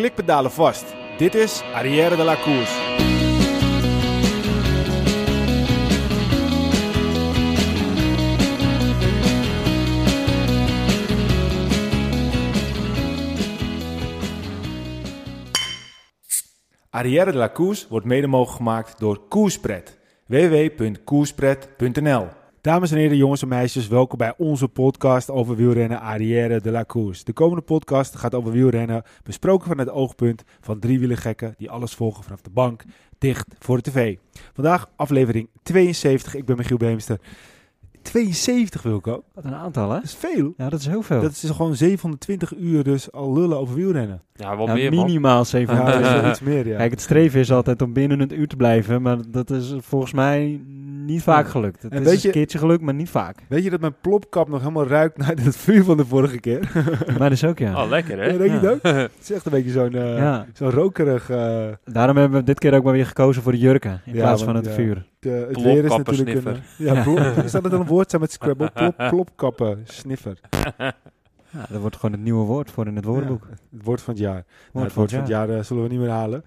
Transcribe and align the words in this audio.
klikpedalen 0.00 0.50
vast. 0.50 0.84
Dit 1.18 1.34
is 1.34 1.62
Arrière 1.74 2.16
de 2.16 2.22
la 2.22 2.36
Course. 2.36 2.88
Arrière 16.90 17.32
de 17.32 17.38
la 17.38 17.52
Course 17.52 17.86
wordt 17.88 18.06
mede 18.06 18.26
mogelijk 18.26 18.56
gemaakt 18.56 19.00
door 19.00 19.28
Koerspret. 19.28 19.98
www.koerspret.nl 20.26 22.39
Dames 22.62 22.90
en 22.90 22.98
heren, 22.98 23.16
jongens 23.16 23.42
en 23.42 23.48
meisjes, 23.48 23.88
welkom 23.88 24.18
bij 24.18 24.34
onze 24.36 24.68
podcast 24.68 25.30
over 25.30 25.56
wielrennen 25.56 26.00
Arrière 26.00 26.60
de 26.60 26.70
la 26.70 26.84
Course. 26.84 27.24
De 27.24 27.32
komende 27.32 27.62
podcast 27.62 28.16
gaat 28.16 28.34
over 28.34 28.52
wielrennen, 28.52 29.02
besproken 29.22 29.68
vanuit 29.68 29.88
het 29.88 29.96
oogpunt 29.96 30.42
van 30.60 30.78
drie 30.78 31.16
gekken 31.16 31.54
die 31.56 31.70
alles 31.70 31.94
volgen 31.94 32.24
vanaf 32.24 32.40
de 32.40 32.50
bank, 32.50 32.84
dicht 33.18 33.46
voor 33.58 33.76
de 33.76 33.90
tv. 33.90 34.16
Vandaag 34.52 34.90
aflevering 34.96 35.48
72, 35.62 36.34
ik 36.34 36.44
ben 36.44 36.56
Michiel 36.56 36.76
Beemster. 36.76 37.20
72 38.02 38.82
Wilco, 38.82 39.24
Wat 39.34 39.44
een 39.44 39.54
aantal, 39.54 39.88
hè? 39.88 39.94
dat 39.94 40.04
is 40.04 40.14
veel. 40.14 40.54
Ja, 40.56 40.68
dat 40.68 40.80
is 40.80 40.86
heel 40.86 41.02
veel. 41.02 41.20
Dat 41.20 41.30
is 41.30 41.50
gewoon 41.50 41.76
720 41.76 42.54
uur 42.56 42.84
dus 42.84 43.12
al 43.12 43.32
lullen 43.32 43.58
over 43.58 43.74
wielrennen. 43.74 44.22
Ja, 44.40 44.56
wel 44.56 44.66
Ja, 44.66 44.72
meer 44.72 44.92
man. 44.94 45.04
minimaal 45.04 45.44
7 45.44 45.74
Ja, 45.76 45.84
dat 45.84 46.00
is 46.00 46.10
wel 46.12 46.30
iets 46.30 46.40
meer, 46.40 46.66
ja. 46.66 46.76
Kijk, 46.76 46.90
het 46.90 47.00
streven 47.00 47.40
is 47.40 47.52
altijd 47.52 47.82
om 47.82 47.92
binnen 47.92 48.20
een 48.20 48.40
uur 48.40 48.48
te 48.48 48.56
blijven, 48.56 49.02
maar 49.02 49.16
dat 49.28 49.50
is 49.50 49.74
volgens 49.78 50.12
mij 50.12 50.60
niet 51.06 51.22
vaak 51.22 51.48
gelukt. 51.48 51.82
Het 51.82 51.92
En 51.92 51.98
is 51.98 52.04
weet 52.04 52.12
eens 52.12 52.22
je- 52.22 52.28
een 52.28 52.34
keertje 52.34 52.58
gelukt, 52.58 52.82
maar 52.82 52.94
niet 52.94 53.10
vaak. 53.10 53.36
Weet 53.48 53.64
je 53.64 53.70
dat 53.70 53.80
mijn 53.80 53.94
plopkap 54.00 54.48
nog 54.48 54.60
helemaal 54.60 54.86
ruikt 54.86 55.16
naar 55.16 55.28
het 55.42 55.56
vuur 55.56 55.84
van 55.84 55.96
de 55.96 56.04
vorige 56.04 56.40
keer? 56.40 56.70
maar 57.06 57.18
dat 57.18 57.30
is 57.30 57.44
ook, 57.44 57.58
ja. 57.58 57.82
Oh, 57.82 57.88
lekker 57.88 58.18
hè? 58.18 58.24
Ja, 58.26 58.36
denk 58.38 58.50
je 58.50 58.56
Ja. 58.56 58.60
het 58.60 58.70
ook? 58.70 58.82
Het 58.96 59.10
is 59.22 59.32
echt 59.32 59.44
een 59.46 59.52
beetje 59.52 59.70
zo'n 59.70 59.94
eh, 59.94 60.16
Ja. 60.16 60.46
zo'n 60.52 60.70
rokerig... 60.70 61.30
eh, 61.30 61.66
Daarom 61.84 62.16
hebben 62.16 62.38
we 62.38 62.44
dit 62.44 62.58
keer 62.58 62.74
ook 62.74 62.84
maar 62.84 62.92
weer 62.92 63.06
gekozen 63.06 63.42
voor 63.42 63.52
de 63.52 63.58
jurken, 63.58 64.00
in 64.04 64.14
Ja, 64.14 64.20
plaats 64.20 64.42
van 64.42 64.54
het 64.56 64.64
ja. 64.66 64.70
vuur. 64.72 65.06
de- 65.18 65.28
het 65.28 65.38
Plopkappen 65.52 65.74
weer 65.74 65.84
is 65.84 65.96
natuurlijk 65.96 66.28
een... 66.36 66.42
sniffer. 66.76 66.94
ja, 66.96 67.02
plop, 67.02 67.44
is 67.44 67.52
dat 67.52 67.64
het 67.64 67.72
een 67.72 67.86
woord 67.86 68.10
zijn 68.10 68.22
met 68.22 68.32
Scrabble? 68.32 68.70
Plop, 68.74 68.94
plopkappen, 69.10 69.80
sniffer. 69.84 70.38
Ja, 71.52 71.66
dat 71.68 71.80
wordt 71.80 71.96
gewoon 71.96 72.12
het 72.12 72.20
nieuwe 72.20 72.44
woord 72.44 72.70
voor 72.70 72.86
in 72.86 72.96
het 72.96 73.04
woordenboek. 73.04 73.44
Ja, 73.50 73.56
het 73.70 73.84
woord 73.84 74.00
van 74.02 74.14
het 74.14 74.22
jaar. 74.22 74.32
Nou, 74.34 74.44
Woord 74.72 74.84
het 74.84 74.94
woord 74.94 75.10
van 75.10 75.18
het 75.20 75.28
jaar 75.28 75.48
eh, 75.50 75.62
zullen 75.62 75.82
we 75.82 75.88
niet 75.88 75.98
meer 75.98 76.08
halen. 76.10 76.44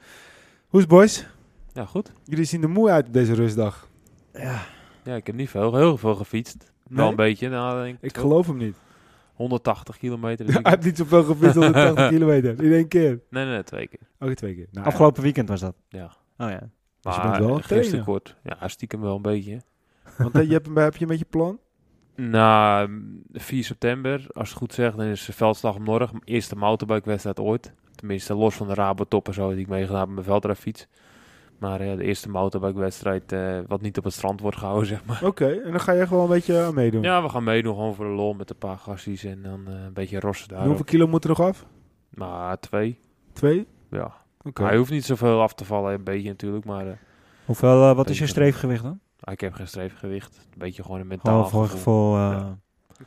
Hoe 0.67 0.79
is 0.79 0.87
boys? 0.87 1.27
Ja, 1.73 1.85
goed. 1.85 2.11
Jullie 2.23 2.45
zien 2.45 2.63
er 2.63 2.69
moe 2.69 2.89
uit 2.89 3.07
op 3.07 3.13
deze 3.13 3.33
rustdag. 3.33 3.87
Ja. 4.33 4.61
Ja, 5.03 5.15
ik 5.15 5.25
heb 5.27 5.35
niet 5.35 5.49
veel, 5.49 5.75
heel 5.75 5.97
veel 5.97 6.15
gefietst. 6.15 6.71
Wel 6.87 6.99
Nee? 7.01 7.09
een 7.09 7.15
beetje, 7.15 7.49
nou, 7.49 7.83
denk 7.83 7.97
Ik 8.01 8.17
geloof 8.17 8.47
hem 8.47 8.57
niet. 8.57 8.75
180 9.33 9.97
kilometer. 9.97 10.45
Hij 10.45 10.59
heeft 10.63 10.83
niet 10.83 10.97
zoveel 10.97 11.23
gefietst 11.23 11.57
op 11.57 11.63
de 11.63 11.71
80 11.71 12.07
kilometer. 12.09 12.63
In 12.63 12.71
één 12.71 12.87
keer. 12.87 13.19
Nee, 13.29 13.45
nee, 13.45 13.63
twee 13.63 13.87
keer. 13.87 13.99
Ook 14.19 14.33
twee 14.33 14.55
keer. 14.55 14.67
Nou, 14.71 14.85
Afgelopen 14.87 15.23
weekend 15.23 15.49
was 15.49 15.59
dat. 15.59 15.75
Ja. 15.89 16.05
Oh 16.37 16.49
ja. 16.49 16.59
Dus 17.01 17.15
je 17.15 17.21
Maar 17.21 17.31
bent 17.31 17.45
wel 17.45 17.55
een 17.55 17.63
gisteren 17.63 18.05
kort. 18.05 18.35
Ja, 18.43 18.67
stiekem 18.67 19.01
wel 19.01 19.15
een 19.15 19.21
beetje. 19.21 19.61
Want 20.17 20.35
eh, 20.35 20.43
je 20.47 20.51
hebt, 20.53 20.67
heb 20.75 20.95
je 20.95 21.01
een 21.01 21.07
beetje 21.07 21.25
plan? 21.25 21.59
Na 22.15 22.85
mm, 22.87 23.21
4 23.33 23.63
september, 23.63 24.25
als 24.31 24.49
het 24.49 24.57
goed 24.57 24.73
zegt, 24.73 24.97
dan 24.97 25.05
is 25.05 25.25
de 25.25 25.33
veldslag 25.33 25.75
om 25.75 25.83
Norg. 25.83 26.11
Mijn 26.11 26.23
eerste 26.25 26.55
mountainbikewedstrijd 26.55 27.39
ooit. 27.39 27.73
Tenminste, 27.95 28.33
los 28.35 28.55
van 28.55 28.67
de 28.67 28.73
Rabotop 28.73 29.27
en 29.27 29.33
zo 29.33 29.49
die 29.49 29.59
ik 29.59 29.67
meegedaan 29.67 29.97
heb 29.99 30.05
met 30.07 30.15
mijn 30.15 30.27
veldrijfiets. 30.27 30.87
Maar 31.57 31.79
eh, 31.81 31.97
de 31.97 32.03
eerste 32.03 32.29
mountainbikewedstrijd 32.29 33.31
eh 33.31 33.59
wat 33.67 33.81
niet 33.81 33.97
op 33.97 34.03
het 34.03 34.13
strand 34.13 34.39
wordt 34.41 34.57
gehouden, 34.57 34.87
zeg 34.95 35.05
maar. 35.05 35.23
Oké, 35.23 35.47
en 35.47 35.71
dan 35.71 35.79
ga 35.79 35.91
je 35.91 36.07
gewoon 36.07 36.23
een 36.23 36.29
beetje 36.29 36.61
aan 36.61 36.73
meedoen. 36.73 37.01
Ja, 37.01 37.21
we 37.23 37.29
gaan 37.29 37.43
meedoen 37.43 37.75
gewoon 37.75 37.95
voor 37.95 38.05
de 38.05 38.11
lol 38.11 38.33
met 38.33 38.49
een 38.49 38.57
paar 38.57 38.77
gasties 38.77 39.23
en 39.23 39.41
dan 39.41 39.67
eh, 39.67 39.73
een 39.73 39.93
beetje 39.93 40.19
rossen 40.19 40.49
En 40.49 40.55
daar. 40.55 40.65
hoeveel 40.65 40.85
kilo 40.85 41.07
moet 41.07 41.23
er 41.23 41.29
nog 41.29 41.41
af? 41.41 41.65
Maar 42.09 42.59
twee, 42.59 42.99
Twee? 43.33 43.67
ja. 43.89 44.13
Oké. 44.41 44.63
Hij 44.63 44.77
hoeft 44.77 44.91
niet 44.91 45.05
zoveel 45.05 45.41
af 45.41 45.53
te 45.53 45.65
vallen, 45.65 45.93
een 45.93 46.03
beetje 46.03 46.29
natuurlijk, 46.29 46.65
maar 46.65 46.87
eh, 46.87 46.93
Hoeveel, 47.45 47.93
wat 47.95 48.09
is 48.09 48.19
je 48.19 48.27
streefgewicht 48.27 48.83
dan? 48.83 48.99
Ik 49.31 49.41
heb 49.41 49.53
geen 49.53 49.67
streefgewicht. 49.67 50.35
Een 50.51 50.57
beetje 50.59 50.83
gewoon 50.83 50.99
een 50.99 51.07
mentaal 51.07 51.33
Gewoon 51.43 51.49
voor 51.67 51.77
gevoel. 51.77 52.13
gevoel. 52.13 52.31
eh, 52.31 52.47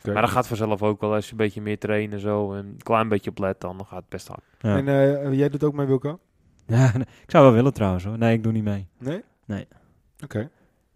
Ja. 0.03 0.12
Maar 0.12 0.22
dat 0.22 0.31
gaat 0.31 0.47
vanzelf 0.47 0.82
ook 0.82 1.00
wel. 1.00 1.15
Als 1.15 1.25
je 1.25 1.31
een 1.31 1.37
beetje 1.37 1.60
meer 1.60 1.78
traint 1.78 2.12
en 2.12 2.21
zo, 2.21 2.53
en 2.53 2.59
een 2.66 2.77
klein 2.82 3.09
beetje 3.09 3.31
op 3.31 3.38
let, 3.38 3.60
dan 3.60 3.84
gaat 3.87 4.00
het 4.00 4.09
best 4.09 4.28
hard. 4.28 4.41
ja. 4.60 4.76
En 4.76 4.88
eh, 4.88 5.32
jij 5.38 5.49
doet 5.49 5.65
ook 5.65 5.72
mee, 5.75 5.87
Wilco? 5.87 6.19
Ja, 6.66 6.94
ik 6.94 7.31
zou 7.31 7.44
wel 7.44 7.53
willen 7.53 7.72
trouwens 7.72 8.05
hoor. 8.05 8.19
Nee, 8.19 8.34
ik 8.34 8.43
doe 8.43 8.53
niet 8.53 8.65
mee. 8.65 8.88
Nee? 8.99 9.22
Nee. 9.44 9.66
Oké. 10.25 10.50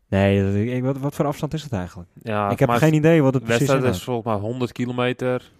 Nee, 0.09 0.43
dat- 0.45 0.55
ik- 0.55 0.83
wat, 0.83 0.99
wat 0.99 1.15
voor 1.15 1.27
afstand 1.27 1.55
is 1.55 1.63
het 1.63 1.73
eigenlijk? 1.73 2.09
Ja, 2.23 2.51
ik 2.51 2.59
heb 2.59 2.71
geen 2.71 2.95
idee 2.95 3.23
wat 3.23 3.35
het 3.35 3.43
De 3.43 3.49
precies 3.49 3.67
wedstrijd 3.69 3.95
is. 3.95 3.99
is 4.01 4.05
volgens 4.05 4.27
mij 4.27 4.37
100 4.43 4.73
kilometer, 4.73 5.51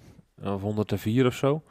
of 0.43 0.61
104 0.63 1.27
of 1.27 1.35
zo. 1.35 1.63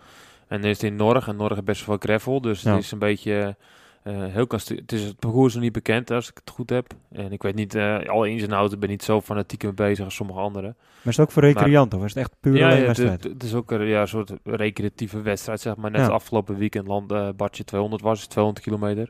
En 0.47 0.61
dan 0.61 0.69
is 0.69 0.81
het 0.81 0.91
in 0.91 0.95
Norg, 0.95 1.27
en 1.27 1.35
Norg 1.35 1.63
best 1.63 1.85
wel 1.85 1.97
gravel, 1.99 2.41
dus 2.41 2.61
Ja. 2.61 2.71
het 2.73 2.83
is 2.83 2.91
een 2.91 2.99
beetje... 2.99 3.55
eh, 4.03 4.13
heel 4.25 4.45
het, 4.49 4.91
is, 4.91 5.03
het 5.03 5.19
parcours 5.19 5.53
nog 5.53 5.63
niet 5.63 5.71
bekend 5.71 6.11
als 6.11 6.29
ik 6.29 6.37
het 6.43 6.49
goed 6.49 6.69
heb. 6.69 6.87
En 7.11 7.31
ik 7.31 7.41
weet 7.43 7.55
niet, 7.55 7.75
eh 7.75 7.99
alle 8.09 8.29
ins 8.29 8.41
en 8.43 8.51
outs, 8.51 8.73
ik 8.73 8.79
ben 8.79 8.89
niet 8.89 9.03
zo 9.03 9.21
fanatiek 9.21 9.63
mee 9.63 9.73
bezig 9.73 10.05
als 10.05 10.15
sommige 10.15 10.39
anderen. 10.39 10.75
Maar 10.77 11.13
is 11.13 11.17
het 11.17 11.25
ook 11.25 11.31
voor 11.31 11.43
recreanten 11.43 11.97
of 11.99 12.05
is 12.05 12.13
het 12.13 12.23
echt 12.23 12.35
puur 12.39 12.55
ja, 12.57 12.69
ja, 12.73 12.85
wedstrijd? 12.85 13.23
het- 13.23 13.33
het 13.33 13.43
is 13.43 13.53
ook 13.53 13.71
een 13.71 13.85
ja, 13.85 14.05
soort 14.05 14.33
recreatieve 14.43 15.21
wedstrijd, 15.21 15.59
zeg 15.61 15.75
maar. 15.75 15.91
Net 15.91 16.01
Ja. 16.01 16.07
afgelopen 16.07 16.57
weekend 16.57 16.87
land 16.87 17.11
eh 17.11 17.29
Bartje 17.35 17.63
200 17.63 18.01
was, 18.01 18.19
is 18.19 18.27
200 18.27 18.65
kilometer. 18.65 19.09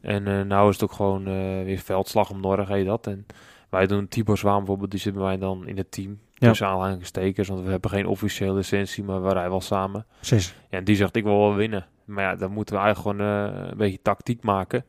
En 0.00 0.26
eh 0.26 0.40
nou 0.40 0.68
is 0.68 0.74
het 0.74 0.84
ook 0.84 0.92
gewoon 0.92 1.24
weer 1.64 1.78
veldslag 1.78 2.30
om 2.30 2.40
Norg, 2.40 2.68
heet 2.68 2.86
dat. 2.86 3.06
En 3.06 3.26
wij 3.70 3.86
doen 3.86 4.08
Tibor 4.08 4.38
Zwaan 4.38 4.58
bijvoorbeeld, 4.58 4.90
die 4.90 5.00
zit 5.00 5.14
bij 5.14 5.22
mij 5.22 5.38
dan 5.38 5.66
in 5.66 5.76
het 5.76 5.90
team. 5.90 6.18
Ja. 6.34 6.48
Tussen 6.48 6.66
aanhalingstekens, 6.66 7.48
want 7.48 7.64
we 7.64 7.70
hebben 7.70 7.90
geen 7.90 8.06
officiële 8.06 8.52
licentie, 8.52 9.04
maar 9.04 9.22
we 9.22 9.32
rijden 9.32 9.50
wel 9.50 9.60
samen. 9.60 10.06
Precies. 10.16 10.54
Ja, 10.70 10.78
en 10.78 10.84
die 10.84 10.96
zegt, 10.96 11.16
ik 11.16 11.24
wil 11.24 11.38
wel 11.38 11.54
winnen. 11.54 11.86
Maar 12.04 12.24
ja, 12.24 12.34
dan 12.36 12.50
moeten 12.52 12.74
we 12.76 12.80
eigenlijk 12.80 13.18
gewoon 13.18 13.28
eh, 13.54 13.70
een 13.70 13.76
beetje 13.76 14.02
tactiek 14.02 14.42
maken. 14.42 14.84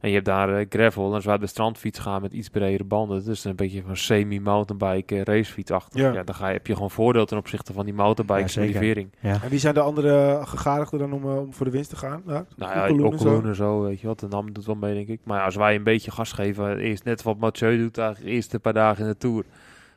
En 0.00 0.08
je 0.08 0.14
hebt 0.14 0.26
daar 0.26 0.58
eh, 0.58 0.66
gravel. 0.68 1.08
En 1.08 1.12
als 1.14 1.24
wij 1.24 1.34
op 1.34 1.40
de 1.40 1.46
strandfiets 1.46 1.98
gaan 1.98 2.22
met 2.22 2.32
iets 2.32 2.48
bredere 2.48 2.84
banden. 2.84 3.24
Dus 3.24 3.44
een 3.44 3.56
beetje 3.56 3.82
van 3.82 3.96
semi-mountainbike 3.96 5.14
eh, 5.16 5.22
racefiets 5.22 5.70
achter. 5.70 6.00
Ja. 6.00 6.12
Ja. 6.12 6.22
dan 6.22 6.34
ga 6.34 6.46
je, 6.48 6.52
heb 6.52 6.66
je 6.66 6.72
gewoon 6.72 6.90
voordeel 6.90 7.26
ten 7.26 7.38
opzichte 7.38 7.72
van 7.72 7.84
die 7.84 7.94
mountainbike 7.94 8.40
Ja, 8.40 8.48
zeker. 8.48 8.74
motivering. 8.74 9.08
Ja. 9.20 9.38
En 9.42 9.48
wie 9.50 9.58
zijn 9.58 9.74
de 9.74 9.80
andere 9.80 10.40
gegadigden 10.44 10.98
dan 10.98 11.12
om, 11.12 11.24
om 11.24 11.54
voor 11.54 11.66
de 11.66 11.72
winst 11.72 11.90
te 11.90 11.96
gaan? 11.96 12.22
Ja, 12.26 12.44
Nou 12.56 12.72
ja, 12.72 13.04
ook 13.04 13.12
en 13.12 13.18
zo. 13.18 13.52
zo, 13.52 13.80
weet 13.82 14.00
je 14.00 14.06
wat. 14.06 14.20
De 14.20 14.28
NAM 14.28 14.52
doet 14.52 14.64
wel 14.66 14.74
mee, 14.74 14.94
denk 14.94 15.08
ik. 15.08 15.20
Maar 15.24 15.38
ja, 15.38 15.44
als 15.44 15.56
wij 15.56 15.74
een 15.74 15.82
beetje 15.82 16.10
gas 16.10 16.32
geven, 16.32 16.78
eerst 16.78 17.04
net 17.04 17.22
wat 17.22 17.38
Mathieu 17.38 17.76
doet, 17.78 17.98
eigenlijk 17.98 18.28
de 18.28 18.34
eerste 18.34 18.58
paar 18.60 18.72
dagen 18.72 19.04
in 19.04 19.10
de 19.10 19.16
Tour. 19.16 19.44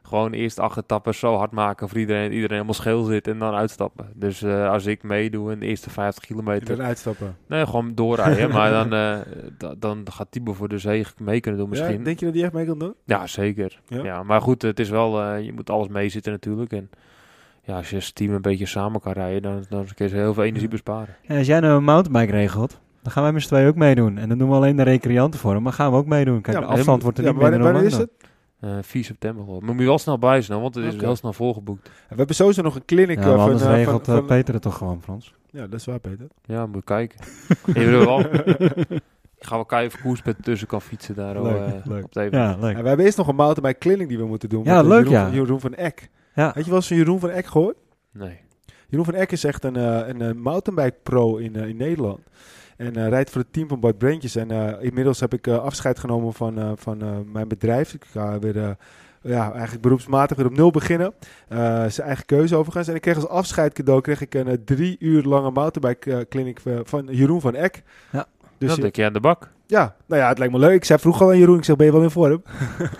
Gewoon 0.03 0.31
eerst 0.31 0.59
acht 0.59 0.77
etappen 0.77 1.15
zo 1.15 1.35
hard 1.35 1.51
maken 1.51 1.89
voor 1.89 1.97
iedereen, 1.97 2.31
iedereen 2.31 2.51
helemaal 2.51 2.73
scheel 2.73 3.03
zit 3.03 3.27
en 3.27 3.39
dan 3.39 3.53
uitstappen. 3.53 4.05
Dus 4.15 4.41
eh, 4.41 4.69
als 4.69 4.85
ik 4.85 5.03
meedoe 5.03 5.51
in 5.51 5.59
de 5.59 5.65
eerste 5.65 5.89
50 5.89 6.25
Die 6.25 6.35
kilometer, 6.35 6.77
dan 6.77 6.85
uitstappen. 6.85 7.35
nee, 7.47 7.65
gewoon 7.65 7.91
doorrijden. 7.95 8.49
maar 8.57 8.71
dan, 8.71 8.93
eh, 8.93 9.17
da- 9.57 9.73
dan 9.79 10.05
gaat 10.11 10.27
Thibaut 10.29 10.55
voor 10.55 10.67
de 10.69 10.77
zege 10.77 11.13
mee 11.17 11.39
kunnen 11.39 11.59
doen 11.59 11.69
misschien. 11.69 11.97
Ja, 11.97 12.03
denk 12.03 12.19
je 12.19 12.25
dat 12.25 12.33
die 12.33 12.43
echt 12.43 12.53
mee 12.53 12.65
kan 12.65 12.79
doen? 12.79 12.93
Ja, 13.05 13.27
zeker. 13.27 13.79
Ja? 13.87 14.03
Ja? 14.03 14.23
maar 14.23 14.41
goed, 14.41 14.61
het 14.61 14.79
is 14.79 14.89
wel, 14.89 15.21
eh, 15.21 15.43
je 15.45 15.53
moet 15.53 15.69
alles 15.69 15.87
meezitten 15.87 16.31
natuurlijk. 16.31 16.71
En 16.73 16.89
ja, 17.63 17.75
als 17.77 17.89
je 17.89 17.95
als 17.95 18.11
team 18.11 18.33
een 18.33 18.41
beetje 18.41 18.65
samen 18.65 19.01
kan 19.01 19.11
rijden, 19.13 19.41
dan, 19.41 19.65
dan 19.69 19.85
kun 19.95 20.07
je 20.09 20.15
heel 20.15 20.33
veel 20.33 20.43
energie 20.43 20.67
besparen. 20.69 21.15
En 21.25 21.37
als 21.37 21.47
jij 21.47 21.59
nou 21.59 21.77
een 21.77 21.83
mountainbike 21.83 22.31
regelt, 22.37 22.79
dan 23.01 23.11
gaan 23.11 23.23
wij 23.23 23.31
met 23.31 23.41
z'n 23.41 23.47
tweeën 23.47 23.67
ook 23.67 23.75
meedoen. 23.75 24.17
En 24.17 24.29
dan 24.29 24.37
doen 24.37 24.49
we 24.49 24.55
alleen 24.55 24.75
de 24.75 24.83
recreanten 24.83 25.39
voor 25.39 25.53
hem, 25.53 25.61
maar 25.63 25.73
gaan 25.73 25.91
we 25.91 25.97
ook 25.97 26.05
meedoen. 26.07 26.41
Kijk, 26.41 26.57
Ja, 26.57 26.63
de 26.63 26.69
afstand 26.69 27.03
wordt 27.03 27.17
er 27.17 27.23
Ja, 27.23 27.29
niet 27.31 27.39
maar 27.41 27.49
minder 27.49 27.71
wanneer, 27.71 27.89
dan 27.89 27.99
wanneer 27.99 28.15
is 28.17 28.21
het? 28.21 28.29
Eh 28.59 28.77
4 28.81 29.03
september 29.03 29.43
geloof 29.43 29.57
ik. 29.59 29.63
Maar 29.65 29.73
moet 29.73 29.83
je 29.83 29.89
wel 29.89 29.97
snel 29.97 30.19
bij 30.19 30.41
zijn, 30.41 30.61
want 30.61 30.75
het 30.75 30.93
is 30.93 31.01
heel 31.01 31.15
snel 31.15 31.33
volgeboekt. 31.33 31.89
We 32.09 32.15
hebben 32.15 32.35
sowieso 32.35 32.61
nog 32.61 32.75
een 32.75 32.85
clinic. 32.85 33.17
Ja, 33.17 33.23
eh, 33.33 33.35
van, 33.45 33.51
eh, 33.59 33.65
regelt 33.75 34.05
van, 34.05 34.13
eh, 34.13 34.19
van- 34.19 34.27
Peter 34.27 34.53
het 34.53 34.63
toch 34.63 34.77
gewoon 34.77 35.01
ons. 35.07 35.33
Ja, 35.51 35.67
dat 35.67 35.79
is 35.79 35.85
waar, 35.85 35.99
Peter. 35.99 36.27
Ja, 36.45 36.65
moet 36.65 36.75
je 36.75 36.83
kijken. 36.83 37.19
je 37.81 37.85
wil 37.85 38.05
wel. 38.05 38.19
Ik 39.37 39.45
ga 39.45 39.55
wel 39.55 39.65
kijken 39.65 39.95
of 39.97 40.01
Koerspet 40.01 40.43
tussen 40.43 40.67
kan 40.67 40.81
fietsen 40.81 41.15
daar 41.15 41.41
Leuk, 41.41 41.55
eh, 41.73 41.85
leuk. 41.85 42.03
op. 42.03 42.13
Ja, 42.13 42.57
leuk. 42.59 42.75
Ja, 42.75 42.81
we 42.81 42.87
hebben 42.87 43.05
eerst 43.05 43.17
nog 43.17 43.27
een 43.27 43.35
mountainbike 43.35 43.79
clinic 43.79 44.07
die 44.07 44.17
we 44.17 44.25
moeten 44.25 44.49
doen. 44.49 44.63
Ja, 44.63 44.75
met, 44.75 44.83
eh, 44.83 44.89
leuk, 44.89 44.97
Jeroen, 44.99 45.13
ja. 45.19 45.25
Van, 45.25 45.33
Jeroen 45.33 45.59
van 45.59 45.73
Eck. 45.75 46.09
Ja. 46.35 46.45
Had 46.45 46.63
je 46.63 46.65
wel 46.69 46.75
eens 46.75 46.87
van 46.87 46.97
Jeroen 46.97 47.19
van 47.19 47.29
Eck 47.29 47.45
gehoord? 47.45 47.75
Nee. 48.13 48.39
Jeroen 48.87 49.05
van 49.05 49.13
Eck 49.13 49.31
is 49.31 49.43
echt 49.43 49.63
een, 49.63 49.75
eh, 49.75 50.07
een, 50.07 50.21
eh, 50.21 50.33
mountainbike 50.33 50.97
pro 51.03 51.35
in, 51.37 51.55
eh, 51.55 51.67
in 51.67 51.77
Nederland. 51.77 52.19
En 52.79 52.95
eh, 52.95 53.07
rijdt 53.07 53.29
voor 53.29 53.41
het 53.41 53.53
team 53.53 53.67
van 53.67 53.79
Bart 53.79 53.97
Brentjes. 53.97 54.35
En 54.35 54.51
eh, 54.51 54.83
inmiddels 54.83 55.19
heb 55.19 55.33
ik 55.33 55.47
eh, 55.47 55.63
afscheid 55.63 55.99
genomen 55.99 56.33
van, 56.33 56.77
van 56.77 57.25
mijn 57.31 57.47
bedrijf. 57.47 57.93
Ik 57.93 58.05
ga 58.05 58.39
weer 58.39 58.77
ja, 59.21 59.51
eigenlijk 59.51 59.81
beroepsmatig 59.81 60.37
weer 60.37 60.45
op 60.45 60.55
nul 60.55 60.71
beginnen. 60.71 61.13
Eh, 61.47 61.57
zijn 61.87 62.07
eigen 62.07 62.25
keuze 62.25 62.55
overigens. 62.55 62.87
En 62.87 62.95
ik 62.95 63.01
kreeg 63.01 63.15
als 63.15 63.27
afscheid 63.27 63.73
cadeau 63.73 64.01
kreeg 64.01 64.21
ik 64.21 64.33
een 64.33 64.61
drie 64.65 64.95
uur 64.99 65.23
lange 65.23 65.51
mountainbike 65.51 66.25
clinic 66.29 66.59
eh, 66.63 66.79
van 66.83 67.07
Jeroen 67.11 67.41
van 67.41 67.55
Eck. 67.55 67.83
Ja. 68.11 68.25
Dus 68.57 68.75
eh, 68.75 68.81
denk 68.81 68.95
je 68.95 69.05
aan 69.05 69.13
de 69.13 69.19
bak. 69.19 69.49
ja, 69.65 69.95
nou 70.05 70.21
ja, 70.21 70.27
het 70.27 70.37
lijkt 70.37 70.53
me 70.53 70.59
leuk. 70.59 70.75
Ik 70.75 70.85
zei 70.85 70.99
vroeger 70.99 71.25
al 71.25 71.31
aan 71.31 71.37
Jeroen, 71.37 71.57
ik 71.57 71.63
zeg, 71.63 71.75
ben 71.75 71.85
je 71.85 71.91
wel 71.91 72.01
in 72.01 72.09
vorm? 72.09 72.43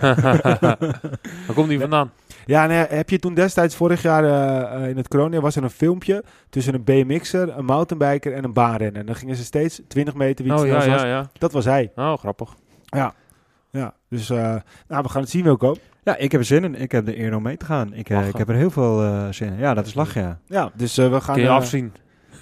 Waar 1.46 1.54
komt 1.54 1.68
die 1.68 1.80
vandaan? 1.80 2.10
Ja, 2.50 2.66
nee, 2.66 2.86
heb 2.88 3.10
je 3.10 3.18
toen 3.18 3.34
destijds 3.34 3.76
vorig 3.76 4.02
jaar 4.02 4.24
eh, 4.24 4.82
eh, 4.82 4.88
in 4.88 4.96
het 4.96 5.08
corona 5.08 5.40
was 5.40 5.56
er 5.56 5.62
een 5.62 5.70
filmpje 5.70 6.24
tussen 6.48 6.74
een 6.74 6.84
BMX'er, 6.84 7.58
een 7.58 7.64
mountainbiker 7.64 8.32
en 8.32 8.44
een 8.44 8.52
baanrenner. 8.52 9.00
En 9.00 9.06
dan 9.06 9.14
gingen 9.14 9.36
ze 9.36 9.44
steeds 9.44 9.80
20 9.88 10.14
meter 10.14 10.44
wie 10.44 10.52
het 10.52 10.62
Oh 10.62 10.68
ja, 10.68 10.74
was. 10.74 10.84
ja, 10.84 11.04
ja. 11.06 11.30
Dat 11.38 11.52
was 11.52 11.64
hij. 11.64 11.92
Oh, 11.94 12.18
grappig. 12.18 12.54
Ja, 13.70 13.94
dus 14.08 14.30
eh, 14.30 14.54
nou, 14.88 15.02
we 15.02 15.08
gaan 15.08 15.20
het 15.20 15.30
zien, 15.30 15.42
Wilco. 15.42 15.76
Ja, 16.02 16.16
ik 16.16 16.32
heb 16.32 16.40
er 16.40 16.46
zin 16.46 16.64
in. 16.64 16.74
Ik 16.74 16.92
heb 16.92 17.06
de 17.06 17.18
eer 17.18 17.36
om 17.36 17.42
mee 17.42 17.56
te 17.56 17.64
gaan. 17.64 17.94
Ik, 17.94 18.08
heb 18.08 18.48
er 18.48 18.54
heel 18.54 18.70
veel 18.70 19.02
eh, 19.02 19.28
zin 19.30 19.52
in. 19.52 19.58
Ja, 19.58 19.74
dat 19.74 19.86
is 19.86 19.94
lachen, 19.94 20.22
ja. 20.22 20.38
Ja, 20.46 20.70
dus 20.74 20.98
eh, 20.98 21.10
we 21.10 21.20
gaan... 21.20 21.34
Kun 21.34 21.44
je 21.44 21.50
afzien? 21.50 21.92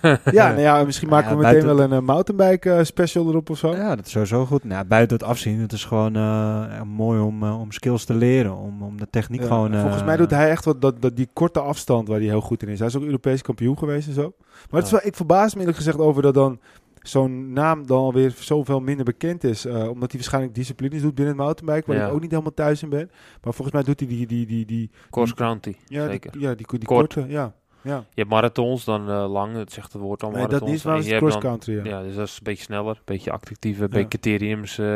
Ja, 0.33 0.49
nou 0.49 0.61
ja, 0.61 0.85
misschien 0.85 1.09
maken 1.09 1.31
Ja, 1.31 1.37
we 1.37 1.43
meteen 1.43 1.65
buiten- 1.65 1.77
wel 1.77 1.85
een 1.99 2.03
eh, 2.03 2.07
mountainbike 2.15 2.71
eh, 2.73 2.85
special 2.85 3.29
erop 3.29 3.51
of 3.51 3.59
zo. 3.59 3.75
Ja, 3.75 3.97
dat 3.97 4.07
is 4.07 4.13
sowieso 4.13 4.45
goed. 4.47 4.65
Nou, 4.65 4.85
buiten 4.85 5.17
het 5.17 5.27
afzien, 5.27 5.61
het 5.61 5.73
is 5.73 5.85
gewoon 5.85 6.17
eh, 6.17 6.83
mooi 6.83 7.21
om, 7.21 7.43
om 7.43 7.73
skills 7.73 8.05
te 8.05 8.15
leren. 8.15 8.57
Om, 8.57 8.83
om 8.83 8.97
de 8.99 9.07
techniek 9.11 9.41
Ja, 9.41 9.47
gewoon... 9.47 9.73
eh, 9.75 9.81
volgens 9.81 10.05
mij 10.05 10.17
doet 10.17 10.31
hij 10.31 10.51
echt 10.51 10.65
wat 10.65 10.81
dat, 10.81 11.03
dat 11.03 11.17
die 11.17 11.29
korte 11.33 11.61
afstand 11.61 12.09
waar 12.09 12.19
hij 12.19 12.27
heel 12.29 12.41
goed 12.41 12.63
in 12.63 12.69
is. 12.69 12.79
Hij 12.79 12.89
is 12.89 12.97
ook 12.97 13.03
Europees 13.03 13.43
kampioen 13.43 13.79
geweest 13.79 14.09
en 14.09 14.15
zo. 14.15 14.33
Maar 14.71 14.81
het 14.81 14.85
is 14.85 14.91
wel, 14.91 15.01
ik 15.05 15.15
verbaas 15.17 15.55
me 15.55 15.59
eerlijk 15.61 15.77
gezegd 15.79 15.99
over 15.99 16.23
dat 16.23 16.35
dan 16.35 16.61
zo'n 17.03 17.53
naam 17.53 17.87
dan 17.87 17.99
alweer 17.99 18.33
zoveel 18.39 18.81
minder 18.81 19.05
bekend 19.05 19.45
is. 19.45 19.65
eh, 19.65 19.75
omdat 19.75 20.11
hij 20.11 20.21
waarschijnlijk 20.21 20.55
disciplines 20.55 21.03
doet 21.03 21.15
binnen 21.15 21.35
het 21.35 21.43
mountainbike, 21.45 21.87
waar 21.91 21.97
Ja. 22.01 22.07
ik 22.07 22.13
ook 22.13 22.21
niet 22.21 22.31
helemaal 22.31 22.55
thuis 22.55 22.83
in 22.83 22.89
ben. 22.89 23.11
Maar 23.43 23.53
volgens 23.55 23.73
mij 23.73 23.83
doet 23.83 24.01
hij 24.01 24.09
die, 24.09 24.27
die, 24.27 24.47
die, 24.47 24.67
die, 24.67 24.91
Cross 25.11 25.35
country, 25.35 25.77
ja, 25.87 26.03
die, 26.03 26.11
zeker. 26.11 26.31
ja, 26.41 26.55
die, 26.55 26.57
die, 26.57 26.85
Kort. 26.85 27.15
korte, 27.15 27.25
ja. 27.31 27.53
Ja. 27.83 27.97
Je 27.97 28.21
hebt 28.21 28.31
marathons, 28.31 28.85
dan 28.85 29.09
eh, 29.11 29.31
lang, 29.31 29.57
het 29.57 29.73
zegt 29.73 29.93
het 29.93 30.03
woord 30.03 30.23
al 30.23 30.31
Nee, 30.31 30.39
dat 30.41 30.47
marathons. 30.51 30.73
niet, 30.73 30.85
maar 30.85 30.93
En 30.95 30.99
het 31.01 31.09
je 31.09 31.15
is 31.15 31.21
hebt 31.21 31.31
cross 31.33 31.43
dan- 31.45 31.53
country, 31.53 31.77
ja. 31.77 31.99
Ja, 31.99 32.03
dus 32.07 32.15
dat 32.15 32.27
is 32.27 32.33
een 32.37 32.45
beetje 32.45 32.63
sneller, 32.63 32.91
een 32.97 33.03
beetje 33.05 33.31
actieve, 33.33 33.83
een 33.83 33.91
beetje 33.91 34.09
criteriums, 34.09 34.79
eh, 34.79 34.87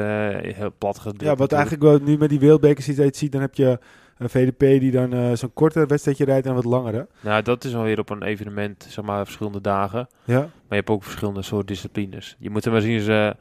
heel 0.55 0.73
plat 0.79 0.99
gedrukt. 0.99 1.23
Ja, 1.25 1.35
wat 1.35 1.53
eigenlijk 1.53 1.83
wel 1.83 1.99
nu 1.99 2.19
met 2.19 2.29
die 2.29 2.39
wereldbekers 2.41 2.85
ziet, 2.87 3.17
ziet, 3.17 3.33
dan 3.33 3.41
heb 3.41 3.55
je 3.55 3.79
een 4.19 4.31
VDP 4.31 4.59
die 4.59 4.91
dan 4.91 5.13
eh, 5.13 5.33
zo'n 5.33 5.53
korte 5.53 5.87
wedstrijdje 5.87 6.25
rijdt 6.25 6.47
en 6.47 6.55
wat 6.55 6.65
langere. 6.65 7.07
Nou, 7.21 7.43
dat 7.43 7.65
is 7.65 7.75
alweer 7.75 7.99
op 7.99 8.11
een 8.11 8.23
evenement, 8.23 8.87
zeg 8.89 9.05
maar, 9.05 9.25
verschillende 9.25 9.61
dagen. 9.61 10.09
Ja, 10.25 10.39
Maar 10.39 10.49
je 10.69 10.75
hebt 10.75 10.91
ook 10.91 11.03
verschillende 11.03 11.43
soorten 11.43 11.67
disciplines. 11.67 12.37
Je 12.39 12.51
moet 12.51 12.65
er 12.65 12.73
maar 12.73 12.81
zien, 12.81 13.01
ze, 13.01 13.37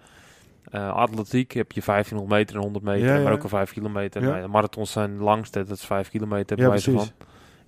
eh, 0.71 0.93
atletiek 0.93 1.51
heb 1.51 1.71
je 1.71 1.81
1500 1.81 2.39
meter 2.39 2.55
en 2.55 2.61
100 2.61 2.85
meter, 2.85 3.07
Ja, 3.07 3.15
ja. 3.15 3.23
maar 3.23 3.33
ook 3.33 3.43
een 3.43 3.49
5 3.49 3.73
kilometer. 3.73 4.21
Ja. 4.39 4.47
Marathons 4.47 4.91
zijn 4.91 5.17
langste, 5.17 5.63
dat 5.63 5.77
is 5.77 5.85
5 5.85 6.09
kilometer 6.09 6.57
ja 6.59 6.69
precies. 6.69 6.93
van. 6.93 7.07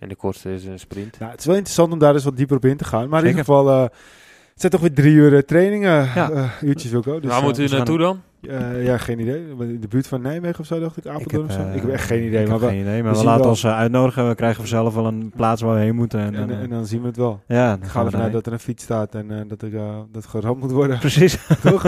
En 0.03 0.09
de 0.09 0.15
kortste 0.15 0.53
is 0.53 0.65
een 0.65 0.79
sprint. 0.79 1.19
Nou, 1.19 1.31
het 1.31 1.39
is 1.39 1.45
wel 1.45 1.55
interessant 1.55 1.91
om 1.93 1.99
daar 1.99 2.13
eens 2.13 2.23
wat 2.23 2.37
dieper 2.37 2.55
op 2.55 2.65
in 2.65 2.77
te 2.77 2.83
gaan. 2.83 3.09
Maar 3.09 3.19
in 3.21 3.27
ieder 3.27 3.39
geval, 3.45 3.69
eh, 3.69 3.81
het 3.81 3.91
zijn 4.55 4.71
toch 4.71 4.81
weer 4.81 4.93
drie 4.93 5.13
uur 5.13 5.33
eh, 5.35 5.39
trainingen, 5.41 5.91
Ja. 6.15 6.31
eh, 6.31 6.49
uurtjes. 6.61 6.91
Dus, 6.91 7.05
Waar 7.05 7.21
eh, 7.37 7.43
moet 7.43 7.59
u 7.59 7.67
we 7.67 7.75
naartoe 7.75 7.97
dan? 7.97 8.21
eh, 8.41 8.85
ja, 8.85 8.97
geen 8.97 9.19
idee. 9.19 9.43
In 9.59 9.77
de 9.81 9.87
buurt 9.87 10.07
van 10.07 10.21
Nijmegen 10.21 10.59
of 10.59 10.65
zo, 10.65 10.79
dacht 10.79 10.97
ik. 10.97 11.05
ik 11.05 11.11
Apeldoorn 11.11 11.49
heb, 11.49 11.59
of 11.59 11.65
zo. 11.65 11.71
ik 11.75 11.81
heb 11.81 11.89
echt 11.91 12.05
geen 12.05 12.23
idee. 12.23 12.41
Ik 12.41 12.47
Maar 12.49 12.59
heb 12.59 12.69
we- 12.69 12.73
geen 12.75 12.81
idee, 12.83 12.97
we 12.97 13.03
maar 13.03 13.17
we 13.17 13.23
laten 13.23 13.41
wel. 13.41 13.49
ons 13.49 13.65
uitnodigen. 13.65 14.27
We 14.27 14.35
krijgen 14.35 14.57
vanzelf 14.59 14.93
wel 14.93 15.05
een 15.05 15.31
plaats 15.35 15.61
waar 15.61 15.75
we 15.75 15.81
heen 15.81 15.95
moeten. 15.95 16.19
En, 16.19 16.35
en, 16.35 16.47
dan, 16.47 16.57
en 16.57 16.69
dan 16.69 16.85
zien 16.85 17.01
we 17.01 17.07
het 17.07 17.17
wel. 17.17 17.41
ja, 17.47 17.67
dan 17.69 17.77
Ik 17.77 17.83
ga 17.83 17.89
gaan 17.89 18.01
we 18.01 18.07
ervan 18.07 18.23
uit 18.23 18.33
dat 18.33 18.45
er 18.45 18.53
een 18.53 18.59
fiets 18.59 18.83
staat 18.83 19.15
en 19.15 19.31
eh, 19.31 19.37
dat, 19.47 19.61
er, 19.61 19.75
eh, 19.75 19.97
dat 20.11 20.25
geramd 20.25 20.59
moet 20.59 20.71
worden. 20.71 20.99
Precies. 21.07 21.37
Toch? 21.61 21.83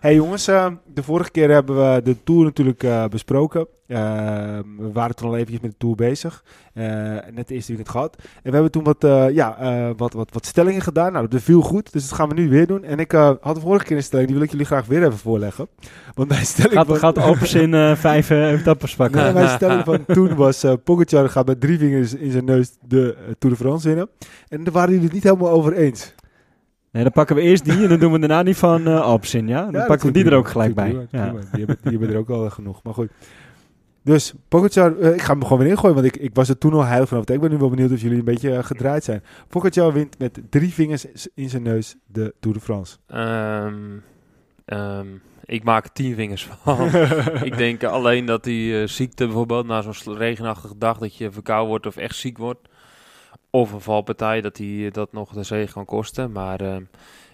Hey 0.00 0.14
jongens, 0.14 0.48
eh, 0.48 0.66
de 0.94 1.02
vorige 1.02 1.30
keer 1.30 1.50
hebben 1.50 1.76
we 1.94 2.02
de 2.02 2.16
Tour 2.24 2.44
natuurlijk 2.44 2.82
eh, 2.82 3.04
besproken. 3.06 3.66
Eh, 3.92 4.58
we 4.78 4.92
waren 4.92 5.14
toen 5.16 5.28
al 5.28 5.34
eventjes 5.36 5.60
met 5.60 5.70
de 5.70 5.76
Tour 5.76 5.94
bezig. 5.94 6.44
Eh, 6.74 6.84
net 6.84 7.32
het 7.34 7.50
eerste 7.50 7.66
weekend 7.72 7.88
gehad. 7.90 8.16
En 8.18 8.26
we 8.42 8.50
hebben 8.50 8.70
toen 8.70 8.82
wat, 8.84 9.04
eh, 9.04 9.30
ja, 9.30 9.58
eh, 9.58 9.90
wat, 9.96 10.12
wat, 10.12 10.28
wat 10.32 10.46
stellingen 10.46 10.80
gedaan. 10.82 11.12
Nou, 11.12 11.28
dat 11.28 11.40
viel 11.42 11.60
goed, 11.60 11.92
dus 11.92 12.08
dat 12.08 12.18
gaan 12.18 12.28
we 12.28 12.34
nu 12.34 12.48
weer 12.48 12.66
doen. 12.66 12.84
En 12.84 12.98
ik 12.98 13.12
eh, 13.12 13.30
had 13.40 13.54
de 13.54 13.60
vorige 13.60 13.84
keer 13.84 13.96
een 13.96 14.02
stelling, 14.02 14.26
die 14.28 14.36
wil 14.36 14.44
ik 14.46 14.50
jullie 14.52 14.66
graag 14.66 14.86
weer 14.86 15.04
even 15.04 15.18
voorleggen. 15.18 15.68
Want 16.14 16.28
mijn 16.28 16.46
stelling 16.46 16.74
Gaat, 16.74 16.86
van, 16.86 16.96
gaat 16.96 17.18
Alpers 17.28 17.54
in 17.54 17.74
eh, 17.74 17.94
vijf 17.96 18.30
etappes 18.30 18.94
pakken. 18.96 19.22
Nee, 19.22 19.32
mijn 19.32 19.48
stelling 19.58 19.84
van 19.84 20.04
toen 20.06 20.34
was, 20.34 20.62
eh 20.64 20.72
Pogacar 20.84 21.28
gaat 21.28 21.46
met 21.46 21.60
drie 21.60 21.78
vingers 21.78 22.14
in 22.14 22.30
zijn 22.30 22.44
neus 22.44 22.70
de 22.88 23.16
Tour 23.38 23.56
de 23.56 23.62
France 23.62 23.88
winnen. 23.88 24.08
En 24.48 24.64
daar 24.64 24.72
waren 24.72 24.88
jullie 24.90 25.04
het 25.04 25.14
niet 25.14 25.22
helemaal 25.24 25.50
over 25.50 25.72
eens. 25.72 26.14
Nee, 26.90 27.02
dan 27.02 27.12
pakken 27.12 27.36
we 27.36 27.42
eerst 27.42 27.64
die 27.64 27.82
en 27.82 27.88
dan 27.88 27.98
doen 27.98 28.12
we 28.12 28.18
daarna 28.18 28.42
die 28.42 28.56
van 28.56 28.86
eh 28.86 29.00
Alpers 29.00 29.34
in, 29.34 29.48
ja? 29.48 29.62
Dan 29.64 29.80
Ja, 29.80 29.86
pakken 29.86 30.06
we 30.06 30.12
die 30.12 30.24
er 30.24 30.34
ook 30.34 30.48
gelijk 30.48 30.74
bij. 30.74 30.88
prima, 30.88 31.04
Ja. 31.10 31.24
prima. 31.24 31.40
Die, 31.52 31.58
hebben, 31.58 31.76
die 31.82 31.90
hebben 31.90 32.08
er 32.10 32.16
ook 32.16 32.30
al 32.30 32.50
genoeg. 32.50 32.82
Maar 32.82 32.94
goed. 32.94 33.10
Dus 34.04 34.32
Pogacar, 34.48 34.98
eh, 34.98 35.14
ik 35.14 35.22
ga 35.22 35.32
hem 35.32 35.42
gewoon 35.42 35.58
weer 35.58 35.68
ingooien, 35.68 35.94
want 35.94 36.06
ik, 36.06 36.16
ik 36.16 36.34
was 36.34 36.48
er 36.48 36.58
toen 36.58 36.72
al 36.72 36.84
heilig 36.84 37.08
van 37.08 37.18
overtuigd. 37.18 37.42
Ik 37.42 37.48
ben 37.48 37.58
nu 37.58 37.64
wel 37.66 37.74
benieuwd 37.76 37.92
of 37.92 38.00
jullie 38.00 38.18
een 38.18 38.24
beetje 38.24 38.54
eh, 38.54 38.64
gedraaid 38.64 39.04
zijn. 39.04 39.22
Pogacar 39.48 39.92
wint 39.92 40.18
met 40.18 40.40
drie 40.50 40.72
vingers 40.72 41.06
in 41.34 41.50
zijn 41.50 41.62
neus 41.62 41.96
de 42.06 42.34
Tour 42.40 42.56
de 42.56 42.62
France. 42.62 42.96
Ehm, 43.06 43.74
ehm, 44.64 45.06
ik 45.44 45.64
maak 45.64 45.84
er 45.84 45.92
tien 45.92 46.14
vingers 46.14 46.46
van. 46.46 46.86
ik 47.48 47.56
denk 47.56 47.84
alleen 47.84 48.26
dat 48.26 48.44
die 48.44 48.80
eh, 48.80 48.88
ziekte 48.88 49.24
bijvoorbeeld, 49.24 49.66
na 49.66 49.82
zo'n 49.82 50.16
regenachtige 50.16 50.78
dag, 50.78 50.98
dat 50.98 51.16
je 51.16 51.30
verkouden 51.30 51.68
wordt 51.68 51.86
of 51.86 51.96
echt 51.96 52.16
ziek 52.16 52.38
wordt. 52.38 52.68
Of 53.50 53.72
een 53.72 53.80
valpartij, 53.80 54.40
dat 54.40 54.56
die 54.56 54.90
dat 54.90 55.12
nog 55.12 55.32
de 55.32 55.42
zege 55.42 55.72
kan 55.72 55.84
kosten. 55.84 56.32
Maar 56.32 56.60
ehm, 56.60 56.82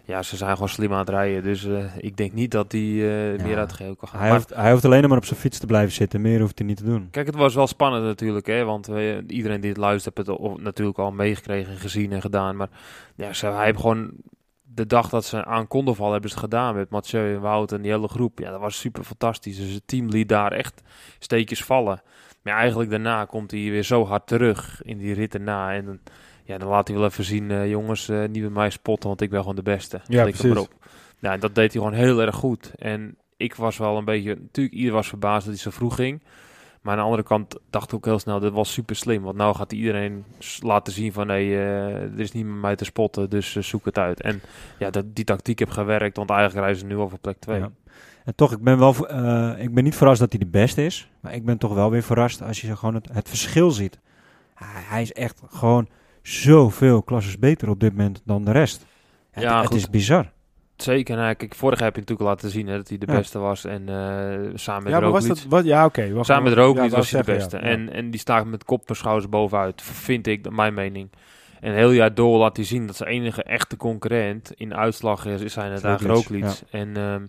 ja, 0.08 0.22
ze 0.22 0.37
zijn 0.37 0.52
gewoon 0.52 0.69
slim 0.69 0.93
aan 0.93 0.99
het 0.99 1.08
rijden. 1.08 1.43
Dus 1.43 1.64
eh, 1.64 1.84
ik 1.96 2.16
denk 2.16 2.32
niet 2.32 2.50
dat 2.50 2.70
die 2.70 3.02
eh, 3.08 3.37
Ja. 3.37 3.43
meer 3.43 3.58
uit 3.58 3.72
geheel 3.72 3.96
kan 3.96 4.08
gaan. 4.08 4.19
Hij, 4.20 4.28
Maar 4.28 4.38
hoeft, 4.38 4.55
hij 4.55 4.70
hoeft 4.72 4.84
alleen 4.84 5.08
maar 5.08 5.19
op 5.19 5.25
zijn 5.25 5.40
fiets 5.40 5.58
te 5.58 5.66
blijven 5.66 5.93
zitten. 5.93 6.20
Meer 6.20 6.40
hoeft 6.40 6.58
hij 6.58 6.66
niet 6.66 6.76
te 6.76 6.84
doen. 6.84 7.08
Kijk, 7.10 7.26
het 7.26 7.34
was 7.37 7.55
wel 7.55 7.66
spannend 7.66 8.05
natuurlijk, 8.05 8.46
hè, 8.46 8.64
want 8.64 8.87
we- 8.87 9.25
iedereen 9.26 9.60
die 9.60 9.70
het 9.70 9.78
luistert 9.78 10.16
heeft 10.16 10.28
het 10.28 10.60
natuurlijk 10.62 10.99
al 10.99 11.12
meegekregen, 11.12 11.72
en 11.72 11.78
gezien 11.78 12.12
en 12.12 12.20
gedaan. 12.20 12.56
Maar 12.56 12.69
ja, 13.14 13.32
ze, 13.32 13.46
hij 13.46 13.64
heeft 13.64 13.81
gewoon 13.81 14.10
de 14.75 14.87
dag 14.87 15.08
dat 15.08 15.25
ze 15.25 15.44
aan 15.44 15.66
konden 15.66 15.94
vallen, 15.96 16.12
hebben 16.12 16.31
ze 16.31 16.37
het 16.37 16.44
gedaan 16.44 16.75
met 16.75 16.90
Mathieu 16.90 17.34
en 17.34 17.40
Wout 17.40 17.72
en 17.72 17.82
die 17.82 17.90
hele 17.90 18.08
groep. 18.08 18.38
Ja, 18.38 18.50
dat 18.50 18.60
was 18.60 18.78
super 18.78 19.05
fantastisch. 19.05 19.56
Dus 19.56 19.72
het 19.72 19.82
team 19.87 20.08
liet 20.08 20.28
daar 20.28 20.52
echt 20.52 20.82
steekjes 21.19 21.64
vallen. 21.64 22.02
Maar 22.43 22.55
eigenlijk 22.56 22.90
daarna 22.90 23.25
komt 23.25 23.50
hij 23.50 23.60
weer 23.60 23.82
zo 23.82 24.05
hard 24.06 24.26
terug 24.26 24.81
in 24.82 24.99
die 24.99 25.14
rit 25.14 25.34
erna. 25.34 25.72
En 25.75 25.84
dan, 25.84 25.99
ja, 26.48 26.58
dan 26.58 26.68
laat 26.68 26.88
hij 26.88 26.96
wel 26.96 27.06
even 27.06 27.24
zien, 27.24 27.50
eh, 27.50 27.70
jongens, 27.70 28.08
eh, 28.08 28.24
niet 28.28 28.42
met 28.42 28.52
mij 28.52 28.70
spotten, 28.70 29.08
want 29.08 29.20
ik 29.20 29.30
ben 29.30 29.40
gewoon 29.40 29.56
de 29.56 29.62
beste. 29.62 30.00
Ja, 30.06 30.22
maar 30.22 30.32
precies. 30.32 30.56
op. 30.56 30.74
Ja, 31.18 31.32
en 31.32 31.40
dat 31.40 31.54
deed 31.54 31.72
hij 31.72 31.82
gewoon 31.82 31.98
heel 31.98 32.20
erg 32.20 32.34
goed. 32.34 32.72
En 32.78 33.16
ik 33.36 33.54
was 33.54 33.76
wel 33.76 33.96
een 33.96 34.04
beetje, 34.04 34.34
natuurlijk, 34.40 34.76
ieder 34.76 34.92
was 34.92 35.08
verbaasd 35.08 35.44
dat 35.46 35.54
hij 35.54 35.62
zo 35.62 35.70
vroeg 35.70 35.94
ging. 35.94 36.22
Maar 36.82 36.92
aan 36.92 36.98
de 36.98 37.04
andere 37.04 37.22
kant 37.22 37.58
dacht 37.70 37.88
ik 37.88 37.94
ook 37.94 38.04
heel 38.04 38.18
snel, 38.18 38.40
dit 38.40 38.52
was 38.52 38.72
super 38.72 38.96
slim. 38.96 39.22
Want 39.22 39.36
nou 39.36 39.54
gaat 39.54 39.72
iedereen 39.72 40.24
laten 40.60 40.92
zien 40.92 41.12
van, 41.12 41.26
nee, 41.26 41.50
eh, 41.50 42.02
er 42.02 42.20
is 42.20 42.32
niet 42.32 42.46
met 42.46 42.60
mij 42.60 42.76
te 42.76 42.84
spotten, 42.84 43.30
dus 43.30 43.56
zoek 43.56 43.84
het 43.84 43.98
uit. 43.98 44.20
En 44.20 44.40
ja, 44.78 44.90
dat, 44.90 45.04
die 45.14 45.24
tactiek 45.24 45.58
heeft 45.58 45.72
gewerkt, 45.72 46.16
want 46.16 46.30
eigenlijk 46.30 46.60
reizen 46.60 46.88
ze 46.88 46.94
nu 46.94 47.00
over 47.00 47.18
plek 47.18 47.38
2. 47.38 47.58
Ja. 47.58 47.70
En 48.24 48.34
toch, 48.34 48.52
ik 48.52 48.62
ben, 48.62 48.78
wel, 48.78 48.90
ik 49.58 49.74
ben 49.74 49.84
niet 49.84 49.96
verrast 49.96 50.20
dat 50.20 50.30
hij 50.30 50.38
de 50.38 50.46
beste 50.46 50.84
is. 50.84 51.10
Maar 51.20 51.34
ik 51.34 51.44
ben 51.44 51.58
toch 51.58 51.74
wel 51.74 51.90
weer 51.90 52.02
verrast 52.02 52.42
als 52.42 52.60
je 52.60 52.76
gewoon 52.76 52.94
het, 52.94 53.08
het 53.12 53.28
verschil 53.28 53.70
ziet. 53.70 53.98
Hij 54.88 55.02
is 55.02 55.12
echt 55.12 55.42
gewoon 55.48 55.88
zoveel 56.28 57.02
klasses 57.02 57.38
beter 57.38 57.69
op 57.69 57.80
dit 57.80 57.90
moment 57.96 58.22
dan 58.25 58.44
de 58.44 58.50
rest. 58.52 58.86
Het, 59.30 59.42
Ja, 59.44 59.58
het 59.58 59.66
goed. 59.66 59.76
is 59.76 59.90
bizar. 59.90 60.30
Zeker, 60.76 61.16
nou, 61.16 61.34
kijk, 61.34 61.54
vorig 61.54 61.78
heb 61.78 61.94
je 61.94 62.00
natuurlijk 62.00 62.28
laten 62.28 62.50
zien 62.50 62.66
hè, 62.66 62.76
dat 62.76 62.88
hij 62.88 62.98
de 62.98 63.06
Ja. 63.06 63.19
beste 63.19 63.38
was. 63.38 63.64
En 63.64 63.88
eh, 63.88 63.94
samen 64.54 64.82
met 64.82 64.92
ja, 64.92 65.00
maar 65.00 65.10
was 65.10 65.26
dat... 65.26 65.44
Wat, 65.48 65.64
ja, 65.64 65.84
oké. 65.84 66.12
wacht 66.12 66.26
Samen 66.26 66.42
met. 66.42 66.52
Roglic 66.58 66.90
Ja, 66.90 66.96
was 66.96 67.10
hij 67.10 67.22
de 67.22 67.32
beste. 67.32 67.56
ja. 67.56 67.62
Ja. 67.64 67.69
En, 67.70 67.92
en 67.92 68.10
die 68.10 68.20
staat 68.20 68.46
met 68.46 68.64
kop 68.64 68.88
en 68.88 68.96
schouders 68.96 69.28
bovenuit, 69.28 69.82
vind 69.82 70.26
ik, 70.26 70.44
dat 70.44 70.52
mijn 70.52 70.75
mening. 70.75 71.10
En 71.60 71.75
heel 71.75 71.90
jaar 71.90 72.14
door 72.14 72.38
laat 72.38 72.56
hij 72.56 72.64
zien 72.64 72.86
dat 72.86 72.96
zijn 72.96 73.08
enige 73.08 73.42
echte 73.42 73.76
concurrent 73.76 74.52
in 74.56 74.74
uitslag 74.74 75.26
is, 75.26 75.40
is 75.40 75.52
zijn 75.52 75.72
het 75.72 75.84
eigenlijk 75.84 76.14
Roglic. 76.16 76.44
En 76.70 76.96
ehm, 76.96 77.22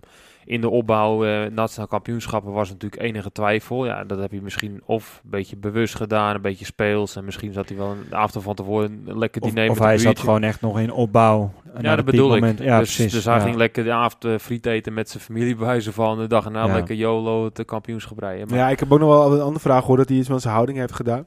in 0.44 0.60
de 0.60 0.68
opbouw, 0.68 1.24
eh 1.24 1.50
nationaal 1.50 1.88
kampioenschappen, 1.88 2.52
was 2.52 2.68
natuurlijk 2.68 3.02
enige 3.02 3.32
twijfel. 3.32 3.86
Ja, 3.86 4.04
dat 4.04 4.18
heb 4.18 4.32
je 4.32 4.42
misschien 4.42 4.82
of 4.84 5.20
een 5.24 5.30
beetje 5.30 5.56
bewust 5.56 5.94
gedaan, 5.94 6.34
een 6.34 6.40
beetje 6.42 6.64
speels. 6.64 7.16
En 7.16 7.24
misschien 7.24 7.52
zat 7.52 7.68
hij 7.68 7.78
wel 7.78 7.90
een 7.90 8.14
avond 8.14 8.44
van 8.44 8.54
tevoren 8.54 9.02
een 9.06 9.18
lekker 9.18 9.42
Of, 9.42 9.48
diner 9.48 9.64
of 9.70 9.74
met 9.74 9.82
een 9.82 9.88
hij 9.88 9.98
zat 9.98 10.18
gewoon 10.18 10.42
echt 10.42 10.60
nog 10.60 10.80
in 10.80 10.92
opbouw. 10.92 11.52
Ja, 11.80 11.96
dat 11.96 12.04
bedoel 12.04 12.36
ik. 12.36 12.58
Ja, 12.58 12.78
dus, 12.78 12.94
precies. 12.94 13.12
dus 13.12 13.24
hij 13.24 13.34
ja. 13.34 13.40
ging 13.40 13.56
lekker 13.56 13.84
de 13.84 13.92
avond 13.92 14.24
eh, 14.24 14.38
friet 14.38 14.66
eten 14.66 14.94
met 14.94 15.10
zijn 15.10 15.22
familie 15.22 15.56
bij 15.56 15.66
wijze 15.66 15.92
van. 15.92 16.18
De 16.18 16.26
dag 16.26 16.44
erna 16.44 16.66
Ja. 16.66 16.72
lekker 16.74 16.94
YOLO 16.94 17.44
het 17.44 17.58
eh, 17.58 17.64
kampioenschap 17.64 18.18
rijden. 18.18 18.48
Maar 18.48 18.58
Ja, 18.58 18.68
ik 18.68 18.78
heb 18.80 18.92
ook 18.92 18.98
nog 18.98 19.08
wel 19.08 19.32
een 19.32 19.40
andere 19.40 19.60
vraag 19.60 19.80
gehoord 19.80 19.98
dat 19.98 20.08
hij 20.08 20.18
iets 20.18 20.28
met 20.28 20.40
zijn 20.40 20.54
houding 20.54 20.78
heeft 20.78 20.92
gedaan. 20.94 21.26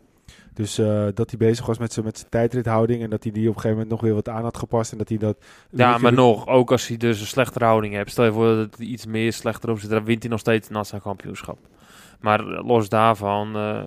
Dus 0.53 0.77
eh, 0.77 1.05
dat 1.13 1.29
hij 1.29 1.39
bezig 1.39 1.65
was 1.65 1.77
met 1.77 1.93
zijn, 1.93 2.05
met 2.05 2.17
zijn 2.17 2.29
tijdrithouding 2.29 3.03
en 3.03 3.09
dat 3.09 3.23
hij 3.23 3.31
die 3.31 3.41
op 3.49 3.55
een 3.55 3.61
gegeven 3.61 3.71
moment 3.77 3.89
nog 3.89 4.01
weer 4.01 4.13
wat 4.13 4.29
aan 4.29 4.43
had 4.43 4.57
gepast 4.57 4.91
en 4.91 4.97
dat 4.97 5.09
hij 5.09 5.17
dat... 5.17 5.37
Ja, 5.69 5.97
maar 5.97 6.13
nog, 6.13 6.47
ook 6.47 6.71
als 6.71 6.87
hij 6.87 6.97
dus 6.97 7.19
een 7.19 7.25
slechtere 7.27 7.65
houding 7.65 7.93
hebt. 7.93 8.11
Stel 8.11 8.25
je 8.25 8.31
voor 8.31 8.55
dat 8.55 8.77
hij 8.77 8.85
iets 8.85 9.05
meer 9.05 9.33
slechter 9.33 9.69
op 9.69 9.79
zit, 9.79 9.89
dan 9.89 10.03
wint 10.05 10.21
hij 10.21 10.31
nog 10.31 10.39
steeds 10.39 10.67
het 10.67 10.75
nationaal 10.77 11.03
kampioenschap. 11.03 11.57
Maar 12.19 12.39
eh, 12.47 12.65
los 12.67 12.89
daarvan, 12.89 13.55
eh, 13.55 13.83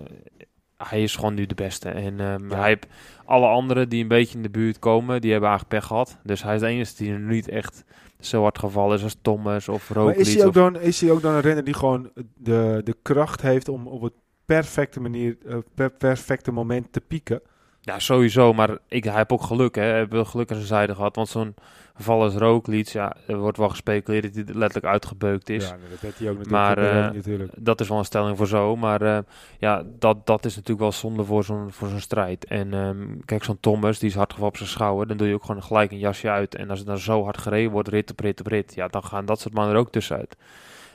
hij 0.76 1.02
is 1.02 1.16
gewoon 1.16 1.34
nu 1.34 1.46
de 1.46 1.54
beste. 1.54 1.88
En 1.88 2.16
Ja. 2.16 2.38
hij 2.56 2.68
heeft 2.68 2.86
alle 3.24 3.46
anderen 3.46 3.88
die 3.88 4.02
een 4.02 4.08
beetje 4.08 4.36
in 4.36 4.42
de 4.42 4.50
buurt 4.50 4.78
komen, 4.78 5.20
die 5.20 5.30
hebben 5.30 5.48
eigenlijk 5.50 5.78
pech 5.80 5.88
gehad. 5.88 6.18
Dus 6.22 6.42
hij 6.42 6.54
is 6.54 6.60
de 6.60 6.66
enige 6.66 6.94
die 6.96 7.12
er 7.12 7.18
niet 7.20 7.48
echt 7.48 7.84
zo 8.20 8.42
hard 8.42 8.58
gevallen 8.58 8.96
is 8.96 9.02
als 9.02 9.16
Thomas 9.22 9.68
of 9.68 9.88
Maar 9.94 9.98
Roglic. 9.98 10.16
is 10.16 10.34
hij, 10.34 10.42
ook 10.42 10.48
of- 10.48 10.54
dan, 10.54 10.80
is 10.80 11.00
hij 11.00 11.10
ook 11.10 11.22
dan 11.22 11.34
een 11.34 11.40
renner 11.40 11.64
die 11.64 11.74
gewoon 11.74 12.10
de, 12.34 12.80
de 12.84 12.96
kracht 13.02 13.40
heeft 13.42 13.68
om 13.68 13.86
op 13.86 14.02
het 14.02 14.12
perfecte 14.46 15.00
manier, 15.00 15.36
eh, 15.46 15.56
per 15.74 15.90
perfecte 15.90 16.52
moment 16.52 16.92
te 16.92 17.00
pieken? 17.00 17.40
Ja, 17.86 17.98
sowieso. 17.98 18.52
Maar 18.52 18.78
ik, 18.88 19.04
hij 19.04 19.14
heeft 19.14 19.30
ook 19.30 19.42
geluk. 19.42 19.74
Hè. 19.74 19.82
Hij 19.82 19.96
heeft 19.96 20.12
wel 20.12 20.24
geluk 20.24 20.50
aan 20.50 20.56
zijn 20.56 20.68
zijde 20.68 20.94
gehad. 20.94 21.16
Want 21.16 21.28
zo'n 21.28 21.54
geval 21.94 22.22
als 22.22 22.34
Roglic, 22.34 22.88
ja, 22.88 23.16
er 23.26 23.36
wordt 23.38 23.58
wel 23.58 23.68
gespeculeerd 23.68 24.22
dat 24.22 24.34
hij 24.34 24.54
letterlijk 24.54 24.92
uitgebeukt 24.92 25.48
is. 25.48 25.68
Ja, 25.68 25.76
dat 25.90 26.00
heeft 26.00 26.18
hij 26.18 26.30
ook 26.30 26.38
natuurlijk. 26.38 26.76
Maar, 26.76 26.78
eh, 26.78 27.12
natuurlijk. 27.14 27.52
Dat 27.56 27.80
is 27.80 27.88
wel 27.88 27.98
een 27.98 28.04
stelling 28.04 28.36
voor 28.36 28.46
zo. 28.46 28.76
Maar 28.76 29.02
eh, 29.02 29.18
ja, 29.58 29.82
dat, 29.98 30.26
dat 30.26 30.44
is 30.44 30.54
natuurlijk 30.54 30.80
wel 30.80 30.92
zonde 30.92 31.24
voor 31.24 31.44
zo'n, 31.44 31.72
voor 31.72 31.88
zo'n 31.88 32.00
strijd. 32.00 32.44
En 32.44 32.74
ehm, 32.74 33.06
kijk, 33.24 33.44
zo'n 33.44 33.60
Thomas, 33.60 33.98
die 33.98 34.08
is 34.08 34.14
hard 34.14 34.30
gevallen 34.30 34.52
op 34.52 34.56
zijn 34.56 34.68
schouder. 34.68 35.06
Dan 35.06 35.16
doe 35.16 35.28
je 35.28 35.34
ook 35.34 35.44
gewoon 35.44 35.62
gelijk 35.62 35.90
een 35.90 35.98
jasje 35.98 36.30
uit. 36.30 36.54
En 36.54 36.70
als 36.70 36.78
het 36.78 36.88
dan 36.88 36.98
zo 36.98 37.24
hard 37.24 37.38
gereden 37.38 37.70
wordt, 37.70 37.88
rit 37.88 38.10
op 38.10 38.20
rit 38.20 38.40
op 38.40 38.46
rit. 38.46 38.74
Ja, 38.74 38.88
dan 38.88 39.04
gaan 39.04 39.26
dat 39.26 39.40
soort 39.40 39.54
mannen 39.54 39.74
er 39.74 39.80
ook 39.80 39.92
tussenuit. 39.92 40.36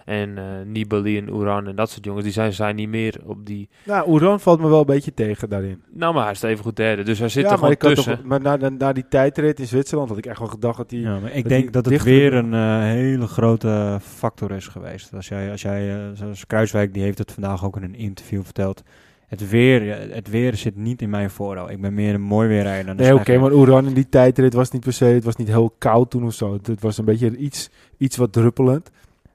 En 0.06 0.38
eh 0.38 0.44
Nibali 0.66 1.18
en 1.18 1.36
Uran 1.36 1.68
en 1.68 1.76
dat 1.76 1.90
soort 1.90 2.06
jongens, 2.06 2.24
die 2.24 2.34
zijn, 2.34 2.54
zijn 2.54 2.76
niet 2.76 2.90
meer 2.90 3.16
op 3.26 3.46
die... 3.46 3.70
Nou, 3.84 4.10
Oeran 4.10 4.40
valt 4.40 4.60
me 4.60 4.68
wel 4.68 4.80
een 4.80 4.86
beetje 4.86 5.14
tegen 5.14 5.50
daarin. 5.50 5.82
Nou, 5.94 6.14
maar 6.14 6.24
hij 6.24 6.32
is 6.32 6.42
even 6.42 6.64
goed 6.64 6.76
derde, 6.76 7.04
dus 7.04 7.20
hij 7.20 7.30
zit 7.30 7.44
ja, 7.44 7.52
er 7.52 7.60
maar, 7.60 7.76
gewoon 7.78 7.96
tussen. 7.96 8.18
toch, 8.18 8.26
maar 8.26 8.42
na, 8.42 8.56
na, 8.56 8.70
na 8.70 8.94
die 8.94 9.08
tijdrit 9.10 9.60
in 9.60 9.68
Zwitserland 9.68 10.10
had 10.10 10.18
ik 10.18 10.26
echt 10.26 10.40
wel 10.40 10.48
gedacht 10.48 10.78
dat 10.78 10.92
hij... 10.92 11.00
Ja, 11.00 11.20
maar 11.20 11.32
ik 11.34 11.44
dat 11.44 11.52
denk 11.52 11.74
dat 11.74 11.86
het 11.86 12.04
weer 12.04 12.34
een 12.34 12.54
eh, 12.54 12.80
hele 12.80 13.28
grote 13.28 14.00
factor 14.02 14.52
is 14.52 14.68
geweest. 14.68 15.14
Als 15.14 15.28
jij, 15.28 15.52
als 15.52 15.62
jij 15.62 15.96
eh, 15.96 16.10
zoals 16.14 16.48
Kruiswijk, 16.48 16.94
die 16.94 17.04
heeft 17.04 17.18
het 17.18 17.32
vandaag 17.32 17.66
ook 17.66 17.76
in 17.78 17.84
een 17.84 17.96
interview 17.96 18.44
verteld. 18.44 18.84
Het 19.28 19.50
weer, 19.50 20.10
het 20.14 20.30
weer 20.30 20.56
zit 20.56 20.76
niet 20.76 21.02
in 21.02 21.10
mijn 21.10 21.30
voordeel. 21.30 21.72
Ik 21.72 21.82
ben 21.82 21.94
meer 21.94 22.14
een 22.14 22.22
mooi 22.22 22.48
weerrijder 22.48 22.86
dan 22.86 22.98
een 22.98 23.12
Nee, 23.12 23.20
oké, 23.20 23.38
maar 23.38 23.52
Oeran 23.52 23.88
in 23.88 23.94
die 23.94 24.10
tijdrit 24.10 24.54
was 24.54 24.72
niet 24.72 24.82
per 24.82 24.94
se... 24.94 25.06
Het 25.06 25.24
was 25.24 25.36
niet 25.36 25.48
heel 25.48 25.76
koud 25.78 26.10
toen 26.10 26.26
of 26.26 26.34
zo. 26.34 26.54
Het, 26.54 26.68
het 26.68 26.82
was 26.82 26.98
een 26.98 27.06
beetje 27.06 27.38
iets, 27.38 27.70
iets 27.98 28.18
wat 28.18 28.34
druppelend. 28.34 28.92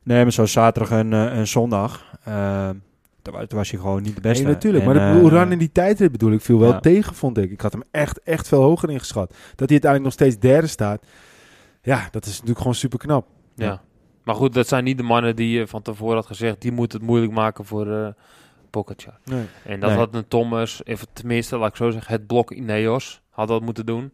Nee, 0.07 0.23
maar 0.23 0.33
zoals 0.33 0.53
zaterdag 0.53 0.99
en, 0.99 1.13
eh, 1.13 1.39
en 1.39 1.47
zondag. 1.47 2.05
toen, 3.23 3.47
toen 3.47 3.59
was 3.59 3.71
hij 3.71 3.81
gewoon 3.81 4.03
niet 4.03 4.15
de 4.15 4.21
beste. 4.21 4.45
Nee, 4.45 4.53
natuurlijk. 4.53 4.85
En, 4.85 4.91
maar 4.91 5.13
de 5.13 5.19
eh, 5.19 5.25
Oeran 5.25 5.53
in 5.53 5.59
die 5.59 5.73
tijdrit 5.73 6.13
bedoel 6.13 6.33
ik 6.33 6.41
viel 6.41 6.59
wel 6.59 6.73
ja. 6.73 6.81
tegen, 6.81 7.15
vond 7.15 7.39
ik. 7.39 7.51
Ik 7.51 7.61
had 7.61 7.73
hem 7.73 7.83
echt, 7.91 8.23
echt 8.23 8.49
veel 8.49 8.63
hoger 8.63 8.91
ingeschat. 8.91 9.29
Dat 9.31 9.69
hij 9.69 9.81
uiteindelijk 9.81 10.03
nog 10.03 10.13
steeds 10.13 10.39
derde 10.39 10.67
staat. 10.67 11.07
Ja, 11.83 12.09
dat 12.11 12.25
is 12.25 12.33
natuurlijk 12.33 12.59
gewoon 12.59 12.75
super 12.75 12.99
knap. 12.99 13.27
Ja. 13.55 13.83
Maar 14.25 14.35
goed, 14.35 14.55
dat 14.55 14.69
zijn 14.69 14.85
niet 14.85 14.97
de 14.97 15.03
mannen 15.03 15.37
die 15.37 15.59
je 15.59 15.67
van 15.67 15.83
tevoren 15.83 16.15
had 16.15 16.27
gezegd, 16.27 16.61
die 16.61 16.73
moeten 16.73 16.99
het 16.99 17.09
moeilijk 17.09 17.33
maken 17.33 17.65
voor 17.65 17.93
eh 17.93 18.09
Pogacar. 18.71 19.19
Nee. 19.25 19.45
En 19.65 19.81
dat 19.81 19.89
Nee. 19.91 19.99
had 19.99 20.15
een 20.15 20.29
Thomas, 20.29 20.81
even 20.85 21.07
tenminste, 21.13 21.59
laat 21.59 21.69
ik 21.69 21.77
zo 21.77 21.91
zeggen, 21.91 22.13
het 22.13 22.27
blok 22.27 22.51
Ineos 22.51 23.23
had 23.31 23.49
dat 23.49 23.63
moeten 23.63 23.87
doen. 23.87 24.13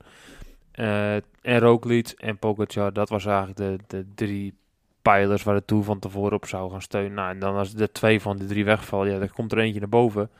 Eh, 0.72 1.14
en 1.14 1.58
Roglic 1.58 2.08
en 2.16 2.38
Pogacar, 2.38 2.92
dat 2.92 3.08
was 3.08 3.26
eigenlijk 3.26 3.56
de, 3.56 3.78
de 3.86 4.06
drie 4.14 4.54
pijlers 5.02 5.42
waar 5.42 5.54
het 5.54 5.66
toe 5.66 5.82
van 5.82 5.98
tevoren 5.98 6.32
op 6.32 6.46
zou 6.46 6.70
gaan 6.70 6.82
steunen. 6.82 7.14
Nou, 7.14 7.30
en 7.30 7.38
dan 7.38 7.56
als 7.56 7.74
er 7.74 7.92
twee 7.92 8.20
van 8.20 8.36
die 8.36 8.46
drie 8.46 8.64
wegvallen, 8.64 9.12
ja, 9.12 9.18
dan 9.18 9.30
komt 9.30 9.52
er 9.52 9.58
eentje 9.58 9.80
naar 9.80 9.88
boven. 9.88 10.30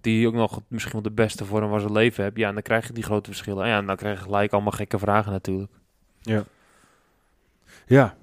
Die 0.00 0.26
ook 0.26 0.34
nog 0.34 0.60
misschien 0.68 0.92
wel 0.92 1.02
de 1.02 1.10
beste 1.10 1.44
vorm 1.44 1.68
van 1.68 1.80
zijn 1.80 1.92
leven 1.92 2.24
heeft. 2.24 2.36
Ja, 2.36 2.48
en 2.48 2.54
dan 2.54 2.62
krijg 2.62 2.86
je 2.86 2.92
die 2.92 3.02
grote 3.02 3.30
verschillen. 3.30 3.62
En 3.64 3.68
ja, 3.68 3.78
en 3.78 3.86
dan 3.86 3.96
krijg 3.96 4.18
je 4.18 4.24
gelijk 4.24 4.52
allemaal 4.52 4.72
gekke 4.72 4.98
vragen 4.98 5.32
natuurlijk. 5.32 5.72
Ja. 7.86 8.14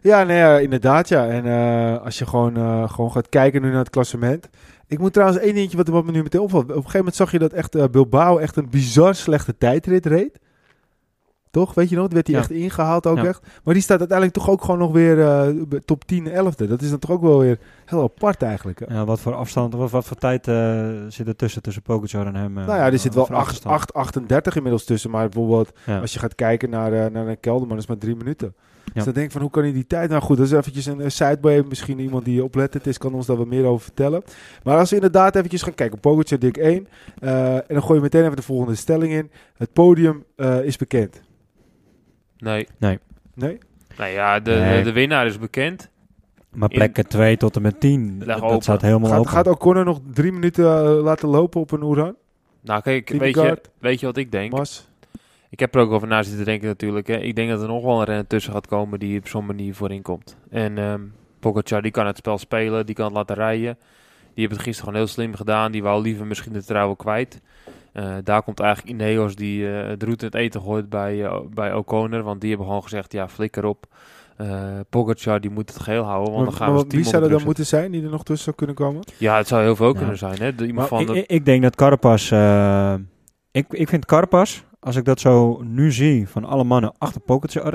Ja, 0.00 0.24
nee, 0.24 0.36
ja, 0.36 0.58
inderdaad, 0.58 1.08
ja. 1.08 1.26
En 1.26 1.46
eh, 1.46 2.04
als 2.04 2.18
je 2.18 2.26
gewoon, 2.26 2.56
eh, 2.56 2.90
gewoon 2.90 3.12
gaat 3.12 3.28
kijken 3.28 3.62
nu 3.62 3.68
naar 3.68 3.78
het 3.78 3.90
klassement. 3.90 4.48
Ik 4.86 4.98
moet 4.98 5.12
trouwens 5.12 5.40
één 5.40 5.54
dingetje 5.54 5.76
wat, 5.76 5.88
wat 5.88 6.04
me 6.04 6.12
nu 6.12 6.22
meteen 6.22 6.40
opvalt. 6.40 6.62
Op 6.64 6.68
een 6.68 6.74
gegeven 6.76 6.98
moment 6.98 7.16
zag 7.16 7.32
je 7.32 7.38
dat 7.38 7.52
echt 7.52 7.74
eh, 7.74 7.84
Bilbao 7.90 8.38
echt 8.38 8.56
een 8.56 8.70
bizar 8.70 9.14
slechte 9.14 9.58
tijdrit 9.58 10.06
reed. 10.06 10.38
Toch? 11.52 11.74
Weet 11.74 11.88
je 11.88 11.96
nog? 11.96 12.04
Die 12.06 12.14
werd 12.14 12.26
hij 12.26 12.36
Ja. 12.36 12.42
echt 12.42 12.50
ingehaald 12.50 13.06
ook 13.06 13.16
Ja. 13.16 13.24
echt. 13.24 13.42
Maar 13.64 13.74
die 13.74 13.82
staat 13.82 13.98
uiteindelijk 13.98 14.38
toch 14.38 14.50
ook 14.50 14.60
gewoon 14.64 14.78
nog 14.78 14.92
weer 14.92 15.20
eh, 15.20 15.48
top 15.84 16.04
10, 16.04 16.26
11e. 16.28 16.66
Dat 16.66 16.82
is 16.82 16.90
dan 16.90 16.98
toch 16.98 17.10
ook 17.10 17.22
wel 17.22 17.38
weer 17.38 17.58
heel 17.84 18.02
apart 18.02 18.42
eigenlijk. 18.42 18.82
Ja, 18.88 19.04
wat 19.04 19.20
voor 19.20 19.34
afstand, 19.34 19.74
wat, 19.74 19.90
wat 19.90 20.04
voor 20.04 20.16
tijd 20.16 20.48
eh, 20.48 20.88
zit 21.08 21.28
er 21.28 21.36
tussen, 21.36 21.62
tussen 21.62 21.82
Pogacar 21.82 22.26
en 22.26 22.34
hem? 22.34 22.58
eh, 22.58 22.66
nou 22.66 22.78
ja, 22.78 22.86
er 22.92 22.98
zit 22.98 23.14
wel 23.14 23.26
voor 23.26 23.34
8, 23.34 23.44
achterstand? 23.44 23.74
8, 23.74 23.92
38 23.94 24.56
inmiddels 24.56 24.84
tussen. 24.84 25.10
Maar 25.10 25.28
bijvoorbeeld 25.28 25.72
Ja. 25.86 25.98
als 26.00 26.12
je 26.12 26.18
gaat 26.18 26.34
kijken 26.34 26.70
naar, 26.70 27.10
naar 27.10 27.26
een 27.26 27.40
Kelderman, 27.40 27.76
is 27.76 27.86
maar 27.86 27.98
drie 27.98 28.16
minuten. 28.16 28.54
Dus 28.94 29.04
dan 29.04 29.12
denk 29.12 29.26
ik 29.26 29.32
van, 29.32 29.40
hoe 29.40 29.50
kan 29.50 29.62
hij 29.62 29.72
die 29.72 29.86
tijd... 29.86 30.10
Nou 30.10 30.22
goed, 30.22 30.36
dat 30.36 30.46
is 30.46 30.52
eventjes 30.52 30.86
een 30.86 31.10
sideboy. 31.12 31.64
Misschien 31.68 31.98
iemand 31.98 32.24
die 32.24 32.44
oplettend 32.44 32.86
is, 32.86 32.98
kan 32.98 33.14
ons 33.14 33.26
daar 33.26 33.36
wat 33.36 33.46
meer 33.46 33.64
over 33.64 33.84
vertellen. 33.84 34.22
Maar 34.64 34.78
als 34.78 34.88
we 34.90 34.94
inderdaad 34.96 35.36
eventjes 35.36 35.62
gaan 35.62 35.74
kijken. 35.74 36.00
Pogacar 36.00 36.38
dik 36.38 36.56
1. 36.56 36.88
eh, 37.20 37.54
en 37.54 37.62
dan 37.68 37.82
gooi 37.82 37.94
je 37.94 38.00
meteen 38.00 38.24
even 38.24 38.36
de 38.36 38.42
volgende 38.42 38.74
stelling 38.74 39.12
in. 39.12 39.30
Het 39.56 39.72
podium 39.72 40.24
is 40.62 40.76
bekend. 40.76 41.20
Nee. 42.42 42.68
Nee? 43.34 43.58
Nou 43.98 44.10
ja, 44.10 44.40
de, 44.40 44.50
Nee. 44.50 44.76
de, 44.78 44.82
de 44.84 44.92
winnaar 44.92 45.26
is 45.26 45.38
bekend. 45.38 45.90
Maar 46.50 46.68
plekken 46.68 47.06
2 47.08 47.36
tot 47.36 47.56
en 47.56 47.62
met 47.62 47.80
10, 47.80 48.22
Leg 48.24 48.36
dat 48.40 48.44
open. 48.50 48.62
staat 48.62 48.82
helemaal 48.82 49.10
Gaat, 49.10 49.18
open. 49.18 49.30
gaat 49.30 49.46
O'Connor 49.46 49.84
nog 49.84 50.00
drie 50.12 50.32
minuten 50.32 50.64
eh, 50.64 51.02
laten 51.02 51.28
lopen 51.28 51.60
op 51.60 51.70
een 51.70 51.82
Oeran? 51.82 52.14
Nou, 52.60 52.82
kijk, 52.82 53.08
weet 53.08 53.34
je, 53.34 53.60
weet 53.78 54.00
je 54.00 54.06
wat 54.06 54.16
ik 54.16 54.32
denk? 54.32 54.52
Mas? 54.52 54.88
Ik 55.50 55.60
heb 55.60 55.74
er 55.74 55.80
ook 55.80 55.90
over 55.90 56.08
na 56.08 56.22
zitten 56.22 56.44
denken 56.44 56.68
natuurlijk. 56.68 57.06
Hè. 57.06 57.16
Ik 57.16 57.36
denk 57.36 57.50
dat 57.50 57.62
er 57.62 57.68
nog 57.68 57.82
wel 57.84 57.98
een 57.98 58.04
renner 58.04 58.26
tussen 58.26 58.52
gaat 58.52 58.66
komen 58.66 58.98
die 58.98 59.18
op 59.18 59.28
zo'n 59.28 59.46
manier 59.46 59.74
voorin 59.74 60.02
komt. 60.02 60.36
En 60.50 60.78
ehm 60.78 61.00
Pogacar, 61.40 61.82
die 61.82 61.90
kan 61.90 62.06
het 62.06 62.16
spel 62.16 62.38
spelen, 62.38 62.86
die 62.86 62.94
kan 62.94 63.04
het 63.04 63.14
laten 63.14 63.36
rijden. 63.36 63.78
Die 64.34 64.40
hebben 64.46 64.56
het 64.56 64.66
gisteren 64.66 64.88
gewoon 64.92 64.94
heel 64.94 65.06
slim 65.14 65.34
gedaan. 65.34 65.72
Die 65.72 65.82
wou 65.82 66.02
liever 66.02 66.26
misschien 66.26 66.52
de 66.52 66.64
trouwen 66.64 66.96
kwijt. 66.96 67.40
Eh, 67.92 68.14
daar 68.24 68.42
komt 68.42 68.60
eigenlijk 68.60 69.00
Ineos 69.00 69.34
die 69.36 69.68
eh 69.70 69.88
het 69.88 70.02
route 70.02 70.24
in 70.26 70.30
het 70.32 70.40
eten 70.40 70.60
gooit 70.60 70.88
bij, 70.88 71.24
eh, 71.24 71.38
bij 71.54 71.74
O'Connor. 71.74 72.22
Want 72.22 72.40
die 72.40 72.48
hebben 72.48 72.66
gewoon 72.66 72.82
gezegd, 72.82 73.12
ja, 73.12 73.28
flikker 73.28 73.64
op. 73.64 73.86
Eh 74.36 74.62
Pogacar, 74.90 75.40
die 75.40 75.50
moet 75.50 75.68
het 75.74 75.82
geheel 75.82 76.02
houden, 76.04 76.32
want 76.32 76.44
Maar, 76.44 76.58
dan 76.58 76.66
gaan 76.66 76.76
we 76.76 76.84
wie 76.88 77.04
zou 77.04 77.22
er 77.22 77.30
dan 77.30 77.42
moeten 77.44 77.66
zijn 77.66 77.90
die 77.92 78.02
er 78.04 78.10
nog 78.10 78.22
tussen 78.24 78.44
zou 78.44 78.56
kunnen 78.56 78.76
komen? 78.76 79.02
Ja, 79.18 79.36
het 79.36 79.48
zou 79.48 79.62
heel 79.62 79.76
veel 79.76 79.88
Ja. 79.92 79.98
kunnen 79.98 80.18
zijn. 80.18 80.38
Hè? 80.38 80.54
De, 80.54 80.66
iemand 80.66 80.88
van 80.88 81.00
ik, 81.00 81.06
de, 81.06 81.26
ik, 81.26 81.44
denk 81.44 81.62
dat 81.62 81.76
Carapaz... 81.76 82.32
eh, 82.32 82.94
ik, 83.50 83.66
ik 83.68 83.88
vind 83.88 84.06
Carapaz, 84.06 84.62
als 84.80 84.96
ik 84.96 85.04
dat 85.04 85.20
zo 85.20 85.60
nu 85.62 85.92
zie 85.92 86.28
van 86.28 86.44
alle 86.44 86.64
mannen 86.64 86.92
achter 86.98 87.20
Pogacar... 87.20 87.74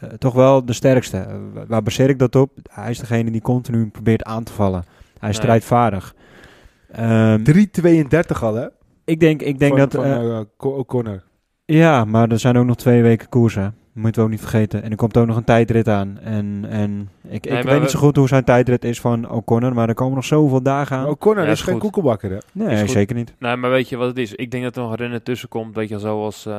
eh, 0.00 0.08
toch 0.18 0.34
wel 0.34 0.64
de 0.64 0.72
sterkste. 0.72 1.26
Waar- 1.68 1.82
baseer 1.82 2.08
ik 2.08 2.18
dat 2.18 2.36
op? 2.36 2.50
Hij 2.70 2.90
is 2.90 2.98
degene 2.98 3.30
die 3.30 3.40
continu 3.42 3.86
probeert 3.88 4.24
aan 4.24 4.44
te 4.44 4.52
vallen. 4.52 4.84
Hij 5.18 5.28
is 5.30 5.36
Nee. 5.36 5.44
strijdvaardig. 5.44 6.14
Ehm, 6.92 7.42
3,32 7.42 8.42
al 8.42 8.54
hè? 8.54 8.66
Ik 9.10 9.20
denk, 9.20 9.42
ik 9.42 9.58
denk 9.58 9.70
van, 9.70 9.80
dat... 9.80 9.92
Van 9.94 10.04
eh, 10.04 10.38
eh, 10.38 10.44
Co- 10.56 10.76
O'Connor. 10.76 11.22
ja, 11.64 12.04
maar 12.04 12.30
er 12.30 12.38
zijn 12.38 12.56
ook 12.58 12.66
nog 12.66 12.76
twee 12.76 13.02
weken 13.02 13.28
koersen. 13.28 13.74
Moeten 13.92 14.20
we 14.20 14.26
ook 14.26 14.32
niet 14.32 14.40
vergeten. 14.48 14.82
En 14.82 14.90
er 14.90 14.96
komt 14.96 15.16
ook 15.16 15.26
nog 15.26 15.36
een 15.36 15.44
tijdrit 15.44 15.88
aan. 15.88 16.18
En, 16.18 16.64
en 16.68 17.08
ik, 17.28 17.48
Nee, 17.48 17.58
ik 17.58 17.64
weet 17.64 17.80
niet 17.80 17.90
zo 17.90 17.98
goed 17.98 18.16
hoe 18.16 18.28
zijn 18.28 18.44
tijdrit 18.44 18.84
is 18.84 19.00
van 19.00 19.30
O'Connor. 19.30 19.74
Maar 19.74 19.88
er 19.88 19.94
komen 19.94 20.14
nog 20.14 20.24
zoveel 20.24 20.62
dagen 20.62 20.96
aan. 20.96 21.06
O'Connor 21.06 21.44
Ja, 21.44 21.50
is 21.50 21.58
is 21.58 21.64
geen 21.64 21.72
goed. 21.72 21.82
koekelbakker 21.82 22.30
hè? 22.30 22.36
nee, 22.52 22.86
zeker 22.86 23.16
niet. 23.16 23.34
Nee, 23.38 23.56
maar 23.56 23.70
weet 23.70 23.88
je 23.88 23.96
wat 23.96 24.08
het 24.08 24.18
is? 24.18 24.34
Ik 24.34 24.50
denk 24.50 24.62
dat 24.64 24.76
er 24.76 24.82
nog 24.82 24.90
een 24.90 24.96
renner 24.96 25.22
tussen 25.22 25.48
komt, 25.48 25.74
weet 25.74 25.88
je, 25.88 25.98
zoals... 25.98 26.46
eh, 26.46 26.56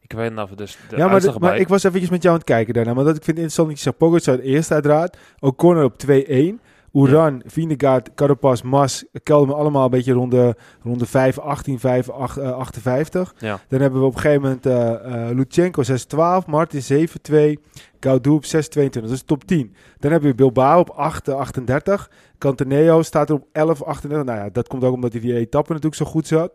ik 0.00 0.12
weet 0.12 0.32
nog 0.34 0.50
dus 0.54 0.78
de 0.88 0.96
ja, 0.96 1.08
maar, 1.08 1.20
de- 1.20 1.34
maar 1.38 1.56
ik 1.56 1.68
was 1.68 1.82
eventjes 1.84 2.10
met 2.10 2.22
jou 2.22 2.34
aan 2.34 2.40
het 2.40 2.48
kijken 2.50 2.74
daarna. 2.74 2.94
Maar 2.94 3.04
dat 3.04 3.16
ik 3.16 3.24
vind 3.24 3.36
het 3.36 3.46
interessant 3.46 3.68
dat 3.68 3.76
je 3.76 3.82
zegt 3.84 3.96
Pogacar 3.98 4.38
eerst 4.38 4.70
uiteraard. 4.72 5.16
O'Connor 5.38 5.84
op 5.84 5.94
2-1. 6.06 6.60
Oeran, 6.94 7.42
Vinegaard, 7.46 8.14
Carapaz, 8.14 8.62
Mas, 8.62 9.04
Kelderman 9.22 9.56
allemaal 9.56 9.84
een 9.84 9.90
beetje 9.90 10.12
rond 10.12 10.30
de, 10.30 10.54
rond 10.82 10.98
de 10.98 11.06
5, 11.06 11.38
18, 11.38 11.78
5, 11.78 12.10
8, 12.10 12.36
eh, 12.36 12.52
58. 12.52 13.34
Ja. 13.38 13.60
Dan 13.68 13.80
hebben 13.80 14.00
we 14.00 14.06
op 14.06 14.14
een 14.14 14.20
gegeven 14.20 14.42
moment 14.42 14.66
eh 14.66 15.28
eh 15.28 15.36
Lutsenko 15.36 15.82
6-12, 15.82 16.46
Martin 16.46 16.82
7-2, 16.82 17.58
Gaudup 18.00 18.44
6-22. 18.44 19.02
Dat 19.02 19.10
is 19.10 19.22
top 19.22 19.44
10. 19.44 19.74
Dan 19.98 20.10
hebben 20.10 20.30
we 20.30 20.36
Bilbao 20.36 20.80
op 20.80 20.90
8, 20.90 21.28
eh, 21.28 21.34
38. 21.34 22.10
Cantaneo 22.38 23.02
staat 23.02 23.28
er 23.28 23.34
op 23.34 23.46
11, 23.52 23.82
38. 23.82 24.26
Nou 24.26 24.38
ja, 24.38 24.50
dat 24.52 24.68
komt 24.68 24.84
ook 24.84 24.94
omdat 24.94 25.12
hij 25.12 25.20
die 25.20 25.36
etappe 25.36 25.72
natuurlijk 25.72 26.02
zo 26.02 26.10
goed 26.10 26.26
zat. 26.26 26.52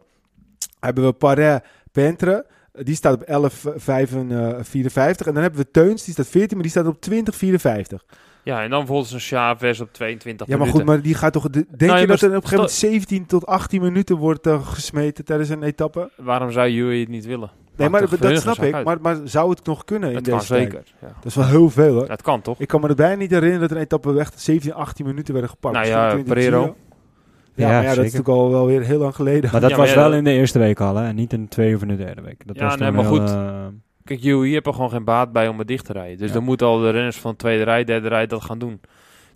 Hebben 0.79 1.05
we 1.05 1.13
Paret, 1.13 1.63
Pentre. 1.91 2.45
Die 2.83 2.95
staat 2.95 3.13
op 3.13 3.21
11, 3.21 3.65
eh, 3.65 3.73
5, 3.75 4.13
eh, 4.13 4.55
54. 4.61 5.27
En 5.27 5.33
dan 5.33 5.41
hebben 5.41 5.59
we 5.59 5.71
Teuns, 5.71 6.03
die 6.03 6.13
staat 6.13 6.27
14, 6.27 6.57
maar 6.57 6.65
die 6.65 6.75
staat 6.75 6.87
op 6.87 7.01
20, 7.01 7.35
54. 7.35 8.05
Ja, 8.47 8.63
en 8.63 8.69
dan 8.69 8.79
bijvoorbeeld 8.79 9.11
een 9.11 9.19
Chavez 9.19 9.79
op 9.79 9.93
22 9.93 10.47
Ja, 10.47 10.57
maar 10.57 10.65
minuten. 10.67 10.85
goed, 10.87 10.95
maar 10.95 11.03
die 11.05 11.13
gaat 11.15 11.33
toch... 11.33 11.43
de- 11.49 11.65
Denk 11.77 11.91
Nou, 11.91 11.99
je 11.99 12.07
dat 12.07 12.21
er 12.21 12.27
op 12.27 12.33
een 12.33 12.41
gegeven 12.41 12.55
moment 12.57 12.71
17 12.77 13.25
tot 13.25 13.45
18 13.45 13.81
minuten 13.81 14.15
wordt 14.17 14.47
eh, 14.47 14.67
gesmeten 14.67 15.25
tijdens 15.25 15.49
een 15.49 15.63
etappe? 15.63 16.09
Waarom 16.15 16.51
zou 16.51 16.69
jullie 16.69 16.99
het 16.99 17.09
niet 17.09 17.25
willen? 17.25 17.49
Nee, 17.75 17.89
maar 17.89 18.19
dat, 18.19 18.39
snap 18.41 18.57
ik. 18.63 18.83
Maar, 18.83 18.97
maar 19.01 19.17
zou 19.23 19.49
het 19.49 19.65
nog 19.65 19.83
kunnen 19.83 20.09
in 20.09 20.15
Het 20.15 20.27
kan 20.29 20.37
deze 20.37 20.47
tijd? 20.53 20.61
zeker. 20.71 20.83
Ja. 21.01 21.07
Dat 21.07 21.25
is 21.25 21.35
wel 21.35 21.45
heel 21.47 21.69
veel, 21.69 21.93
hoor. 21.93 22.03
Ja, 22.05 22.11
het 22.11 22.21
kan 22.21 22.41
toch? 22.41 22.59
Ik 22.59 22.67
kan 22.67 22.81
me 22.81 22.87
er 22.87 22.95
bijna 22.95 23.15
niet 23.15 23.31
herinneren 23.31 23.61
dat 23.67 23.71
een 23.77 23.83
etappe 23.83 24.19
echt 24.19 24.39
17, 24.41 24.73
18 24.73 25.05
minuten 25.05 25.33
werden 25.33 25.51
gepakt. 25.51 25.75
Nou 25.75 25.87
ja, 25.87 26.17
Pereiro. 26.25 26.61
Ja, 26.61 27.67
Ja, 27.67 27.67
maar 27.73 27.81
ja, 27.83 27.87
dat 27.87 27.89
is 28.05 28.11
natuurlijk 28.13 28.27
al 28.29 28.49
wel 28.51 28.65
weer 28.65 28.81
heel 28.81 28.99
lang 28.99 29.15
geleden. 29.15 29.51
Maar 29.51 29.61
dat 29.61 29.69
Ja, 29.69 29.75
maar 29.77 29.85
was 29.85 29.93
ja, 29.95 29.99
wel 30.01 30.09
dat- 30.09 30.17
in 30.17 30.23
de 30.23 30.31
eerste 30.31 30.59
week 30.59 30.79
al, 30.79 30.95
hè? 30.95 31.07
En 31.07 31.15
niet 31.15 31.33
in 31.33 31.41
de 31.41 31.47
tweede 31.47 31.75
of 31.75 31.81
in 31.81 31.87
de 31.87 31.95
derde 31.95 32.21
week. 32.21 32.47
Dat 32.47 32.55
Ja, 32.55 32.63
was 32.65 32.77
nee, 32.77 32.91
maar 32.91 33.05
heel, 33.05 33.19
goed. 33.19 33.29
eh, 33.29 33.65
Kijk, 34.07 34.19
jullie 34.19 34.53
hebben 34.53 34.71
er 34.71 34.77
gewoon 34.77 34.91
geen 34.93 35.03
baat 35.03 35.31
bij 35.31 35.47
om 35.47 35.57
het 35.59 35.67
dicht 35.67 35.85
te 35.85 35.93
rijden. 35.93 36.17
Dus 36.17 36.27
Ja. 36.27 36.33
dan 36.33 36.43
moeten 36.43 36.67
al 36.67 36.79
de 36.79 36.89
renners 36.89 37.17
van 37.19 37.31
de 37.31 37.37
tweede 37.37 37.63
rij, 37.63 37.83
derde 37.83 38.07
rij 38.07 38.27
dat 38.27 38.43
gaan 38.43 38.59
doen. 38.59 38.81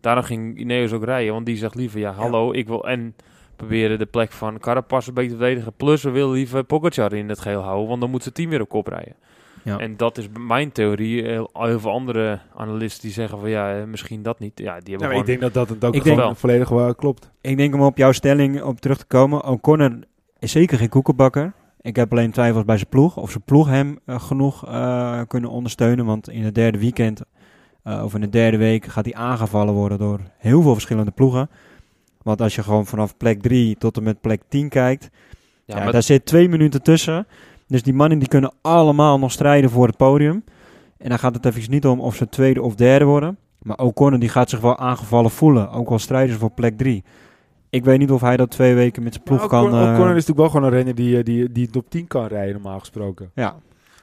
Daarom 0.01 0.23
ging 0.23 0.57
Ineos 0.59 0.91
ook 0.91 1.03
rijden, 1.03 1.33
want 1.33 1.45
die 1.45 1.57
zegt 1.57 1.75
liever, 1.75 1.99
ja, 1.99 2.11
hallo, 2.11 2.51
ik 2.53 2.67
wil 2.67 2.87
en 2.87 3.15
proberen 3.55 3.99
de 3.99 4.05
plek 4.05 4.31
van 4.31 4.59
Carapaz 4.59 5.07
een 5.07 5.13
beetje 5.13 5.31
te 5.31 5.37
verdedigen. 5.37 5.73
Plus, 5.77 6.03
we 6.03 6.09
willen 6.09 6.31
liever 6.31 6.63
Pogacar 6.63 7.13
in 7.13 7.29
het 7.29 7.39
geheel 7.39 7.61
houden, 7.61 7.87
want 7.87 8.01
dan 8.01 8.09
moet 8.09 8.21
zijn 8.23 8.33
team 8.33 8.49
weer 8.49 8.61
op 8.61 8.69
kop 8.69 8.87
rijden. 8.87 9.15
Ja. 9.63 9.77
En 9.79 9.97
dat 9.97 10.17
is 10.17 10.27
mijn 10.39 10.71
theorie. 10.71 11.23
Heel, 11.23 11.49
heel 11.53 11.79
veel 11.79 11.91
andere 11.91 12.39
analisten 12.55 13.01
die 13.01 13.11
zeggen 13.11 13.39
van, 13.39 13.49
ja, 13.49 13.77
eh, 13.77 13.83
misschien 13.83 14.21
dat 14.21 14.39
niet. 14.39 14.59
Ja, 14.59 14.79
die 14.79 14.89
hebben 14.89 15.07
gewoon... 15.07 15.19
ik 15.21 15.25
denk 15.25 15.41
dat 15.41 15.53
dat 15.53 15.69
het 15.69 15.85
ook 15.85 15.95
Ik 15.95 16.03
denk- 16.03 16.37
volledig 16.37 16.69
wel 16.69 16.95
klopt. 16.95 17.31
Ik 17.41 17.57
denk 17.57 17.73
om 17.73 17.81
op 17.81 17.97
jouw 17.97 18.11
stelling 18.11 18.61
op 18.63 18.79
terug 18.79 18.97
te 18.97 19.05
komen. 19.05 19.43
O'Connor 19.43 19.99
is 20.39 20.51
zeker 20.51 20.77
geen 20.77 20.89
koekenbakker. 20.89 21.53
Ik 21.81 21.95
heb 21.95 22.11
alleen 22.11 22.31
twijfels 22.31 22.65
bij 22.65 22.77
zijn 22.77 22.89
ploeg. 22.89 23.17
Of 23.17 23.31
zijn 23.31 23.43
ploeg 23.43 23.67
hem 23.67 23.99
eh, 24.05 24.21
genoeg 24.21 24.65
eh, 24.65 25.21
kunnen 25.27 25.49
ondersteunen. 25.49 26.05
Want 26.05 26.29
in 26.29 26.43
het 26.43 26.55
derde 26.55 26.77
weekend, 26.77 27.21
eh, 27.83 28.03
of 28.03 28.13
in 28.13 28.21
de 28.21 28.29
derde 28.29 28.57
week, 28.57 28.85
gaat 28.85 29.05
hij 29.05 29.13
aangevallen 29.13 29.73
worden 29.73 29.97
door 29.97 30.19
heel 30.37 30.61
veel 30.61 30.73
verschillende 30.73 31.11
ploegen. 31.11 31.49
Want 32.21 32.41
als 32.41 32.55
je 32.55 32.63
gewoon 32.63 32.85
vanaf 32.85 33.17
plek 33.17 33.41
3 33.41 33.77
tot 33.77 33.97
en 33.97 34.03
met 34.03 34.21
plek 34.21 34.41
10 34.47 34.69
kijkt, 34.69 35.09
ja, 35.65 35.91
daar 35.91 36.03
zit 36.03 36.25
twee 36.25 36.49
minuten 36.49 36.81
tussen. 36.81 37.27
Dus 37.67 37.83
die 37.83 37.93
mannen 37.93 38.19
die 38.19 38.27
kunnen 38.27 38.53
allemaal 38.61 39.19
nog 39.19 39.31
strijden 39.31 39.69
voor 39.69 39.87
het 39.87 39.97
podium. 39.97 40.43
En 40.97 41.09
dan 41.09 41.19
gaat 41.19 41.33
het 41.33 41.45
even 41.45 41.71
niet 41.71 41.85
om 41.85 41.99
of 41.99 42.15
ze 42.15 42.29
tweede 42.29 42.61
of 42.61 42.75
derde 42.75 43.05
worden. 43.05 43.37
Maar 43.61 43.77
Ocon 43.77 44.19
die 44.19 44.29
gaat 44.29 44.49
zich 44.49 44.59
wel 44.59 44.77
aangevallen 44.77 45.31
voelen. 45.31 45.71
Ook 45.71 45.89
al 45.89 45.99
strijden 45.99 46.33
ze 46.33 46.39
voor 46.39 46.51
plek 46.51 46.77
3. 46.77 47.03
Ik 47.71 47.85
weet 47.85 47.99
niet 47.99 48.11
of 48.11 48.21
hij 48.21 48.37
dat 48.37 48.51
twee 48.51 48.73
weken 48.73 49.03
met 49.03 49.13
zijn 49.13 49.25
ploeg 49.25 49.39
Maar 49.39 49.49
kan... 49.49 49.65
Ocon, 49.65 49.79
eh, 49.79 49.91
is 49.91 49.97
natuurlijk 49.99 50.37
wel 50.37 50.49
gewoon 50.49 50.65
een 50.65 50.73
renner 50.73 50.95
die, 50.95 51.17
eh, 51.17 51.23
die, 51.23 51.51
die 51.51 51.69
top 51.69 51.89
10 51.89 52.07
kan 52.07 52.27
rijden, 52.27 52.53
normaal 52.53 52.79
gesproken. 52.79 53.31
ja, 53.35 53.55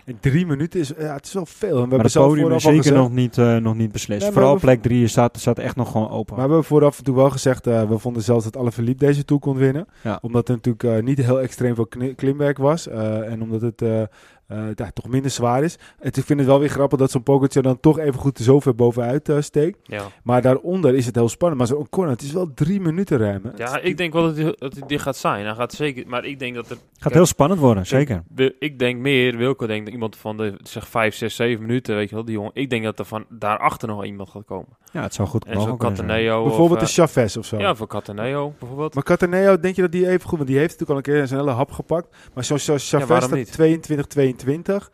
In 0.04 0.16
drie 0.20 0.46
minuten 0.46 0.80
is, 0.80 0.92
ja, 0.98 1.14
het 1.14 1.26
is 1.26 1.32
wel 1.32 1.46
veel. 1.46 1.68
En 1.68 1.74
we 1.74 1.80
maar 1.80 1.88
hebben 1.88 2.22
het 2.22 2.30
podium 2.30 2.52
is 2.52 2.62
zeker 2.62 2.92
nog 2.92 3.10
niet, 3.10 3.38
eh, 3.38 3.56
nog 3.56 3.74
niet 3.74 3.92
beslist. 3.92 4.22
Nee, 4.22 4.32
Vooral 4.32 4.58
plek 4.58 4.82
3 4.82 5.06
staat, 5.06 5.38
staat 5.38 5.58
echt 5.58 5.76
nog 5.76 5.90
gewoon 5.90 6.10
open. 6.10 6.36
Maar 6.36 6.44
we 6.44 6.50
hebben 6.52 6.68
vooraf 6.68 7.00
toen 7.00 7.14
wel 7.14 7.30
gezegd, 7.30 7.64
we 7.64 7.98
vonden 7.98 8.22
zelfs 8.22 8.44
dat 8.44 8.56
Alaphilippe 8.56 9.04
deze 9.04 9.24
Tour 9.24 9.42
kon 9.42 9.56
winnen. 9.56 9.86
Ja. 10.02 10.18
Omdat 10.22 10.48
er 10.48 10.58
natuurlijk 10.62 11.04
niet 11.04 11.18
heel 11.18 11.40
extreem 11.40 11.74
veel 11.74 11.88
klimwerk 12.16 12.58
was. 12.58 12.88
en 12.88 13.42
omdat 13.42 13.60
het 13.60 13.82
ja, 14.74 14.90
toch 14.94 15.08
minder 15.08 15.30
zwaar 15.30 15.62
is. 15.62 15.78
Het, 16.00 16.16
ik 16.16 16.24
vind 16.24 16.38
het 16.38 16.48
wel 16.48 16.58
weer 16.58 16.68
grappig 16.68 16.98
dat 16.98 17.10
zo'n 17.10 17.22
Pogacar 17.22 17.62
dan 17.62 17.80
toch 17.80 17.98
even 17.98 18.20
goed 18.20 18.38
zo 18.38 18.60
ver 18.60 18.74
bovenuit 18.74 19.28
eh, 19.28 19.40
steekt. 19.40 19.78
Ja. 19.82 20.02
Maar 20.22 20.42
daaronder 20.42 20.94
is 20.94 21.06
het 21.06 21.14
heel 21.14 21.28
spannend. 21.28 21.58
Maar 21.60 21.68
zo'n 21.68 21.78
Ocon, 21.78 22.08
het 22.08 22.22
is 22.22 22.32
wel 22.32 22.50
drie 22.54 22.80
minuten 22.80 23.18
ruim. 23.18 23.42
ja, 23.56 23.78
ik 23.78 23.96
denk 23.96 24.12
wel 24.12 24.34
dat 24.58 24.72
hij 24.74 24.82
dit 24.86 25.00
gaat 25.00 25.16
zijn. 25.16 25.44
Hij 25.46 25.54
gaat 25.54 25.72
zeker, 25.72 26.04
maar 26.06 26.24
ik 26.24 26.38
denk 26.38 26.54
dat 26.54 26.70
er... 26.70 26.76
gaat 26.98 27.12
heel 27.12 27.26
spannend 27.26 27.60
worden, 27.60 27.86
zeker. 27.86 28.22
Ik, 28.36 28.54
ik 28.58 28.78
denk 28.78 29.00
meer, 29.00 29.36
Wilco 29.36 29.66
denkt 29.66 29.84
dat 29.84 29.94
iemand 29.94 30.16
van 30.16 30.36
de 30.36 30.54
zeg 30.62 30.88
5, 30.88 31.14
6, 31.14 31.36
7 31.36 31.66
minuten, 31.66 31.94
weet 31.96 32.08
je 32.08 32.14
wel, 32.14 32.24
die 32.24 32.34
jongen. 32.34 32.50
Ik 32.54 32.70
denk 32.70 32.84
dat 32.84 32.98
er 32.98 33.04
van 33.04 33.24
daarachter 33.28 33.88
nog 33.88 34.04
iemand 34.04 34.30
gaat 34.30 34.44
komen. 34.44 34.76
Ja, 34.92 35.02
het 35.02 35.14
zou 35.14 35.28
goed 35.28 35.44
En 35.44 35.54
mogelijk. 35.56 35.78
Cataneo. 35.80 36.42
Bijvoorbeeld 36.44 36.80
of, 36.82 36.86
de 36.86 36.92
Chavez 36.92 37.36
of 37.36 37.46
zo. 37.46 37.56
eh, 37.56 37.62
Ja, 37.62 37.74
voor 37.74 37.86
Cataneo 37.86 38.54
bijvoorbeeld. 38.58 38.94
Maar 38.94 39.02
Cataneo, 39.02 39.58
denk 39.60 39.76
je 39.76 39.82
dat 39.82 39.92
die 39.92 40.08
even 40.08 40.28
goed... 40.28 40.36
Want 40.38 40.50
die 40.50 40.58
heeft 40.58 40.78
natuurlijk 40.80 40.90
al 41.06 41.12
een 41.14 41.18
keer 41.18 41.26
zijn 41.26 41.40
hele 41.40 41.52
hap 41.52 41.70
gepakt. 41.70 42.16
Maar 42.34 42.44
zoals 42.44 42.64
Chavez 42.64 43.16
staat 43.24 43.30
niet? 43.30 43.52
22, 43.52 44.06
22. 44.38 44.90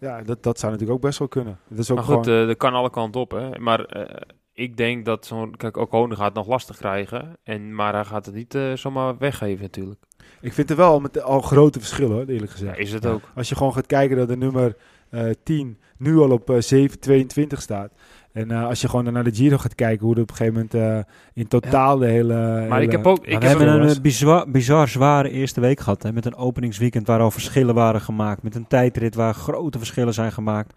Ja, 0.00 0.22
dat, 0.22 0.42
dat 0.42 0.58
zou 0.58 0.72
natuurlijk 0.72 0.98
ook 0.98 1.04
best 1.06 1.18
wel 1.18 1.28
kunnen. 1.28 1.58
Dat 1.68 1.78
is 1.78 1.90
ook 1.90 1.96
maar 1.96 2.06
goed, 2.06 2.24
gewoon... 2.24 2.40
eh, 2.40 2.46
dat 2.46 2.56
kan 2.56 2.74
alle 2.74 2.90
kanten 2.90 3.20
op, 3.20 3.30
hè. 3.30 3.58
Maar 3.58 3.84
eh, 3.84 4.20
ik 4.52 4.76
denk 4.76 5.04
dat 5.04 5.26
zo'n... 5.26 5.56
Kijk, 5.56 5.76
Ocon 5.76 6.16
gaat 6.16 6.24
het 6.24 6.34
nog 6.34 6.46
lastig 6.46 6.76
krijgen. 6.76 7.36
En, 7.42 7.74
maar 7.74 7.92
hij 7.94 8.04
gaat 8.04 8.26
het 8.26 8.34
niet 8.34 8.54
eh, 8.54 8.72
zomaar 8.72 9.18
weggeven 9.18 9.62
natuurlijk. 9.62 10.00
Ik 10.40 10.52
vind 10.52 10.70
er 10.70 10.76
wel 10.76 11.00
met, 11.00 11.22
al 11.22 11.40
grote 11.40 11.78
verschillen, 11.78 12.16
hoor, 12.16 12.26
eerlijk 12.26 12.52
gezegd. 12.52 12.76
Ja, 12.76 12.82
is 12.82 12.92
het 12.92 13.06
ook. 13.06 13.22
Als 13.34 13.48
je 13.48 13.54
gewoon 13.56 13.72
gaat 13.72 13.86
kijken 13.86 14.16
dat 14.16 14.28
de 14.28 14.36
nummer 14.36 14.76
eh 15.10 15.30
10 15.42 15.80
nu 15.96 16.18
al 16.18 16.30
op 16.30 16.50
eh 16.50 16.56
7,22 16.74 17.46
staat. 17.46 17.92
En 18.32 18.50
eh, 18.50 18.66
als 18.66 18.80
je 18.80 18.88
gewoon 18.88 19.12
naar 19.12 19.24
de 19.24 19.34
Giro 19.34 19.56
gaat 19.58 19.74
kijken 19.74 20.00
hoe 20.06 20.10
het 20.14 20.22
op 20.22 20.30
een 20.30 20.36
gegeven 20.36 20.68
moment 20.72 21.06
eh, 21.06 21.14
in 21.34 21.48
totaal 21.48 21.98
de 21.98 22.06
hele... 22.06 22.34
Maar 22.34 22.62
hele- 22.62 22.82
ik 22.82 22.90
heb 22.92 23.06
ook... 23.06 23.18
Ik 23.18 23.24
we 23.24 23.32
heb 23.32 23.42
hebben 23.42 23.68
hem- 23.68 23.80
een 23.82 23.88
eh, 23.88 24.00
bizar, 24.00 24.50
bizar 24.50 24.88
zware 24.88 25.30
eerste 25.30 25.60
week 25.60 25.80
gehad. 25.80 26.02
Hè, 26.02 26.12
met 26.12 26.26
een 26.26 26.36
openingsweekend 26.36 27.06
waar 27.06 27.20
al 27.20 27.30
verschillen 27.30 27.74
waren 27.74 28.00
gemaakt. 28.00 28.42
Met 28.42 28.54
een 28.54 28.66
tijdrit 28.66 29.14
waar 29.14 29.34
grote 29.34 29.78
verschillen 29.78 30.14
zijn 30.14 30.32
gemaakt. 30.32 30.72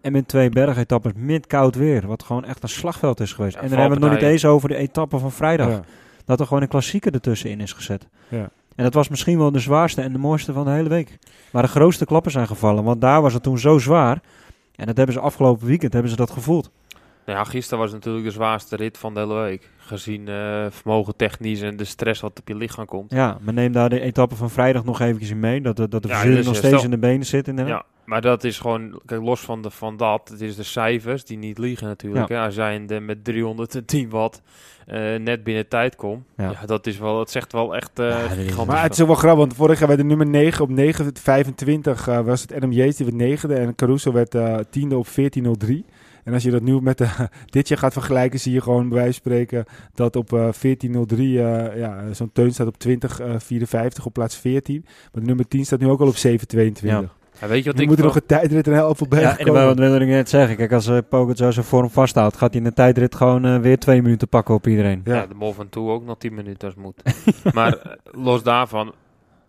En 0.00 0.12
met 0.12 0.28
twee 0.28 0.48
bergetappes 0.50 1.12
met 1.16 1.46
koud 1.46 1.74
weer. 1.74 2.06
Wat 2.06 2.22
gewoon 2.22 2.44
echt 2.44 2.62
een 2.62 2.68
slagveld 2.68 3.20
is 3.20 3.32
geweest. 3.32 3.54
Ja, 3.54 3.60
en 3.60 3.68
dan 3.68 3.78
hebben 3.78 3.98
we 3.98 4.04
het 4.04 4.12
nog 4.14 4.22
niet 4.22 4.30
eens 4.32 4.44
over 4.44 4.68
de 4.68 4.76
etappe 4.76 5.18
van 5.18 5.32
vrijdag. 5.32 5.68
Ja. 5.68 5.80
Dat 6.24 6.40
er 6.40 6.46
gewoon 6.46 6.62
een 6.62 6.68
klassieker 6.68 7.12
ertussenin 7.14 7.60
is 7.60 7.72
gezet. 7.72 8.06
Ja. 8.28 8.50
En 8.76 8.84
dat 8.84 8.94
was 8.94 9.08
misschien 9.08 9.38
wel 9.38 9.50
de 9.52 9.58
zwaarste 9.58 10.00
en 10.02 10.12
de 10.12 10.18
mooiste 10.18 10.52
van 10.52 10.64
de 10.64 10.70
hele 10.70 10.88
week. 10.88 11.18
Waar 11.50 11.62
de 11.62 11.68
grootste 11.68 12.04
klappen 12.06 12.30
zijn 12.30 12.46
gevallen. 12.46 12.84
Want 12.84 13.00
daar 13.00 13.22
was 13.22 13.32
het 13.32 13.42
toen 13.42 13.58
zo 13.58 13.78
zwaar. 13.78 14.20
En 14.76 14.86
dat 14.86 14.96
hebben 14.96 15.14
ze 15.14 15.20
afgelopen 15.20 15.66
weekend 15.66 15.92
hebben 15.92 16.10
ze 16.10 16.16
dat 16.16 16.30
gevoeld. 16.30 16.70
Nou 17.28 17.40
ja, 17.40 17.46
gisteren 17.46 17.78
was 17.78 17.92
natuurlijk 17.92 18.24
de 18.24 18.30
zwaarste 18.30 18.76
rit 18.76 18.98
van 18.98 19.14
de 19.14 19.20
hele 19.20 19.34
week. 19.34 19.70
Gezien 19.76 20.28
eh, 20.28 20.66
vermogen 20.70 21.16
technisch 21.16 21.60
en 21.62 21.76
de 21.76 21.84
stress 21.84 22.20
wat 22.20 22.38
op 22.40 22.48
je 22.48 22.54
lichaam 22.54 22.84
komt. 22.86 23.10
Ja, 23.12 23.38
maar 23.40 23.54
neem 23.54 23.72
daar 23.72 23.88
de 23.88 24.00
etappe 24.00 24.34
van 24.34 24.50
vrijdag 24.50 24.84
nog 24.84 25.00
eventjes 25.00 25.30
in 25.30 25.40
mee. 25.40 25.60
Dat, 25.60 25.76
de- 25.76 25.88
dat 25.88 26.02
de 26.02 26.08
Ja, 26.08 26.14
verzuring 26.14 26.36
dus 26.44 26.46
nog 26.46 26.54
je 26.54 26.60
steeds 26.60 26.74
stel- 26.82 26.90
in 26.92 27.00
de 27.00 27.06
benen 27.06 27.26
zit. 27.26 27.48
inderdaad. 27.48 27.74
Ja, 27.74 27.84
maar 28.04 28.20
dat 28.20 28.44
is 28.44 28.58
gewoon, 28.58 29.00
kijk, 29.06 29.22
los 29.22 29.40
van, 29.40 29.62
de, 29.62 29.70
van 29.70 29.96
dat, 29.96 30.28
het 30.28 30.40
is 30.40 30.56
de 30.56 30.62
cijfers 30.62 31.24
die 31.24 31.38
niet 31.38 31.58
liegen 31.58 31.86
natuurlijk. 31.86 32.28
Ja. 32.28 32.68
In 32.68 32.86
de, 32.86 33.00
met 33.00 33.24
310 33.24 34.08
watt 34.10 34.42
eh, 34.86 35.14
net 35.18 35.44
binnen 35.44 35.68
tijd 35.68 35.96
komt, 35.96 36.24
Ja. 36.36 36.50
ja. 36.60 36.66
dat 36.66 36.86
is 36.86 36.98
wel, 36.98 37.16
dat 37.16 37.30
zegt 37.30 37.52
wel 37.52 37.76
echt 37.76 37.98
eh 37.98 38.46
Ja, 38.48 38.64
Maar 38.64 38.82
het 38.82 38.92
is 38.92 38.98
wel 38.98 39.14
grappig, 39.14 39.38
want 39.38 39.54
vorig 39.54 39.78
jaar 39.78 39.88
werd 39.88 40.00
de 40.00 40.06
nummer 40.06 40.26
9 40.26 40.62
op 40.64 40.70
9,25 40.70 42.08
eh 42.08 42.20
was 42.20 42.40
het 42.40 42.54
Adam 42.54 42.72
Yates, 42.72 42.96
die 42.96 43.06
werd 43.06 43.18
negende. 43.18 43.54
En 43.54 43.74
Caruso 43.74 44.12
werd 44.12 44.34
eh 44.34 44.56
tiende 44.70 44.96
op 44.96 45.06
14,03. 45.06 45.84
En 46.28 46.34
als 46.34 46.42
je 46.42 46.50
dat 46.50 46.62
nu 46.62 46.80
met 46.80 46.98
de, 46.98 47.08
dit 47.56 47.68
jaar 47.68 47.78
gaat 47.78 47.92
vergelijken, 47.92 48.40
zie 48.40 48.52
je 48.52 48.60
gewoon 48.60 48.88
bij 48.88 48.98
wijze 48.98 49.20
van 49.22 49.32
spreken 49.32 49.64
dat 49.94 50.16
op 50.16 50.32
eh 50.32 50.48
14.03 50.52 51.18
eh, 51.18 51.36
ja, 51.78 52.12
zo'n 52.12 52.32
teun 52.32 52.52
staat 52.52 52.66
op 52.66 52.74
20.54 52.88 54.04
op 54.04 54.12
plaats 54.12 54.36
14. 54.36 54.82
Maar 54.84 55.22
de 55.22 55.26
nummer 55.28 55.48
10 55.48 55.64
staat 55.64 55.80
nu 55.80 55.88
ook 55.88 56.00
al 56.00 56.06
op 56.06 56.16
7.22. 56.26 56.70
Ja. 56.80 57.04
Ja, 57.40 57.46
weet 57.46 57.64
je 57.64 57.70
wat 57.70 57.80
ik 57.80 57.86
moet 57.86 57.98
er 57.98 58.04
nog 58.04 58.14
een 58.14 58.26
tijdrit 58.26 58.66
en 58.66 58.72
heel 58.72 58.94
veel 58.94 59.08
bij 59.08 59.20
Ja, 59.20 59.38
en 59.38 59.44
dat 59.44 59.54
wat 59.54 59.78
wilde 59.78 60.00
ik 60.00 60.08
net 60.08 60.28
zeggen. 60.28 60.56
Kijk, 60.56 60.72
als 60.72 60.88
uh, 60.88 60.98
Pogacar 61.08 61.52
zijn 61.52 61.64
vorm 61.64 61.90
vasthoudt, 61.90 62.36
gaat 62.36 62.50
hij 62.50 62.58
in 62.58 62.66
de 62.68 62.72
tijdrit 62.72 63.14
gewoon 63.14 63.44
eh, 63.44 63.58
weer 63.58 63.78
twee 63.78 64.02
minuten 64.02 64.28
pakken 64.28 64.54
op 64.54 64.66
iedereen. 64.66 65.00
Ja. 65.04 65.14
Ja, 65.14 65.26
de 65.26 65.34
mol 65.34 65.52
van 65.52 65.68
toe 65.68 65.90
ook 65.90 66.04
nog 66.04 66.18
10 66.18 66.34
minuten 66.34 66.68
als 66.68 66.76
moet. 66.76 67.02
maar 67.54 67.76
eh, 67.76 67.92
los 68.24 68.42
daarvan, 68.42 68.92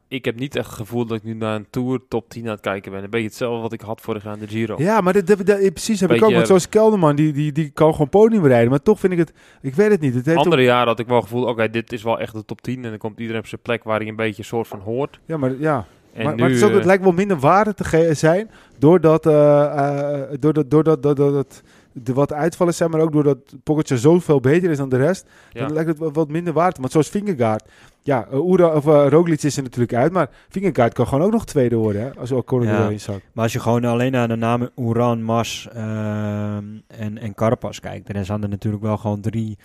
ik 0.10 0.26
heb 0.26 0.39
niet 0.39 0.56
echt 0.56 0.65
het 0.65 0.76
gevoel 0.76 1.06
dat 1.06 1.17
ik 1.17 1.24
nu 1.24 1.34
naar 1.34 1.56
een 1.56 1.65
Tour 1.69 2.00
top 2.08 2.30
10 2.30 2.43
aan 2.45 2.50
het 2.52 2.60
kijken 2.60 2.91
ben. 2.91 3.04
Een 3.04 3.10
beetje 3.10 3.28
hetzelfde 3.28 3.62
wat 3.62 3.74
ik 3.74 3.82
had 3.82 4.02
vorig 4.02 4.24
jaar 4.24 4.34
in 4.34 4.39
de 4.39 4.48
Giro. 4.48 4.76
Ja, 4.78 5.02
maar 5.02 5.13
dat, 5.13 5.28
dat, 5.28 5.45
dat- 5.45 5.74
precies 5.74 6.00
heb 6.00 6.12
ik 6.12 6.24
ook. 6.24 6.34
Want 6.34 6.48
zoals 6.48 6.69
Kelderman, 6.69 7.15
die, 7.15 7.34
die, 7.34 7.52
die 7.52 7.69
kan 7.69 7.91
gewoon 7.91 8.10
podium 8.10 8.45
rijden. 8.45 8.69
Maar 8.69 8.82
toch 8.82 9.00
vind 9.00 9.13
ik 9.13 9.19
het, 9.19 9.34
ik 9.62 9.76
weet 9.76 9.91
het 9.91 10.02
niet. 10.02 10.13
Het 10.13 10.26
heeft 10.26 10.38
Andere 10.38 10.63
jaren 10.63 10.88
had 10.88 11.00
ik 11.00 11.08
wel 11.08 11.15
het 11.17 11.26
gevoel, 11.26 11.45
oké, 11.45 11.69
dit 11.69 11.91
is 11.91 12.04
wel 12.04 12.19
echt 12.19 12.34
de 12.34 12.45
top 12.45 12.62
10. 12.62 12.84
En 12.84 12.89
dan 12.89 12.98
komt 12.98 13.19
iedereen 13.19 13.41
op 13.41 13.48
zijn 13.48 13.62
plek 13.62 13.84
waar 13.84 14.00
hij 14.00 14.08
een 14.08 14.15
beetje 14.15 14.38
een 14.38 14.48
soort 14.48 14.67
van 14.67 14.80
hoort. 14.80 15.19
ja, 15.26 15.38
maar 15.38 15.60
ja. 15.60 15.86
En 16.13 16.24
maar, 16.24 16.34
nu, 16.34 16.39
maar 16.41 16.50
het, 16.50 16.58
is 16.58 16.63
ook, 16.63 16.72
het 16.72 16.80
eh, 16.80 16.86
lijkt 16.86 17.04
wel 17.04 17.12
minder 17.12 17.39
waarde 17.39 17.74
te 17.74 18.10
zijn 18.13 18.50
doordat, 18.78 19.26
eh, 19.26 20.22
doordat, 20.39 20.72
doordat, 20.72 21.04
doordat 21.04 21.62
de 21.91 22.13
wat 22.13 22.34
uitvallen 22.34 22.74
zijn, 22.74 22.89
maar 22.89 23.02
ook 23.02 23.12
doordat 23.12 23.38
Pogacar 23.63 23.98
zoveel 23.98 24.39
beter 24.39 24.69
is 24.69 24.78
dan 24.78 24.89
de 24.89 24.98
rest, 24.98 25.26
ja. 25.52 25.60
dan 25.60 25.74
lijkt 25.74 25.89
het 25.89 26.00
wel 26.00 26.12
wat 26.12 26.30
minder 26.30 26.54
waard. 26.54 26.78
Want 26.78 26.91
zoals 26.91 27.10
Vingegaard, 27.10 27.63
ja, 28.10 28.28
uh, 28.34 28.45
Oera, 28.45 28.67
of 28.76 28.86
uh, 28.86 29.06
Roglic 29.10 29.43
is 29.43 29.58
er 29.58 29.63
natuurlijk 29.63 29.93
uit, 29.93 30.12
maar 30.12 30.30
Vingegaard 30.50 30.93
kan 30.93 31.08
gewoon 31.08 31.26
ook 31.26 31.32
nog 31.32 31.45
tweede 31.45 31.76
worden, 31.76 32.02
hè, 32.02 32.10
als 32.19 32.32
Ocon 32.32 32.62
Ja. 32.63 32.78
er 32.78 32.84
erin 32.86 33.00
zat. 33.00 33.22
Maar 33.34 33.43
als 33.43 33.54
je 33.54 33.60
gewoon 33.60 33.86
alleen 33.86 34.12
naar 34.12 34.28
de 34.28 34.36
namen 34.36 34.72
Oeran, 34.78 35.24
Mas 35.24 35.67
ehm, 35.74 36.63
en, 36.88 37.17
en 37.17 37.34
Carapaz 37.36 37.80
kijkt, 37.80 38.13
dan 38.13 38.26
zijn 38.26 38.43
er 38.43 38.50
natuurlijk 38.50 38.84
wel 38.84 38.98
gewoon 38.98 39.22
drie 39.22 39.58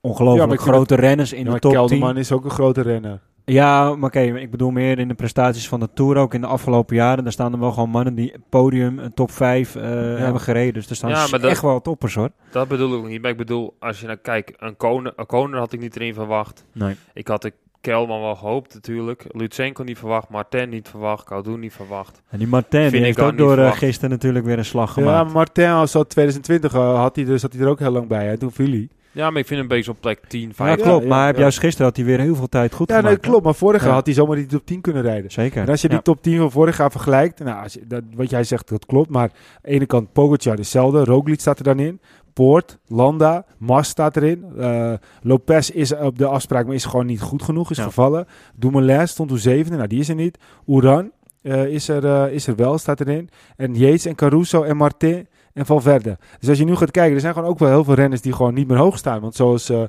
ongelooflijk 0.00 0.52
ik 0.52 0.60
grote 0.60 0.94
renners 0.94 1.32
in 1.32 1.38
Ja, 1.38 1.44
de 1.44 1.50
maar 1.50 1.60
top 1.60 1.70
10. 1.72 1.80
Kelderman 1.80 2.16
is 2.16 2.32
ook 2.32 2.44
een 2.44 2.50
grote 2.50 2.80
renner. 2.82 3.20
Ja, 3.44 3.94
maar 3.94 4.08
oké, 4.08 4.20
ik 4.20 4.50
bedoel 4.50 4.70
meer 4.70 4.98
in 4.98 5.08
de 5.08 5.14
prestaties 5.14 5.68
van 5.68 5.80
de 5.80 5.88
Tour 5.94 6.16
ook 6.16 6.34
in 6.34 6.40
de 6.40 6.46
afgelopen 6.46 6.96
jaren. 6.96 7.22
Daar 7.24 7.32
staan 7.32 7.52
er 7.52 7.58
wel 7.58 7.72
gewoon 7.72 7.90
mannen 7.90 8.14
die 8.14 8.34
podium, 8.48 8.98
een 8.98 9.14
top 9.14 9.30
5 9.30 9.72
hebben 9.72 10.40
gereden. 10.40 10.74
Dus 10.74 10.90
er 10.90 10.96
staan 10.96 11.10
Ja, 11.10 11.26
maar 11.30 11.40
dat- 11.40 11.50
echt 11.50 11.62
wel 11.62 11.80
toppers 11.80 12.14
hoor. 12.14 12.30
Dat 12.50 12.68
bedoel 12.68 12.98
ik 12.98 13.08
niet. 13.08 13.22
Maar 13.22 13.30
ik 13.30 13.36
bedoel, 13.36 13.74
als 13.78 14.00
je 14.00 14.06
naar 14.06 14.16
kijkt, 14.16 14.62
een 14.62 14.76
Koner, 14.76 15.12
een 15.16 15.26
Koner 15.26 15.58
had 15.58 15.72
ik 15.72 15.80
niet 15.80 15.96
erin 15.96 16.14
verwacht. 16.14 16.64
Nee. 16.72 16.94
Ik 17.14 17.28
had 17.28 17.42
de 17.42 17.52
Kelman 17.80 18.20
wel 18.20 18.36
gehoopt 18.36 18.74
natuurlijk. 18.74 19.24
Lutsenko 19.28 19.82
niet 19.82 19.98
verwacht, 19.98 20.28
Martin 20.28 20.68
niet 20.68 20.88
verwacht, 20.88 21.24
Koudoun 21.24 21.60
niet 21.60 21.72
verwacht. 21.72 22.22
En 22.28 22.38
die 22.38 22.46
Martin 22.46 22.80
die 22.80 22.90
Vind 22.90 22.94
ik 23.06 23.16
heeft 23.16 23.20
ook 23.20 23.36
door 23.38 23.48
eh, 23.50 23.54
verwacht. 23.56 23.78
gisteren 23.78 24.10
natuurlijk 24.10 24.44
weer 24.44 24.58
een 24.58 24.64
slag 24.64 24.86
Ja, 24.88 24.92
gemaakt. 24.92 25.24
maar 25.24 25.32
Martin 25.32 25.68
als 25.68 25.92
dat 25.92 26.08
2020 26.08 26.74
uh, 26.74 26.94
had 27.00 27.16
hij, 27.16 27.24
dus 27.24 27.40
zat 27.40 27.52
hij 27.52 27.62
er 27.62 27.68
ook 27.68 27.78
heel 27.78 27.90
lang 27.90 28.06
bij. 28.08 28.26
Hè. 28.26 28.38
Toen 28.38 28.52
viel 28.52 28.70
hij. 28.70 28.88
Ja, 29.12 29.30
maar 29.30 29.40
ik 29.40 29.46
vind 29.46 29.60
hem 29.60 29.70
een 29.70 29.76
beetje 29.76 29.90
op 29.90 29.96
plek 30.00 30.20
10, 30.28 30.40
Ja, 30.48 30.54
5. 30.54 30.80
klopt. 30.80 31.02
ja, 31.02 31.08
maar 31.08 31.16
hij 31.16 31.24
heeft 31.26 31.36
ja. 31.36 31.42
juist 31.42 31.58
gisteren 31.58 31.86
had 31.86 31.96
hij 31.96 32.04
weer 32.04 32.20
heel 32.20 32.34
veel 32.34 32.48
tijd 32.48 32.74
goed 32.74 32.88
Ja, 32.88 32.94
nee, 32.94 33.02
gemaakt. 33.04 33.22
hè? 33.24 33.28
klopt. 33.30 33.44
Maar 33.44 33.54
vorig 33.54 33.80
jaar 33.80 33.88
Ja. 33.88 33.94
had 33.94 34.06
hij 34.06 34.14
zomaar 34.14 34.36
die 34.36 34.46
top 34.46 34.66
10 34.66 34.80
kunnen 34.80 35.02
rijden. 35.02 35.30
Zeker. 35.30 35.62
En 35.62 35.68
als 35.68 35.80
je 35.82 35.88
die 35.88 35.96
Ja. 35.96 36.02
top 36.02 36.22
10 36.22 36.38
van 36.38 36.50
vorig 36.50 36.76
jaar 36.78 36.90
vergelijkt, 36.90 37.38
nou, 37.38 37.62
als 37.62 37.72
je, 37.72 37.86
dat, 37.86 38.02
wat 38.14 38.30
jij 38.30 38.44
zegt, 38.44 38.68
dat 38.68 38.86
klopt. 38.86 39.10
Maar 39.10 39.22
aan 39.22 39.30
de 39.62 39.68
ene 39.68 39.86
kant 39.86 40.12
Pogacar 40.12 40.56
hetzelfde, 40.56 41.04
Roglic 41.04 41.40
staat 41.40 41.58
er 41.58 41.64
dan 41.64 41.78
in. 41.78 42.00
Poort, 42.32 42.78
Landa, 42.86 43.44
Mas 43.58 43.88
staat 43.88 44.16
erin. 44.16 44.44
Eh, 44.58 44.92
Lopez 45.22 45.68
is 45.70 45.92
op 45.96 46.18
de 46.18 46.26
afspraak, 46.26 46.66
maar 46.66 46.74
is 46.74 46.84
gewoon 46.84 47.06
niet 47.06 47.20
goed 47.20 47.42
genoeg, 47.42 47.70
is 47.70 47.76
Ja. 47.76 47.82
gevallen. 47.82 48.26
Dumoulin 48.56 49.08
stond 49.08 49.28
toen 49.28 49.38
zevende, 49.38 49.76
nou 49.76 49.88
die 49.88 50.00
is 50.00 50.08
er 50.08 50.14
niet. 50.14 50.38
Oeran 50.66 51.10
eh, 51.42 51.64
is, 51.66 51.88
er, 51.88 52.04
eh, 52.04 52.32
is 52.32 52.46
er 52.46 52.56
wel, 52.56 52.78
staat 52.78 53.00
erin. 53.00 53.28
En 53.56 53.74
Yates 53.74 54.04
en 54.06 54.14
Caruso 54.14 54.62
en 54.62 54.76
Martin 54.76 55.26
en 55.52 55.66
Valverde. 55.66 56.18
Dus 56.38 56.48
als 56.48 56.58
je 56.58 56.64
nu 56.64 56.76
gaat 56.76 56.90
kijken, 56.90 57.14
er 57.14 57.20
zijn 57.20 57.34
gewoon 57.34 57.48
ook 57.48 57.58
wel 57.58 57.68
heel 57.68 57.84
veel 57.84 57.94
renners 57.94 58.20
die 58.20 58.32
gewoon 58.32 58.54
niet 58.54 58.68
meer 58.68 58.78
hoog 58.78 58.98
staan. 58.98 59.20
Want 59.20 59.34
zoals... 59.34 59.68
eh, 59.68 59.82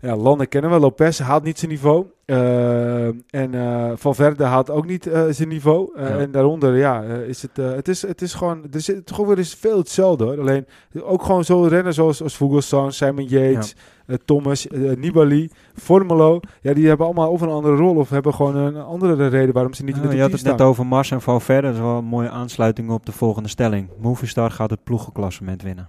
ja, 0.00 0.16
Landa 0.16 0.44
kennen 0.44 0.70
we. 0.70 0.78
Lopez 0.78 1.18
haalt 1.18 1.42
niet 1.42 1.58
zijn 1.58 1.70
niveau. 1.70 2.06
Eh, 2.24 3.06
en 3.06 3.54
eh 3.54 3.90
Valverde 3.94 4.44
haalt 4.44 4.70
ook 4.70 4.86
niet 4.86 5.06
eh, 5.06 5.24
zijn 5.30 5.48
niveau. 5.48 5.90
Ja. 5.94 6.02
En 6.02 6.30
daaronder, 6.30 6.76
ja, 6.76 7.02
is 7.02 7.42
het, 7.42 7.56
het, 7.56 7.88
is, 7.88 8.02
het 8.02 8.22
is 8.22 8.34
gewoon... 8.34 8.64
Er 8.70 8.80
zit 8.80 9.06
toch 9.06 9.20
ook 9.20 9.34
weer 9.34 9.44
veel 9.44 9.78
hetzelfde, 9.78 10.24
hoor. 10.24 10.40
Alleen 10.40 10.66
ook 11.02 11.22
gewoon 11.22 11.44
zo 11.44 11.62
rennen 11.62 11.94
zoals, 11.94 12.22
als 12.22 12.36
Vogelsang, 12.36 12.92
Simon 12.92 13.24
Yates, 13.24 13.76
Thomas, 14.24 14.66
Nibali, 14.96 15.50
Formelo. 15.74 16.40
Ja, 16.60 16.74
die 16.74 16.88
hebben 16.88 17.06
allemaal 17.06 17.30
of 17.30 17.40
een 17.40 17.48
andere 17.48 17.76
rol 17.76 17.96
of 17.96 18.10
hebben 18.10 18.34
gewoon 18.34 18.56
een 18.56 18.76
andere 18.76 19.26
reden 19.26 19.54
waarom 19.54 19.74
ze 19.74 19.84
niet 19.84 19.96
in 19.96 20.02
de 20.02 20.08
Ja, 20.08 20.14
je 20.14 20.20
had 20.20 20.30
10 20.30 20.38
het 20.38 20.46
staan. 20.46 20.56
net 20.56 20.66
over 20.66 20.86
Mars 20.86 21.10
en 21.10 21.20
Valverde. 21.20 21.66
Dat 21.66 21.76
is 21.76 21.82
wel 21.82 21.98
een 21.98 22.04
mooie 22.04 22.30
aansluiting 22.30 22.90
op 22.90 23.06
de 23.06 23.12
volgende 23.12 23.48
stelling. 23.48 23.88
Movistar 24.00 24.50
gaat 24.50 24.70
het 24.70 24.84
ploegenklassement 24.84 25.62
winnen. 25.62 25.88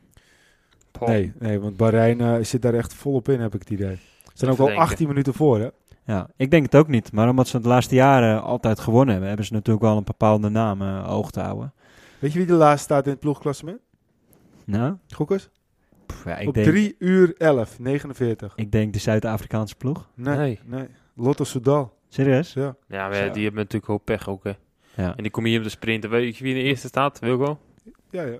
Nee, 1.08 1.34
nee, 1.40 1.60
want 1.60 1.78
Bahrein 1.78 2.22
eh, 2.22 2.36
zit 2.44 2.62
daar 2.62 2.74
echt 2.74 2.94
volop 2.94 3.30
in, 3.30 3.40
heb 3.40 3.54
ik 3.54 3.60
het 3.60 3.70
idee. 3.70 3.96
Ze 4.24 4.32
zijn 4.34 4.52
ook 4.52 4.60
al 4.60 4.66
denken. 4.66 4.84
18 4.84 5.08
minuten 5.08 5.34
voor, 5.34 5.60
hè? 5.60 5.68
Ja, 6.06 6.28
ik 6.36 6.52
denk 6.52 6.64
het 6.66 6.76
ook 6.76 6.88
niet. 6.88 7.12
Maar 7.12 7.30
omdat 7.30 7.48
ze 7.48 7.60
de 7.60 7.68
laatste 7.68 7.96
jaren 7.96 8.42
altijd 8.44 8.80
gewonnen 8.80 9.10
hebben, 9.10 9.28
hebben 9.28 9.46
ze 9.46 9.54
natuurlijk 9.54 9.86
wel 9.86 9.98
een 9.98 10.04
bepaalde 10.04 10.50
naam 10.50 10.82
eh, 10.82 11.12
oog 11.12 11.32
te 11.32 11.40
houden. 11.40 11.74
Weet 12.20 12.32
je 12.32 12.38
wie 12.38 12.48
de 12.48 12.54
laatste 12.54 12.84
staat 12.84 13.06
in 13.06 13.12
het 13.12 13.20
ploegklassement? 13.20 13.80
Nou, 14.66 14.96
Gokkers? 15.16 15.50
Ja, 16.26 16.38
ik, 16.38 16.48
Op 16.48 16.54
denk, 16.54 16.68
3 16.68 16.96
uur 17.00 17.34
11, 17.38 17.80
49. 17.80 18.54
ik 18.56 18.72
denk 18.72 18.94
de 18.94 19.00
Zuid-Afrikaanse 19.00 19.76
ploeg. 19.76 20.08
Nee, 20.16 20.38
nee. 20.38 20.60
Nee. 20.66 20.88
Lotto 21.16 21.44
Soudal. 21.44 21.98
Serieus? 22.08 22.54
Ja. 22.54 22.76
Ja, 22.88 23.08
maar 23.10 23.34
die 23.34 23.44
hebben 23.44 23.62
natuurlijk 23.62 23.90
ook 23.92 24.04
pech 24.04 24.30
ook, 24.30 24.44
hè. 24.44 24.52
Ja. 24.96 25.16
En 25.16 25.24
die 25.24 25.32
kom 25.32 25.46
hier 25.46 25.58
op 25.58 25.64
de 25.64 25.70
sprinten. 25.70 26.10
Weet 26.10 26.38
je 26.38 26.44
wie 26.44 26.54
in 26.56 26.60
de 26.60 26.66
eerste 26.66 26.88
staat? 26.88 27.20
Wilco? 27.20 27.60
Ja, 28.10 28.22
ja. 28.24 28.38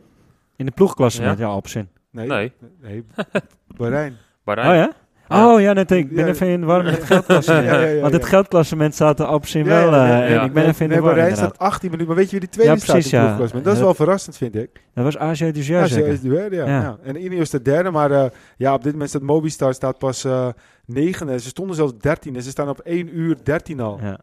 In 0.56 0.66
de 0.66 0.72
ploegklassement, 0.72 1.38
ja, 1.40 1.46
Ja. 1.48 1.56
op 1.56 1.68
zin. 1.68 1.90
Nee. 2.12 2.28
Nee. 2.28 2.52
Nee. 2.82 3.06
Bahrein. 3.78 4.16
Bahrein. 4.44 4.70
Oh 4.70 4.76
ja? 4.76 4.92
Ja. 5.30 5.54
Oh 5.54 5.62
ja, 5.62 5.74
net, 5.74 5.92
ik 5.92 6.16
ben 6.16 6.26
Ja. 6.26 6.32
even 6.32 6.48
in 6.48 6.60
de 6.60 6.66
war 6.66 6.84
met 6.84 6.96
het 6.96 7.04
geldklassement. 7.04 7.66
Ja, 7.70 7.80
ja, 7.80 7.88
ja, 7.88 8.02
Want 8.02 8.14
het 8.14 8.22
ja. 8.22 8.28
geldklassement 8.28 8.94
staat 8.94 9.20
er 9.20 9.30
op 9.30 9.46
Ja, 9.46 9.64
wel. 9.64 9.92
ja, 9.94 10.08
ja, 10.08 10.24
eh, 10.24 10.30
ja. 10.32 10.40
en 10.40 10.46
ik 10.46 10.54
ben 10.54 10.66
even 10.66 10.82
in 10.84 10.90
de 10.90 10.96
nee, 11.02 11.04
war 11.16 11.36
staat 11.36 11.58
18 11.58 11.90
minuten. 11.92 12.08
Maar 12.08 12.16
weet 12.18 12.26
je 12.26 12.32
wie 12.32 12.40
die 12.40 12.50
tweede 12.50 12.72
Ja, 12.72 12.78
staat 12.78 12.92
precies, 12.96 13.14
in 13.14 13.20
het? 13.20 13.64
Dat 13.64 13.74
is 13.76 13.80
wel 13.80 13.94
verrassend, 13.94 14.38
vind 14.38 14.56
ik. 14.56 14.70
Dat 14.94 15.04
was 15.04 15.18
AZ 15.18 15.52
dus 15.52 15.68
Ja, 15.68 15.80
ja, 15.80 15.86
zeker. 15.86 16.08
is 16.12 16.22
de 16.22 16.30
derde, 16.30 16.56
ja. 16.56 16.66
Ja. 16.66 16.82
ja. 16.82 16.98
En 17.04 17.24
Ineos 17.24 17.50
de 17.50 17.62
derde, 17.62 17.92
maar 17.92 18.12
eh, 18.12 18.26
ja, 18.58 18.74
op 18.74 18.84
dit 18.84 18.92
moment 18.92 19.10
staat 19.10 19.22
Mobistar 19.22 19.74
staat 19.74 19.98
pas 19.98 20.24
eh 20.24 20.48
negende. 20.86 21.40
Ze 21.40 21.48
stonden 21.48 21.76
zelfs 21.76 21.94
13 21.98 22.36
en 22.36 22.42
ze 22.42 22.50
staan 22.50 22.70
op 22.70 22.80
1 22.80 23.18
uur 23.18 23.38
13 23.44 23.80
al. 23.80 24.00
Ja. 24.02 24.20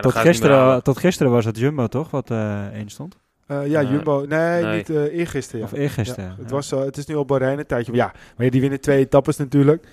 Tot, 0.00 0.14
gisteren, 0.14 0.82
tot 0.82 0.98
gisteren 0.98 1.32
was 1.32 1.44
het 1.44 1.58
Jumbo 1.58 1.86
toch, 1.86 2.10
wat 2.10 2.30
eh 2.30 2.66
één 2.66 2.88
stond? 2.88 3.16
Eh, 3.50 3.66
ja, 3.66 3.80
Nee. 3.82 3.90
Jumbo. 3.92 4.24
Nee, 4.28 4.62
Nee. 4.62 4.76
niet 4.76 4.90
eh 4.90 5.18
eergisteren. 5.18 5.60
Ja. 5.60 5.66
Of 5.66 5.72
eergisteren. 5.72 6.24
Ja, 6.24 6.30
ja. 6.36 6.42
het, 6.42 6.50
was, 6.50 6.72
eh, 6.72 6.80
het 6.80 6.96
is 6.96 7.06
nu 7.06 7.16
al 7.16 7.24
Bahrein 7.24 7.58
een 7.58 7.66
tijdje. 7.66 7.92
Maar 7.92 8.00
ja, 8.00 8.12
maar 8.36 8.44
ja, 8.46 8.50
die 8.52 8.60
winnen 8.60 8.80
twee 8.80 8.98
etappes 8.98 9.36
natuurlijk. 9.36 9.86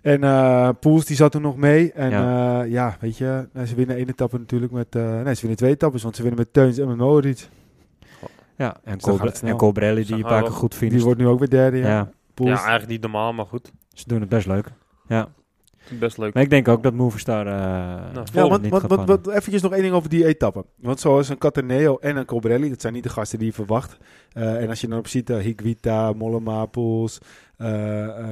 En 0.00 0.24
eh 0.24 0.68
Poels 0.80 1.04
die 1.04 1.16
zat 1.16 1.34
er 1.34 1.40
nog 1.40 1.56
mee. 1.56 1.92
En 1.92 2.10
ja, 2.10 2.62
ja 2.62 2.96
weet 3.00 3.16
je, 3.16 3.46
nou, 3.52 3.66
ze 3.66 3.74
winnen 3.74 3.96
één 3.96 4.08
etappe 4.08 4.38
natuurlijk 4.38 4.72
met... 4.72 4.94
eh, 4.96 5.02
nee, 5.22 5.34
ze 5.34 5.40
winnen 5.40 5.56
twee 5.58 5.70
etappes, 5.70 6.02
want 6.02 6.16
ze 6.16 6.22
winnen 6.22 6.40
met 6.40 6.52
Teuns 6.52 6.78
en 6.78 6.88
met 6.88 6.96
Moritz. 6.96 7.48
Ja, 8.56 8.76
en, 8.84 8.94
Dus 8.94 9.02
Colbre 9.02 9.32
en 9.42 9.56
Colbrelli 9.56 10.04
die 10.04 10.14
een 10.14 10.20
gaan 10.20 10.28
paar 10.30 10.42
keer 10.42 10.50
goed 10.52 10.70
Die 10.70 10.78
finisht. 10.78 11.04
wordt 11.04 11.20
nu 11.20 11.26
ook 11.26 11.38
weer 11.38 11.48
derde, 11.50 11.76
ja. 11.76 11.86
ja. 11.88 12.10
Poels. 12.34 12.50
Ja, 12.50 12.56
eigenlijk 12.56 12.88
niet 12.88 13.00
normaal, 13.00 13.32
maar 13.32 13.46
goed. 13.46 13.72
ze 13.92 14.04
doen 14.08 14.20
het 14.20 14.28
best 14.28 14.46
leuk. 14.46 14.66
Ja. 15.08 15.28
Best 15.88 16.18
leuk. 16.18 16.34
Maar 16.34 16.42
ik 16.42 16.50
denk 16.50 16.68
ook 16.68 16.82
dat 16.82 16.94
Movistar 16.94 17.46
eh 17.46 17.52
Nou, 18.12 18.26
Ja, 18.32 18.48
want, 18.48 18.62
niet 18.62 18.70
want, 18.70 19.10
gaat 19.10 19.28
eventjes 19.28 19.62
nog 19.62 19.72
één 19.72 19.82
ding 19.82 19.94
over 19.94 20.08
die 20.08 20.26
etappen. 20.26 20.64
Want 20.76 21.00
zoals 21.00 21.28
een 21.28 21.38
Cataneo 21.38 21.98
en 22.00 22.16
een 22.16 22.24
Colbrelli, 22.24 22.68
dat 22.68 22.80
zijn 22.80 22.92
niet 22.92 23.02
de 23.02 23.08
gasten 23.08 23.38
die 23.38 23.48
je 23.48 23.54
verwacht. 23.54 23.96
Eh, 24.32 24.62
en 24.62 24.68
als 24.68 24.80
je 24.80 24.88
dan 24.88 24.98
op 24.98 25.08
ziet, 25.08 25.30
uh, 25.30 25.36
Higuita, 25.36 26.12
Mollema, 26.12 26.66
Poels, 26.66 27.18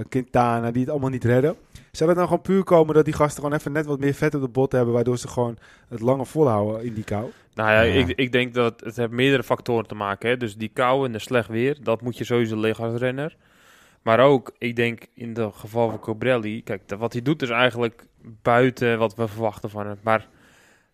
Quintana, 0.08 0.70
die 0.70 0.80
het 0.80 0.90
allemaal 0.90 1.10
niet 1.10 1.24
redden. 1.24 1.56
Zou 1.90 2.08
het 2.08 2.18
nou 2.18 2.30
gewoon 2.30 2.42
puur 2.42 2.64
komen 2.64 2.94
dat 2.94 3.04
die 3.04 3.14
gasten 3.14 3.42
gewoon 3.42 3.58
even 3.58 3.72
net 3.72 3.86
wat 3.86 3.98
meer 3.98 4.14
vet 4.14 4.34
op 4.34 4.40
de 4.40 4.48
bot 4.48 4.72
hebben, 4.72 4.94
waardoor 4.94 5.18
ze 5.18 5.28
gewoon 5.28 5.58
het 5.88 6.00
langer 6.00 6.26
volhouden 6.26 6.84
in 6.84 6.94
die 6.94 7.04
kou? 7.04 7.30
Nou 7.54 7.70
ja, 7.70 7.80
Ja. 7.80 8.06
Ik, 8.06 8.08
ik 8.16 8.32
denk 8.32 8.54
dat 8.54 8.80
het 8.80 8.96
heeft 8.96 9.10
meerdere 9.10 9.42
factoren 9.42 9.86
te 9.86 9.94
maken. 9.94 10.28
Hè. 10.28 10.36
Dus 10.36 10.56
die 10.56 10.70
kou 10.72 11.06
en 11.06 11.12
de 11.12 11.18
slecht 11.18 11.48
weer, 11.48 11.76
dat 11.82 12.02
moet 12.02 12.18
je 12.18 12.24
sowieso 12.24 12.60
liggen 12.60 12.84
als 12.84 13.00
renner. 13.00 13.36
Maar 14.02 14.20
ook, 14.20 14.52
ik 14.58 14.76
denk 14.76 15.06
in 15.14 15.36
het 15.36 15.54
geval 15.54 15.88
van 15.88 15.98
Cobrelli, 15.98 16.62
kijk, 16.62 16.82
wat 16.98 17.12
hij 17.12 17.22
doet 17.22 17.42
is 17.42 17.48
eigenlijk 17.48 18.06
buiten 18.42 18.98
wat 18.98 19.14
we 19.14 19.28
verwachten 19.28 19.70
van 19.70 19.86
hem. 19.86 19.98
Maar 20.02 20.26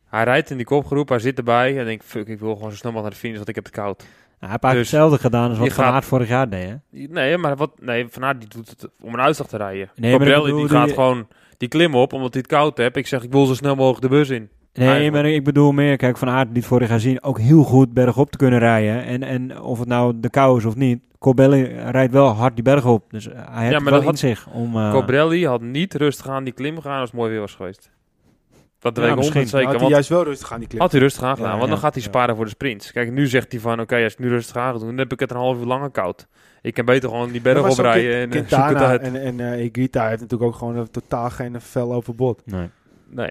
hij 0.05 0.25
rijdt 0.25 0.51
in 0.51 0.57
die 0.57 0.67
kopgroep, 0.67 1.09
hij 1.09 1.19
zit 1.19 1.39
erbij 1.39 1.79
en 1.79 1.85
denkt, 1.85 2.05
fuck, 2.05 2.29
ik 2.29 2.41
wil 2.41 2.55
gewoon 2.55 2.71
zo 2.71 2.77
snel 2.77 2.93
mogelijk 2.93 3.03
naar 3.03 3.11
de 3.11 3.17
finish, 3.17 3.37
want 3.37 3.49
ik 3.49 3.55
heb 3.55 3.65
het 3.65 3.75
koud. 3.75 3.99
Nou, 3.99 4.09
hij 4.39 4.51
heeft 4.51 4.65
eigenlijk 4.65 4.73
Dus 4.73 4.91
hetzelfde 4.91 5.19
gedaan 5.19 5.49
als 5.51 5.59
wat 5.59 5.73
Van 5.73 5.85
Aert 5.85 6.05
vorig 6.05 6.29
jaar 6.29 6.49
deed. 6.49 6.69
Hè? 6.69 7.07
Nee, 7.07 7.37
maar 7.39 7.57
wat, 7.57 7.81
nee, 7.81 8.07
Van 8.09 8.25
Aert 8.25 8.41
die 8.41 8.49
doet 8.49 8.69
het 8.69 8.89
om 9.01 9.15
een 9.15 9.21
uitslag 9.21 9.49
te 9.49 9.57
rijden. 9.57 9.91
Nee, 9.95 10.13
Cobrelli 10.13 10.53
die 10.53 10.69
gaat 10.69 10.93
gewoon 10.93 11.29
die 11.57 11.69
klim 11.69 11.95
op, 11.95 12.13
omdat 12.13 12.33
hij 12.33 12.43
het 12.43 12.53
koud 12.53 12.79
heeft. 12.79 12.97
Ik 12.97 13.07
zeg, 13.07 13.23
ik 13.23 13.33
wil 13.33 13.47
zo 13.47 13.55
snel 13.55 13.75
mogelijk 13.75 14.03
de 14.03 14.09
bus 14.09 14.29
in. 14.29 14.51
Nee, 14.77 15.11
maar 15.11 15.27
ik 15.27 15.45
bedoel 15.45 15.73
meer, 15.73 15.97
kijk, 15.97 16.17
Van 16.17 16.29
Aert 16.29 16.49
liet 16.53 16.67
vorig 16.67 16.89
jaar 16.89 17.01
zien 17.01 17.23
ook 17.23 17.39
heel 17.39 17.63
goed 17.63 17.93
bergop 17.95 18.31
te 18.31 18.37
kunnen 18.39 18.59
rijden. 18.59 19.05
En, 19.05 19.23
en 19.23 19.61
of 19.61 19.79
het 19.79 19.89
nou 19.89 20.15
de 20.21 20.31
kou 20.31 20.59
is 20.59 20.65
of 20.65 20.75
niet, 20.77 21.01
Corbelli 21.19 21.63
rijdt 21.91 22.13
wel 22.13 22.27
hard 22.29 22.55
die 22.55 22.65
berg 22.65 22.87
op. 22.87 23.05
Dus 23.11 23.29
eh, 23.29 23.41
hij 23.51 23.67
heeft 23.67 23.73
maar 23.81 23.83
wel 23.83 23.93
dat 23.93 24.01
in 24.03 24.07
had- 24.07 24.19
zich 24.19 24.47
om... 24.53 24.77
eh, 24.77 24.91
Cobrelli 24.93 25.47
had 25.47 25.61
niet 25.61 25.95
rustig 25.95 26.29
aan 26.29 26.45
die 26.45 26.53
klim 26.53 26.77
gegaan 26.77 27.01
als 27.01 27.11
het 27.11 27.19
mooi 27.19 27.31
weer 27.31 27.41
was 27.41 27.55
geweest. 27.55 27.91
Dat 28.79 28.97
Ja, 28.97 29.03
weet 29.03 29.11
ik 29.11 29.17
misschien. 29.17 29.41
100 29.43 29.51
zeker. 29.51 29.65
had 29.67 29.71
hij 29.73 29.81
want 29.81 29.93
juist 29.93 30.09
wel 30.09 30.25
rustig 30.25 30.53
aan 30.53 30.59
die 30.59 30.69
klim. 30.69 30.81
had 30.81 30.93
hij 30.93 31.01
rustig 31.01 31.23
aan 31.23 31.37
gedaan, 31.37 31.53
Ja, 31.53 31.59
want 31.59 31.69
dan 31.71 31.79
gaat 31.79 31.95
hij 31.95 32.03
ja. 32.03 32.09
sparen 32.09 32.37
voor 32.37 32.45
de 32.45 32.51
sprints. 32.51 32.93
Kijk, 32.93 33.13
nu 33.13 33.27
zegt 33.27 33.53
hij 33.53 33.61
van, 33.61 33.81
oké, 33.81 34.03
als 34.03 34.13
ik 34.13 34.19
nu 34.19 34.29
rustig 34.29 34.57
aan 34.57 34.73
ga 34.73 34.79
doen, 34.79 34.89
dan 34.89 34.99
heb 34.99 35.13
ik 35.13 35.21
het 35.21 35.31
een 35.31 35.37
half 35.37 35.59
uur 35.59 35.65
langer 35.67 35.91
koud. 35.91 36.27
Ik 36.63 36.75
kan 36.75 36.85
beter 36.85 37.09
gewoon 37.09 37.31
die 37.31 37.41
berg 37.41 37.69
oprijden 37.71 38.15
en 38.15 38.23
eh, 38.23 38.31
Quintana 38.31 38.99
en, 38.99 39.23
en 39.23 39.41
eh, 39.53 39.59
Higuita 39.61 40.09
heeft 40.09 40.21
natuurlijk 40.21 40.51
ook 40.51 40.57
gewoon 40.59 40.91
totaal 40.91 41.31
geen 41.31 41.61
fel 41.61 41.93
over 41.95 42.15
bot. 42.15 42.43
Nee. 42.45 42.69
Nee, 43.11 43.29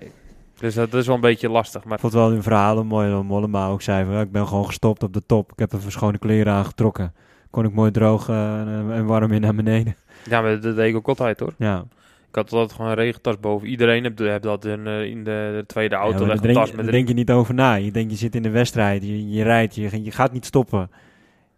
dus 0.59 0.73
dat 0.73 0.93
is 0.93 1.05
wel 1.05 1.15
een 1.15 1.21
beetje 1.21 1.49
lastig. 1.49 1.83
Maar 1.83 1.93
Ik 1.93 1.99
vond 1.99 2.13
wel 2.13 2.31
in 2.31 2.41
verhalen 2.43 2.85
mooi 2.85 3.09
dat 3.09 3.23
Mollema 3.23 3.67
ook 3.67 3.81
zei 3.81 4.05
van, 4.05 4.13
ja, 4.13 4.21
ik 4.21 4.31
ben 4.31 4.47
gewoon 4.47 4.65
gestopt 4.65 5.03
op 5.03 5.13
de 5.13 5.25
top. 5.25 5.51
Ik 5.51 5.59
heb 5.59 5.73
even 5.73 5.91
schone 5.91 6.17
kleren 6.17 6.53
aangetrokken. 6.53 7.13
Kon 7.49 7.65
ik 7.65 7.73
mooi 7.73 7.91
droog 7.91 8.29
en, 8.29 9.05
warm 9.05 9.31
in 9.31 9.41
naar 9.41 9.55
beneden. 9.55 9.95
ja, 10.29 10.41
maar 10.41 10.61
dat 10.61 10.75
deed 10.75 10.89
ik 10.89 10.95
ook 10.95 11.07
altijd 11.07 11.39
hoor. 11.39 11.53
Ja, 11.57 11.85
Ik 12.29 12.35
had 12.35 12.51
altijd 12.53 12.71
gewoon 12.71 12.91
een 12.91 12.97
regentas 12.97 13.39
boven. 13.39 13.67
Iedereen 13.67 14.13
heeft 14.17 14.43
dat 14.43 14.65
in, 14.65 14.87
eh, 14.87 15.03
in 15.03 15.23
de, 15.23 15.53
de 15.57 15.63
tweede 15.67 15.95
ja 15.95 16.01
auto. 16.01 16.17
maar 16.19 16.27
legt 16.27 16.41
daar 16.41 16.49
een 16.49 16.55
denk, 16.55 16.65
tas 16.67 16.75
daar 16.83 16.91
denk 16.91 17.07
je 17.07 17.13
niet 17.13 17.31
over 17.31 17.53
na. 17.53 17.73
Je 17.73 17.91
denkt, 17.91 18.11
je 18.11 18.17
zit 18.17 18.35
in 18.35 18.43
de 18.43 18.49
wedstrijd, 18.49 19.03
je, 19.03 19.29
je 19.29 19.43
rijdt, 19.43 19.75
je, 19.75 20.03
je 20.03 20.11
gaat 20.11 20.31
niet 20.31 20.45
stoppen. 20.45 20.89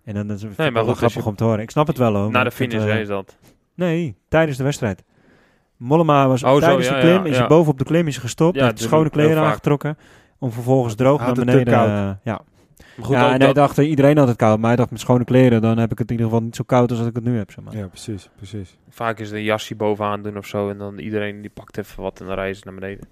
En 0.04 0.14
dan 0.14 0.32
is 0.32 0.42
het 0.42 0.58
maar 0.58 0.72
goed, 0.72 0.88
als 0.90 0.98
grappig 0.98 1.24
je- 1.24 1.30
om 1.30 1.36
te 1.36 1.44
horen. 1.44 1.60
Ik 1.60 1.70
snap 1.72 1.88
het 1.88 1.98
wel 1.98 2.14
hoor. 2.14 2.24
maar 2.24 2.32
naar 2.32 2.44
de 2.44 2.52
finish 2.52 2.84
eh, 2.86 3.00
is 3.00 3.08
dat. 3.08 3.38
Nee, 3.74 4.16
tijdens 4.28 4.58
de 4.58 4.64
wedstrijd. 4.64 5.04
Mollema 5.78 6.28
was 6.28 6.44
Oh, 6.44 6.50
zo, 6.54 6.60
tijdens 6.60 6.88
ja, 6.88 6.94
de 6.94 7.00
klim, 7.00 7.24
ja, 7.24 7.30
is 7.32 7.38
hij 7.38 7.48
bovenop 7.48 7.78
de 7.78 7.84
klim 7.84 8.08
is 8.08 8.14
hij 8.14 8.24
gestopt, 8.24 8.56
Ja, 8.56 8.64
heeft 8.66 8.78
dat 8.78 8.88
schone 8.88 9.10
kleren 9.10 9.44
aangetrokken, 9.44 9.98
om 10.38 10.52
vervolgens 10.52 10.96
droog 10.96 11.22
Had 11.22 11.36
naar 11.36 11.46
beneden. 11.46 11.74
koud. 11.74 11.88
eh, 11.88 11.94
ja, 12.24 12.42
Maar 12.96 13.06
goed, 13.06 13.16
ja 13.16 13.24
en 13.24 13.30
hij 13.30 13.38
dat- 13.38 13.56
dacht, 13.56 13.78
iedereen 13.78 14.18
had 14.18 14.28
het 14.28 14.38
koud, 14.38 14.58
maar 14.60 14.68
hij 14.68 14.76
dacht 14.76 14.92
met 14.92 15.00
schone 15.00 15.24
kleren, 15.24 15.62
dan 15.62 15.78
heb 15.78 15.92
ik 15.92 15.98
het 15.98 16.08
in 16.08 16.14
ieder 16.14 16.30
geval 16.32 16.44
niet 16.44 16.56
zo 16.56 16.64
koud 16.64 16.90
als 16.90 17.00
dat 17.00 17.08
ik 17.08 17.16
het 17.16 17.24
nu 17.24 17.38
heb. 17.38 17.52
Zeg 17.52 17.64
maar. 17.64 17.76
Ja, 17.78 17.88
precies, 17.88 18.30
precies. 18.36 18.78
Vaak 18.90 19.20
is 19.20 19.30
er 19.32 19.38
een 19.38 19.44
jasje 19.44 19.76
bovenaan 19.76 20.22
doen 20.22 20.38
of 20.38 20.46
zo. 20.46 20.70
En 20.70 20.78
dan 20.78 20.98
iedereen 20.98 21.42
die 21.42 21.52
pakt 21.54 21.78
even 21.78 22.04
wat 22.04 22.20
en 22.20 22.26
dan 22.26 22.36
rijden 22.36 22.56
ze 22.56 22.62
naar 22.66 22.74
beneden. 22.74 23.08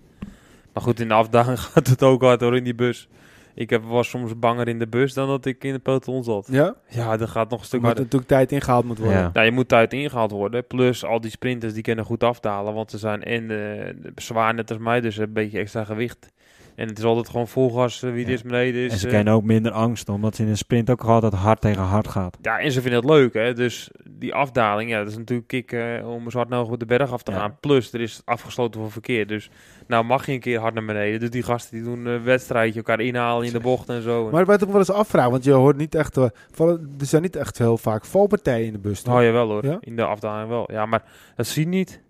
Maar 0.74 0.84
goed, 0.84 1.00
in 1.00 1.08
de 1.08 1.14
afdaling 1.14 1.60
gaat 1.72 1.88
het 1.88 2.04
ook 2.04 2.22
hard 2.22 2.42
hoor 2.42 2.56
in 2.56 2.64
die 2.64 2.76
bus. 2.76 3.08
Ik 3.56 3.70
heb, 3.70 3.84
was 3.84 4.10
soms 4.10 4.40
banger 4.40 4.68
in 4.68 4.80
de 4.80 4.88
bus 4.88 5.14
dan 5.14 5.28
dat 5.28 5.46
ik 5.46 5.64
in 5.64 5.74
de 5.74 5.80
peloton 5.80 6.24
zat. 6.24 6.48
Ja? 6.52 6.76
Ja, 6.90 7.18
dat 7.18 7.30
gaat 7.30 7.50
nog 7.50 7.60
een 7.60 7.66
stuk 7.66 7.80
Omdat 7.80 7.98
er 7.98 7.98
harder. 7.98 8.04
natuurlijk 8.04 8.32
tijd 8.32 8.52
ingehaald 8.52 8.86
moet 8.86 8.98
worden. 8.98 9.18
Ja. 9.18 9.30
Nou, 9.34 9.46
je 9.46 9.52
moet 9.52 9.68
tijd 9.68 9.94
ingehaald 9.94 10.32
worden. 10.32 10.68
Plus 10.68 11.06
al 11.06 11.22
die 11.22 11.32
sprinters 11.32 11.74
die 11.74 11.84
kunnen 11.84 12.06
goed 12.06 12.24
afdalen. 12.24 12.74
Want 12.74 12.92
ze 12.92 12.98
zijn 12.98 13.24
en 13.24 13.52
eh, 13.52 13.94
zwaar 14.16 14.54
net 14.54 14.70
als 14.70 14.80
mij. 14.80 15.02
Dus 15.02 15.18
een 15.18 15.34
beetje 15.34 15.60
extra 15.60 15.84
gewicht. 15.84 16.34
En 16.76 16.88
het 16.88 16.98
is 16.98 17.04
altijd 17.04 17.30
gewoon 17.30 17.48
vol 17.48 17.70
gas 17.70 18.04
eh, 18.04 18.12
wie 18.12 18.20
Ja. 18.22 18.28
er 18.28 18.34
is 18.34 18.42
beneden 18.42 18.82
is. 18.86 18.92
En 18.92 18.98
ze 18.98 19.06
eh, 19.08 19.14
kennen 19.14 19.34
ook 19.34 19.44
minder 19.44 19.72
angst, 19.72 20.10
omdat 20.10 20.36
ze 20.36 20.44
in 20.44 20.50
een 20.50 20.58
sprint 20.58 20.90
ook 20.90 21.04
altijd 21.04 21.34
hard 21.34 21.62
tegen 21.62 21.82
hard 21.84 22.08
gaat. 22.08 22.38
Ja, 22.42 22.60
en 22.60 22.72
ze 22.72 22.82
vinden 22.82 23.00
het 23.00 23.10
leuk, 23.10 23.34
hè. 23.34 23.54
Dus 23.54 23.90
die 24.10 24.34
afdaling, 24.34 24.90
ja, 24.90 25.00
dat 25.00 25.08
is 25.08 25.18
natuurlijk 25.18 25.48
kicken 25.48 26.06
om 26.08 26.30
zo 26.32 26.38
hard 26.38 26.50
mogelijk 26.50 26.80
de 26.80 26.86
berg 26.98 27.12
af 27.12 27.24
te 27.24 27.32
Ja. 27.32 27.38
gaan. 27.38 27.58
Plus, 27.60 27.94
er 27.94 28.02
is 28.02 28.22
afgesloten 28.26 28.82
voor 28.82 28.92
verkeer. 28.92 29.28
Dus 29.28 29.50
nou 29.88 30.04
mag 30.06 30.26
je 30.26 30.32
een 30.32 30.40
keer 30.40 30.60
hard 30.60 30.74
naar 30.74 30.86
beneden. 30.86 31.20
Dus 31.20 31.30
die 31.30 31.44
gasten 31.44 31.76
die 31.76 31.84
doen 31.86 32.06
een 32.06 32.24
wedstrijdje, 32.24 32.76
elkaar 32.80 33.00
inhalen 33.00 33.46
in 33.48 33.52
de 33.54 33.60
bocht 33.60 33.90
en 33.90 34.02
zo. 34.02 34.30
Maar 34.32 34.46
wat 34.46 34.62
ik 34.62 34.68
wel 34.68 34.78
eens 34.78 34.92
afvraag, 34.92 35.30
want 35.30 35.44
je 35.44 35.52
hoort 35.52 35.78
niet 35.78 35.96
echt... 35.96 36.18
eh, 36.18 36.26
vallen- 36.52 36.96
er 37.00 37.06
zijn 37.06 37.22
niet 37.22 37.36
echt 37.36 37.58
heel 37.58 37.78
vaak 37.78 38.06
valpartijen 38.06 38.66
in 38.66 38.74
de 38.74 38.80
bus. 38.80 39.02
toch? 39.02 39.16
Oh 39.16 39.24
ja, 39.24 39.32
wel 39.32 39.48
hoor. 39.50 39.66
Ja? 39.66 39.78
In 39.80 39.96
de 39.96 40.06
afdaling 40.06 40.50
wel. 40.50 40.72
Ja, 40.72 40.86
maar 40.86 41.04
dat 41.36 41.48
zie 41.48 41.64
je 41.64 41.70
niet. 41.70 42.04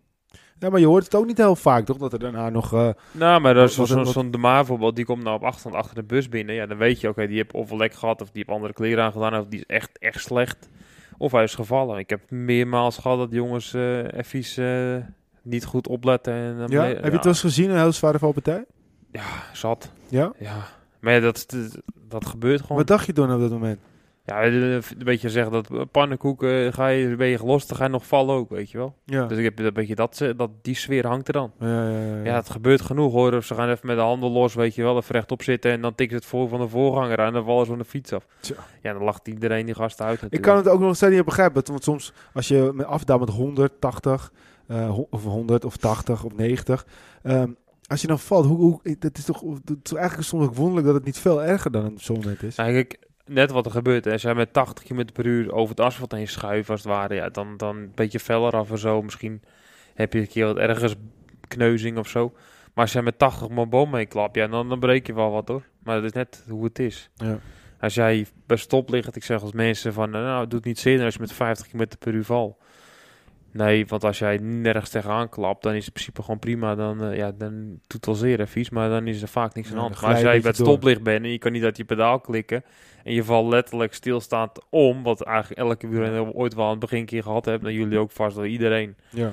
Ja, 0.59 0.69
maar 0.69 0.79
je 0.79 0.85
hoort 0.85 1.03
het 1.03 1.15
ook 1.15 1.25
niet 1.25 1.37
heel 1.37 1.55
vaak, 1.55 1.85
toch? 1.85 1.97
Dat 1.97 2.13
er 2.13 2.19
daarna 2.19 2.49
nog... 2.49 2.73
eh, 2.73 2.89
Nou, 3.11 3.41
maar 3.41 3.53
dat 3.53 3.69
is 3.69 3.75
zo'n 3.75 4.03
wat- 4.03 4.07
zo'n 4.13 4.31
De 4.31 4.37
Maar 4.37 4.55
bijvoorbeeld, 4.57 4.95
die 4.95 5.05
komt 5.05 5.23
nou 5.23 5.35
op 5.35 5.43
afstand 5.43 5.75
achter 5.75 5.95
de 5.95 6.03
bus 6.03 6.29
binnen. 6.29 6.55
Ja, 6.55 6.65
dan 6.65 6.77
weet 6.77 7.01
je, 7.01 7.09
oké, 7.09 7.27
die 7.27 7.35
heeft 7.35 7.51
of 7.53 7.71
lek 7.71 7.93
gehad, 7.93 8.21
of 8.21 8.27
die 8.31 8.37
heeft 8.45 8.55
andere 8.55 8.73
kleren 8.73 9.03
aangedaan, 9.03 9.39
of 9.39 9.45
die 9.47 9.59
is 9.59 9.65
echt, 9.65 9.97
echt 9.99 10.21
slecht. 10.21 10.69
Of 11.17 11.31
hij 11.31 11.43
is 11.43 11.55
gevallen. 11.55 11.97
Ik 11.97 12.09
heb 12.09 12.31
meermaals 12.31 12.97
gehad 12.97 13.17
dat 13.17 13.31
jongens 13.31 13.73
eh 13.73 14.03
even 14.13 14.95
eh, 14.97 15.03
niet 15.41 15.65
goed 15.65 15.87
opletten. 15.87 16.33
En, 16.33 16.57
dan 16.57 16.67
ja? 16.69 16.83
Heb 16.83 16.97
je 16.97 17.03
het 17.03 17.13
wel 17.13 17.21
eens 17.25 17.39
gezien, 17.41 17.69
een 17.69 17.77
heel 17.79 17.91
zware 17.91 18.19
valpartij? 18.19 18.65
zat. 19.53 19.91
Ja? 20.07 20.31
Ja, 20.39 20.55
maar 20.99 21.13
ja, 21.13 21.19
dat, 21.19 21.45
dat, 21.47 21.77
dat 22.07 22.25
gebeurt 22.25 22.61
gewoon. 22.61 22.77
Wat 22.77 22.87
dacht 22.87 23.05
je 23.05 23.13
toen 23.13 23.33
op 23.33 23.39
dat 23.39 23.49
moment? 23.51 23.79
Ja, 24.25 24.43
een 24.45 24.83
beetje 24.97 25.29
zeggen 25.29 25.51
dat 25.51 25.91
pannenkoeken, 25.91 26.73
ga 26.73 26.87
je, 26.87 27.15
ben 27.15 27.27
je 27.27 27.37
gelost, 27.37 27.67
dan 27.67 27.77
ga 27.77 27.83
je 27.83 27.89
nog 27.89 28.07
vallen 28.07 28.35
ook, 28.35 28.49
weet 28.49 28.71
je 28.71 28.77
wel. 28.77 28.95
Ja. 29.05 29.25
Dus 29.25 29.37
ik 29.37 29.43
heb 29.43 29.59
een 29.59 29.73
beetje 29.73 29.95
dat, 29.95 30.15
ze- 30.15 30.35
dat, 30.35 30.49
die 30.61 30.75
sfeer 30.75 31.07
hangt 31.07 31.27
er 31.27 31.33
dan. 31.33 31.51
Ja, 31.59 31.89
ja, 31.89 31.99
ja, 31.99 32.23
ja. 32.23 32.35
Het 32.35 32.49
gebeurt 32.49 32.81
genoeg 32.81 33.11
hoor. 33.13 33.33
Of 33.33 33.45
ze 33.45 33.55
gaan 33.55 33.69
even 33.69 33.87
met 33.87 33.95
de 33.95 34.01
handen 34.01 34.31
los, 34.31 34.53
weet 34.53 34.75
je 34.75 34.83
wel, 34.83 34.97
even 34.97 35.15
rechtop 35.15 35.43
zitten 35.43 35.71
en 35.71 35.81
dan 35.81 35.95
tikt 35.95 36.13
het 36.13 36.25
voor 36.25 36.47
van 36.49 36.59
de 36.59 36.67
voorganger 36.67 37.19
aan 37.19 37.27
en 37.27 37.33
dan 37.33 37.45
vallen 37.45 37.63
ze 37.65 37.69
van 37.69 37.79
de 37.79 37.85
fiets 37.85 38.13
af. 38.13 38.25
Tja. 38.39 38.55
Ja, 38.81 38.93
dan 38.93 39.03
lacht 39.03 39.27
iedereen 39.27 39.65
die 39.65 39.75
gasten 39.75 40.05
uit 40.05 40.15
Ik 40.15 40.21
natuurlijk. 40.21 40.51
kan 40.51 40.63
het 40.63 40.73
ook 40.73 40.79
nog 40.79 40.95
steeds 40.95 41.15
niet 41.15 41.25
begrijpen. 41.25 41.63
Want 41.65 41.83
soms 41.83 42.13
als 42.33 42.47
je 42.47 42.71
met 42.73 42.85
afdaalt 42.85 43.19
met 43.19 43.29
100, 43.29 43.73
80, 43.81 44.31
eh, 44.67 44.89
ho- 44.89 45.07
of 45.09 45.23
100 45.23 45.65
of 45.65 45.77
80 45.77 46.23
of 46.23 46.35
90. 46.35 46.85
ehm, 47.23 47.51
als 47.87 48.01
je 48.01 48.07
dan 48.07 48.19
valt, 48.19 48.45
hoe, 48.45 48.57
hoe, 48.57 48.95
dat 48.99 49.17
is 49.17 49.25
toch 49.25 49.41
dat 49.63 49.77
is 49.83 49.93
eigenlijk 49.93 50.27
soms 50.27 50.45
ook 50.45 50.55
wonderlijk 50.55 50.85
dat 50.85 50.95
het 50.95 51.05
niet 51.05 51.17
veel 51.17 51.43
erger 51.43 51.71
dan 51.71 51.85
op 51.85 52.01
zo'n 52.01 52.15
moment 52.17 52.43
is. 52.43 52.57
Eigenlijk 52.57 52.99
net 53.25 53.51
wat 53.51 53.65
er 53.65 53.71
gebeurt. 53.71 54.07
Als 54.07 54.21
jij 54.21 54.33
met 54.33 54.53
80 54.53 54.83
km 54.83 55.05
per 55.13 55.25
uur 55.25 55.53
over 55.53 55.69
het 55.69 55.85
asfalt 55.85 56.11
heen 56.11 56.27
schuift 56.27 56.69
als 56.69 56.83
het 56.83 56.91
ware, 56.91 57.15
ja, 57.15 57.29
dan, 57.29 57.57
dan 57.57 57.75
een 57.75 57.91
beetje 57.95 58.19
feller 58.19 58.51
af 58.51 58.71
en 58.71 58.77
zo. 58.77 59.01
Misschien 59.01 59.41
heb 59.93 60.13
je 60.13 60.19
een 60.19 60.27
keer 60.27 60.45
wat 60.45 60.57
ergens 60.57 60.95
kneuzing 61.47 61.97
of 61.97 62.07
zo. 62.07 62.33
Maar 62.73 62.83
als 62.83 62.93
jij 62.93 63.01
met 63.01 63.19
80 63.19 63.49
mijn 63.49 63.69
boom 63.69 63.89
mee 63.89 64.05
klapt, 64.05 64.35
ja, 64.35 64.47
dan, 64.47 64.69
dan 64.69 64.79
breek 64.79 65.07
je 65.07 65.13
wel 65.13 65.31
wat 65.31 65.47
hoor. 65.47 65.63
Maar 65.83 65.95
dat 65.95 66.03
is 66.03 66.11
net 66.11 66.43
hoe 66.49 66.63
het 66.63 66.79
is. 66.79 67.09
Ja. 67.15 67.39
Als 67.79 67.93
jij 67.93 68.25
bij 68.45 68.57
stoplicht, 68.57 69.15
ik 69.15 69.23
zeg 69.23 69.41
als 69.41 69.51
mensen 69.51 69.93
van, 69.93 70.09
nou, 70.09 70.41
het 70.41 70.49
doet 70.49 70.65
niet 70.65 70.79
zin 70.79 71.01
als 71.01 71.13
je 71.13 71.19
met 71.19 71.33
50 71.33 71.67
km 71.67 71.85
per 71.99 72.13
uur 72.13 72.23
valt. 72.23 72.57
Nee, 73.55 73.85
want 73.85 74.03
als 74.03 74.19
jij 74.19 74.37
nergens 74.37 74.89
tegenaan 74.89 75.29
klapt, 75.29 75.63
dan 75.63 75.71
is 75.71 75.77
het 75.77 75.87
in 75.87 75.93
principe 75.93 76.21
gewoon 76.21 76.39
prima. 76.39 76.75
Dan, 76.75 77.03
eh, 77.03 77.17
ja, 77.17 77.31
dan 77.31 77.67
doet 77.67 77.93
het 77.93 78.05
wel 78.05 78.15
zeer 78.15 78.47
vies, 78.47 78.69
maar 78.69 78.89
dan 78.89 79.07
is 79.07 79.21
er 79.21 79.27
vaak 79.27 79.53
niks 79.53 79.67
aan 79.67 79.73
de 79.73 79.79
Ja, 79.79 79.87
hand. 79.87 80.01
Maar 80.01 80.11
als 80.11 80.19
jij 80.21 80.39
bij 80.39 80.49
het 80.49 80.59
stoplicht 80.59 81.03
bent 81.03 81.23
en 81.23 81.31
je 81.31 81.37
kan 81.37 81.51
niet 81.51 81.63
uit 81.63 81.77
je 81.77 81.85
pedaal 81.85 82.19
klikken... 82.19 82.63
en 83.03 83.13
je 83.13 83.23
valt 83.23 83.49
letterlijk 83.49 83.93
stilstaand 83.93 84.59
om, 84.69 85.03
wat 85.03 85.21
eigenlijk 85.21 85.59
elke 85.59 85.87
wielrenner 85.87 86.31
ooit 86.31 86.55
wel 86.55 86.65
aan 86.65 86.71
het 86.71 86.79
begin 86.79 86.99
een 86.99 87.05
keer 87.05 87.23
gehad 87.23 87.45
hebt... 87.45 87.65
en 87.65 87.73
jullie 87.73 87.97
ook 87.97 88.11
vast 88.11 88.35
wel 88.35 88.45
iedereen. 88.45 88.95
Ja. 89.09 89.31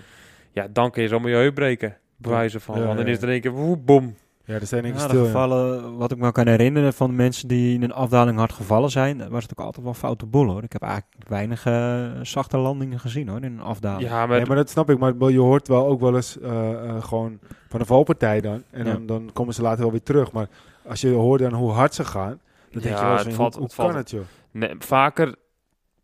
Ja, 0.50 0.68
dan 0.70 0.90
kun 0.90 1.02
je 1.02 1.08
zomaar 1.08 1.30
je 1.30 1.36
heup 1.36 1.54
breken, 1.54 1.96
bewijzen 2.16 2.60
van. 2.60 2.84
Want 2.84 2.96
dan 2.96 3.06
is 3.06 3.16
er 3.16 3.22
in 3.22 3.28
één 3.30 3.40
keer, 3.40 3.50
woep, 3.50 3.86
boom. 3.86 4.16
Ja, 4.44 4.54
er 4.54 4.66
zijn 4.66 4.84
Ja, 4.86 4.92
de 4.92 4.98
stil. 4.98 5.18
ja. 5.20 5.24
gevallen, 5.24 5.96
wat 5.96 6.10
ik 6.12 6.18
me 6.18 6.32
kan 6.32 6.46
herinneren 6.46 6.92
van 6.92 7.10
de 7.10 7.16
mensen 7.16 7.48
die 7.48 7.74
in 7.74 7.82
een 7.82 7.92
afdaling 7.92 8.38
hard 8.38 8.52
gevallen 8.52 8.90
zijn, 8.90 9.28
was 9.28 9.42
het 9.42 9.52
ook 9.58 9.64
altijd 9.66 9.84
wel 9.84 9.94
foute 9.94 10.26
boel 10.26 10.46
hoor. 10.50 10.62
Ik 10.62 10.72
heb 10.72 10.82
eigenlijk 10.82 11.28
weinig 11.28 11.66
eh, 11.66 12.10
zachte 12.22 12.56
landingen 12.58 13.00
gezien 13.00 13.28
hoor, 13.28 13.36
in 13.42 13.52
een 13.52 13.60
afdaling. 13.60 14.08
Ja, 14.08 14.26
maar, 14.26 14.36
Nee, 14.38 14.46
maar 14.46 14.56
dat 14.56 14.70
snap 14.70 14.90
ik. 14.90 14.98
Maar 14.98 15.30
je 15.30 15.38
hoort 15.38 15.68
wel 15.68 15.86
ook 15.86 16.00
wel 16.00 16.14
eens 16.14 16.38
eh, 16.40 16.72
eh, 16.88 17.02
gewoon 17.04 17.38
van 17.68 17.80
een 17.80 17.86
valpartij 17.86 18.40
dan. 18.40 18.62
En 18.70 18.84
Ja. 18.86 18.92
dan, 18.92 19.06
dan 19.06 19.30
komen 19.32 19.54
ze 19.54 19.62
later 19.62 19.80
wel 19.82 19.90
weer 19.90 20.02
terug. 20.02 20.32
Maar 20.32 20.48
als 20.86 21.00
je 21.00 21.08
hoort 21.10 21.40
dan 21.40 21.52
hoe 21.52 21.70
hard 21.70 21.94
ze 21.94 22.04
gaan, 22.04 22.40
dan 22.70 22.82
denk 22.82 22.96
je 22.98 23.02
wel 23.02 23.10
eens, 23.12 23.18
het 23.20 23.26
hoe, 23.28 23.36
valt- 23.36 23.54
hoe 23.54 23.64
het 23.64 23.74
kan 23.74 23.84
valt- 23.84 23.96
het 23.98 24.10
joh? 24.10 24.22
Nee, 24.50 24.74
vaker 24.78 25.34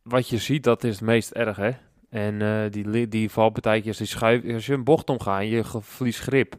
wat 0.03 0.29
je 0.29 0.39
ziet, 0.39 0.65
dat 0.65 0.85
is 0.85 0.93
het 0.95 1.01
meest 1.05 1.31
erg, 1.31 1.57
hè. 1.57 1.71
En 2.11 2.43
eh, 2.43 2.71
die, 2.71 3.09
die 3.09 3.31
valpartijtjes, 3.31 3.97
die 3.97 4.07
schuiven, 4.07 4.55
als 4.55 4.67
je 4.67 4.73
een 4.73 4.85
bocht 4.85 5.11
omgaat 5.11 5.41
en 5.41 5.49
je 5.49 5.63
verliest 5.81 6.21
grip, 6.21 6.55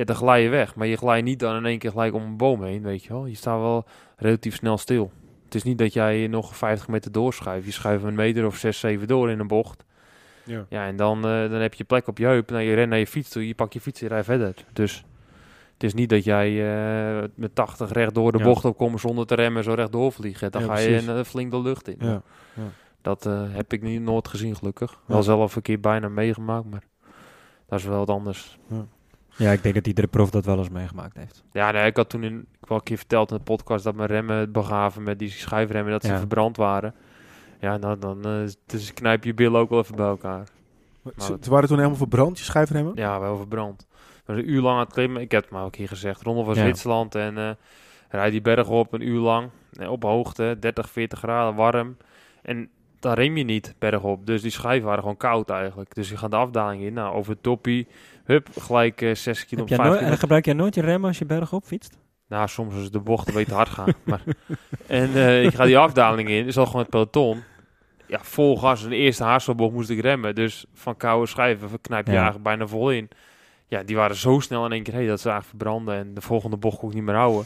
ja, 0.00 0.06
dan 0.06 0.16
glij 0.16 0.42
je 0.42 0.48
weg. 0.48 0.74
Maar 0.74 0.86
je 0.86 0.96
glijdt 0.96 1.24
niet 1.24 1.38
dan 1.38 1.56
in 1.56 1.66
één 1.66 1.78
keer 1.78 1.90
gelijk 1.90 2.14
om 2.14 2.22
een 2.22 2.36
boom 2.36 2.62
heen, 2.64 2.82
weet 2.82 3.02
je 3.02 3.08
wel. 3.12 3.26
Je 3.26 3.34
staat 3.34 3.60
wel 3.60 3.84
relatief 4.16 4.54
snel 4.54 4.78
stil. 4.78 5.12
Het 5.44 5.54
is 5.54 5.62
niet 5.62 5.78
dat 5.78 5.92
jij 5.92 6.26
nog 6.26 6.56
50 6.56 6.88
meter 6.88 7.12
doorschuift. 7.12 7.66
Je 7.66 7.72
schuift 7.72 8.04
een 8.04 8.14
meter 8.14 8.46
of 8.46 8.56
6, 8.56 8.78
7 8.80 9.08
door 9.08 9.30
in 9.30 9.38
een 9.38 9.46
bocht. 9.46 9.84
Ja. 10.44 10.64
Ja, 10.68 10.86
en 10.86 10.96
dan, 10.96 11.16
eh, 11.16 11.22
dan 11.50 11.60
heb 11.60 11.74
je 11.74 11.84
plek 11.84 12.06
op 12.06 12.18
je 12.18 12.24
heup. 12.26 12.50
Nou, 12.50 12.62
je 12.62 12.74
rent 12.74 12.88
naar 12.90 12.98
je 12.98 13.06
fiets 13.06 13.28
toe, 13.28 13.46
je 13.46 13.54
pakt 13.54 13.72
je 13.72 13.80
fiets 13.80 14.02
en 14.02 14.08
rijdt 14.08 14.24
verder. 14.24 14.54
Dus 14.72 15.04
het 15.72 15.82
is 15.84 15.94
niet 15.94 16.08
dat 16.08 16.24
jij 16.24 16.48
eh, 17.22 17.28
met 17.34 17.54
80 17.54 17.92
recht 17.92 18.14
door 18.14 18.32
de 18.32 18.38
Ja. 18.38 18.44
bocht 18.44 18.64
opkomt 18.64 19.00
zonder 19.00 19.26
te 19.26 19.34
remmen, 19.34 19.64
zo 19.64 19.72
recht 19.74 19.92
doorvliegen. 19.92 20.50
Dan 20.50 20.60
Ja, 20.62 20.66
ga 20.66 20.78
je 20.78 20.96
een, 20.96 21.08
eh, 21.16 21.24
flink 21.24 21.50
de 21.50 21.60
lucht 21.62 21.88
in. 21.88 21.96
Ja. 21.98 22.22
Dat 23.02 23.24
heb 23.50 23.72
ik 23.72 23.82
niet 23.82 24.00
nooit 24.02 24.28
gezien, 24.28 24.56
gelukkig. 24.56 25.00
Wel 25.06 25.22
zelf 25.22 25.56
een 25.56 25.62
keer 25.62 25.80
bijna 25.80 26.08
meegemaakt, 26.08 26.70
maar 26.70 26.82
dat 27.66 27.78
is 27.78 27.84
wel 27.84 27.98
wat 27.98 28.08
anders. 28.10 28.58
Ja, 29.40 29.50
ik 29.52 29.62
denk 29.62 29.74
dat 29.74 29.86
iedere 29.86 30.06
prof 30.06 30.30
dat 30.30 30.44
wel 30.44 30.58
eens 30.58 30.68
meegemaakt 30.68 31.16
heeft. 31.16 31.44
Ja, 31.52 31.70
nee, 31.70 31.86
ik 31.86 31.96
had 31.96 32.08
toen 32.10 32.22
in, 32.24 32.38
ik 32.60 32.68
wel 32.68 32.78
een 32.78 32.84
keer 32.84 32.96
verteld 32.96 33.30
in 33.30 33.36
de 33.36 33.42
podcast 33.42 33.84
dat 33.84 33.94
mijn 33.94 34.08
remmen 34.08 34.52
begaven 34.52 35.02
met 35.02 35.18
die 35.18 35.30
schuifremmen, 35.30 35.92
dat 35.92 36.02
ze 36.04 36.12
Ja. 36.12 36.18
verbrand 36.18 36.56
waren. 36.56 36.94
Ja, 37.60 37.76
nou, 37.76 37.98
dan 37.98 38.24
eh, 38.24 38.32
dus 38.66 38.94
knijp 38.94 39.24
je 39.24 39.34
billen 39.34 39.60
ook 39.60 39.70
wel 39.70 39.78
even 39.78 39.96
bij 39.96 40.06
elkaar. 40.06 40.46
Ze, 41.16 41.36
ze 41.40 41.50
waren 41.50 41.68
toen 41.68 41.76
helemaal 41.76 41.98
verbrand, 41.98 42.38
je 42.38 42.44
schijfremmen? 42.44 42.92
Ja, 42.96 43.20
wel 43.20 43.36
verbrand. 43.36 43.86
We 43.90 44.22
zijn 44.24 44.38
een 44.38 44.50
uur 44.50 44.60
lang 44.60 44.74
aan 44.78 44.84
het 44.84 44.92
klimmen. 44.92 45.22
Ik 45.22 45.30
heb 45.30 45.42
het 45.42 45.50
maar 45.52 45.64
ook 45.64 45.72
keer 45.72 45.88
gezegd. 45.88 46.22
Ronde 46.22 46.44
van 46.44 46.54
Ja. 46.54 46.60
Zwitserland 46.62 47.14
en 47.14 47.38
eh 47.38 47.50
rijd 48.08 48.32
die 48.32 48.40
berg 48.40 48.68
op 48.68 48.92
een 48.92 49.08
uur 49.08 49.20
lang. 49.20 49.48
eh, 49.72 49.90
op 49.90 50.02
hoogte, 50.02 50.56
30, 50.60 50.90
40 50.90 51.18
graden, 51.18 51.54
warm. 51.54 51.96
En 52.42 52.68
dan 53.00 53.12
rem 53.12 53.36
je 53.36 53.44
niet 53.44 53.74
bergop. 53.78 54.26
Dus 54.26 54.42
die 54.42 54.50
schijven 54.50 54.86
waren 54.86 55.00
gewoon 55.02 55.16
koud 55.16 55.50
eigenlijk. 55.50 55.94
Dus 55.94 56.08
je 56.08 56.16
gaat 56.16 56.30
de 56.30 56.36
afdaling 56.36 56.82
in. 56.82 56.92
Nou, 56.92 57.14
over 57.14 57.32
het 57.32 57.42
toppie. 57.42 57.86
Hup, 58.30 58.48
gelijk 58.60 59.02
eh 59.02 59.14
6 59.14 59.46
kilo, 59.46 59.60
Heb 59.60 59.68
jij 59.68 59.76
5 59.76 59.88
nooit, 59.88 60.00
kilo. 60.00 60.12
en 60.12 60.18
gebruik 60.18 60.44
jij 60.44 60.54
nooit 60.54 60.74
je 60.74 60.80
remmen 60.80 61.08
als 61.08 61.18
je 61.18 61.24
bergop 61.24 61.64
fietst? 61.64 61.98
Nou, 62.28 62.48
soms 62.48 62.74
als 62.74 62.90
de 62.90 63.00
bochten 63.00 63.34
weet 63.34 63.48
te 63.48 63.54
hard 63.54 63.68
gaan. 63.68 63.92
maar, 64.04 64.22
en 64.86 65.14
eh, 65.14 65.44
ik 65.44 65.54
ga 65.54 65.64
die 65.64 65.78
afdaling 65.78 66.28
in. 66.28 66.46
Is 66.46 66.56
al 66.58 66.66
gewoon 66.66 66.80
het 66.80 66.90
peloton. 66.90 67.42
Ja, 68.06 68.18
vol 68.22 68.56
gas. 68.58 68.82
In 68.82 68.90
de 68.90 68.96
eerste 68.96 69.24
haarselbocht 69.24 69.72
moest 69.74 69.90
ik 69.90 70.00
remmen. 70.00 70.34
Dus 70.34 70.64
van 70.74 70.96
koude 70.96 71.26
schijven 71.26 71.80
knijp 71.80 72.04
je 72.06 72.12
Ja. 72.12 72.16
eigenlijk 72.18 72.46
bijna 72.48 72.66
vol 72.66 72.90
in. 72.90 73.08
Ja, 73.66 73.82
die 73.82 73.96
waren 73.96 74.16
zo 74.16 74.38
snel 74.38 74.64
in 74.64 74.72
één 74.72 74.82
keer 74.82 74.94
heen 74.94 75.06
dat 75.06 75.20
ze 75.20 75.28
eigenlijk 75.30 75.58
verbranden. 75.58 75.94
En 76.06 76.14
de 76.14 76.20
volgende 76.20 76.56
bocht 76.56 76.78
kon 76.78 76.88
ik 76.88 76.94
niet 76.94 77.04
meer 77.04 77.14
houden. 77.14 77.44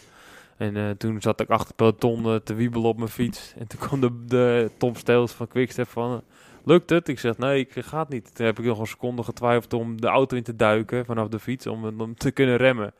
En 0.57 0.77
eh, 0.77 0.91
toen 0.91 1.21
zat 1.23 1.41
ik 1.41 1.49
achter 1.49 1.67
het 1.67 1.77
peloton 1.77 2.25
eh, 2.25 2.35
te 2.35 2.55
wiebelen 2.55 2.89
op 2.89 2.97
mijn 2.97 3.09
fiets. 3.11 3.55
En 3.59 3.67
toen 3.67 3.79
kwam 3.81 4.01
de, 4.01 4.25
de 4.27 4.71
Tom 4.79 4.95
Steels 4.97 5.33
van 5.33 5.49
Quickstep 5.49 5.89
van... 5.89 6.23
eh, 6.65 6.69
Lukt 6.71 6.91
het? 6.91 7.09
Ik 7.09 7.19
zeg, 7.19 7.39
nee, 7.39 7.61
ik 7.61 7.73
ga 7.85 7.99
het 7.99 8.09
niet. 8.09 8.35
Toen 8.35 8.47
heb 8.47 8.59
ik 8.59 8.65
nog 8.65 8.79
een 8.79 8.87
seconde 8.87 9.23
getwijfeld 9.23 9.73
om 9.73 10.01
de 10.01 10.07
auto 10.07 10.37
in 10.37 10.43
te 10.43 10.57
duiken 10.57 11.05
vanaf 11.05 11.29
de 11.29 11.39
fiets. 11.39 11.67
Om, 11.67 12.01
om 12.01 12.15
te 12.17 12.31
kunnen 12.31 12.57
remmen. 12.57 12.93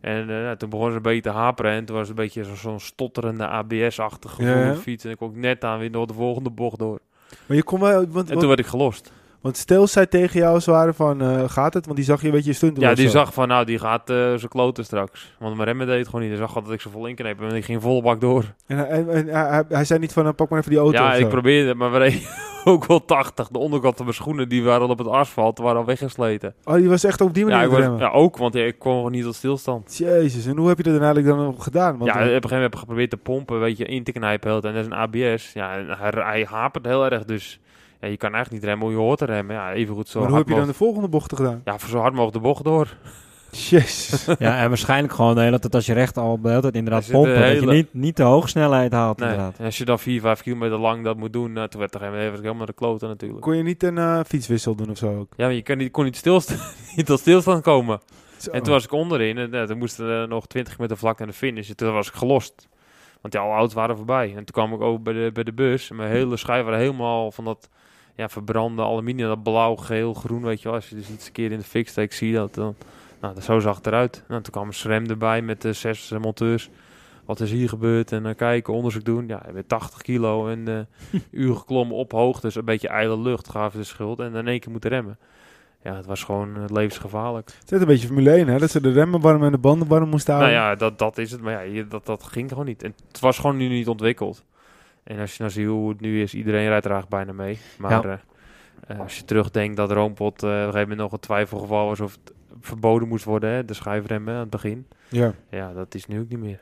En 0.00 0.20
eh, 0.20 0.26
nou, 0.26 0.56
toen 0.56 0.70
begon 0.70 0.90
ze 0.90 0.96
een 0.96 1.02
beetje 1.02 1.20
te 1.22 1.28
haperen. 1.30 1.72
En 1.72 1.84
toen 1.84 1.96
was 1.96 2.08
het 2.08 2.18
een 2.18 2.24
beetje 2.24 2.44
zo- 2.44 2.54
zo'n 2.54 2.80
stotterende 2.80 3.46
ABS-achtig 3.46 4.30
gevoel 4.30 4.46
Ja, 4.56 4.74
fiets. 4.74 5.04
En 5.04 5.10
ik 5.10 5.16
kon 5.16 5.40
net 5.40 5.64
aan 5.64 5.78
weer 5.78 5.92
door 5.92 6.06
de 6.06 6.14
volgende 6.14 6.50
bocht 6.50 6.78
door. 6.78 6.98
Maar 7.46 7.56
je 7.56 7.62
kon 7.62 7.80
wel, 7.80 8.06
want, 8.08 8.30
En 8.30 8.38
toen 8.38 8.48
werd 8.48 8.60
ik 8.60 8.66
gelost. 8.66 9.12
Want 9.40 9.56
Stels 9.56 9.92
zei 9.92 10.08
tegen 10.08 10.40
jou 10.40 10.60
zware 10.60 10.92
van, 10.92 11.20
eh, 11.22 11.42
gaat 11.48 11.74
het? 11.74 11.84
Want 11.84 11.96
die 11.96 12.06
zag 12.06 12.20
je 12.20 12.26
een 12.26 12.32
beetje 12.32 12.52
stunt 12.52 12.80
Ja, 12.80 12.94
die 12.94 13.04
zo. 13.04 13.10
zag 13.18 13.34
van, 13.34 13.48
nou, 13.48 13.64
die 13.64 13.78
gaat 13.78 14.10
eh 14.10 14.16
zijn 14.16 14.48
kloten 14.48 14.84
straks. 14.84 15.34
Want 15.38 15.54
mijn 15.54 15.68
remmen 15.68 15.86
deed 15.86 15.98
het 15.98 16.06
gewoon 16.06 16.20
niet. 16.20 16.30
Hij 16.30 16.40
zag 16.46 16.52
dat 16.62 16.72
ik 16.72 16.80
ze 16.80 16.90
vol 16.90 17.06
inkneep. 17.06 17.40
En 17.42 17.54
ik 17.54 17.64
ging 17.64 17.82
volle 17.82 18.02
bak 18.02 18.20
door. 18.20 18.44
En, 18.66 18.76
hij- 18.76 18.88
en, 18.88 19.08
en 19.28 19.64
hij, 19.68 19.84
zei 19.84 19.98
niet 20.00 20.12
van, 20.12 20.26
eh, 20.26 20.32
pak 20.32 20.48
maar 20.48 20.58
even 20.58 20.70
die 20.70 20.80
auto 20.80 21.02
ja, 21.02 21.14
ik 21.14 21.28
probeerde 21.28 21.68
het, 21.68 21.76
maar 21.76 21.92
we 21.92 21.98
reden 21.98 22.20
ook 22.64 22.86
wel 22.86 23.04
80. 23.04 23.48
De 23.48 23.58
onderkant 23.58 23.96
van 23.96 24.04
mijn 24.04 24.16
schoenen, 24.16 24.48
die 24.48 24.64
waren 24.64 24.82
al 24.82 24.88
op 24.88 24.98
het 24.98 25.08
asfalt, 25.08 25.58
waren 25.58 25.78
al 25.78 25.84
weggesleten. 25.84 26.54
Oh, 26.64 26.74
die 26.74 26.88
was 26.88 27.04
echt 27.04 27.20
op 27.20 27.34
die 27.34 27.44
manier 27.44 27.78
Ja, 27.80 27.88
was, 27.98 28.10
ook, 28.12 28.36
want 28.36 28.54
ja, 28.54 28.64
ik 28.64 28.78
kwam 28.78 28.94
gewoon 28.96 29.12
niet 29.12 29.24
tot 29.24 29.34
stilstand. 29.34 29.96
Jezus, 29.98 30.46
en 30.46 30.56
hoe 30.56 30.68
heb 30.68 30.76
je 30.76 30.82
dat 30.82 30.92
dan 30.92 31.02
eigenlijk 31.02 31.36
dan 31.36 31.44
nog 31.46 31.64
gedaan? 31.64 31.98
Want, 31.98 32.10
ja, 32.10 32.16
op 32.16 32.20
eh, 32.20 32.24
een 32.26 32.26
gegeven 32.28 32.48
moment 32.50 32.62
heb 32.62 32.72
ik 32.72 32.78
geprobeerd 32.78 33.10
te 33.10 33.16
pompen, 33.16 33.60
weet 33.60 33.76
je, 33.76 33.84
in 33.84 34.04
te 34.04 34.12
knijpen. 34.12 34.50
En 34.52 34.60
dat 34.60 34.74
is 34.74 34.86
een 34.86 34.94
ABS. 34.94 35.52
Ja, 35.52 35.96
hij 36.14 36.46
hapert 36.50 36.86
heel 36.86 37.10
erg, 37.10 37.24
dus 37.24 37.60
ja, 38.00 38.08
je 38.08 38.16
kan 38.16 38.34
eigenlijk 38.34 38.50
niet 38.62 38.70
remmen 38.70 38.86
hoe 38.88 38.96
je 38.96 39.02
hoort 39.02 39.18
te 39.18 39.24
remmen. 39.24 39.54
Ja, 39.56 39.72
even 39.72 39.94
goed 39.94 40.08
zo 40.08 40.20
maar 40.20 40.28
hoe 40.28 40.38
heb 40.38 40.48
je 40.48 40.54
dan 40.54 40.66
de 40.66 40.74
volgende 40.74 41.08
bochten 41.08 41.36
gedaan? 41.36 41.60
Ja, 41.64 41.78
voor 41.78 41.88
zo 41.88 41.98
hard 41.98 42.12
mogelijk 42.12 42.34
de 42.36 42.42
bocht 42.42 42.64
door. 42.64 42.96
Jezus. 43.70 44.24
ja, 44.38 44.58
en 44.62 44.68
waarschijnlijk 44.68 45.12
gewoon 45.12 45.34
de 45.34 45.40
hele 45.40 45.58
tijd 45.58 45.74
als 45.74 45.86
je 45.86 45.92
recht 45.92 46.16
al 46.18 46.40
de 46.40 46.48
hele 46.48 46.60
tijd 46.60 46.74
inderdaad 46.74 47.06
Er 47.06 47.12
pompen. 47.12 47.34
Dat 47.34 47.42
je 47.44 47.48
hele- 47.58 47.72
niet, 47.72 47.94
niet 47.94 48.16
de 48.16 48.22
hoge 48.22 48.48
snelheid 48.48 48.92
haalt 48.92 49.18
Nee. 49.18 49.28
inderdaad. 49.28 49.58
En 49.58 49.64
als 49.64 49.78
je 49.78 49.84
dan 49.84 49.98
4, 49.98 50.20
5 50.20 50.42
kilometer 50.42 50.78
lang 50.78 51.04
dat 51.04 51.16
moet 51.16 51.32
doen, 51.32 51.52
nou, 51.52 51.68
toen 51.68 51.80
werd 51.80 51.94
er 51.94 52.12
helemaal 52.12 52.66
de 52.66 52.72
kloten 52.72 53.08
natuurlijk. 53.08 53.40
Kon 53.40 53.56
je 53.56 53.62
niet 53.62 53.82
een 53.82 53.98
eh, 53.98 54.20
fietswissel 54.26 54.74
doen 54.74 54.90
of 54.90 54.96
zo 54.98 55.18
ook? 55.18 55.32
Ja, 55.36 55.44
maar 55.44 55.54
je 55.54 55.62
kan 55.62 55.76
niet, 55.76 55.92
kon 55.92 56.04
niet, 56.04 56.16
stilstaan, 56.16 56.58
niet 56.96 57.06
tot 57.06 57.18
stilstand 57.20 57.62
komen. 57.62 58.00
Zo. 58.38 58.50
En 58.50 58.62
toen 58.62 58.72
was 58.72 58.84
ik 58.84 58.92
onderin 58.92 59.38
en 59.38 59.54
uh, 59.54 59.62
toen 59.62 59.78
moesten 59.78 60.28
nog 60.28 60.46
20 60.46 60.78
meter 60.78 60.96
vlak 60.96 61.18
naar 61.18 61.26
de 61.28 61.32
finish. 61.32 61.68
En 61.68 61.76
toen 61.76 61.92
was 61.92 62.08
ik 62.08 62.14
gelost. 62.14 62.68
Want 63.20 63.34
ja, 63.34 63.40
alle 63.40 63.52
auto's 63.54 63.74
waren 63.74 63.96
voorbij. 63.96 64.28
En 64.28 64.34
toen 64.34 64.44
kwam 64.44 64.72
ik 64.72 64.80
ook 64.80 65.02
bij 65.02 65.12
de, 65.12 65.30
bij 65.32 65.42
de 65.44 65.52
bus. 65.52 65.90
En 65.90 65.96
mijn 65.96 66.10
hele 66.10 66.36
schijf 66.36 66.64
waren 66.64 66.78
helemaal 66.80 67.30
van 67.32 67.44
dat 67.44 67.68
ja, 68.16 68.28
verbrande 68.28 68.82
aluminium. 68.82 69.28
Dat 69.28 69.42
blauw, 69.42 69.76
geel, 69.76 70.14
groen, 70.14 70.42
weet 70.42 70.58
je 70.62 70.64
wel. 70.64 70.74
Als 70.76 70.88
je 70.88 70.94
dus 70.94 71.08
iets 71.10 71.26
een 71.26 71.32
keer 71.32 71.52
in 71.52 71.58
de 71.58 71.64
fik 71.64 71.88
steekt, 71.88 72.14
zie 72.14 72.28
je 72.30 72.36
dat 72.36 72.54
dan. 72.54 72.74
Nou, 73.20 73.34
dat 73.34 73.44
zo 73.44 73.58
zag 73.58 73.76
het 73.76 73.86
eruit. 73.86 74.24
Nou, 74.28 74.42
toen 74.42 74.52
kwam 74.52 74.66
een 74.66 74.72
SRAM 74.74 75.06
erbij 75.06 75.42
met 75.42 75.62
de 75.62 75.72
zes 75.72 76.12
monteurs. 76.20 76.70
Wat 77.24 77.40
is 77.40 77.50
hier 77.50 77.68
gebeurd? 77.68 78.12
En 78.12 78.22
dan 78.22 78.34
kijken, 78.34 78.74
onderzoek 78.74 79.04
doen. 79.04 79.28
Ja, 79.28 79.42
met 79.52 79.68
80 79.68 80.02
kilo 80.02 80.48
en 80.48 80.68
eh 80.68 81.20
uur 81.42 81.54
geklommen 81.56 81.96
op 81.96 82.12
hoogte. 82.12 82.46
Dus 82.46 82.54
een 82.54 82.64
beetje 82.64 82.88
ijle 82.88 83.18
lucht 83.18 83.48
gaven 83.50 83.78
de 83.78 83.84
schuld. 83.84 84.18
En 84.20 84.34
in 84.34 84.48
één 84.48 84.60
keer 84.60 84.70
moeten 84.70 84.90
remmen. 84.90 85.18
Ja, 85.82 85.94
het 85.96 86.06
was 86.06 86.22
gewoon 86.24 86.56
eh, 86.56 86.62
levensgevaarlijk. 86.66 87.50
Het 87.60 87.72
is 87.72 87.80
een 87.80 87.86
beetje 87.86 88.06
Formule 88.06 88.30
1, 88.30 88.48
hè? 88.48 88.58
Dat 88.58 88.70
ze 88.70 88.80
de 88.80 88.92
remmen 88.92 89.20
warm 89.20 89.44
en 89.44 89.52
de 89.52 89.58
banden 89.58 89.88
warm 89.88 90.08
moesten 90.08 90.34
Nou 90.38 90.44
houden. 90.52 90.68
ja, 90.70 90.74
dat, 90.76 90.98
dat 90.98 91.18
is 91.18 91.30
het. 91.30 91.40
Maar 91.40 91.52
ja, 91.52 91.60
je- 91.60 91.88
dat, 91.88 92.06
dat 92.06 92.22
ging 92.24 92.48
gewoon 92.48 92.64
niet. 92.66 92.82
En 92.82 92.94
het 93.08 93.20
was 93.20 93.38
gewoon 93.38 93.56
nu 93.56 93.68
niet 93.68 93.88
ontwikkeld. 93.88 94.44
En 95.10 95.18
als 95.18 95.30
je 95.32 95.36
nou 95.42 95.50
ziet 95.54 95.66
hoe 95.66 95.88
het 95.88 96.00
nu 96.00 96.22
is, 96.22 96.34
iedereen 96.34 96.68
rijdt 96.68 96.84
er 96.84 96.90
eigenlijk 96.92 97.24
bijna 97.24 97.42
mee. 97.42 97.58
Maar 97.78 97.90
Ja. 97.90 98.02
eh, 98.86 98.94
eh, 98.96 99.00
als 99.00 99.16
je 99.16 99.24
terugdenkt 99.24 99.76
dat 99.76 99.90
Roompot 99.90 100.42
eh 100.42 100.48
op 100.48 100.54
een 100.54 100.58
gegeven 100.60 100.80
moment 100.80 100.98
nog 100.98 101.12
een 101.12 101.18
twijfelgeval 101.20 101.86
was 101.86 102.00
of 102.00 102.12
het 102.24 102.32
verboden 102.60 103.08
moest 103.08 103.24
worden, 103.24 103.50
hè, 103.50 103.64
de 103.64 103.74
schijfremmen 103.74 104.34
aan 104.34 104.40
het 104.40 104.50
begin. 104.50 104.86
Ja. 105.08 105.32
Ja, 105.50 105.72
dat 105.72 105.94
is 105.94 106.06
nu 106.06 106.20
ook 106.20 106.28
niet 106.28 106.38
meer. 106.38 106.60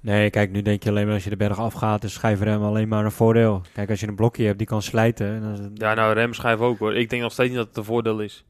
Nee, 0.00 0.30
kijk, 0.30 0.50
nu 0.50 0.62
denk 0.62 0.82
je 0.82 0.90
alleen 0.90 1.04
maar 1.04 1.14
als 1.14 1.24
je 1.24 1.30
de 1.30 1.36
berg 1.36 1.58
afgaat, 1.58 2.04
is 2.04 2.12
schijfrem 2.12 2.62
alleen 2.62 2.88
maar 2.88 3.04
een 3.04 3.10
voordeel. 3.12 3.62
Kijk, 3.74 3.90
als 3.90 4.00
je 4.00 4.06
een 4.08 4.14
blokje 4.14 4.44
hebt 4.46 4.58
die 4.58 4.66
kan 4.66 4.82
slijten. 4.82 5.40
Dan 5.42 5.52
is 5.52 5.58
het- 5.58 5.70
Ja, 5.74 5.94
nou, 5.94 6.14
remschijf 6.14 6.58
ook 6.58 6.78
hoor. 6.78 6.94
Ik 6.96 7.10
denk 7.10 7.22
nog 7.22 7.32
steeds 7.32 7.48
niet 7.48 7.58
dat 7.58 7.68
het 7.68 7.76
een 7.76 7.84
voordeel 7.84 8.20
is. 8.20 8.44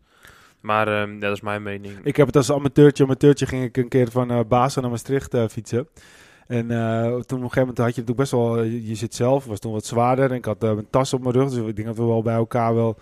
Maar 0.61 0.89
ehm, 0.89 1.13
ja, 1.13 1.19
dat 1.19 1.33
is 1.35 1.41
mijn 1.41 1.63
mening. 1.63 1.93
Ik 2.03 2.17
heb 2.17 2.27
het 2.27 2.37
als 2.37 2.53
amateurtje, 2.53 3.05
amateurtje 3.05 3.47
ging 3.47 3.65
ik 3.65 3.77
een 3.77 3.89
keer 3.89 4.11
van 4.11 4.31
eh 4.31 4.41
Basel 4.49 4.83
naar 4.83 4.91
Maastricht 4.91 5.35
eh, 5.35 5.49
fietsen. 5.49 5.89
En 6.47 6.71
eh, 6.71 7.05
toen 7.07 7.15
op 7.15 7.31
een 7.31 7.39
gegeven 7.39 7.61
moment 7.61 7.79
had 7.79 7.95
je 7.95 8.01
natuurlijk 8.01 8.17
best 8.17 8.31
wel, 8.31 8.59
eh, 8.59 8.89
je, 8.89 8.95
zit 8.95 9.15
zelf, 9.15 9.45
was 9.45 9.59
toen 9.59 9.73
wat 9.73 9.87
zwaarder. 9.87 10.31
En 10.31 10.37
ik 10.37 10.45
had 10.45 10.63
eh, 10.63 10.71
een 10.71 10.87
tas 10.91 11.13
op 11.13 11.23
mijn 11.23 11.35
rug, 11.35 11.51
dus 11.51 11.69
ik 11.69 11.77
denk 11.77 11.89
dat 11.89 11.97
we 11.97 12.05
wel 12.05 12.23
bij 12.23 12.35
elkaar 12.35 12.75
wel, 12.75 12.97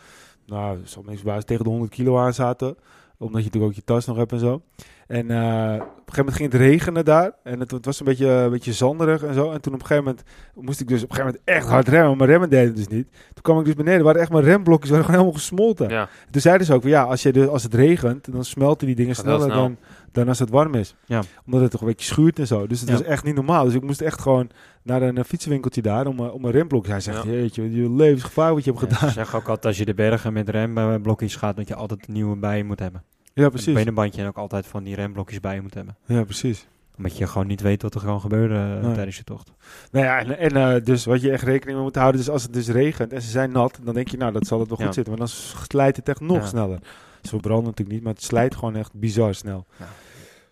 nou, 0.46 0.78
soms 0.84 1.44
tegen 1.44 1.64
de 1.64 1.70
100 1.70 1.90
kilo 1.90 2.18
aan 2.18 2.34
zaten. 2.34 2.76
Omdat 3.18 3.40
je 3.40 3.46
natuurlijk 3.46 3.72
ook 3.72 3.78
je 3.78 3.84
tas 3.84 4.06
nog 4.06 4.16
hebt 4.16 4.32
en 4.32 4.38
zo. 4.38 4.62
En 5.06 5.24
op 5.24 5.30
een 5.30 6.14
gegeven 6.14 6.16
moment 6.16 6.36
ging 6.36 6.52
het 6.52 6.60
regenen 6.60 7.04
daar. 7.04 7.32
En 7.42 7.60
het, 7.60 7.70
het 7.70 7.84
was 7.84 8.00
een 8.00 8.04
beetje, 8.04 8.28
een 8.28 8.50
beetje 8.50 8.72
zanderig 8.72 9.22
en 9.22 9.34
zo. 9.34 9.50
En 9.50 9.60
toen 9.60 9.74
op 9.74 9.80
een 9.80 9.86
gegeven 9.86 10.04
moment 10.04 10.22
moest 10.54 10.80
ik 10.80 10.88
dus 10.88 11.02
op 11.02 11.10
een 11.10 11.16
gegeven 11.16 11.34
moment 11.34 11.58
echt 11.58 11.68
hard 11.68 11.88
remmen. 11.88 12.16
Maar 12.16 12.28
remmen 12.28 12.50
deden 12.50 12.74
dus 12.74 12.88
niet. 12.88 13.08
Toen 13.10 13.42
kwam 13.42 13.58
ik 13.58 13.64
dus 13.64 13.74
beneden. 13.74 14.04
waren 14.04 14.20
echt 14.20 14.30
mijn 14.30 14.44
remblokjes 14.44 14.90
waren 14.90 15.04
gewoon 15.04 15.20
helemaal 15.20 15.40
gesmolten. 15.40 15.88
Ja. 15.88 16.08
Toen 16.30 16.40
zeiden 16.40 16.66
ze 16.66 16.74
ook, 16.74 16.82
van, 16.82 16.90
ja, 16.90 17.02
als, 17.02 17.22
je 17.22 17.32
de, 17.32 17.48
als 17.48 17.62
het 17.62 17.74
regent, 17.74 18.32
dan 18.32 18.44
smelten 18.44 18.86
die 18.86 18.96
dingen 18.96 19.16
sneller 19.16 19.40
snel. 19.40 19.56
dan, 19.56 19.76
dan 20.12 20.28
als 20.28 20.38
het 20.38 20.50
warm 20.50 20.74
is. 20.74 20.94
Ja. 21.06 21.22
Omdat 21.46 21.60
het 21.60 21.70
toch 21.70 21.80
een 21.80 21.86
beetje 21.86 22.06
schuurt 22.06 22.38
en 22.38 22.46
zo. 22.46 22.66
Dus 22.66 22.80
het 22.80 22.88
Ja. 22.88 22.94
was 22.94 23.04
echt 23.04 23.24
niet 23.24 23.34
normaal. 23.34 23.64
Dus 23.64 23.74
ik 23.74 23.82
moest 23.82 24.00
echt 24.00 24.20
gewoon 24.20 24.50
naar 24.82 25.02
een, 25.02 25.18
eh, 25.18 25.24
fietsenwinkeltje 25.24 25.82
daar 25.82 26.06
om, 26.06 26.18
eh, 26.18 26.34
om 26.34 26.44
een 26.44 26.50
remblok. 26.50 26.86
Hij 26.86 27.00
zegt, 27.00 27.22
Ja. 27.22 27.30
jeetje, 27.30 27.72
je 27.72 27.90
levensgevaar 27.90 28.54
wat 28.54 28.64
je 28.64 28.70
hebt 28.70 28.82
gedaan. 28.82 29.08
ze 29.08 29.14
zeggen 29.14 29.38
ook 29.38 29.46
altijd 29.48 29.66
als 29.66 29.78
je 29.78 29.84
de 29.84 29.94
bergen 29.94 30.32
met 30.32 30.48
remblokjes 30.48 31.36
gaat, 31.36 31.56
dat 31.56 31.68
je 31.68 31.74
altijd 31.74 32.06
een 32.06 32.12
nieuwe 32.14 32.36
bij 32.36 32.56
je 32.56 32.64
moet 32.64 32.78
hebben. 32.78 33.02
Ja, 33.34 33.44
Een 33.44 33.50
precies. 33.50 33.74
binnenbandje 33.74 34.22
en 34.22 34.28
ook 34.28 34.36
altijd 34.36 34.66
van 34.66 34.82
die 34.84 34.94
remblokjes 34.94 35.40
bij 35.40 35.54
je 35.54 35.60
moet 35.60 35.74
hebben. 35.74 35.96
Ja, 36.06 36.24
precies. 36.24 36.66
Omdat 36.96 37.16
je 37.16 37.26
gewoon 37.26 37.46
niet 37.46 37.60
weet 37.60 37.82
wat 37.82 37.94
er 37.94 38.00
gewoon 38.00 38.20
gebeurde 38.20 38.54
eh, 38.54 38.84
Nee. 38.84 38.94
tijdens 38.94 39.16
je 39.16 39.24
tocht. 39.24 39.52
Nou 39.90 40.04
ja, 40.06 40.18
en, 40.18 40.38
en 40.38 40.56
eh, 40.76 40.84
dus 40.84 41.04
wat 41.04 41.20
je 41.22 41.30
echt 41.30 41.42
rekening 41.42 41.76
mee 41.76 41.86
moet 41.86 41.96
houden, 41.96 42.20
dus 42.20 42.30
als 42.30 42.42
het 42.42 42.52
dus 42.52 42.68
regent 42.68 43.12
en 43.12 43.22
ze 43.22 43.30
zijn 43.30 43.52
nat, 43.52 43.78
dan 43.82 43.94
denk 43.94 44.08
je, 44.08 44.16
nou, 44.16 44.32
dat 44.32 44.46
zal 44.46 44.58
het 44.60 44.68
wel 44.68 44.78
Ja. 44.78 44.84
goed 44.84 44.94
zitten. 44.94 45.12
Maar 45.12 45.26
dan 45.26 45.34
slijt 45.68 45.96
het 45.96 46.08
echt 46.08 46.20
nog 46.20 46.36
Ja. 46.36 46.46
sneller. 46.46 46.78
Ze 47.22 47.28
verbranden 47.28 47.64
natuurlijk 47.64 47.90
niet, 47.96 48.02
maar 48.04 48.12
het 48.12 48.22
slijt 48.22 48.54
gewoon 48.54 48.76
echt 48.76 48.92
bizar 48.94 49.34
snel. 49.34 49.66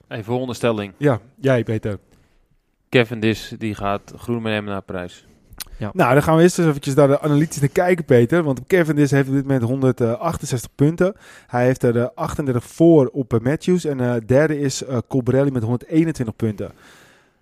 Even 0.09 0.25
volgende 0.25 0.55
stelling. 0.55 0.93
Ja, 0.97 1.21
jij 1.41 1.63
Peter. 1.63 1.99
Cavendish 2.89 3.51
die 3.59 3.75
gaat 3.75 4.13
groen 4.17 4.43
meenemen 4.43 4.73
naar 4.73 4.83
Parijs. 4.83 5.27
Nou, 5.81 6.15
dan 6.15 6.23
gaan 6.23 6.37
we 6.37 6.43
eerst 6.43 6.59
eens 6.59 6.69
eventjes 6.69 6.95
naar 6.95 7.09
de 7.09 7.21
analytisch 7.21 7.61
naar 7.61 7.69
kijken, 7.69 8.05
Peter. 8.05 8.43
Want 8.43 8.67
Cavendish 8.67 9.11
heeft 9.11 9.29
op 9.29 9.35
dit 9.35 9.43
moment 9.43 9.63
168 9.63 10.75
punten. 10.75 11.15
Hij 11.47 11.65
heeft 11.65 11.83
er 11.83 11.99
eh, 11.99 12.07
38 12.15 12.65
voor 12.65 13.07
op 13.13 13.35
eh, 13.35 13.41
Matthews. 13.41 13.85
En 13.85 14.01
eh 14.01 14.15
derde 14.27 14.61
is 14.61 14.85
eh 14.85 14.99
Colbrelli 15.09 15.51
met 15.51 15.63
121 15.63 16.37
punten. 16.37 16.73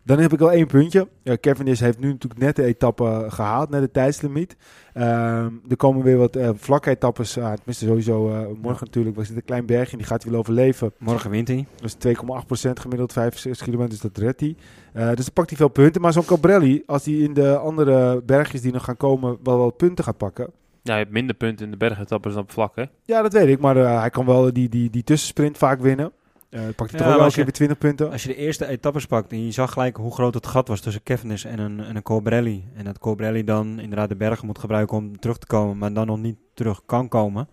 Dan 0.08 0.18
heb 0.18 0.32
ik 0.32 0.40
al 0.40 0.52
één 0.52 0.66
puntje. 0.66 1.08
Uh, 1.24 1.34
Cavendish 1.34 1.80
heeft 1.80 1.98
nu 1.98 2.08
natuurlijk 2.08 2.40
net 2.40 2.56
de 2.56 2.64
etappe 2.64 3.26
gehaald, 3.28 3.70
net 3.70 3.80
de 3.80 3.90
tijdslimiet. 3.90 4.56
Ehm, 4.94 5.50
er 5.68 5.76
komen 5.76 6.02
weer 6.02 6.16
wat 6.16 6.36
eh 6.36 6.50
vlakke 6.54 6.90
etappes 6.90 7.38
aan. 7.38 7.56
Tenminste, 7.56 7.86
sowieso 7.86 8.30
eh, 8.30 8.46
morgen 8.62 8.84
natuurlijk. 8.84 9.16
Was 9.16 9.28
het 9.28 9.36
een 9.36 9.44
klein 9.44 9.66
bergje 9.66 9.92
en 9.92 9.98
die 9.98 10.06
gaat 10.06 10.22
hij 10.22 10.30
wel 10.30 10.40
overleven. 10.40 10.92
Morgen 10.98 11.30
wint 11.30 11.48
hij. 11.48 11.66
Is 11.82 11.94
2,8% 11.94 12.80
gemiddeld, 12.80 13.12
65 13.12 13.64
kilometer, 13.64 13.90
dus 13.90 14.00
dat 14.00 14.18
redt 14.18 14.40
hij. 14.40 14.56
Eh, 14.92 15.08
dus 15.08 15.24
dan 15.24 15.34
pakt 15.34 15.48
hij 15.48 15.58
veel 15.58 15.68
punten. 15.68 16.00
Maar 16.00 16.12
zo'n 16.12 16.24
Cabrelli, 16.24 16.82
als 16.86 17.04
hij 17.04 17.14
in 17.14 17.34
de 17.34 17.56
andere 17.56 18.22
bergjes 18.22 18.60
die 18.60 18.72
nog 18.72 18.84
gaan 18.84 18.96
komen 18.96 19.38
wel 19.42 19.58
wat 19.58 19.76
punten 19.76 20.04
gaat 20.04 20.16
pakken. 20.16 20.50
Ja, 20.82 20.92
je 20.92 21.00
hebt 21.00 21.12
minder 21.12 21.36
punten 21.36 21.64
in 21.64 21.70
de 21.70 21.76
bergetappes 21.76 22.32
dan 22.32 22.42
op 22.42 22.50
vlak, 22.50 22.76
hè? 22.76 22.84
Ja, 23.04 23.22
dat 23.22 23.32
weet 23.32 23.48
ik. 23.48 23.60
Maar 23.60 23.76
hij 23.76 24.10
kan 24.10 24.26
wel 24.26 24.52
die, 24.52 24.68
die, 24.68 24.90
die 24.90 25.04
tussensprint 25.04 25.58
vaak 25.58 25.80
winnen. 25.80 26.12
Eh 26.50 26.61
pakt 26.76 26.90
hij 26.90 27.00
Ja, 27.00 27.06
toch 27.06 27.14
ook 27.14 27.20
als 27.20 27.26
een 27.26 27.34
keer 27.34 27.44
weer 27.44 27.52
20 27.52 27.78
punten. 27.78 28.11
Als 28.11 28.22
je 28.22 28.28
de 28.28 28.37
eerste 28.37 28.66
etappes 28.66 29.06
pakt 29.06 29.32
en 29.32 29.44
je 29.44 29.50
zag 29.52 29.72
gelijk 29.72 29.96
hoe 29.96 30.12
groot 30.14 30.34
het 30.34 30.46
gat 30.46 30.68
was 30.68 30.80
tussen 30.80 31.02
Cavendish 31.02 31.44
en 31.44 31.58
een, 31.58 31.80
en 31.80 31.96
een 31.96 32.02
Colbrelli. 32.02 32.64
En 32.74 32.84
dat 32.84 32.98
Colbrelli 32.98 33.44
dan 33.44 33.78
inderdaad 33.80 34.08
de 34.08 34.16
bergen 34.16 34.46
moet 34.46 34.58
gebruiken 34.58 34.96
om 34.96 35.18
terug 35.18 35.38
te 35.38 35.46
komen, 35.46 35.78
maar 35.78 35.92
dan 35.92 36.06
nog 36.06 36.18
niet 36.18 36.37
terug 36.54 36.80
kan 36.87 37.08
komen. 37.08 37.48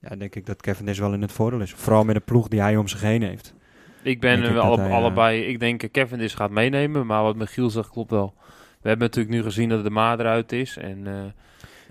Ja, 0.00 0.16
denk 0.16 0.34
ik 0.34 0.46
dat 0.46 0.62
Cavendish 0.62 0.98
wel 0.98 1.12
in 1.12 1.22
het 1.22 1.32
voordeel 1.32 1.60
is. 1.60 1.72
Vooral 1.72 2.04
met 2.04 2.14
de 2.14 2.20
ploeg 2.20 2.48
die 2.48 2.60
hij 2.60 2.76
om 2.76 2.88
zich 2.88 3.00
heen 3.00 3.22
heeft. 3.22 3.54
Ik 4.02 4.20
ben 4.20 4.40
Denk 4.40 4.52
wel 4.52 4.62
dat 4.62 4.64
alle- 4.72 4.80
hij, 4.80 4.90
eh, 4.90 4.96
allebei... 4.96 5.40
Ik 5.44 5.60
denk 5.60 5.82
eh, 5.82 5.90
Cavendish 5.90 6.36
gaat 6.36 6.50
meenemen, 6.50 7.06
maar 7.06 7.22
wat 7.22 7.36
Michiel 7.36 7.70
zegt 7.70 7.90
klopt 7.90 8.10
wel. 8.10 8.34
We 8.80 8.88
hebben 8.88 9.06
natuurlijk 9.06 9.34
nu 9.36 9.42
gezien 9.42 9.68
dat 9.68 9.82
de 9.84 9.90
Maar 9.90 10.20
eruit 10.20 10.52
is. 10.52 10.76
En, 10.76 11.06
eh 11.06 11.12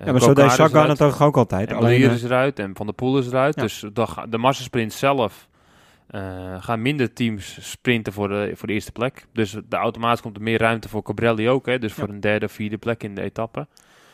Ja, 0.05 0.11
maar 0.11 0.21
zo 0.21 0.33
deed 0.33 0.51
Sagan 0.51 0.89
het 0.89 0.97
toch 0.97 1.21
ook 1.21 1.37
altijd. 1.37 1.69
En 1.69 1.75
Alleen, 1.75 2.01
eh, 2.03 2.13
is 2.13 2.23
eruit 2.23 2.59
en 2.59 2.75
Van 2.75 2.85
der 2.85 2.95
Poel 2.95 3.17
is 3.17 3.27
eruit. 3.27 3.55
Ja. 3.55 3.61
Dus 3.61 3.85
de, 3.93 4.07
de 4.29 4.37
massasprint 4.37 4.93
zelf 4.93 5.47
eh, 6.07 6.55
gaan 6.59 6.81
minder 6.81 7.13
teams 7.13 7.57
sprinten 7.69 8.13
voor 8.13 8.27
de, 8.27 8.51
voor 8.55 8.67
de 8.67 8.73
eerste 8.73 8.91
plek. 8.91 9.27
Dus 9.33 9.51
de 9.69 9.75
automatisch 9.75 10.21
komt 10.21 10.35
er 10.35 10.41
meer 10.43 10.59
ruimte 10.59 10.89
voor 10.89 11.03
Cabrelli 11.03 11.49
ook. 11.49 11.65
Hè? 11.65 11.79
Dus 11.79 11.93
voor 11.93 12.09
een 12.09 12.19
derde, 12.19 12.47
vierde 12.49 12.77
plek 12.77 13.03
in 13.03 13.15
de 13.15 13.21
etappe. 13.21 13.67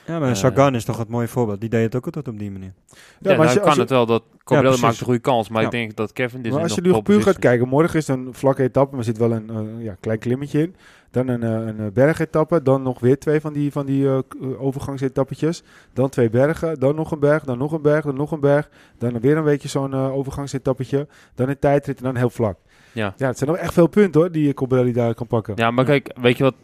ja, 0.06 0.20
maar 0.20 0.30
eh, 0.30 0.36
Sagan 0.36 0.76
is 0.76 0.86
toch 0.86 0.98
het 0.98 1.08
mooie 1.10 1.28
voorbeeld. 1.28 1.60
Die 1.60 1.70
deed 1.70 1.84
het 1.84 1.96
ook 1.96 2.06
altijd 2.06 2.28
op 2.28 2.40
die 2.40 2.52
manier. 2.52 2.74
Ja, 3.20 3.36
maar 3.36 3.38
als 3.40 3.54
je- 3.54 3.58
kan 3.60 3.66
als 3.68 3.76
je- 3.76 3.82
het 3.82 3.90
wel 3.90 4.06
dat 4.06 4.24
Cabrelli 4.44 4.80
maakt 4.82 5.00
een 5.00 5.06
goede 5.06 5.20
kans. 5.20 5.50
Maar 5.50 5.60
Ja. 5.62 5.68
ik 5.68 5.74
denk 5.74 5.96
dat 5.96 6.14
Kevin 6.14 6.42
dit 6.42 6.52
Maar 6.52 6.62
als 6.62 6.76
je 6.76 6.82
nu 6.82 7.02
puur 7.02 7.22
gaat 7.22 7.40
kijken, 7.40 7.68
morgen 7.68 8.00
is 8.00 8.08
een 8.08 8.28
vlakke 8.32 8.64
etappe, 8.64 8.90
maar 8.90 9.00
er 9.00 9.06
zit 9.06 9.18
wel 9.18 9.32
een 9.32 9.50
eh, 9.50 9.84
ja, 9.84 9.96
klein 10.00 10.20
klimmetje 10.20 10.62
in. 10.62 10.76
Dan 11.13 11.28
een, 11.28 11.43
eh, 11.43 11.52
een 11.52 11.93
bergetappe, 11.93 12.62
dan 12.62 12.82
nog 12.82 12.99
weer 12.99 13.19
twee 13.19 13.41
van 13.41 13.54
die, 13.54 13.71
van 13.71 13.86
die 13.86 14.08
eh, 14.08 14.17
eh, 14.17 14.62
overgangsetappetjes. 14.62 15.63
Dan 15.93 16.10
twee 16.10 16.30
bergen, 16.30 16.80
dan 16.80 16.95
nog 16.95 17.12
een 17.12 17.19
berg, 17.19 17.43
dan 17.43 17.58
nog 17.58 17.71
een 17.71 17.82
berg, 17.82 18.06
dan 18.06 18.15
nog 18.15 18.32
een 18.32 18.39
berg. 18.39 18.69
Dan 18.97 19.19
weer 19.19 19.38
een 19.38 19.43
beetje 19.43 19.67
zo'n 19.67 19.93
eh, 19.93 20.13
overgangsetappetje. 20.13 21.08
Dan 21.36 21.49
een 21.49 21.60
tijdrit 21.60 21.97
en 21.97 22.04
dan 22.04 22.15
heel 22.15 22.30
vlak. 22.30 22.58
Ja. 22.91 23.13
Ja, 23.17 23.28
het 23.28 23.38
zijn 23.38 23.49
nog 23.49 23.60
echt 23.60 23.73
veel 23.73 23.88
punten 23.88 24.21
hoor, 24.21 24.32
die 24.32 24.54
Colbrelli 24.54 24.91
daar 24.91 25.13
kan 25.13 25.28
pakken. 25.28 25.54
Ja, 25.58 25.71
maar 25.71 25.86
kijk, 25.86 26.12
weet 26.21 26.38
je 26.38 26.43
wat? 26.43 26.56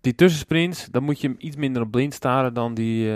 Die 0.00 0.14
tussensprints, 0.14 0.88
dan 0.90 1.02
moet 1.02 1.20
je 1.20 1.28
hem 1.28 1.36
iets 1.38 1.56
minder 1.56 1.82
op 1.82 1.90
blind 1.90 2.14
staren 2.14 2.54
dan 2.54 2.74
die, 2.74 3.12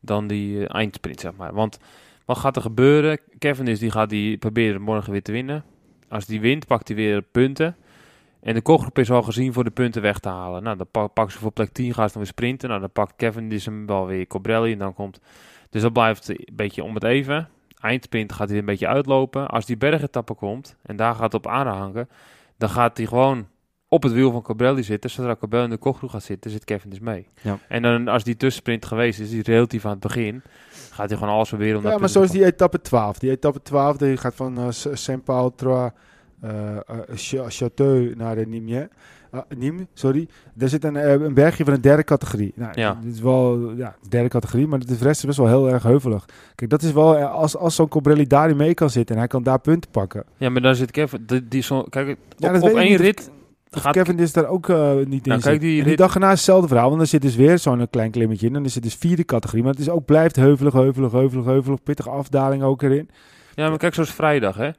dan 0.00 0.26
die 0.26 0.66
eindsprint, 0.66 1.20
zeg 1.20 1.32
maar. 1.36 1.54
Want 1.54 1.78
wat 2.24 2.38
gaat 2.38 2.56
er 2.56 2.62
gebeuren? 2.62 3.18
Kevin 3.38 3.68
is 3.68 3.78
die 3.78 3.90
gaat 3.90 4.10
die 4.10 4.36
proberen 4.36 4.80
morgen 4.80 5.12
weer 5.12 5.22
te 5.22 5.32
winnen. 5.32 5.64
Als 6.08 6.26
die 6.26 6.40
wint, 6.40 6.66
pakt 6.66 6.88
hij 6.88 6.96
weer 6.96 7.22
punten. 7.22 7.76
En 8.44 8.54
de 8.54 8.62
kopgroep 8.62 8.98
is 8.98 9.10
al 9.10 9.22
gezien 9.22 9.52
voor 9.52 9.64
de 9.64 9.70
punten 9.70 10.02
weg 10.02 10.18
te 10.18 10.28
halen. 10.28 10.62
Nou, 10.62 10.76
dan 10.76 10.86
pak, 10.90 11.12
pakken 11.12 11.32
ze 11.34 11.38
voor 11.40 11.52
plek 11.52 11.72
10, 11.72 11.94
gaan 11.94 12.06
ze 12.06 12.12
dan 12.12 12.22
weer 12.22 12.32
sprinten. 12.32 12.68
Nou, 12.68 12.80
dan 12.80 12.92
pakt 12.92 13.12
Kevin 13.16 13.48
dus 13.48 13.64
hem 13.64 13.86
wel 13.86 14.06
weer 14.06 14.26
Cobrelli 14.26 14.72
en 14.72 14.78
dan 14.78 14.94
komt... 14.94 15.20
Dus 15.70 15.82
dat 15.82 15.92
blijft 15.92 16.28
een 16.28 16.46
beetje 16.52 16.82
om 16.84 16.94
het 16.94 17.04
even. 17.04 17.48
Eindsprint 17.80 18.32
gaat 18.32 18.48
hij 18.48 18.58
een 18.58 18.64
beetje 18.64 18.86
uitlopen. 18.88 19.48
Als 19.48 19.66
die 19.66 19.76
bergetappe 19.76 20.34
komt 20.34 20.76
en 20.82 20.96
daar 20.96 21.14
gaat 21.14 21.34
op 21.34 21.46
aanhangen, 21.46 22.08
dan 22.58 22.68
gaat 22.68 22.96
hij 22.96 23.06
gewoon 23.06 23.46
op 23.88 24.02
het 24.02 24.12
wiel 24.12 24.30
van 24.30 24.42
Cabrelli 24.42 24.82
zitten. 24.82 25.10
Zodra 25.10 25.36
Cabrelli 25.36 25.64
in 25.64 25.70
de 25.70 25.76
kopgroep 25.76 26.10
gaat 26.10 26.22
zitten, 26.22 26.50
zit 26.50 26.64
Kevin 26.64 26.90
dus 26.90 27.00
mee. 27.00 27.28
Ja. 27.40 27.58
En 27.68 27.82
dan 27.82 28.08
als 28.08 28.24
die 28.24 28.36
tussensprint 28.36 28.84
geweest 28.86 29.20
is, 29.20 29.30
die 29.30 29.42
relatief 29.42 29.84
aan 29.84 29.90
het 29.90 30.00
begin, 30.00 30.42
gaat 30.90 31.08
hij 31.08 31.18
gewoon 31.18 31.34
alles 31.34 31.48
proberen 31.48 31.78
om 31.78 31.86
Ja, 31.86 31.98
maar 31.98 32.08
zoals 32.08 32.30
te 32.30 32.36
die 32.36 32.46
etappe 32.46 32.80
12. 32.80 33.18
Die 33.18 33.30
etappe 33.30 33.62
12 33.62 33.96
die 33.96 34.16
gaat 34.16 34.34
van 34.34 34.58
eh, 34.58 34.70
S- 34.70 34.86
Saint-Paul, 34.92 35.54
Troyes, 36.48 36.82
eh, 36.86 37.38
eh, 37.38 37.46
Ch- 37.48 37.62
Château 37.62 38.16
naar 38.16 38.34
de 38.36 38.46
Nîmes. 38.46 38.88
Nîmes, 39.58 39.86
sorry. 39.94 40.28
Daar 40.54 40.68
zit 40.68 40.84
een, 40.84 40.96
eh, 40.96 41.12
een 41.12 41.34
bergje 41.34 41.64
van 41.64 41.72
een 41.74 41.80
derde 41.80 42.04
categorie. 42.04 42.52
Nou, 42.56 42.70
Ja. 42.74 42.98
Dit 43.02 43.14
is 43.14 43.20
wel 43.20 43.72
ja, 43.76 43.96
derde 44.08 44.28
categorie, 44.28 44.66
maar 44.66 44.78
de 44.78 44.96
rest 45.00 45.18
is 45.18 45.24
best 45.24 45.38
wel 45.38 45.46
heel 45.48 45.68
erg 45.70 45.82
heuvelig. 45.82 46.24
Kijk, 46.54 46.70
dat 46.70 46.82
is 46.82 46.92
wel, 46.92 47.16
als, 47.16 47.56
als 47.56 47.74
zo'n 47.74 47.88
Cobrelli 47.88 48.26
daarin 48.26 48.56
mee 48.56 48.74
kan 48.74 48.90
zitten 48.90 49.14
en 49.14 49.20
hij 49.20 49.28
kan 49.30 49.42
daar 49.42 49.58
punten 49.60 49.90
pakken. 49.90 50.24
Ja, 50.36 50.48
maar 50.48 50.62
dan 50.62 50.74
zit 50.74 50.90
Kevin, 50.90 51.22
die, 51.26 51.48
die 51.48 51.62
zo, 51.62 51.82
kijk, 51.82 52.08
op, 52.08 52.16
Ja, 52.36 52.52
één 52.60 52.96
rit 52.96 53.30
gaat 53.70 53.92
Kevin 53.92 54.18
is 54.18 54.32
daar 54.32 54.46
ook 54.46 54.68
eh, 54.68 54.94
niet 54.94 55.02
in 55.26 55.28
Nou, 55.30 55.40
kijk, 55.40 55.42
zit. 55.42 55.60
die 55.60 55.80
En 55.80 55.86
die 55.86 55.96
dag 55.96 56.14
erna 56.14 56.26
is 56.26 56.32
hetzelfde 56.32 56.68
verhaal, 56.68 56.86
want 56.86 56.98
dan 56.98 57.06
zit 57.08 57.22
dus 57.22 57.36
weer 57.36 57.58
zo'n 57.58 57.86
klein 57.90 58.10
klimmetje 58.10 58.46
in. 58.46 58.52
Dan 58.52 58.64
is 58.64 58.74
het 58.74 58.82
dus 58.82 58.94
vierde 58.94 59.24
categorie, 59.24 59.62
maar 59.64 59.72
het 59.72 59.80
is 59.80 59.88
ook 59.88 60.04
blijft 60.04 60.36
heuvelig, 60.36 60.72
heuvelig, 60.72 61.12
heuvelig, 61.12 61.44
heuvelig. 61.44 61.82
Pittige 61.82 62.10
afdaling 62.10 62.62
ook 62.62 62.82
erin. 62.82 63.10
Ja, 63.54 63.68
maar 63.68 63.78
kijk, 63.78 63.94
zoals 63.94 64.12
vrijdag, 64.12 64.56
hè. 64.56 64.70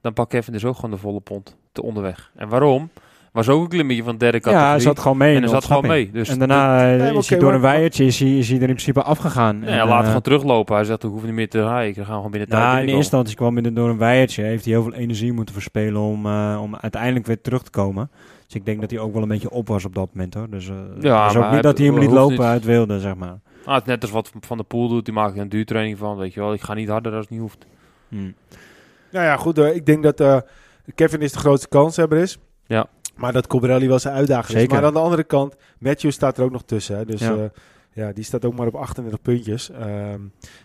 Dan 0.00 0.12
pakt 0.12 0.30
Kevin 0.30 0.52
dus 0.52 0.64
ook 0.64 0.74
gewoon 0.74 0.90
de 0.90 0.96
volle 0.96 1.20
pond 1.20 1.56
te 1.72 1.82
onderweg. 1.82 2.30
En 2.36 2.48
waarom? 2.48 2.90
Was 3.32 3.48
ook 3.48 3.62
een 3.62 3.68
klimmetje 3.68 4.02
van 4.02 4.12
de 4.12 4.18
derde 4.18 4.38
categorie. 4.40 4.66
Ja, 4.66 4.72
hij 4.72 4.80
zat 4.80 4.98
gewoon 4.98 5.16
mee. 5.16 5.34
en 5.34 5.40
hij 5.40 5.50
zat 5.50 5.64
gewoon 5.64 5.86
mee. 5.86 6.10
Dus 6.10 6.28
en 6.28 6.38
daarna 6.38 6.92
eh, 6.92 6.98
Nee, 7.00 7.16
is 7.18 7.28
hij 7.28 7.38
door 7.38 7.46
maar- 7.46 7.54
een 7.56 7.60
weiertje 7.78 8.04
is 8.04 8.18
hij, 8.20 8.38
is 8.38 8.46
hij 8.48 8.56
er 8.56 8.62
in 8.68 8.68
principe 8.74 9.02
afgegaan. 9.02 9.60
ja, 9.60 9.66
En, 9.66 9.72
hij 9.74 9.86
laat 9.86 10.00
eh, 10.00 10.06
gewoon 10.06 10.20
teruglopen. 10.22 10.74
Hij 10.74 10.84
zegt, 10.84 11.04
ik 11.04 11.10
hoef 11.10 11.22
niet 11.24 11.32
meer 11.32 11.48
te 11.48 11.62
rijden. 11.62 11.88
Ik 12.00 12.06
ga 12.06 12.14
gewoon 12.14 12.30
binnen 12.30 12.48
tijd 12.48 12.62
Nou, 12.62 12.74
in 12.76 12.80
eerste 12.82 12.96
instantie 12.96 13.36
kwam 13.36 13.56
hij 13.56 13.64
er 13.64 13.74
door 13.74 13.88
een 13.88 13.98
weiertje. 13.98 14.42
Heeft 14.42 14.64
hij 14.64 14.72
heel 14.74 14.82
veel 14.82 14.94
energie 14.94 15.32
moeten 15.32 15.54
verspelen 15.54 16.00
om, 16.00 16.26
eh, 16.26 16.58
om 16.62 16.76
uiteindelijk 16.76 17.26
weer 17.26 17.40
terug 17.40 17.62
te 17.62 17.70
komen. 17.70 18.10
Dus 18.46 18.54
ik 18.54 18.64
denk 18.64 18.80
dat 18.80 18.90
hij 18.90 19.00
ook 19.00 19.12
wel 19.12 19.22
een 19.22 19.28
beetje 19.28 19.50
op 19.50 19.68
was 19.68 19.84
op 19.84 19.94
dat 19.94 20.08
moment 20.12 20.34
hoor. 20.34 20.50
Dus 20.50 20.68
eh 20.68 20.74
Ja, 21.00 21.24
was 21.24 21.36
ook 21.36 21.42
niet 21.42 21.52
hij 21.52 21.60
dat 21.62 21.78
hij 21.78 21.86
hem 21.86 21.96
hoeft 21.96 22.10
lopen 22.10 22.30
niet- 22.36 22.40
uit 22.46 22.64
wilde, 22.64 23.00
zeg 23.00 23.14
maar. 23.14 23.38
Ah, 23.64 23.74
het 23.74 23.82
is 23.82 23.88
net 23.88 24.02
als 24.02 24.10
wat 24.10 24.32
Van 24.40 24.56
de 24.56 24.62
Poel 24.64 24.88
doet. 24.88 25.04
Die 25.04 25.14
maakt 25.14 25.38
een 25.38 25.48
duurtraining 25.48 25.98
van, 25.98 26.16
weet 26.16 26.34
je 26.34 26.40
wel. 26.40 26.52
Ik 26.52 26.60
ga 26.60 26.74
niet 26.74 26.88
harder 26.88 27.12
als 27.12 27.20
het 27.20 27.30
niet 27.30 27.40
hoeft. 27.40 27.66
Hm. 28.08 28.30
Nou 29.10 29.24
ja, 29.24 29.36
goed. 29.36 29.58
eh, 29.58 29.74
ik 29.74 29.86
denk 29.86 30.02
dat 30.02 30.20
eh, 30.20 30.36
Kevin 30.94 31.20
is 31.20 31.32
de 31.32 31.38
grootste 31.38 31.68
kanshebber 31.68 32.18
is. 32.18 32.38
Ja. 32.66 32.86
Maar 33.16 33.32
dat 33.32 33.46
Cobrelli 33.46 33.88
wel 33.88 33.98
zijn 33.98 34.14
uitdager 34.14 34.56
is. 34.56 34.66
Maar 34.68 34.84
aan 34.84 34.92
de 34.92 34.98
andere 34.98 35.24
kant, 35.24 35.54
Matthew 35.78 36.10
staat 36.10 36.38
er 36.38 36.44
ook 36.44 36.50
nog 36.52 36.62
tussen. 36.64 36.96
Hè? 36.96 37.04
Dus 37.04 37.20
Ja. 37.20 37.50
Ja. 37.92 38.06
ja, 38.06 38.12
die 38.12 38.24
staat 38.24 38.44
ook 38.44 38.54
maar 38.54 38.66
op 38.66 38.74
38 38.74 39.22
puntjes. 39.22 39.70
Ehm, 39.70 40.20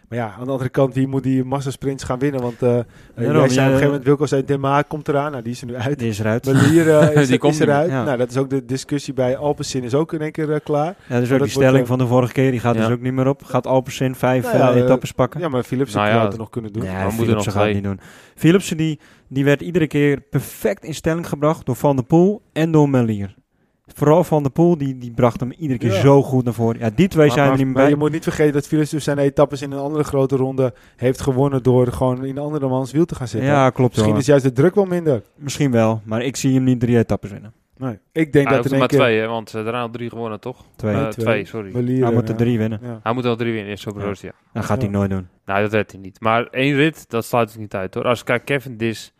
maar 0.07 0.17
ja, 0.17 0.33
aan 0.39 0.45
de 0.45 0.51
andere 0.51 0.69
kant, 0.69 0.93
wie 0.93 1.07
moet 1.07 1.23
die 1.23 1.43
massasprints 1.43 2.03
gaan 2.03 2.19
winnen? 2.19 2.41
Want 2.41 2.61
eh 2.61 2.69
eh, 2.69 2.83
jij 3.15 3.25
zei 3.25 3.33
Daarom, 3.33 3.43
op 3.43 3.49
een 3.49 3.55
ja, 3.55 3.63
gegeven 3.63 3.85
moment, 3.85 4.03
Wilco 4.03 4.25
zei, 4.25 4.45
Den 4.45 4.85
komt 4.87 5.07
eraan. 5.07 5.31
Nou, 5.31 5.43
die 5.43 5.51
is 5.51 5.61
er 5.61 5.67
nu 5.67 5.75
uit. 5.75 5.99
Die 5.99 6.09
is 6.09 6.19
eruit. 6.19 6.47
Eh, 6.47 7.15
is, 7.21 7.27
Die 7.27 7.37
komt 7.37 7.53
is 7.53 7.59
eruit. 7.59 7.89
Ja. 7.89 8.03
Nou, 8.03 8.17
dat 8.17 8.29
is 8.29 8.37
ook 8.37 8.49
de 8.49 8.65
discussie 8.65 9.13
bij 9.13 9.37
Alpecin 9.37 9.83
is 9.83 9.93
ook 9.93 10.13
in 10.13 10.21
één 10.21 10.31
keer 10.31 10.53
eh, 10.53 10.59
klaar. 10.63 10.85
Ja, 10.85 10.93
dus 10.93 11.07
dat 11.07 11.21
ook 11.21 11.27
die 11.29 11.37
wordt, 11.37 11.51
stelling 11.51 11.81
eh, 11.81 11.87
van 11.87 11.97
de 11.97 12.07
vorige 12.07 12.33
keer, 12.33 12.51
die 12.51 12.59
gaat 12.59 12.75
ja. 12.75 12.81
dus 12.81 12.91
ook 12.91 13.01
niet 13.01 13.13
meer 13.13 13.27
op. 13.27 13.43
Gaat 13.43 13.67
Alpecin 13.67 14.15
vijf 14.15 14.43
Nou 14.43 14.57
ja, 14.57 14.69
eh, 14.69 14.77
eh, 14.77 14.83
etappes 14.83 15.11
pakken? 15.11 15.39
Ja, 15.39 15.49
maar 15.49 15.63
Philips 15.63 15.93
Nou 15.93 16.07
zou 16.07 16.19
ja, 16.19 16.27
het 16.27 16.37
nog 16.37 16.49
kunnen 16.49 16.73
doen. 16.73 16.83
Ja, 16.83 17.11
Philipsen 17.11 17.35
nog 17.35 17.53
gaat 17.53 17.65
het 17.65 17.73
niet 17.73 17.83
doen. 17.83 17.99
Philipsen 18.35 18.77
die, 18.77 18.99
die 19.27 19.45
werd 19.45 19.61
iedere 19.61 19.87
keer 19.87 20.21
perfect 20.21 20.83
in 20.83 20.95
stelling 20.95 21.27
gebracht 21.27 21.65
door 21.65 21.75
Van 21.75 21.95
der 21.95 22.05
Poel 22.05 22.41
en 22.53 22.71
door 22.71 22.89
Melier. 22.89 23.35
Vooral 23.87 24.23
Van 24.23 24.43
der 24.43 24.51
Poel, 24.51 24.77
die, 24.77 24.97
die 24.97 25.11
bracht 25.11 25.39
hem 25.39 25.51
iedere 25.51 25.79
keer 25.79 25.91
Ja. 25.93 25.99
zo 26.01 26.23
goed 26.23 26.43
naar 26.43 26.53
voren. 26.53 26.79
Ja, 26.79 26.89
die 26.95 27.07
twee 27.07 27.25
Maar, 27.27 27.35
zijn 27.35 27.49
maar- 27.49 27.59
er 27.59 27.65
niet 27.65 27.73
maar 27.73 27.81
bij. 27.83 27.91
je 27.91 27.97
moet 27.97 28.11
niet 28.11 28.23
vergeten 28.23 28.53
dat 28.53 28.67
Philips 28.67 28.89
dus 28.89 29.03
zijn 29.03 29.17
etappes 29.17 29.61
in 29.61 29.71
een 29.71 29.79
andere 29.79 30.03
grote 30.03 30.35
ronde 30.35 30.73
heeft 30.95 31.21
gewonnen 31.21 31.63
door 31.63 31.87
gewoon 31.87 32.25
in 32.25 32.37
een 32.37 32.43
andere 32.43 32.67
mans 32.67 32.91
wiel 32.91 33.05
te 33.05 33.15
gaan 33.15 33.27
zitten. 33.27 33.49
Ja, 33.49 33.69
klopt 33.69 33.89
Misschien 33.91 34.11
wel. 34.11 34.21
is 34.21 34.25
juist 34.27 34.43
de 34.43 34.51
druk 34.51 34.75
wel 34.75 34.85
minder. 34.85 35.21
Misschien 35.35 35.71
wel, 35.71 36.01
maar 36.05 36.21
ik 36.21 36.35
zie 36.35 36.53
hem 36.53 36.63
niet 36.63 36.79
drie 36.79 36.97
etappes 36.97 37.31
winnen. 37.31 37.53
Nee. 37.77 37.99
Ik 38.11 38.33
denk 38.33 38.47
Hij 38.47 38.57
dat 38.57 38.71
er 38.71 38.77
maar 38.77 38.87
keer... 38.87 38.99
twee, 38.99 39.19
hè, 39.19 39.27
want 39.27 39.53
uh, 39.55 39.63
daarna 39.63 39.79
had 39.79 39.93
drie 39.93 40.09
gewonnen, 40.09 40.39
toch? 40.39 40.65
Twee. 40.75 40.95
Eh, 40.95 41.07
twee. 41.07 41.25
twee, 41.25 41.45
sorry. 41.45 41.71
Belieren, 41.71 42.03
Hij 42.05 42.13
moet 42.13 42.23
er 42.23 42.29
ja. 42.29 42.35
drie 42.35 42.57
winnen. 42.57 42.79
Ja. 42.83 42.99
Hij 43.03 43.13
moet 43.13 43.23
wel 43.23 43.35
drie 43.35 43.53
winnen, 43.53 43.71
is 43.71 43.81
zo 43.81 43.91
broos, 43.91 44.21
ja. 44.21 44.31
Dan 44.53 44.63
gaat 44.63 44.81
hij 44.81 44.89
nooit 44.91 45.09
doen. 45.09 45.27
Nou, 45.45 45.61
dat 45.61 45.73
redt 45.73 45.91
hij 45.91 46.01
niet. 46.01 46.19
Maar 46.21 46.47
één 46.47 46.75
rit, 46.75 47.09
dat 47.09 47.25
sluit 47.25 47.53
ik 47.53 47.59
niet 47.59 47.75
uit, 47.75 47.93
hoor. 47.93 48.03
Als 48.03 48.19
ik 48.19 48.25
kijk, 48.25 48.45
Kevin 48.45 48.77
Dis... 48.77 49.12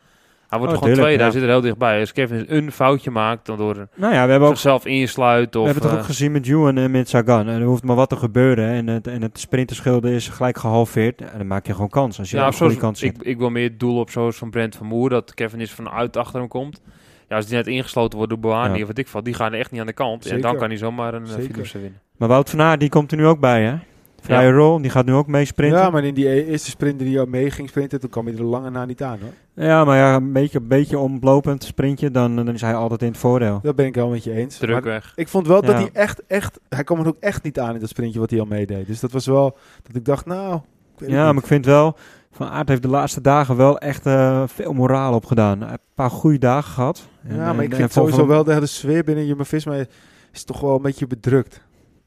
Hij 0.53 0.61
wordt 0.61 0.77
Oh, 0.77 0.83
gewoon 0.83 0.95
tuurlijk, 0.95 1.17
tweede, 1.17 1.23
ja. 1.23 1.29
hij 1.29 1.39
zit 1.39 1.41
er 1.41 1.55
heel 1.55 1.61
dichtbij. 1.69 1.99
Als 1.99 2.11
Kevin 2.11 2.45
een 2.47 2.71
foutje 2.71 3.11
maakt, 3.11 3.45
dan 3.45 3.57
door 3.57 3.87
Nou 3.95 4.13
ja, 4.13 4.25
we 4.25 4.31
hebben 4.31 4.47
ook 4.47 4.53
zichzelf 4.53 4.85
insluit 4.85 5.53
We 5.53 5.59
of... 5.59 5.65
hebben 5.65 5.83
het 5.83 5.91
toch 5.91 5.91
eh, 5.91 5.97
ook 5.99 6.05
gezien 6.05 6.31
met 6.31 6.47
Ewan 6.47 6.77
en 6.77 6.91
met 6.91 7.09
Sagan. 7.09 7.47
En 7.47 7.61
er 7.61 7.65
hoeft 7.67 7.83
maar 7.83 7.95
wat 7.95 8.09
te 8.09 8.15
gebeuren. 8.15 8.69
En 8.69 8.87
het, 8.87 9.07
en 9.07 9.21
het 9.21 9.39
sprinterschilde 9.39 10.11
is 10.13 10.27
gelijk 10.27 10.57
gehalveerd. 10.57 11.21
En 11.21 11.37
dan 11.37 11.47
maak 11.47 11.65
je 11.67 11.73
gewoon 11.73 11.89
kans. 11.89 12.19
Als 12.19 12.29
je 12.31 12.37
ja, 12.37 12.51
zoals, 12.51 13.01
ik, 13.01 13.15
ik 13.21 13.37
wil 13.37 13.49
meer 13.49 13.69
het 13.69 13.79
doel 13.79 13.99
op 13.99 14.09
zoals 14.09 14.35
van 14.35 14.49
Brent 14.49 14.75
van 14.75 14.85
Moer, 14.87 15.09
dat 15.09 15.33
Kevin 15.33 15.59
is 15.59 15.71
vanuit 15.71 16.17
achter 16.17 16.39
hem 16.39 16.47
komt. 16.47 16.81
Ja, 17.29 17.35
als 17.35 17.45
die 17.45 17.55
net 17.55 17.67
ingesloten 17.67 18.17
wordt 18.17 18.31
door 18.31 18.41
Boani 18.41 18.75
Ja. 18.75 18.81
of 18.81 18.87
wat 18.87 18.97
ik 18.97 19.07
val, 19.07 19.23
die 19.23 19.33
gaan 19.33 19.53
er 19.53 19.59
echt 19.59 19.71
niet 19.71 19.81
aan 19.81 19.87
de 19.87 19.93
kant. 19.93 20.25
En 20.25 20.41
dan 20.41 20.57
kan 20.57 20.67
hij 20.67 20.77
zomaar 20.77 21.13
een 21.13 21.27
Zeker. 21.27 21.43
Philipsen 21.43 21.81
winnen. 21.81 21.99
Maar 22.17 22.27
Wout 22.27 22.49
van 22.49 22.61
Aert, 22.61 22.79
die 22.79 22.89
komt 22.89 23.11
er 23.11 23.17
nu 23.17 23.25
ook 23.25 23.39
bij, 23.39 23.63
hè? 23.63 23.75
Vrije 24.23 24.47
Ja. 24.47 24.53
rol, 24.53 24.81
die 24.81 24.89
gaat 24.91 25.05
nu 25.05 25.13
ook 25.13 25.27
mee 25.27 25.45
sprinten. 25.45 25.77
Ja, 25.77 25.83
Ja, 25.85 25.89
maar, 25.91 25.99
maar 26.01 26.09
in 26.09 26.15
die 26.15 26.27
e- 26.29 26.43
eerste 26.45 26.69
sprint 26.69 26.99
die 26.99 27.17
hij 27.17 27.25
mee 27.25 27.51
ging 27.51 27.69
sprinten, 27.69 27.99
toen 27.99 28.09
kwam 28.09 28.25
hij 28.25 28.35
er 28.35 28.43
lange 28.43 28.69
na 28.69 28.85
niet 28.85 29.03
aan 29.03 29.17
hoor. 29.21 29.65
ja, 29.65 30.15
een 30.15 30.31
beetje, 30.31 30.59
een 30.59 30.67
beetje 30.67 30.97
omlopend 30.99 31.63
sprintje, 31.63 32.11
dan, 32.11 32.35
dan 32.35 32.49
is 32.53 32.61
hij 32.61 32.75
altijd 32.75 33.01
in 33.01 33.07
het 33.07 33.17
voordeel. 33.17 33.59
Dat 33.63 33.75
ben 33.75 33.85
ik 33.85 33.95
wel 33.95 34.09
met 34.09 34.23
je 34.23 34.31
eens. 34.31 34.57
Druk 34.57 34.71
Maar 34.73 34.83
weg. 34.83 35.13
ik 35.15 35.27
vond 35.27 35.47
wel 35.47 35.61
dat 35.61 35.71
Ja. 35.71 35.77
hij 35.77 35.89
echt, 35.93 36.21
echt, 36.27 36.59
hij 36.69 36.83
kwam 36.83 36.99
er 36.99 37.07
ook 37.07 37.17
echt 37.19 37.43
niet 37.43 37.59
aan 37.59 37.73
in 37.73 37.79
dat 37.79 37.89
sprintje 37.89 38.19
wat 38.19 38.29
hij 38.29 38.39
al 38.39 38.45
meedeed. 38.45 38.87
Dus 38.87 38.99
dat 38.99 39.11
was 39.11 39.25
wel, 39.25 39.57
dat 39.83 39.95
ik 39.95 40.05
dacht, 40.05 40.25
nou, 40.25 40.55
ik 40.97 41.07
Ja, 41.09 41.23
niet. 41.25 41.33
maar 41.33 41.43
ik 41.43 41.47
vind 41.47 41.65
wel, 41.65 41.95
Van 42.31 42.47
Aert 42.49 42.67
heeft 42.69 42.81
de 42.81 42.87
laatste 42.87 43.21
dagen 43.21 43.55
wel 43.55 43.77
echt 43.77 44.05
eh, 44.05 44.43
veel 44.47 44.73
moraal 44.73 45.13
opgedaan. 45.13 45.59
Hij 45.59 45.67
heeft 45.69 45.81
een 45.81 45.93
paar 45.95 46.09
goede 46.09 46.37
dagen 46.37 46.71
gehad. 46.73 47.07
En- 47.27 47.35
Ja, 47.35 47.41
maar 47.41 47.57
en- 47.57 47.63
ik 47.63 47.71
en 47.71 47.77
vind 47.77 47.91
sowieso 47.91 48.27
wel 48.27 48.43
de 48.43 48.53
hele 48.53 48.65
sfeer 48.65 49.03
binnen 49.03 49.25
Jumbo-Visma 49.25 49.85
is 50.31 50.43
toch 50.43 50.59
wel 50.59 50.75
een 50.75 50.81
beetje 50.81 51.07
bedrukt. 51.07 51.61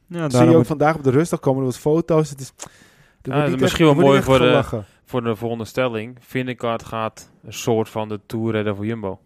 Ja, 0.07 0.31
Zie 0.31 0.43
je 0.43 0.49
ook 0.51 0.57
moet- 0.57 0.67
vandaag 0.67 0.97
op 0.97 1.03
de 1.05 1.11
rustdag 1.11 1.41
komen 1.41 1.61
er 1.61 1.67
wat 1.67 1.79
foto's. 1.79 2.31
Het 2.31 2.41
is, 2.41 2.49
er 2.57 2.65
Ja, 2.67 2.69
wordt 3.23 3.41
dat 3.41 3.45
niet 3.47 3.55
is 3.55 3.61
misschien 3.63 3.87
echt- 3.87 3.97
wel 3.97 4.05
mooi 4.07 4.23
voor 4.23 4.39
de-. 4.39 4.83
Voor 5.05 5.23
de 5.23 5.37
volgende 5.37 5.65
stelling. 5.65 6.17
Vindekaart 6.21 6.85
gaat 6.85 7.31
een 7.45 7.53
soort 7.53 7.89
van 7.89 8.09
de 8.09 8.21
Tour 8.27 8.53
redden 8.53 8.77
voor 8.77 8.87
Jumbo. 8.87 9.19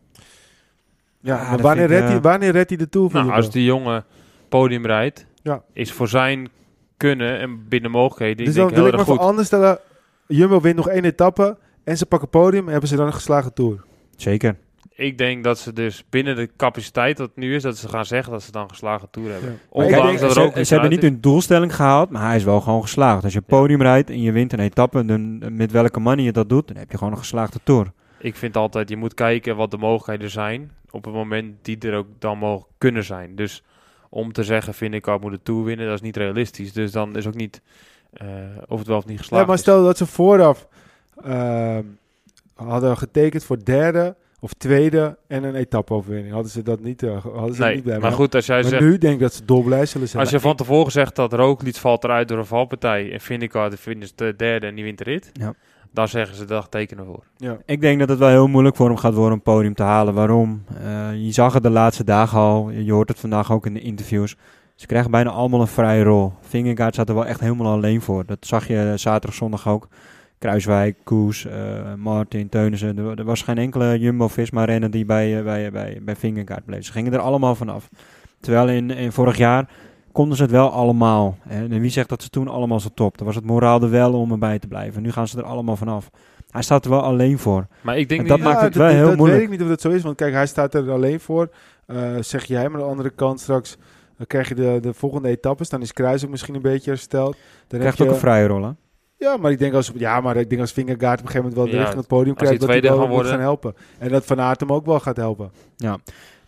Ja, 1.20 1.49
maar 1.51 1.59
wanneer 1.59 1.87
redt, 1.87 2.07
hij, 2.07 2.16
eh, 2.16 2.22
wanneer 2.22 2.53
redt 2.53 2.68
hij 2.68 2.78
de 2.78 2.89
Tour 2.89 3.12
Nou, 3.12 3.31
als 3.31 3.51
die 3.51 3.64
jongen 3.64 4.05
podium 4.49 4.87
rijdt, 4.87 5.26
Ja. 5.43 5.62
is 5.72 5.93
voor 5.93 6.09
zijn 6.09 6.49
kunnen 6.97 7.39
en 7.39 7.68
binnen 7.68 7.91
mogelijkheden, 7.91 8.37
Dus 8.45 8.55
ik 8.55 8.61
dan 8.61 8.64
denk 8.64 8.76
wil 8.81 8.85
heel 8.91 9.01
ik 9.01 9.07
maar 9.07 9.16
goed. 9.16 9.26
anders 9.26 9.47
stellen. 9.47 9.78
Jumbo 10.26 10.61
wint 10.61 10.76
nog 10.76 10.89
één 10.89 11.05
etappe 11.05 11.57
en 11.85 11.97
ze 11.97 12.07
pakken 12.07 12.28
podium 12.28 12.64
en 12.64 12.70
hebben 12.70 12.89
ze 12.89 12.97
dan 12.97 13.07
een 13.07 13.12
geslagen 13.12 13.53
Tour. 13.55 13.81
Zeker. 14.16 14.57
Ik 15.01 15.19
denk 15.19 15.45
dat 15.45 15.59
ze 15.59 15.73
dus 15.73 16.05
binnen 16.11 16.37
de 16.37 16.51
capaciteit 16.57 17.17
dat 17.17 17.29
het 17.29 17.37
nu 17.37 17.55
is, 17.55 17.63
dat 17.63 17.77
ze 17.79 17.89
gaan 17.89 18.05
zeggen 18.05 18.33
dat 18.33 18.43
ze 18.43 18.53
dan 18.53 18.69
geslagen 18.69 19.09
Tour 19.11 19.31
hebben. 19.31 19.51
Ja. 19.51 19.55
Ik 19.57 19.61
Ondanks 19.71 20.07
denk, 20.07 20.19
dat 20.19 20.29
er 20.29 20.35
ze, 20.35 20.41
ook 20.41 20.65
ze 20.65 20.73
hebben 20.73 20.91
niet 20.91 21.03
hun 21.03 21.21
doelstelling 21.21 21.75
gehaald, 21.75 22.11
maar 22.11 22.27
hij 22.27 22.37
is 22.37 22.45
wel 22.45 22.61
gewoon 22.61 22.83
geslaagd. 22.83 23.25
Als 23.25 23.33
je 23.33 23.41
podium 23.41 23.83
rijdt 23.83 24.11
en 24.11 24.23
je 24.23 24.33
wint 24.33 24.53
een 24.53 24.61
etappe, 24.61 25.05
dan 25.05 25.57
met 25.57 25.73
welke 25.73 26.01
manier 26.01 26.25
je 26.25 26.33
dat 26.33 26.49
doet, 26.49 26.69
dan 26.69 26.77
heb 26.77 26.91
je 26.91 26.99
gewoon 26.99 27.13
een 27.13 27.19
geslaagde 27.19 27.59
tour. 27.65 27.93
Ik 28.19 28.37
vind 28.37 28.57
altijd, 28.57 28.89
je 28.89 28.97
moet 28.97 29.15
kijken 29.15 29.57
wat 29.57 29.71
de 29.71 29.77
mogelijkheden 29.77 30.31
zijn 30.31 30.71
op 30.91 31.05
het 31.05 31.15
moment 31.15 31.55
die 31.63 31.79
er 31.79 31.97
ook 31.97 32.07
dan 32.19 32.39
mogen 32.39 32.67
kunnen 32.79 33.05
zijn. 33.05 33.37
Dus 33.37 33.63
om 34.09 34.33
te 34.33 34.43
zeggen, 34.43 34.75
vind 34.75 34.95
ik, 34.95 35.21
moet 35.21 35.33
de 35.33 35.43
Tour 35.43 35.65
winnen, 35.65 35.87
dat 35.87 35.95
is 35.95 36.01
niet 36.01 36.17
realistisch. 36.17 36.73
Dus 36.73 36.93
dan 36.93 37.17
is 37.17 37.27
ook 37.27 37.35
niet 37.35 37.61
eh, 38.13 38.29
of 38.69 38.79
het 38.79 38.89
wel 38.89 38.97
of 38.97 39.07
niet 39.07 39.19
geslaagd 39.19 39.43
Ja, 39.43 39.47
maar 39.49 39.57
is. 39.57 39.63
stel 39.63 39.85
dat 39.85 39.97
ze 39.97 40.07
vooraf 40.07 40.69
ehm, 41.25 41.85
hadden 42.55 42.97
getekend 42.97 43.45
voor 43.45 43.65
derde 43.65 44.17
of 44.41 44.53
tweede 44.53 45.18
en 45.28 45.45
een 45.45 45.55
etappe-overwinning. 45.55 46.32
Hadden 46.32 46.51
ze 46.53 46.62
dat 46.62 46.80
niet, 46.80 47.03
eh, 47.03 47.11
hadden 47.11 47.55
ze 47.55 47.61
dat 47.61 47.68
niet 47.68 47.74
Nee, 47.74 47.82
blij 47.82 47.99
maar 47.99 48.12
goed, 48.12 48.34
als 48.34 48.47
jij 48.47 48.61
Maar 48.61 48.70
zegt, 48.70 48.82
nu 48.82 48.99
denk 48.99 49.14
ik 49.14 49.20
dat 49.20 49.34
ze 49.34 49.45
dolblij 49.45 49.86
zullen 49.86 50.09
zijn. 50.09 50.22
als 50.22 50.30
je 50.32 50.41
van 50.41 50.57
tevoren 50.57 50.93
zegt 50.93 51.16
dat 51.16 51.32
Roglic 51.32 51.76
valt 51.76 52.05
eruit 52.05 52.28
door 52.28 52.38
een 52.38 52.47
valpartij 52.47 53.12
en 53.12 53.20
Vindicard 53.20 53.74
finisht 53.74 54.18
de 54.18 54.34
derde 54.36 54.66
en 54.66 54.74
die 54.74 54.84
wint 54.84 54.99
de 54.99 55.05
rit, 55.05 55.30
Ja. 55.32 55.55
dan 55.93 56.09
zeggen 56.09 56.36
ze 56.36 56.45
dat 56.45 56.70
tekenen 56.70 57.05
voor. 57.05 57.24
ja. 57.36 57.59
Ik 57.66 57.80
denk 57.80 57.99
dat 57.99 58.09
het 58.09 58.18
wel 58.18 58.28
heel 58.28 58.47
moeilijk 58.49 58.76
voor 58.76 58.86
hem 58.86 58.97
gaat 58.97 59.14
worden 59.14 59.32
om 59.32 59.36
een 59.38 59.53
podium 59.55 59.74
te 59.74 59.82
halen. 59.82 60.14
Waarom? 60.14 60.64
Eh, 60.84 61.09
je 61.24 61.32
zag 61.32 61.53
het 61.53 61.62
de 61.62 61.70
laatste 61.70 62.05
dagen 62.05 62.38
al. 62.38 62.70
Je 62.70 62.93
hoort 62.93 63.09
het 63.09 63.18
vandaag 63.20 63.53
ook 63.53 63.66
in 63.66 63.74
de 63.74 63.80
interviews. 63.80 64.36
Ze 64.74 64.86
krijgen 64.86 65.11
bijna 65.11 65.30
allemaal 65.30 65.61
een 65.61 65.66
vrije 65.66 66.03
rol. 66.03 66.32
Vingegaard 66.41 66.95
zat 66.95 67.09
er 67.09 67.14
wel 67.14 67.26
echt 67.26 67.41
helemaal 67.41 67.72
alleen 67.72 68.01
voor. 68.01 68.26
Dat 68.26 68.38
zag 68.41 68.68
je 68.68 68.93
zaterdag, 68.97 69.34
zondag 69.34 69.68
ook. 69.68 69.88
Kruiswijk, 70.41 70.97
Koes, 71.05 71.47
eh, 71.47 71.95
Martin, 71.97 72.49
Teunissen. 72.49 72.99
Er, 72.99 73.18
er 73.18 73.24
was 73.24 73.43
geen 73.43 73.59
enkele 73.59 73.99
Jumbo-Visma-renner 73.99 74.91
die 74.91 75.05
bij, 75.05 75.38
eh, 75.38 75.45
bij, 75.45 75.70
bij, 75.70 75.99
bij 76.03 76.16
Vingegaard 76.16 76.64
bleef. 76.64 76.84
Ze 76.84 76.93
gingen 76.93 77.12
er 77.12 77.18
allemaal 77.18 77.55
vanaf. 77.55 77.88
Terwijl 78.41 78.68
in, 78.68 78.91
in 78.91 79.12
vorig 79.12 79.36
jaar 79.36 79.70
konden 80.12 80.36
ze 80.36 80.43
het 80.43 80.53
wel 80.53 80.70
allemaal. 80.70 81.38
En 81.49 81.80
wie 81.80 81.91
zegt 81.91 82.09
dat 82.09 82.22
ze 82.22 82.30
toen 82.30 82.49
allemaal 82.49 82.80
zo 82.80 82.88
top? 82.95 83.18
Dan 83.18 83.26
was 83.26 83.36
het 83.36 83.45
moraal 83.45 83.82
er 83.82 83.91
wel 83.91 84.12
om 84.12 84.32
erbij 84.32 84.59
te 84.59 84.68
blijven. 84.68 85.03
Nu 85.03 85.12
gaan 85.12 85.28
ze 85.28 85.38
er 85.38 85.45
allemaal 85.45 85.76
vanaf. 85.76 86.11
Hij 86.51 86.62
staat 86.62 86.84
er 86.84 86.91
wel 86.91 87.03
alleen 87.03 87.38
voor. 87.38 87.66
Maar 87.80 87.99
ik 87.99 88.09
denk 88.09 88.20
En 88.20 88.26
dat 88.26 88.36
niet... 88.36 88.47
maakt 88.47 88.61
het 88.61 88.72
dat, 88.72 88.82
wel 88.82 88.93
heel 88.95 89.07
dat 89.07 89.16
moeilijk. 89.16 89.41
weet 89.41 89.51
ik 89.51 89.59
niet 89.59 89.62
of 89.62 89.68
dat 89.68 89.80
zo 89.80 89.91
is, 89.91 90.03
want 90.03 90.16
kijk, 90.16 90.32
hij 90.32 90.47
staat 90.47 90.74
er 90.74 90.91
alleen 90.91 91.20
voor. 91.20 91.51
Eh, 91.86 92.16
zeg 92.20 92.45
jij, 92.45 92.68
maar 92.68 92.80
aan 92.80 92.86
de 92.86 92.93
andere 92.93 93.11
kant 93.11 93.41
straks 93.41 93.78
dan 94.16 94.26
krijg 94.28 94.49
je 94.49 94.55
de, 94.55 94.78
de 94.80 94.95
volgende 94.95 95.28
etappes. 95.28 95.68
Dan 95.68 95.80
is 95.82 95.93
Kruis 95.93 96.24
ook 96.24 96.30
misschien 96.30 96.55
een 96.55 96.62
beetje 96.62 96.91
hersteld. 96.91 97.36
Dan 97.66 97.80
krijgt 97.80 97.99
je, 97.99 98.05
ook 98.05 98.11
een 98.11 98.16
vrije 98.16 98.47
rol, 98.47 98.62
hè? 98.62 98.70
Ja, 99.21 99.37
maar 99.37 99.51
ik 99.51 99.59
denk 99.59 99.75
als, 99.75 99.93
ja, 99.95 100.21
maar 100.21 100.37
ik 100.37 100.49
denk 100.49 100.61
als 100.61 100.73
Vingegaard 100.73 101.21
op 101.21 101.27
een 101.27 101.31
gegeven 101.31 101.39
moment 101.39 101.57
wel 101.57 101.64
Ja, 101.66 101.73
de 101.73 101.79
richting 101.79 101.99
het 101.99 102.09
podium 102.09 102.35
krijgt, 102.35 102.61
dat 102.61 102.68
hij 102.68 102.79
tweede 102.79 102.89
wel 102.89 102.99
gaan 102.99 103.07
moet 103.14 103.16
worden. 103.16 103.33
gaan 103.33 103.41
helpen. 103.43 103.75
En 103.99 104.09
dat 104.09 104.25
Van 104.25 104.41
Aert 104.41 104.61
hem 104.61 104.73
ook 104.73 104.87
wel 104.87 105.01
gaat 105.01 105.16
helpen. 105.16 105.51
Ja. 105.77 105.99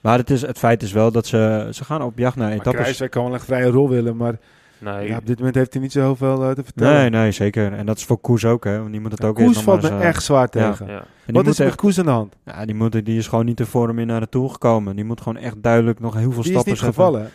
Maar 0.00 0.18
het, 0.18 0.30
is, 0.30 0.42
het 0.42 0.58
feit 0.58 0.82
is 0.82 0.92
wel 0.92 1.12
dat 1.12 1.26
ze, 1.26 1.68
ze 1.70 1.84
gaan 1.84 2.02
op 2.02 2.18
jacht 2.18 2.36
naar 2.36 2.48
Maar 2.48 2.56
etappes. 2.56 2.80
Kruis 2.80 2.98
hij 2.98 3.08
kan 3.08 3.24
wel 3.24 3.34
een 3.34 3.40
vrije 3.40 3.70
rol 3.70 3.88
willen, 3.88 4.16
maar 4.16 4.38
Nee, 4.78 5.08
ja, 5.08 5.16
op 5.16 5.26
dit 5.26 5.38
moment 5.38 5.54
heeft 5.54 5.72
hij 5.72 5.82
niet 5.82 5.92
zo 5.92 6.00
heel 6.00 6.16
veel 6.16 6.44
eh, 6.44 6.50
te 6.50 6.64
vertellen. 6.64 6.94
Nee, 6.94 7.10
nee, 7.10 7.30
zeker. 7.32 7.72
En 7.72 7.86
dat 7.86 7.96
is 7.96 8.04
voor 8.04 8.18
Koes 8.18 8.44
ook, 8.44 8.64
hè. 8.64 8.78
Want 8.78 8.90
die 8.90 9.00
moet 9.00 9.12
het 9.12 9.24
ook 9.24 9.36
Koes 9.36 9.62
valt 9.62 9.82
me 9.82 9.88
eh, 9.88 10.04
echt 10.04 10.22
zwaar 10.22 10.48
ja. 10.50 10.70
tegen. 10.70 10.86
ja. 10.86 11.04
Wat 11.26 11.34
moet 11.34 11.46
is 11.46 11.58
er 11.58 11.64
met 11.64 11.72
echt, 11.72 11.82
Koes 11.82 11.98
aan 11.98 12.04
de 12.04 12.10
hand? 12.10 12.36
ja, 12.44 12.64
die, 12.64 12.74
moet, 12.74 13.04
die 13.04 13.18
is 13.18 13.26
gewoon 13.26 13.44
niet 13.44 13.56
de 13.56 13.66
vorm 13.66 13.98
in 13.98 14.06
naar 14.06 14.20
de 14.20 14.28
tour 14.28 14.50
gekomen. 14.50 14.96
Die 14.96 15.04
moet 15.04 15.20
gewoon 15.20 15.42
echt 15.42 15.62
duidelijk 15.62 16.00
nog 16.00 16.14
heel 16.14 16.32
veel 16.32 16.42
Die 16.42 16.52
is 16.52 16.60
stappen 16.60 16.70
niet 16.72 16.80
zetten. 16.80 16.94
gevallen. 17.04 17.30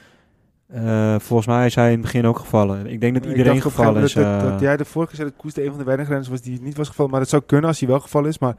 Eh, 0.67 1.15
volgens 1.19 1.47
mij 1.47 1.65
is 1.65 1.75
hij 1.75 1.85
in 1.85 1.91
het 1.91 2.01
begin 2.01 2.25
ook 2.25 2.39
gevallen. 2.39 2.87
Ik 2.87 3.01
denk 3.01 3.13
dat 3.13 3.25
iedereen 3.25 3.61
gevallen 3.61 4.03
is. 4.03 4.15
eh, 4.15 4.39
Dat, 4.41 4.49
dat 4.51 4.59
jij 4.59 4.77
de 4.77 4.85
vorige 4.85 5.09
keer 5.11 5.19
zei 5.19 5.29
dat 5.29 5.39
Koes 5.41 5.53
de 5.53 5.63
een 5.63 5.69
van 5.69 5.77
de 5.77 5.83
weinige 5.83 6.07
renners 6.09 6.29
was 6.29 6.41
die 6.41 6.61
niet 6.61 6.77
was 6.77 6.87
gevallen. 6.87 7.11
Maar 7.11 7.21
het 7.21 7.29
zou 7.29 7.41
kunnen 7.45 7.67
als 7.69 7.79
hij 7.79 7.89
wel 7.89 7.99
gevallen 7.99 8.29
is. 8.29 8.39
Maar, 8.39 8.55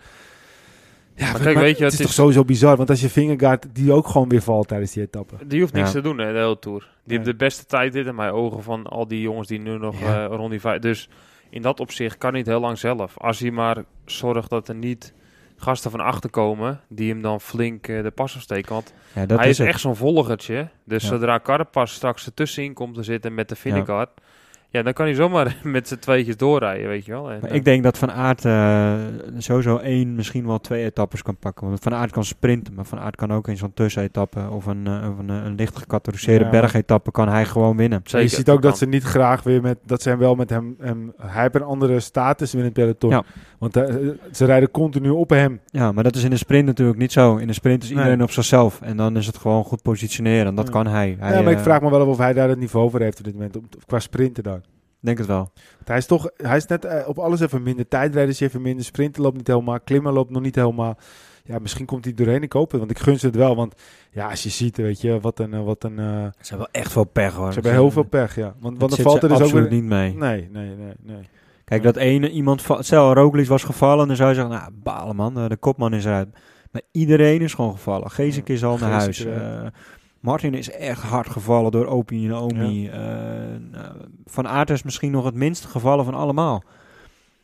ja, 1.14 1.32
Maar 1.32 1.40
kijk, 1.40 1.56
weet 1.58 1.78
je, 1.78 1.84
het 1.84 1.92
het 1.92 1.92
is 1.92 1.98
is- 2.00 2.04
toch 2.06 2.14
sowieso 2.14 2.44
bizar. 2.44 2.76
Want 2.76 2.90
als 2.90 3.00
je 3.00 3.08
Vingegaard 3.08 3.66
die 3.72 3.92
ook 3.92 4.06
gewoon 4.06 4.28
weer 4.28 4.42
valt 4.42 4.68
tijdens 4.68 4.92
die 4.92 5.02
etappe. 5.02 5.34
Die 5.46 5.60
hoeft 5.60 5.72
niks 5.72 5.86
Ja. 5.86 5.92
te 5.94 6.00
doen, 6.00 6.18
hè, 6.18 6.32
de 6.32 6.38
hele 6.38 6.58
Tour. 6.58 6.88
Die 7.04 7.16
heeft 7.16 7.28
de 7.30 7.36
beste 7.36 7.64
tijd 7.66 7.92
dit 7.92 8.06
in 8.06 8.14
mijn 8.14 8.32
ogen 8.32 8.62
van 8.62 8.86
al 8.86 9.08
die 9.08 9.20
jongens 9.20 9.48
die 9.48 9.60
nu 9.60 9.78
nog 9.78 10.00
Ja. 10.00 10.24
eh, 10.28 10.36
rond 10.36 10.50
die 10.50 10.60
vijf... 10.60 10.80
Dus 10.80 11.08
in 11.50 11.62
dat 11.62 11.80
opzicht 11.80 12.18
kan 12.18 12.30
hij 12.30 12.38
het 12.38 12.48
heel 12.48 12.60
lang 12.60 12.78
zelf. 12.78 13.18
Als 13.18 13.38
hij 13.38 13.50
maar 13.50 13.84
zorgt 14.04 14.50
dat 14.50 14.68
er 14.68 14.74
niet 14.74 15.12
gasten 15.58 15.90
van 15.90 16.00
achter 16.00 16.30
komen 16.30 16.80
die 16.88 17.10
hem 17.10 17.22
dan 17.22 17.40
flink 17.40 17.88
eh, 17.88 18.02
de 18.02 18.10
pas 18.10 18.34
afsteken. 18.36 18.72
Want 18.72 18.92
ja, 19.12 19.26
dat 19.26 19.38
hij 19.38 19.48
is, 19.48 19.58
echt 19.58 19.80
zo'n 19.80 19.96
volgertje. 19.96 20.68
Dus 20.84 21.02
Ja. 21.02 21.08
zodra 21.08 21.40
Carapaz 21.42 21.92
straks 21.92 22.26
ertussenin 22.26 22.72
komt 22.74 22.94
te 22.94 23.02
zitten 23.02 23.34
met 23.34 23.48
de 23.48 23.56
Vingegaard... 23.56 24.10
Ja. 24.14 24.22
Dan 24.70 24.92
kan 24.92 25.06
hij 25.06 25.14
zomaar 25.14 25.56
met 25.62 25.88
z'n 25.88 25.96
tweetjes 25.98 26.36
doorrijden, 26.36 26.88
weet 26.88 27.04
je 27.04 27.12
wel. 27.12 27.30
En, 27.30 27.38
Maar 27.40 27.50
eh, 27.50 27.56
ik 27.56 27.64
denk 27.64 27.82
dat 27.82 27.98
Van 27.98 28.10
Aert 28.12 28.44
eh, 28.44 28.94
sowieso 29.38 29.76
één, 29.76 30.14
misschien 30.14 30.46
wel 30.46 30.58
twee 30.60 30.84
etappes 30.84 31.22
kan 31.22 31.36
pakken. 31.36 31.66
Want 31.68 31.78
Van 31.82 31.94
Aert 31.94 32.10
kan 32.10 32.24
sprinten, 32.24 32.74
maar 32.74 32.84
Van 32.84 32.98
Aert 32.98 33.16
kan 33.16 33.32
ook 33.32 33.48
in 33.48 33.56
zo'n 33.56 33.74
tussenetappe 33.74 34.40
of 34.50 34.66
een, 34.66 34.86
eh, 34.86 35.08
of 35.10 35.18
een, 35.18 35.28
een 35.28 35.54
licht 35.54 35.76
gecategoriseerde 35.78 36.44
Ja. 36.44 36.50
bergetappe 36.50 37.10
kan 37.10 37.28
hij 37.28 37.44
gewoon 37.44 37.76
winnen. 37.76 38.00
je 38.04 38.28
ziet 38.28 38.50
ook 38.50 38.62
dat 38.62 38.78
ze 38.78 38.86
niet 38.86 39.02
graag 39.02 39.42
weer 39.42 39.62
met... 39.62 39.78
Dat 39.86 40.02
ze 40.02 40.08
hem 40.08 40.18
wel 40.18 40.34
met 40.34 40.50
hem... 40.50 40.76
hem 40.80 41.12
hij 41.16 41.42
heeft 41.42 41.54
een 41.54 41.62
andere 41.62 42.00
status 42.00 42.54
in 42.54 42.64
het 42.64 42.72
peloton. 42.72 43.10
Ja. 43.10 43.22
Want 43.58 43.72
ze 44.32 44.44
rijden 44.44 44.70
continu 44.70 45.08
op 45.10 45.30
hem. 45.30 45.60
Ja, 45.66 45.92
maar 45.92 46.04
dat 46.04 46.16
is 46.16 46.24
in 46.24 46.30
de 46.30 46.36
sprint 46.36 46.66
natuurlijk 46.66 46.98
niet 46.98 47.12
zo. 47.12 47.36
In 47.36 47.46
de 47.46 47.52
sprint 47.52 47.82
is 47.82 47.90
iedereen 47.90 48.16
Nee. 48.16 48.22
op 48.26 48.30
zichzelf. 48.30 48.80
En 48.82 48.96
dan 48.96 49.16
is 49.16 49.26
het 49.26 49.36
gewoon 49.36 49.64
goed 49.64 49.82
positioneren. 49.82 50.46
En 50.46 50.54
dat 50.54 50.66
Ja. 50.66 50.72
kan 50.72 50.86
hij. 50.86 51.16
hij 51.18 51.34
ja, 51.36 51.42
maar 51.42 51.52
ik 51.52 51.58
vraag 51.58 51.80
me 51.80 51.90
wel 51.90 52.00
af 52.00 52.06
of 52.06 52.18
hij 52.18 52.32
daar 52.32 52.48
het 52.48 52.58
niveau 52.58 52.90
voor 52.90 53.00
heeft 53.00 53.18
op 53.18 53.24
dit 53.24 53.34
moment. 53.34 53.56
Op, 53.56 53.64
qua 53.86 53.98
sprinten 53.98 54.42
dan. 54.42 54.60
Denk 55.00 55.18
het 55.18 55.26
wel. 55.26 55.50
Want 55.74 55.88
hij 55.88 55.96
is 55.96 56.06
toch... 56.06 56.30
Hij 56.36 56.56
is 56.56 56.66
net 56.66 56.84
eh, 56.84 57.08
op 57.08 57.18
alles 57.18 57.40
even 57.40 57.62
minder. 57.62 57.88
Tijdrijden 57.88 58.32
is 58.32 58.40
even 58.40 58.62
minder. 58.62 58.84
Sprinten 58.84 59.22
loopt 59.22 59.36
niet 59.36 59.46
helemaal. 59.46 59.80
Klimmen 59.80 60.12
loopt 60.12 60.30
nog 60.30 60.42
niet 60.42 60.54
helemaal. 60.54 60.98
Ja, 61.44 61.58
misschien 61.58 61.86
komt 61.86 62.04
hij 62.04 62.14
doorheen. 62.14 62.42
Ik 62.42 62.52
hoop 62.52 62.70
het. 62.70 62.78
Want 62.78 62.90
ik 62.90 62.98
gun 62.98 63.18
ze 63.18 63.26
het 63.26 63.36
wel. 63.36 63.56
Want 63.56 63.74
ja, 64.10 64.30
als 64.30 64.42
je 64.42 64.48
ziet, 64.48 64.76
weet 64.76 65.00
je, 65.00 65.20
wat 65.20 65.38
een... 65.38 65.54
eh, 65.54 65.64
Wat 65.64 65.84
een 65.84 65.98
eh, 65.98 66.06
Ze 66.06 66.48
hebben 66.48 66.58
wel 66.58 66.82
echt 66.82 66.92
veel 66.92 67.04
pech 67.04 67.34
hoor. 67.34 67.46
ze 67.48 67.54
hebben 67.54 67.72
heel 67.72 67.90
veel 67.90 68.02
pech, 68.02 68.34
ja. 68.34 68.54
Want, 68.60 68.78
want 68.78 68.96
dan 68.96 69.04
valt 69.04 69.22
er 69.22 69.28
dus 69.28 69.36
ook 69.38 69.42
absoluut 69.44 69.68
weer... 69.68 69.80
niet 69.80 69.88
mee. 69.88 70.14
Nee, 70.14 70.48
nee, 70.52 70.74
nee, 70.76 70.92
nee. 71.02 71.28
Kijk, 71.64 71.82
dat 71.82 71.96
ene 71.96 72.30
iemand... 72.30 72.64
Stel, 72.78 73.12
Roglic 73.14 73.46
was 73.46 73.64
gevallen. 73.64 74.06
Dan 74.06 74.16
zou 74.16 74.28
je 74.28 74.34
zeggen, 74.34 74.52
nou, 74.54 74.70
balen 74.74 75.16
man. 75.16 75.34
De 75.48 75.56
kopman 75.56 75.94
is 75.94 76.04
eruit. 76.04 76.28
Maar 76.70 76.82
iedereen 76.92 77.40
is 77.40 77.54
gewoon 77.54 77.72
gevallen. 77.72 78.10
Geesink 78.10 78.48
is 78.48 78.64
al 78.64 78.78
naar 78.78 78.90
huis. 78.90 79.26
Martin 80.20 80.54
is 80.54 80.70
echt 80.70 81.02
hard 81.02 81.28
gevallen 81.28 81.70
door 81.70 81.86
Opie 81.86 82.28
en 82.28 82.34
Omi. 82.34 82.88
Eh, 82.88 82.98
nou, 83.70 83.94
van 84.26 84.48
Aert 84.48 84.70
is 84.70 84.82
misschien 84.82 85.10
nog 85.10 85.24
het 85.24 85.34
minst 85.34 85.64
gevallen 85.64 86.04
van 86.04 86.14
allemaal. 86.14 86.62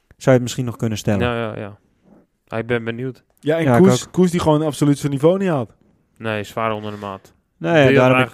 Zou 0.08 0.24
je 0.24 0.30
het 0.30 0.42
misschien 0.42 0.64
nog 0.64 0.76
kunnen 0.76 0.98
stellen? 0.98 1.26
Ja, 1.26 1.34
ja, 1.36 1.56
ja. 2.48 2.58
Ik 2.58 2.66
ben 2.66 2.84
benieuwd. 2.84 3.22
Ja, 3.40 3.56
en 3.58 3.64
Ja, 3.64 3.78
Koes, 3.78 4.10
Koes 4.10 4.30
die 4.30 4.40
gewoon 4.40 4.62
absoluut 4.62 4.98
zijn 4.98 5.12
niveau 5.12 5.38
niet 5.38 5.48
had. 5.48 5.70
Nee, 6.16 6.42
zwaar 6.44 6.72
onder 6.72 6.90
de 6.90 6.96
maat. 6.98 7.32
nee, 7.56 7.94
daarom 7.94 8.28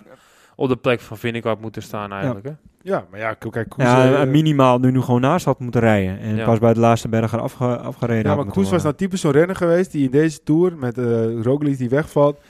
op 0.56 0.68
de 0.68 0.76
plek 0.76 1.00
van 1.00 1.16
Vinnegaard 1.18 1.60
moeten 1.60 1.82
staan 1.82 2.12
eigenlijk. 2.12 2.46
Hè? 2.46 2.52
Ja, 2.82 3.06
maar 3.10 3.20
ja, 3.20 3.34
kijk, 3.34 3.68
Koes... 3.68 3.84
ja, 3.84 4.20
eh, 4.20 4.28
minimaal 4.28 4.78
nu, 4.78 4.90
nu 4.90 5.00
gewoon 5.00 5.20
naast 5.20 5.44
had 5.44 5.60
moeten 5.60 5.80
rijden. 5.80 6.18
En 6.18 6.36
Ja. 6.36 6.44
pas 6.44 6.58
bij 6.58 6.74
de 6.74 6.80
laatste 6.80 7.08
berg 7.08 7.32
er 7.32 7.40
afge, 7.40 7.78
afgereden 7.78 8.30
ja, 8.30 8.36
maar 8.36 8.44
Koes 8.44 8.70
was 8.70 8.82
nou 8.82 8.94
typisch 8.94 9.20
zo'n 9.20 9.30
renner 9.32 9.56
geweest 9.56 9.92
die 9.92 10.04
in 10.04 10.10
deze 10.10 10.42
Tour 10.42 10.76
met 10.76 10.98
eh 10.98 11.42
Roglic 11.42 11.78
die 11.78 11.88
wegvalt, 11.88 12.40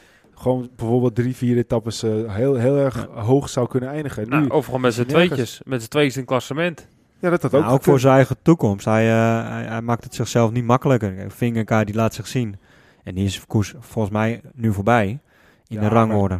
gewoon 0.41 0.68
bijvoorbeeld 0.76 1.14
drie, 1.14 1.36
vier 1.36 1.57
etappes 1.57 2.03
eh, 2.03 2.11
heel, 2.34 2.55
heel 2.55 2.76
erg 2.76 3.07
hoog 3.14 3.49
zou 3.49 3.68
kunnen 3.68 3.88
eindigen. 3.88 4.22
En 4.22 4.28
nu, 4.30 4.36
Nou, 4.36 4.49
of 4.51 4.64
gewoon 4.64 4.80
met 4.80 4.95
z'n 4.95 5.05
tweetjes. 5.05 5.61
Met 5.64 5.82
z'n 5.82 5.88
tweetjes 5.88 6.14
in 6.14 6.20
het 6.20 6.30
klassement. 6.30 6.86
ja, 7.18 7.30
dat 7.30 7.43
had 7.43 7.51
Nou, 7.53 7.64
ook 7.64 7.70
ook 7.70 7.82
voor 7.82 8.01
zijn 8.01 8.14
eigen 8.14 8.36
toekomst. 8.43 8.84
Hij, 8.84 9.09
eh, 9.11 9.49
hij, 9.51 9.64
hij 9.64 9.82
maakt 9.82 10.05
het 10.05 10.14
zichzelf 10.14 10.51
niet 10.51 10.64
makkelijker. 10.64 11.30
Vingegaard 11.30 11.86
die 11.86 11.97
laat 11.97 12.14
zich 12.14 12.26
zien. 12.26 12.57
En 13.05 13.14
die 13.14 13.24
is 13.24 13.47
Koes 13.47 13.74
volgens 13.78 14.14
mij 14.14 14.41
nu 14.55 14.72
voorbij 14.72 15.07
in 15.09 15.20
Ja, 15.66 15.80
de 15.80 15.88
rangorde. 15.88 16.38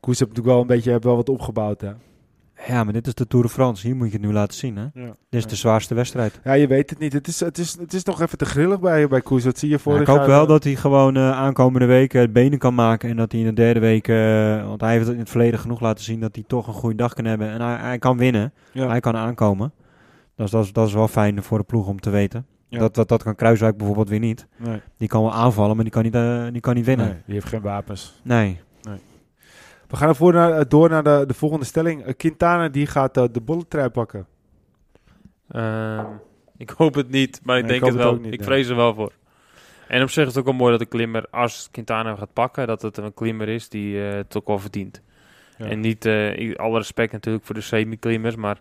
Koes 0.00 0.18
heeft 0.18 0.30
natuurlijk 0.30 0.46
wel 0.46 0.60
een 0.60 0.66
beetje 0.66 0.90
heeft 0.90 1.04
wel 1.04 1.16
wat 1.16 1.28
opgebouwd. 1.28 1.80
Hè? 1.80 1.90
Ja, 2.66 2.84
maar 2.84 2.92
dit 2.92 3.06
is 3.06 3.14
de 3.14 3.26
Tour 3.26 3.44
de 3.44 3.50
France. 3.52 3.86
Hier 3.86 3.96
moet 3.96 4.06
je 4.06 4.16
het 4.16 4.26
nu 4.26 4.32
laten 4.32 4.58
zien. 4.58 4.76
Hè? 4.76 4.82
Ja. 4.82 5.06
Dit 5.28 5.40
is 5.40 5.46
de 5.46 5.56
zwaarste 5.56 5.94
wedstrijd. 5.94 6.40
Ja, 6.44 6.52
je 6.52 6.66
weet 6.66 6.90
het 6.90 6.98
niet. 6.98 7.12
Het 7.12 7.28
is, 7.28 7.40
het 7.40 7.58
is, 7.58 7.76
het 7.80 7.92
is 7.94 8.04
nog 8.04 8.20
even 8.20 8.38
te 8.38 8.44
grillig 8.44 8.80
bij, 8.80 9.08
bij 9.08 9.20
Koes. 9.20 9.42
Dat 9.42 9.58
zie 9.58 9.68
je 9.68 9.74
Ja, 9.74 9.80
vorig 9.80 10.00
ik 10.00 10.06
hoop 10.06 10.26
wel 10.26 10.42
eh, 10.42 10.48
dat 10.48 10.64
hij 10.64 10.74
gewoon 10.74 11.16
eh, 11.16 11.30
aankomende 11.30 11.86
weken 11.86 12.20
het 12.20 12.32
benen 12.32 12.58
kan 12.58 12.74
maken. 12.74 13.10
En 13.10 13.16
dat 13.16 13.32
hij 13.32 13.40
in 13.40 13.46
de 13.46 13.52
derde 13.52 13.80
week, 13.80 14.08
eh, 14.08 14.66
want 14.66 14.80
hij 14.80 14.92
heeft 14.92 15.04
het 15.04 15.14
in 15.14 15.20
het 15.20 15.30
verleden 15.30 15.58
genoeg 15.60 15.80
laten 15.80 16.04
zien 16.04 16.20
dat 16.20 16.34
hij 16.34 16.44
toch 16.46 16.66
een 16.66 16.72
goede 16.74 16.96
dag 16.96 17.12
kan 17.14 17.24
hebben. 17.24 17.48
En 17.48 17.60
hij, 17.60 17.76
hij 17.76 17.98
kan 17.98 18.16
winnen. 18.18 18.52
Ja. 18.72 18.88
Hij 18.88 19.00
kan 19.00 19.16
aankomen. 19.16 19.72
Dus 20.36 20.50
dat 20.50 20.64
is, 20.64 20.72
dat 20.72 20.86
is 20.86 20.94
wel 20.94 21.08
fijn 21.08 21.42
voor 21.42 21.58
de 21.58 21.64
ploeg 21.64 21.86
om 21.86 22.00
te 22.00 22.10
weten. 22.10 22.46
Ja. 22.68 22.78
Dat, 22.78 22.94
dat, 22.94 23.08
dat 23.08 23.22
kan 23.22 23.34
Kruiswijk 23.34 23.76
bijvoorbeeld 23.76 24.08
weer 24.08 24.18
niet. 24.18 24.46
Nee, 24.56 24.80
Die 24.96 25.08
kan 25.08 25.22
wel 25.22 25.32
aanvallen, 25.32 25.74
maar 25.74 25.84
die 25.84 25.92
kan 25.92 26.02
niet, 26.02 26.52
die 26.52 26.60
kan 26.60 26.74
niet 26.74 26.84
winnen. 26.84 27.06
nee, 27.06 27.16
die 27.24 27.34
heeft 27.34 27.48
geen 27.48 27.60
wapens. 27.60 28.20
Nee. 28.22 28.60
We 29.88 29.96
gaan 29.96 30.08
ervoor 30.08 30.32
naar, 30.32 30.52
eh, 30.52 30.64
door 30.68 30.88
naar 30.90 31.02
de, 31.02 31.24
de 31.26 31.34
volgende 31.34 31.64
stelling. 31.64 32.04
Eh, 32.04 32.14
Quintana 32.16 32.68
die 32.68 32.86
gaat 32.86 33.16
eh, 33.16 33.24
de 33.32 33.40
bolletrui 33.40 33.88
pakken. 33.88 34.26
Ehm, 35.48 36.04
ik 36.56 36.70
hoop 36.70 36.94
het 36.94 37.10
niet, 37.10 37.40
maar 37.42 37.58
ik 37.58 37.64
Nee, 37.64 37.80
denk 37.80 37.92
het 37.92 38.02
wel. 38.02 38.14
niet, 38.14 38.32
ik 38.32 38.38
nee. 38.38 38.46
vrees 38.48 38.68
er 38.68 38.76
wel 38.76 38.94
voor. 38.94 39.12
En 39.88 40.02
op 40.02 40.10
zich 40.10 40.22
is 40.22 40.28
het 40.28 40.38
ook 40.38 40.44
wel 40.44 40.54
mooi 40.54 40.70
dat 40.70 40.80
de 40.80 40.86
klimmer, 40.86 41.26
als 41.30 41.68
Quintana 41.70 42.14
gaat 42.16 42.32
pakken, 42.32 42.66
dat 42.66 42.82
het 42.82 42.96
een 42.96 43.14
klimmer 43.14 43.48
is 43.48 43.68
die 43.68 44.06
eh, 44.08 44.14
het 44.14 44.36
ook 44.36 44.46
wel 44.46 44.58
verdient. 44.58 45.02
Ja. 45.58 45.66
En 45.66 45.80
niet, 45.80 46.06
alle 46.56 46.78
respect 46.78 47.12
natuurlijk 47.12 47.44
voor 47.44 47.54
de 47.54 47.60
semi-klimmers, 47.60 48.36
maar 48.36 48.58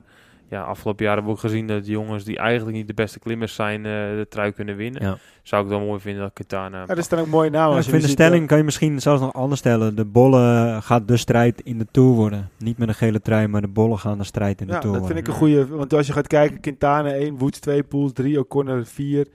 ja, 0.49 0.61
afgelopen 0.61 1.05
jaren 1.05 1.23
hebben 1.23 1.35
we 1.35 1.45
ook 1.45 1.51
gezien 1.51 1.67
dat 1.67 1.85
de 1.85 1.91
jongens 1.91 2.23
die 2.23 2.37
eigenlijk 2.37 2.77
niet 2.77 2.87
de 2.87 2.93
beste 2.93 3.19
klimmers 3.19 3.55
zijn, 3.55 3.85
eh, 3.85 3.91
de 3.91 4.25
trui 4.29 4.51
kunnen 4.51 4.75
winnen. 4.75 5.03
Ja. 5.03 5.17
Zou 5.43 5.63
ik 5.63 5.69
wel 5.69 5.79
mooi 5.79 5.99
vinden 5.99 6.21
dat 6.21 6.33
Quintana... 6.33 6.79
Ja, 6.79 6.85
dat 6.85 6.97
is 6.97 7.07
dan 7.07 7.19
ook 7.19 7.27
mooie 7.27 7.49
naam. 7.49 7.69
Ja, 7.69 7.75
als 7.75 7.77
ik 7.77 7.83
je 7.85 7.89
vind 7.89 8.01
de 8.01 8.07
ziet, 8.09 8.19
eh, 8.19 8.25
stelling 8.25 8.47
kan 8.47 8.57
je 8.57 8.63
misschien 8.63 8.99
zelfs 9.01 9.21
nog 9.21 9.33
anders 9.33 9.59
stellen. 9.59 9.95
De 9.95 10.05
bolle 10.05 10.77
gaat 10.81 11.07
de 11.07 11.17
strijd 11.17 11.61
in 11.61 11.77
de 11.77 11.87
Tour 11.91 12.15
worden. 12.15 12.49
Niet 12.57 12.77
met 12.77 12.87
een 12.87 12.93
gele 12.93 13.21
trui, 13.21 13.47
maar 13.47 13.61
de 13.61 13.67
bollen 13.67 13.99
gaan 13.99 14.17
de 14.17 14.23
strijd 14.23 14.61
in 14.61 14.67
de 14.67 14.73
Ja, 14.73 14.79
Tour 14.79 14.97
dat 14.99 15.07
vind 15.07 15.27
worden. 15.27 15.33
ik 15.33 15.41
een 15.41 15.65
goede. 15.65 15.75
Want 15.77 15.93
als 15.93 16.07
je 16.07 16.13
gaat 16.13 16.27
kijken, 16.27 16.59
Quintana 16.59 17.11
1, 17.13 17.37
Woods 17.37 17.59
2, 17.59 17.83
Poels 17.83 18.13
3, 18.13 18.39
O'Connor 18.39 18.85
4, 18.85 19.27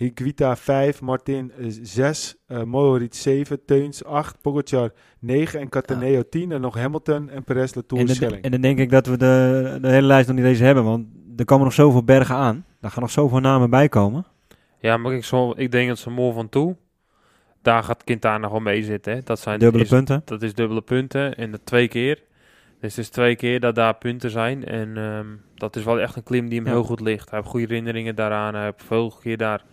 Higuita 0.00 0.56
5, 0.56 1.00
Martin 1.00 1.52
6, 1.82 2.36
uh, 2.48 2.62
Mohoric 2.62 3.14
7, 3.14 3.64
Teuns 3.64 4.04
8, 4.04 4.40
Pogacar 4.40 4.92
9 5.18 5.60
en 5.60 5.68
Cataneo 5.68 6.22
10. 6.30 6.52
En 6.52 6.60
nog 6.60 6.74
Hamilton 6.74 7.30
en 7.30 7.44
Perez, 7.44 7.74
Latour, 7.74 8.00
en, 8.00 8.08
Schelling. 8.08 8.42
en 8.42 8.50
dan 8.50 8.60
denk 8.60 8.78
ik 8.78 8.90
dat 8.90 9.06
we 9.06 9.16
de, 9.16 9.78
de 9.80 9.88
hele 9.88 10.06
lijst 10.06 10.28
nog 10.28 10.36
niet 10.36 10.46
eens 10.46 10.58
hebben. 10.58 10.84
Want 10.84 11.06
er 11.36 11.44
komen 11.44 11.64
nog 11.64 11.74
zoveel 11.74 12.04
bergen 12.04 12.34
aan. 12.34 12.64
Daar 12.80 12.90
gaan 12.90 13.02
nog 13.02 13.10
zoveel 13.10 13.40
namen 13.40 13.70
bij 13.70 13.88
komen. 13.88 14.24
Ja, 14.78 14.96
maar 14.96 15.12
ik, 15.12 15.24
zo, 15.24 15.52
ik 15.56 15.70
denk 15.72 15.88
dat 15.88 15.98
ze 15.98 16.10
mooi 16.10 16.32
van 16.34 16.48
toe. 16.48 16.76
Daar 17.62 17.82
gaat 17.82 18.04
Quintana 18.04 18.46
gewoon 18.46 18.62
mee 18.62 18.82
zitten. 18.82 19.12
Hè. 19.14 19.20
Dat 19.22 19.40
zijn 19.40 19.58
Dubbele 19.58 19.82
is- 19.84 19.88
punten. 19.90 20.22
Dat 20.24 20.42
is 20.42 20.54
dubbele 20.54 20.80
punten 20.82 21.34
en 21.36 21.50
dat 21.50 21.60
twee 21.66 21.88
keer. 21.88 22.22
Dus 22.80 22.96
het 22.96 23.04
is 23.04 23.10
twee 23.10 23.36
keer 23.36 23.60
dat 23.60 23.74
daar 23.74 23.94
punten 23.94 24.30
zijn. 24.30 24.64
En 24.64 24.96
ehm, 24.96 25.26
dat 25.54 25.76
is 25.76 25.84
wel 25.84 26.00
echt 26.00 26.16
een 26.16 26.22
klim 26.22 26.48
die 26.48 26.58
hem 26.58 26.66
Ja. 26.66 26.72
heel 26.72 26.84
goed 26.84 27.00
ligt. 27.00 27.30
Hij 27.30 27.38
heeft 27.38 27.50
goede 27.50 27.66
herinneringen 27.66 28.14
daaraan. 28.14 28.54
Hij 28.54 28.64
heeft 28.64 28.82
veel 28.84 29.12
keer 29.22 29.36
daar 29.36 29.64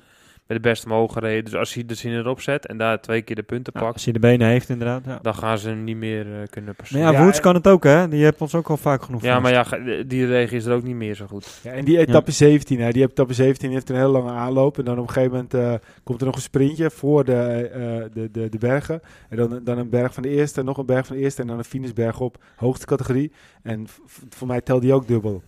met 0.47 0.63
de 0.63 0.69
beste 0.69 0.87
mogen 0.87 1.13
gereden. 1.13 1.43
Dus 1.43 1.55
als 1.55 1.73
hij 1.73 1.85
de 1.85 1.93
zin 1.93 2.13
erop 2.13 2.41
zet 2.41 2.65
en 2.65 2.77
daar 2.77 3.01
twee 3.01 3.21
keer 3.21 3.35
de 3.35 3.43
punten 3.43 3.73
Ja, 3.75 3.81
pakt, 3.81 3.93
als 3.93 4.03
hij 4.03 4.13
de 4.13 4.19
benen 4.19 4.47
heeft 4.47 4.69
inderdaad. 4.69 5.05
Ja. 5.05 5.19
dan 5.21 5.35
gaan 5.35 5.57
ze 5.57 5.69
hem 5.69 5.83
niet 5.83 5.97
meer 5.97 6.25
eh, 6.41 6.47
kunnen 6.49 6.75
passeren. 6.75 7.01
ja, 7.01 7.11
Ja, 7.11 7.23
Woods 7.23 7.39
kan 7.39 7.55
het 7.55 7.67
ook 7.67 7.83
hè. 7.83 8.07
Die 8.07 8.23
heeft 8.23 8.41
ons 8.41 8.55
ook 8.55 8.69
al 8.69 8.77
vaak 8.77 9.03
genoeg 9.03 9.21
Ja, 9.21 9.41
vast. 9.41 9.43
maar 9.43 9.79
ja, 9.79 10.03
die 10.03 10.25
regen 10.25 10.57
is 10.57 10.65
er 10.65 10.73
ook 10.73 10.83
niet 10.83 10.95
meer 10.95 11.15
zo 11.15 11.25
goed. 11.27 11.59
Ja, 11.63 11.71
en 11.71 11.85
die 11.85 11.97
etappe 11.97 12.31
17, 12.31 12.79
hè, 12.79 12.91
die 12.91 13.03
etappe 13.03 13.33
17 13.33 13.71
heeft 13.71 13.89
een 13.89 13.95
hele 13.95 14.07
lange 14.07 14.31
aanloop. 14.31 14.77
En 14.77 14.85
dan 14.85 14.99
op 14.99 15.07
een 15.07 15.13
gegeven 15.13 15.31
moment 15.35 15.53
eh, 15.53 15.73
komt 16.03 16.19
er 16.19 16.25
nog 16.25 16.35
een 16.35 16.41
sprintje 16.41 16.89
voor 16.91 17.23
de, 17.25 17.33
eh, 17.73 17.79
de, 18.13 18.31
de, 18.31 18.49
de 18.49 18.57
bergen. 18.57 19.01
En 19.29 19.37
dan, 19.37 19.59
dan 19.63 19.77
een 19.77 19.89
berg 19.89 20.13
van 20.13 20.23
de 20.23 20.29
eerste, 20.29 20.63
nog 20.63 20.77
een 20.77 20.85
berg 20.85 21.07
van 21.07 21.15
de 21.15 21.21
eerste 21.21 21.41
en 21.41 21.47
dan 21.47 21.57
een 21.57 21.63
finishberg 21.63 22.19
op, 22.19 22.37
hoogste 22.55 22.85
categorie. 22.85 23.31
En 23.63 23.85
voor 24.29 24.47
mij 24.47 24.61
telt 24.61 24.81
die 24.81 24.93
ook 24.93 25.07
dubbel. 25.07 25.41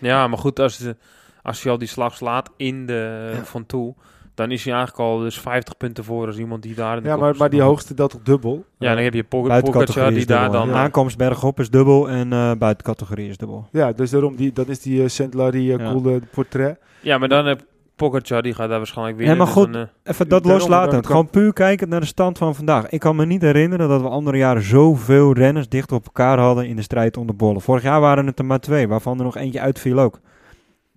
Ja, 0.00 0.28
maar 0.28 0.38
goed, 0.38 0.58
als, 0.60 0.76
de, 0.78 0.96
als 1.42 1.62
hij 1.62 1.72
al 1.72 1.78
die 1.78 1.88
slag 1.88 2.16
slaat 2.16 2.50
in 2.56 2.86
de 2.86 3.32
van 3.42 3.66
toe, 3.66 3.94
dan 4.34 4.50
is 4.50 4.64
hij 4.64 4.72
eigenlijk 4.74 5.02
al 5.04 5.18
dus 5.18 5.40
50 5.40 5.76
punten 5.76 6.04
voor 6.04 6.26
als 6.26 6.38
iemand 6.38 6.62
die 6.62 6.74
daar 6.74 6.96
in 6.96 7.02
de 7.02 7.08
Ja, 7.08 7.16
maar, 7.16 7.36
maar 7.36 7.50
die 7.50 7.60
hoogste 7.60 7.94
telt 7.94 8.10
toch 8.10 8.22
dubbel? 8.22 8.64
Ja, 8.78 8.94
dan 8.94 9.04
heb 9.04 9.14
je 9.14 9.24
Pogacar 9.24 10.08
die 10.08 10.18
is 10.18 10.26
daar 10.26 10.42
dubbel. 10.42 10.60
dan... 10.60 10.70
eh, 10.70 10.76
Aankomst 10.80 11.16
bergop 11.16 11.60
is 11.60 11.70
dubbel 11.70 12.08
en 12.10 12.32
eh 12.32 12.52
buitencategorie 12.58 13.28
is 13.28 13.36
dubbel. 13.36 13.68
Ja, 13.72 13.92
dus 13.92 14.10
daarom, 14.10 14.36
die, 14.36 14.52
dat 14.52 14.68
is 14.68 14.80
die 14.80 15.02
uh, 15.02 15.08
Saint-Larry 15.08 15.70
uh, 15.70 15.78
Ja. 15.78 15.90
coole 15.92 16.20
portret. 16.30 16.78
Ja, 17.00 17.18
maar 17.18 17.28
dan 17.28 17.46
heb 17.46 17.62
Pogacar, 17.96 18.42
die 18.42 18.54
gaat 18.54 18.68
daar 18.68 18.78
waarschijnlijk 18.78 19.16
winnen. 19.16 19.36
maar 19.36 19.46
dus 19.46 19.54
goed, 19.54 19.72
dan, 19.72 19.82
eh, 19.82 19.88
Even 20.12 20.28
dat 20.28 20.44
loslaten. 20.44 21.06
Gewoon 21.06 21.30
puur 21.30 21.52
kijken 21.52 21.88
naar 21.88 22.00
de 22.00 22.06
stand 22.06 22.38
van 22.38 22.54
vandaag. 22.54 22.88
Ik 22.88 23.00
kan 23.00 23.16
me 23.16 23.26
niet 23.26 23.42
herinneren 23.42 23.88
dat 23.88 24.00
we 24.00 24.08
andere 24.08 24.36
jaren 24.36 24.62
zoveel 24.62 25.32
renners 25.32 25.68
dicht 25.68 25.92
op 25.92 26.04
elkaar 26.04 26.38
hadden 26.38 26.66
in 26.66 26.76
de 26.76 26.82
strijd 26.82 27.16
om 27.16 27.26
de 27.26 27.32
bollen. 27.32 27.60
Vorig 27.60 27.82
jaar 27.82 28.00
waren 28.00 28.26
het 28.26 28.38
er 28.38 28.44
maar 28.44 28.60
twee, 28.60 28.88
waarvan 28.88 29.18
er 29.18 29.24
nog 29.24 29.36
eentje 29.36 29.60
uitviel 29.60 29.98
ook. 29.98 30.20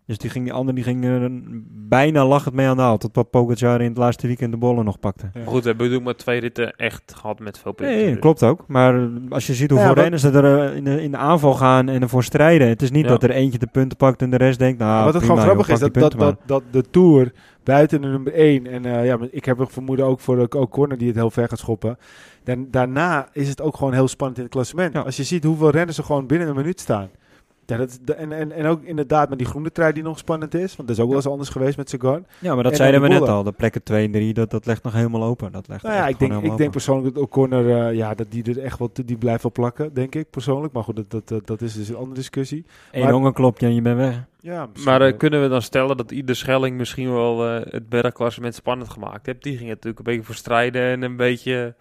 Dus 0.08 0.18
die, 0.18 0.30
ging, 0.30 0.44
die 0.46 0.54
andere 0.54 0.76
die 0.76 0.84
ging 0.84 1.06
er 1.06 1.30
bijna 1.90 2.26
lachend 2.26 2.56
mee 2.56 2.68
aan 2.68 2.76
de 2.76 2.82
haal. 2.82 2.98
Tot 2.98 3.30
Pogacar 3.30 3.82
in 3.82 3.88
het 3.90 3.98
laatste 3.98 4.28
weekend 4.28 4.52
de 4.52 4.58
bollen 4.58 4.86
nog 4.86 5.00
pakte. 5.00 5.26
Ja. 5.34 5.40
maar 5.40 5.48
goed, 5.48 5.64
we 5.64 5.70
hebben 5.70 5.94
ook 5.96 6.04
maar 6.04 6.16
twee 6.16 6.40
ritten 6.40 6.76
echt 6.76 7.14
gehad 7.16 7.40
met 7.40 7.60
veel 7.60 7.72
punten. 7.72 7.96
Nee, 7.96 8.04
dat 8.06 8.14
Dus- 8.14 8.22
klopt 8.22 8.44
ook. 8.44 8.64
Maar 8.68 8.96
eh, 8.96 9.08
als 9.30 9.48
je 9.48 9.54
ziet 9.54 9.70
hoeveel 9.70 9.88
Ja, 9.88 9.94
renners 9.94 10.24
er 10.24 10.60
eh, 10.70 10.76
in 10.76 10.84
de, 10.84 11.02
in 11.04 11.12
de 11.12 11.18
aanval 11.18 11.54
gaan 11.54 11.90
en 11.90 12.02
ervoor 12.02 12.24
strijden. 12.24 12.68
Het 12.68 12.82
is 12.82 12.92
niet 12.92 13.04
Ja. 13.04 13.10
dat 13.10 13.24
er 13.24 13.30
eentje 13.30 13.60
de 13.60 13.68
punten 13.68 13.98
pakt 13.98 14.22
en 14.22 14.30
de 14.30 14.38
rest 14.38 14.60
denkt... 14.60 14.80
Nou, 14.80 15.06
Wat 15.06 15.14
het 15.14 15.24
gewoon 15.24 15.40
grappig 15.42 15.66
joh, 15.66 15.76
is, 15.76 15.82
dat, 15.82 15.94
dat, 15.94 16.12
dat, 16.12 16.38
dat 16.46 16.64
de 16.72 16.84
Tour 16.90 17.32
buiten 17.64 18.02
de 18.02 18.08
nummer 18.08 18.34
1, 18.34 18.68
en 18.68 18.86
eh, 18.86 19.06
ja, 19.06 19.18
ik 19.32 19.46
heb 19.46 19.60
een 19.60 19.68
vermoeden 19.70 20.06
ook 20.06 20.20
voor 20.20 20.36
de 20.36 20.58
O'Connor 20.58 20.98
die 20.98 21.08
het 21.08 21.16
heel 21.16 21.32
ver 21.32 21.48
gaat 21.48 21.60
schoppen. 21.60 21.98
Dan, 22.44 22.68
daarna 22.72 23.28
is 23.34 23.50
het 23.50 23.62
ook 23.62 23.76
gewoon 23.78 23.94
heel 23.94 24.08
spannend 24.08 24.38
in 24.38 24.44
het 24.46 24.54
klassement. 24.54 24.94
Ja. 24.94 25.00
Als 25.02 25.18
je 25.18 25.24
ziet 25.24 25.44
hoeveel 25.44 25.70
renners 25.70 25.98
er 25.98 26.04
gewoon 26.04 26.28
binnen 26.28 26.48
een 26.48 26.56
minuut 26.56 26.80
staan. 26.80 27.10
Ja, 27.68 27.78
dat, 27.78 28.00
de- 28.02 28.14
en, 28.14 28.32
en, 28.32 28.52
en 28.52 28.66
ook 28.66 28.84
inderdaad 28.84 29.30
met 29.30 29.38
die 29.38 29.48
groene 29.48 29.72
trui 29.72 29.94
die 29.94 30.04
nog 30.04 30.18
spannend 30.18 30.54
is. 30.54 30.76
Want 30.76 30.88
dat 30.88 30.98
is 30.98 31.04
ook 31.04 31.08
wel 31.10 31.18
eens 31.18 31.28
anders 31.28 31.50
geweest 31.50 31.78
met 31.78 31.90
Sagan. 31.90 32.26
Ja, 32.40 32.54
maar 32.54 32.64
dat 32.64 32.72
En 32.72 32.78
zeiden 32.78 33.02
we 33.02 33.08
net 33.08 33.22
al. 33.28 33.44
De 33.44 33.52
plekken 33.52 33.84
2 33.84 34.06
en 34.06 34.12
3, 34.12 34.34
dat, 34.34 34.50
dat 34.52 34.66
legt 34.66 34.84
nog 34.84 34.94
helemaal 34.94 35.24
open. 35.24 35.52
Dat 35.52 35.68
legt 35.68 35.84
Nou 35.84 35.96
ja, 35.96 36.08
ik 36.08 36.20
denk, 36.20 36.44
ik 36.44 36.58
denk 36.58 36.72
persoonlijk 36.72 37.16
dat 37.16 37.24
O'Connor, 37.24 37.70
eh, 37.88 37.96
ja, 37.96 38.14
dat 38.14 38.32
die 38.32 38.44
er 38.44 38.60
echt 38.64 38.80
wel, 38.80 38.90
die 39.06 39.18
blijft 39.18 39.44
wel 39.44 39.52
plakken, 39.52 39.94
denk 39.94 40.16
ik 40.16 40.30
persoonlijk. 40.30 40.74
Maar 40.74 40.84
goed, 40.84 40.96
dat, 40.96 41.12
dat, 41.12 41.28
dat, 41.28 41.48
dat 41.48 41.62
is 41.62 41.74
dus 41.74 41.90
een 41.90 41.96
andere 41.96 42.16
discussie. 42.16 42.66
Eén 42.92 43.34
klopt 43.34 43.60
je 43.60 43.66
en 43.66 43.76
je 43.76 43.82
bent 43.82 43.98
weg. 43.98 44.24
Ja, 44.40 44.68
Maar 44.86 45.02
eh, 45.02 45.18
kunnen 45.18 45.42
we 45.42 45.48
dan 45.48 45.62
stellen 45.62 45.98
dat 45.98 46.12
ieder 46.12 46.36
Schelling 46.36 46.78
misschien 46.78 47.14
wel 47.14 47.48
eh, 47.48 47.62
het 47.72 47.90
bergklassement 47.90 48.56
spannend 48.56 48.90
gemaakt 48.90 49.26
heeft? 49.26 49.44
Die 49.44 49.58
ging 49.58 49.70
natuurlijk 49.70 49.98
een 49.98 50.04
beetje 50.06 50.24
voor 50.24 50.36
strijden 50.36 50.82
en 50.82 51.02
een 51.02 51.16
beetje... 51.16 51.76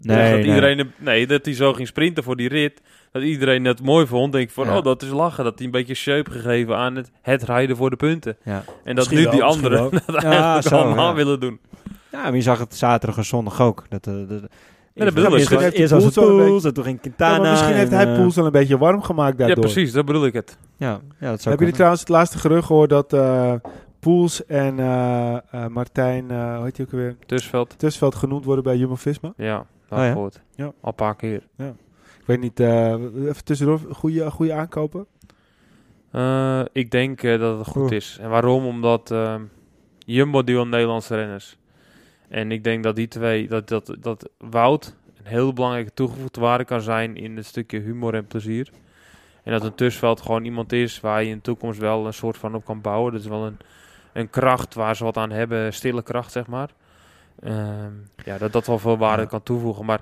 Nee, 0.00 0.30
dat 0.30 0.38
nee. 0.40 0.44
Iedereen, 0.46 0.78
een- 0.78 0.92
nee, 0.98 1.26
dat 1.26 1.44
hij 1.44 1.54
zo 1.54 1.72
ging 1.72 1.88
sprinten 1.88 2.22
voor 2.24 2.36
die 2.36 2.48
rit. 2.48 2.80
Dat 3.20 3.28
iedereen 3.28 3.64
het 3.64 3.82
mooi 3.82 4.06
vond. 4.06 4.32
Denk 4.32 4.48
ik 4.48 4.54
van, 4.54 4.66
Ja. 4.66 4.76
oh, 4.76 4.82
dat 4.84 5.02
is 5.02 5.08
lachen. 5.08 5.44
Dat 5.44 5.54
hij 5.56 5.64
een 5.66 5.72
beetje 5.72 5.94
shape 5.94 6.30
gegeven 6.30 6.76
aan 6.76 6.96
het, 6.96 7.10
het 7.22 7.42
rijden 7.42 7.76
voor 7.76 7.90
de 7.90 7.96
punten. 7.96 8.36
Ja. 8.42 8.52
En 8.54 8.62
dat 8.84 8.94
Misschien 8.94 9.18
nu 9.18 9.30
die 9.30 9.42
anderen 9.42 9.90
dat 10.06 10.22
Ja, 10.22 10.30
eigenlijk 10.30 10.66
zo, 10.68 10.76
allemaal 10.76 11.08
ja. 11.08 11.14
willen 11.14 11.40
doen. 11.40 11.60
ja, 12.12 12.22
maar 12.22 12.34
je 12.34 12.42
zag 12.42 12.58
het 12.58 12.74
zaterdag 12.76 13.16
en 13.18 13.24
zondag 13.24 13.60
ook. 13.60 13.84
Dat, 13.88 14.06
eh, 14.06 14.12
dat, 14.14 14.28
bedoel 15.14 15.36
ik. 15.36 15.50
eerst, 15.72 16.14
Pools, 16.14 16.64
en 16.64 16.74
toen 16.74 16.84
ging 16.84 16.96
Ja, 16.96 17.02
Quintana. 17.02 17.38
maar 17.42 17.50
misschien 17.50 17.74
heeft 17.74 17.90
en, 17.90 17.96
hij 17.96 18.06
eh, 18.12 18.18
Poels 18.18 18.34
wel 18.36 18.46
een 18.46 18.52
beetje 18.52 18.78
warm 18.78 19.02
gemaakt 19.02 19.38
daardoor. 19.38 19.64
Ja, 19.64 19.72
precies. 19.72 19.92
Dat 19.92 20.04
bedoel 20.04 20.26
ik 20.26 20.32
het. 20.32 20.58
Ja, 20.76 20.86
ja, 20.86 20.98
dat 20.98 21.00
zou 21.20 21.32
Hebben 21.40 21.58
jullie 21.58 21.72
trouwens 21.74 22.00
het 22.00 22.08
laatste 22.10 22.38
gerucht 22.38 22.66
gehoord 22.66 22.90
dat 22.90 23.12
eh 23.12 23.52
Poels 24.00 24.46
en 24.46 24.78
eh, 24.78 25.34
eh, 25.34 25.66
Martijn, 25.66 26.30
eh 26.30 26.54
hoe 26.56 26.64
heet 26.64 26.76
je 26.76 26.82
ook 26.82 26.90
weer, 26.90 27.16
Tussenveld. 27.26 27.78
Tussveld 27.78 28.14
genoemd 28.14 28.44
worden 28.44 28.64
bij 28.64 28.76
Jumbo-Visma? 28.76 29.32
Ja, 29.36 29.66
dat 29.88 29.98
Oh, 29.98 30.04
ja? 30.04 30.10
gehoord. 30.12 30.40
Ja. 30.54 30.64
Al 30.64 30.72
een 30.82 30.94
paar 30.94 31.16
keer. 31.16 31.42
Ik 31.58 31.64
weet 32.26 32.40
niet, 32.40 32.60
eh, 32.60 32.92
even 32.92 33.44
tussendoor, 33.44 33.80
goede, 33.92 34.30
goede 34.30 34.52
aankopen? 34.54 35.06
Eh, 36.10 36.60
ik 36.72 36.90
denk 36.90 37.22
eh, 37.22 37.38
dat 37.40 37.58
het 37.58 37.66
goed 37.66 37.82
Oeh. 37.82 37.92
is. 37.92 38.18
En 38.20 38.30
waarom? 38.30 38.66
Omdat 38.66 39.10
ehm, 39.10 39.42
Jumbo 39.98 40.44
duo 40.44 40.64
Nederlandse 40.64 41.14
renners. 41.14 41.56
En 42.28 42.52
ik 42.52 42.64
denk 42.64 42.82
dat 42.82 42.96
die 42.96 43.08
twee, 43.08 43.48
dat, 43.48 43.68
dat, 43.68 43.96
dat 44.00 44.28
Wout 44.38 44.86
en 44.86 45.12
een 45.24 45.30
heel 45.30 45.52
belangrijke 45.52 45.94
toegevoegde 45.94 46.40
waarde 46.40 46.64
kan 46.64 46.80
zijn 46.80 47.16
in 47.16 47.36
het 47.36 47.46
stukje 47.46 47.80
humor 47.80 48.14
en 48.14 48.26
plezier. 48.26 48.70
En 49.42 49.52
dat 49.52 49.64
een 49.64 49.74
tussenveld 49.74 50.20
gewoon 50.20 50.44
iemand 50.44 50.72
is 50.72 51.00
waar 51.00 51.22
je 51.22 51.28
in 51.28 51.36
de 51.36 51.42
toekomst 51.42 51.78
wel 51.78 52.06
een 52.06 52.14
soort 52.14 52.36
van 52.36 52.54
op 52.54 52.64
kan 52.64 52.80
bouwen. 52.80 53.12
Dat 53.12 53.20
is 53.20 53.26
wel 53.26 53.46
een, 53.46 53.56
een 54.12 54.30
kracht 54.30 54.74
waar 54.74 54.96
ze 54.96 55.04
wat 55.04 55.16
aan 55.16 55.30
hebben, 55.30 55.72
stille 55.72 56.02
kracht 56.02 56.32
zeg 56.32 56.46
maar. 56.46 56.70
Ehm, 57.40 57.90
ja, 58.24 58.38
dat 58.38 58.52
dat 58.52 58.66
wel 58.66 58.78
veel 58.78 58.96
waarde 58.98 59.22
Ja. 59.22 59.28
kan 59.28 59.42
toevoegen. 59.42 59.84
Maar 59.84 60.00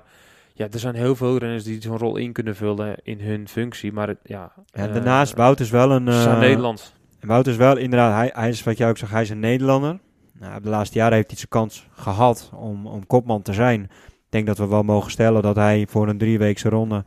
ja, 0.57 0.67
er 0.71 0.79
zijn 0.79 0.95
heel 0.95 1.15
veel 1.15 1.37
renners 1.37 1.63
die 1.63 1.81
zo'n 1.81 1.97
rol 1.97 2.15
in 2.15 2.31
kunnen 2.31 2.55
vullen 2.55 2.95
in 3.03 3.19
hun 3.19 3.47
functie. 3.47 3.91
Maar 3.91 4.07
het, 4.07 4.17
ja, 4.23 4.51
En 4.71 4.87
eh, 4.87 4.93
daarnaast, 4.93 5.33
Wout 5.33 5.59
is 5.59 5.69
wel 5.69 5.91
een... 5.91 6.07
eh, 6.07 6.39
Nederlands. 6.39 6.93
Wout 7.19 7.47
is 7.47 7.55
wel 7.55 7.77
inderdaad, 7.77 8.13
hij, 8.13 8.31
hij 8.33 8.49
is 8.49 8.63
wat 8.63 8.77
jij 8.77 8.89
ook 8.89 8.97
zegt, 8.97 9.11
hij 9.11 9.21
is 9.21 9.29
een 9.29 9.39
Nederlander. 9.39 9.99
Nou, 10.39 10.61
de 10.61 10.69
laatste 10.69 10.97
jaren 10.97 11.15
heeft 11.15 11.27
hij 11.29 11.37
zijn 11.37 11.49
kans 11.49 11.87
gehad 11.95 12.51
om, 12.55 12.87
om 12.87 13.07
kopman 13.07 13.41
te 13.41 13.53
zijn. 13.53 13.81
Ik 13.81 13.89
denk 14.29 14.45
dat 14.47 14.57
we 14.57 14.67
wel 14.67 14.83
mogen 14.83 15.11
stellen 15.11 15.41
dat 15.41 15.55
hij 15.55 15.85
voor 15.89 16.07
een 16.07 16.17
drieweekse 16.17 16.69
ronde 16.69 17.03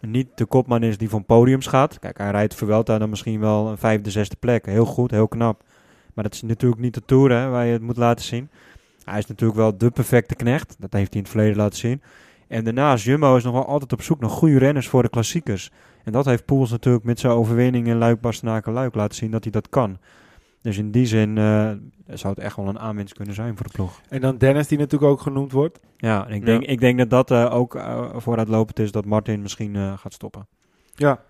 niet 0.00 0.28
de 0.34 0.44
kopman 0.44 0.82
is 0.82 0.98
die 0.98 1.08
van 1.08 1.24
podiums 1.24 1.66
gaat. 1.66 1.98
Kijk, 1.98 2.18
hij 2.18 2.30
rijdt 2.30 2.54
Vuelta 2.54 2.98
dan 2.98 3.10
misschien 3.10 3.40
wel 3.40 3.68
een 3.68 3.78
vijfde, 3.78 4.10
zesde 4.10 4.36
plek. 4.40 4.66
Heel 4.66 4.84
goed, 4.84 5.10
heel 5.10 5.28
knap. 5.28 5.62
Maar 6.14 6.24
dat 6.24 6.34
is 6.34 6.42
natuurlijk 6.42 6.80
niet 6.80 6.94
de 6.94 7.02
Tour 7.04 7.30
hè, 7.30 7.48
waar 7.48 7.66
je 7.66 7.72
het 7.72 7.82
moet 7.82 7.96
laten 7.96 8.24
zien. 8.24 8.48
Hij 9.04 9.18
is 9.18 9.26
natuurlijk 9.26 9.58
wel 9.58 9.78
de 9.78 9.90
perfecte 9.90 10.34
knecht. 10.34 10.76
Dat 10.78 10.92
heeft 10.92 11.12
hij 11.12 11.16
in 11.16 11.22
het 11.22 11.28
verleden 11.28 11.56
laten 11.56 11.78
zien. 11.78 12.02
En 12.48 12.64
daarnaast, 12.64 13.04
Jumbo 13.04 13.36
is 13.36 13.44
nog 13.44 13.52
wel 13.52 13.66
altijd 13.66 13.92
op 13.92 14.02
zoek 14.02 14.20
naar 14.20 14.30
goede 14.30 14.58
renners 14.58 14.88
voor 14.88 15.02
de 15.02 15.08
klassiekers. 15.08 15.70
En 16.04 16.12
dat 16.12 16.24
heeft 16.24 16.44
Poels 16.44 16.70
natuurlijk 16.70 17.04
met 17.04 17.20
zijn 17.20 17.32
overwinning 17.32 17.86
in 17.86 17.96
Luik, 17.98 18.20
Bastenaken, 18.20 18.72
Luik 18.72 18.94
laten 18.94 19.16
zien 19.16 19.30
dat 19.30 19.42
hij 19.42 19.52
dat 19.52 19.68
kan. 19.68 19.98
Dus 20.62 20.78
in 20.78 20.90
die 20.90 21.06
zin 21.06 21.38
eh, 21.38 21.70
zou 22.06 22.34
het 22.34 22.38
echt 22.44 22.56
wel 22.56 22.68
een 22.68 22.78
aanwinst 22.78 23.14
kunnen 23.14 23.34
zijn 23.34 23.56
voor 23.56 23.66
de 23.66 23.72
ploeg. 23.72 24.00
En 24.08 24.20
dan 24.20 24.38
Dennis, 24.38 24.68
die 24.68 24.78
natuurlijk 24.78 25.12
ook 25.12 25.20
genoemd 25.20 25.52
wordt. 25.52 25.80
Ja, 25.96 26.26
ik 26.26 26.38
Ja. 26.40 26.44
denk, 26.44 26.62
ik 26.64 26.80
denk 26.80 26.98
dat 26.98 27.10
dat 27.10 27.30
eh, 27.30 27.54
ook 27.54 27.74
eh, 27.74 28.04
vooruitlopend 28.16 28.78
is 28.78 28.92
dat 28.92 29.04
Martin 29.04 29.42
misschien 29.42 29.76
eh, 29.76 29.92
gaat 29.98 30.12
stoppen. 30.12 30.46
Ja. 30.94 31.20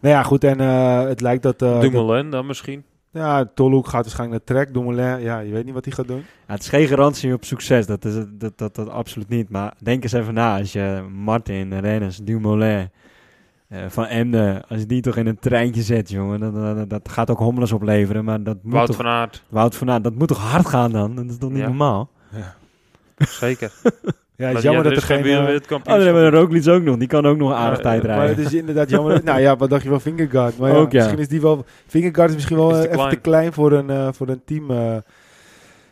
Nou 0.00 0.14
ja, 0.14 0.22
goed. 0.22 0.44
En 0.44 0.60
eh, 0.60 1.02
het 1.02 1.20
lijkt 1.20 1.42
dat... 1.42 1.62
eh, 1.62 1.70
dat- 1.72 1.80
Dumoulin 1.80 2.30
dan 2.30 2.46
misschien. 2.46 2.84
Ja, 3.12 3.44
Tolhoek 3.54 3.84
gaat 3.88 4.02
waarschijnlijk 4.04 4.46
naar 4.46 4.56
Trek. 4.56 4.74
Dumoulin, 4.74 5.20
ja, 5.20 5.38
je 5.38 5.52
weet 5.52 5.64
niet 5.64 5.74
wat 5.74 5.84
hij 5.84 5.94
gaat 5.94 6.06
doen. 6.06 6.18
Ja, 6.46 6.52
het 6.52 6.60
is 6.62 6.68
geen 6.68 6.86
garantie 6.86 7.32
op 7.32 7.44
succes, 7.44 7.86
dat 7.86 8.04
is 8.04 8.14
het- 8.14 8.40
dat, 8.40 8.58
dat, 8.58 8.74
dat 8.74 8.88
absoluut 8.88 9.28
niet. 9.28 9.48
Maar 9.48 9.74
denk 9.82 10.02
eens 10.02 10.12
even 10.12 10.34
na, 10.34 10.58
als 10.58 10.72
je 10.72 11.06
Martin, 11.12 11.78
Rennes, 11.78 12.16
Dumoulin, 12.16 12.90
eh, 13.68 13.84
Van 13.88 14.06
Emden, 14.06 14.66
als 14.68 14.80
je 14.80 14.86
die 14.86 15.00
toch 15.02 15.16
in 15.16 15.26
een 15.26 15.38
treintje 15.38 15.82
zet, 15.82 16.10
jongen, 16.10 16.40
dat, 16.40 16.54
dat, 16.54 16.90
dat 16.90 17.08
gaat 17.08 17.30
ook 17.30 17.38
hommeles 17.38 17.72
opleveren. 17.72 18.24
Maar 18.24 18.42
dat 18.42 18.56
moet 18.62 18.72
Wout 18.72 18.86
toch, 18.86 18.96
van 18.96 19.06
Aert, 19.06 19.42
Wout 19.48 19.76
van 19.76 19.90
Aert, 19.90 20.04
dat 20.04 20.14
moet 20.14 20.28
toch 20.28 20.50
hard 20.50 20.66
gaan 20.66 20.92
dan? 20.92 21.14
Dat 21.14 21.24
is 21.24 21.38
toch 21.38 21.50
niet 21.50 21.58
Ja. 21.58 21.66
normaal? 21.66 22.10
zeker. 23.18 23.72
Ja, 24.40 24.46
het 24.46 24.54
Maar 24.54 24.62
is 24.62 24.62
jammer 24.62 24.84
ja, 24.84 24.90
dat 24.90 24.98
er 24.98 25.06
geen... 25.06 25.24
eh, 25.24 25.54
Oh, 25.70 25.84
dan 25.84 26.00
hebben 26.00 26.22
we 26.30 26.38
Roglic 26.38 26.68
ook 26.68 26.82
nog. 26.82 26.96
Die 26.96 27.08
kan 27.08 27.26
ook 27.26 27.36
nog 27.36 27.52
aardig 27.52 27.76
Ja, 27.78 27.82
tijd 27.84 28.02
eh, 28.02 28.08
Maar 28.08 28.16
rijden. 28.18 28.36
het 28.36 28.46
is 28.52 28.58
inderdaad 28.60 28.90
jammer. 28.90 29.20
nou 29.24 29.40
ja, 29.40 29.56
wat 29.56 29.70
dacht 29.70 29.82
je 29.82 29.88
van 29.88 30.00
Fingerguard? 30.00 30.58
Maar 30.58 30.70
ja, 30.70 30.76
Ook, 30.76 30.92
ja. 30.92 30.98
Misschien 30.98 31.18
is 31.18 31.28
die 31.28 31.40
wel... 31.40 31.64
Fingerguard 31.86 32.28
is 32.28 32.34
misschien 32.34 32.56
wel 32.56 32.70
Is 32.70 32.76
te 32.80 32.88
eh, 32.88 32.94
even 32.94 33.08
te 33.08 33.16
klein. 33.16 33.20
klein 33.20 33.52
voor 33.52 33.72
een, 33.72 33.90
eh, 33.90 34.08
voor 34.12 34.28
een 34.28 34.42
team 34.44 34.70
eh, 34.70 34.96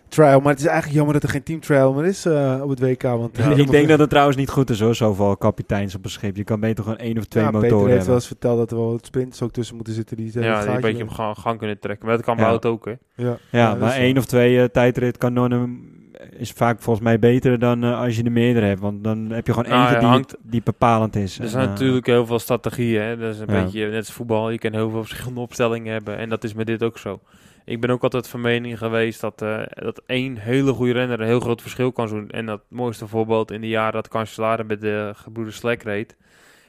trial. 0.09 0.41
Maar 0.41 0.51
het 0.53 0.61
is 0.61 0.67
eigenlijk 0.67 0.97
jammer 0.97 1.15
dat 1.15 1.23
er 1.23 1.29
geen 1.29 1.43
team 1.43 1.61
trial 1.61 1.93
meer 1.93 2.05
is 2.05 2.25
eh, 2.27 2.61
op 2.63 2.69
het 2.69 2.81
WK. 2.81 3.03
Want 3.03 3.37
Ja, 3.39 3.51
ik 3.51 3.71
denk 3.71 3.89
dat 3.89 3.99
het 3.99 4.09
trouwens 4.11 4.37
niet 4.37 4.51
goed 4.51 4.71
is 4.71 4.81
hoor, 4.81 4.95
zoveel 4.95 5.37
kapiteins 5.37 5.95
op 5.95 6.05
een 6.05 6.11
schip. 6.11 6.37
Je 6.37 6.45
kan 6.45 6.61
beter 6.61 6.85
gewoon 6.85 6.99
één 6.99 7.19
of 7.19 7.25
twee 7.25 7.45
ja, 7.45 7.51
Peter 7.51 7.63
motoren 7.71 7.93
heeft 7.93 8.07
wel 8.07 8.15
eens 8.15 8.27
verteld 8.27 8.59
dat 8.59 8.71
er 8.71 8.77
wel 8.77 8.91
wat 8.93 9.07
sprints 9.07 9.43
ook 9.43 9.53
tussen 9.53 9.75
moeten 9.77 9.95
zitten. 9.95 10.17
Die 10.17 10.31
Ja, 10.41 10.61
die 10.65 10.71
een 10.75 10.81
beetje 10.81 11.03
op 11.03 11.09
gang, 11.09 11.39
gang 11.39 11.59
kunnen 11.59 11.79
trekken. 11.79 12.07
Maar 12.07 12.17
dat 12.17 12.25
kan 12.25 12.37
Ja. 12.37 12.59
Ook, 12.63 12.85
hè. 12.85 12.93
Ja, 13.15 13.37
Ja, 13.51 13.69
maar 13.71 13.79
wel- 13.79 13.91
één 13.91 14.19
of 14.19 14.25
twee 14.25 14.71
tijdrit 14.71 15.19
kanonnen 15.19 15.97
is 16.31 16.51
vaak 16.51 16.81
volgens 16.81 17.05
mij 17.05 17.19
beter 17.19 17.59
dan 17.59 17.85
eh, 17.85 18.01
als 18.01 18.17
je 18.17 18.23
er 18.23 18.33
meerdere 18.33 18.67
hebt. 18.67 18.81
Want 18.81 19.05
dan 19.05 19.31
heb 19.31 19.47
je 19.47 19.53
gewoon 19.53 19.69
Nou, 19.69 19.81
eentje 19.81 19.95
ja, 19.95 20.01
die, 20.01 20.09
hangt- 20.09 20.37
die 20.43 20.63
bepalend 20.65 21.17
is. 21.17 21.39
Er 21.39 21.49
zijn 21.49 21.65
eh, 21.65 21.71
natuurlijk 21.71 22.07
heel 22.07 22.27
veel 22.27 22.39
strategieën. 22.39 23.03
Hè? 23.03 23.17
Dat 23.17 23.35
is 23.35 23.41
een 23.41 23.55
Ja. 23.55 23.63
beetje 23.65 23.87
net 23.87 23.97
als 23.97 24.13
voetbal. 24.13 24.51
Je 24.51 24.59
kan 24.59 24.73
heel 24.73 24.91
veel 24.91 25.05
verschillende 25.05 25.41
opstellingen 25.41 25.93
hebben. 25.93 26.17
En 26.17 26.29
dat 26.29 26.45
is 26.45 26.55
met 26.55 26.67
dit 26.67 26.83
ook 26.83 26.99
zo. 26.99 27.21
Ik 27.65 27.81
ben 27.81 27.91
ook 27.91 28.03
altijd 28.03 28.29
van 28.29 28.41
mening 28.41 28.79
geweest 28.79 29.21
dat, 29.21 29.43
eh, 29.43 29.61
dat 29.75 30.03
één 30.07 30.37
hele 30.39 30.73
goede 30.73 30.93
renner 30.93 31.21
een 31.21 31.27
heel 31.27 31.41
groot 31.41 31.63
verschil 31.63 31.93
kan 31.93 32.09
doen. 32.09 32.29
En 32.31 32.47
dat 32.47 32.61
mooiste 32.69 33.07
voorbeeld 33.07 33.51
in 33.51 33.61
de 33.61 33.69
jaren 33.69 33.93
dat 33.93 34.09
Cancellara 34.09 34.63
met 34.63 34.81
de 34.81 35.13
gebroeders 35.15 35.57
Slek 35.57 35.83
reed. 35.83 36.17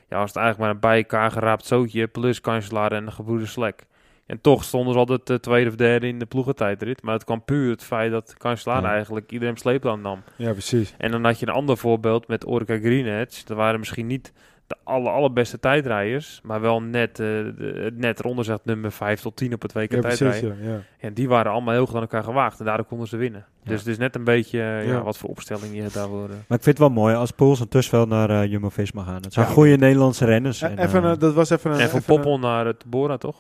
Ja, 0.10 0.18
was 0.18 0.28
het 0.34 0.36
eigenlijk 0.38 0.66
maar 0.66 0.70
een 0.76 0.90
bij 0.90 0.98
elkaar 0.98 1.32
geraapt 1.32 1.66
zootje 1.66 2.08
plus 2.08 2.42
Cancellara 2.42 2.96
en 2.96 3.06
de 3.06 3.12
gebroeders 3.12 3.52
Slek. 3.52 3.84
En 4.30 4.42
toch 4.42 4.64
stonden 4.64 4.94
ze 4.94 5.00
altijd 5.00 5.30
eh, 5.30 5.36
tweede 5.36 5.70
of 5.70 5.76
derde 5.76 6.08
in 6.08 6.20
de 6.20 6.26
ploegentijdrit. 6.26 7.02
Maar 7.04 7.14
het 7.14 7.24
kwam 7.24 7.44
puur 7.44 7.70
het 7.72 7.84
feit 7.84 8.12
dat 8.12 8.36
Cancellara 8.38 8.88
Ja. 8.88 8.94
eigenlijk 8.94 9.32
iedereen 9.32 9.58
sleeptouw 9.58 9.96
nam. 9.96 10.22
ja, 10.36 10.52
precies. 10.52 10.94
En 10.98 11.12
dan 11.12 11.24
had 11.24 11.40
je 11.40 11.48
een 11.48 11.54
ander 11.54 11.78
voorbeeld 11.78 12.28
met 12.28 12.48
Orica 12.48 12.78
Greenedge. 12.78 13.46
Dat 13.46 13.58
waren 13.58 13.80
misschien 13.80 14.08
niet 14.08 14.34
de 14.68 14.76
aller, 14.84 15.12
allerbeste 15.12 15.60
tijdrijders, 15.60 16.40
maar 16.44 16.62
wel 16.62 16.82
net, 16.82 17.10
eh, 17.10 17.26
de, 17.26 17.80
het 17.84 17.98
net 17.98 18.20
eronder 18.20 18.46
zegt 18.46 18.66
nummer 18.66 18.92
5 18.92 19.22
tot 19.22 19.36
10 19.36 19.54
op 19.54 19.62
het 19.62 19.74
WK 19.74 19.92
Ja, 19.92 20.00
precies, 20.00 20.40
ja. 20.40 20.54
ja. 20.62 20.82
En 21.00 21.14
die 21.14 21.28
waren 21.30 21.52
allemaal 21.52 21.74
heel 21.74 21.86
goed 21.86 21.96
aan 21.96 22.02
elkaar 22.02 22.24
gewaagd 22.24 22.60
en 22.60 22.66
daardoor 22.66 22.86
konden 22.86 23.08
ze 23.08 23.18
winnen. 23.18 23.46
Ja. 23.64 23.70
Dus 23.70 23.80
het 23.80 23.88
is 23.88 23.98
net 23.98 24.16
een 24.16 24.24
beetje 24.24 24.60
eh, 24.60 24.86
ja. 24.86 24.92
Ja. 24.92 25.02
wat 25.04 25.18
voor 25.18 25.30
opstelling 25.30 25.76
je 25.76 25.86
daarvoor... 25.94 26.24
eh, 26.24 26.30
Maar 26.48 26.58
ik 26.58 26.64
vind 26.64 26.66
het 26.66 26.78
wel 26.78 26.90
mooi 26.90 27.16
als 27.16 27.32
Pools 27.32 27.60
en 27.60 27.70
Tussenveld 27.70 28.10
naar 28.10 28.46
Jumbo-Visma 28.46 29.04
gaan. 29.04 29.22
Het 29.22 29.34
zijn 29.34 29.46
Ja. 29.48 29.52
goede 29.52 29.78
Nederlandse 29.78 30.26
renners. 30.26 30.62
En, 30.62 30.78
even, 30.78 31.04
eh, 31.04 31.18
dat 31.18 31.34
was 31.34 31.50
even 31.50 31.72
een... 31.72 31.80
en 31.80 31.90
van 31.90 32.00
even 32.00 32.14
een- 32.16 32.22
Poppel 32.22 32.40
naar 32.40 32.66
het 32.66 32.84
Bora, 32.88 33.18
toch? 33.18 33.36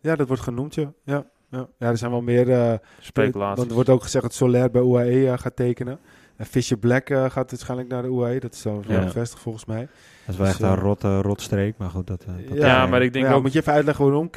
Ja, 0.00 0.16
dat 0.16 0.26
wordt 0.26 0.42
genoemd, 0.42 0.74
ja. 0.74 0.92
Ja, 1.04 1.26
ja. 1.50 1.68
ja 1.78 1.88
er 1.88 1.98
zijn 1.98 2.10
wel 2.10 2.20
meer... 2.20 2.50
eh, 2.50 2.74
Speculaties. 3.00 3.56
Want 3.56 3.68
er 3.68 3.74
wordt 3.74 3.88
ook 3.88 4.02
gezegd 4.02 4.24
dat 4.24 4.34
Soler 4.34 4.70
bij 4.70 4.82
UAE 4.82 5.30
eh, 5.30 5.38
gaat 5.38 5.56
tekenen. 5.56 5.98
En 6.36 6.46
Fisher 6.46 6.76
Black 6.76 7.10
eh, 7.10 7.30
gaat 7.30 7.50
waarschijnlijk 7.50 7.88
naar 7.90 8.02
de 8.02 8.08
UAE. 8.08 8.40
Dat 8.40 8.54
is 8.54 8.62
wel 8.62 8.82
Ja. 8.86 9.24
volgens 9.24 9.64
mij. 9.64 9.80
dat 9.80 9.88
is 10.26 10.36
wel 10.36 10.46
echt 10.46 10.58
dus, 10.58 10.68
een 10.68 10.76
eh, 10.76 10.82
rot, 10.82 11.02
rotstreek, 11.02 11.76
maar 11.78 11.90
goed. 11.90 12.06
Dat, 12.06 12.24
dat 12.48 12.56
Ja, 12.58 12.86
maar 12.86 13.02
ik 13.02 13.12
denk 13.12 13.26
ook... 13.30 13.42
Moet 13.42 13.52
je 13.52 13.58
even 13.58 13.72
uitleggen 13.72 14.04
waarom? 14.04 14.30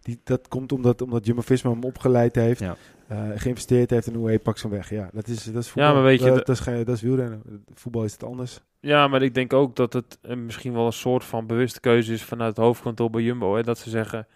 Die, 0.00 0.20
dat 0.24 0.48
komt 0.48 0.72
omdat, 0.72 1.02
omdat 1.02 1.26
Jumbo-Visma 1.26 1.70
hem 1.70 1.84
opgeleid 1.84 2.34
heeft. 2.34 2.60
Ja. 2.60 2.76
geïnvesteerd 3.36 3.90
heeft 3.90 4.06
in 4.06 4.20
UAE 4.20 4.38
pakt 4.38 4.62
hem 4.62 4.70
weg. 4.70 4.90
Ja, 4.90 5.10
dat 5.12 5.28
is, 5.28 5.44
dat 5.44 5.62
is 5.62 5.68
voetbal. 5.68 5.84
Ja, 5.90 5.94
maar 5.94 6.02
weet 6.02 6.20
je, 6.22 6.30
dat, 6.30 6.48
is, 6.48 6.60
geen, 6.60 6.84
dat 6.84 6.96
is 6.96 7.02
wielrennen. 7.02 7.42
Voetbal 7.74 8.04
is 8.04 8.12
het 8.12 8.24
anders. 8.24 8.60
Ja, 8.80 9.08
maar 9.08 9.22
ik 9.22 9.34
denk 9.34 9.52
ook 9.52 9.76
dat 9.76 9.92
het 9.92 10.18
misschien 10.36 10.72
wel 10.72 10.86
een 10.86 10.92
soort 10.92 11.24
van 11.24 11.46
bewuste 11.46 11.80
keuze 11.80 12.12
is 12.12 12.22
vanuit 12.22 12.56
het 12.56 12.64
hoofdkantoor 12.64 13.10
bij 13.10 13.22
Jumbo. 13.22 13.56
Hè, 13.56 13.62
dat 13.62 13.78
ze 13.78 13.90
zeggen, 13.90 14.26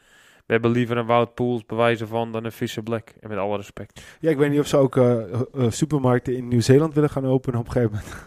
we 0.47 0.53
hebben 0.53 0.71
liever 0.71 0.97
een 0.97 1.07
Wout 1.07 1.35
Poels 1.35 1.67
bewijzen 1.67 2.09
van 2.09 2.33
dan 2.33 2.45
een 2.45 2.53
Fisher 2.53 2.83
Black. 2.83 3.09
En 3.21 3.29
met 3.29 3.39
alle 3.39 3.57
respect. 3.57 4.03
Ja, 4.21 4.31
ik 4.31 4.37
weet 4.37 4.51
niet 4.51 4.61
of 4.61 4.67
ze 4.67 4.77
ook 4.77 4.97
eh, 4.97 5.19
eh, 5.33 5.41
supermarkten 5.69 6.37
in 6.37 6.49
Nieuw-Zeeland 6.49 6.95
willen 6.95 7.11
gaan 7.11 7.27
openen 7.27 7.61
op 7.61 7.67
een 7.67 7.73
gegeven 7.73 7.95
moment. 7.97 8.27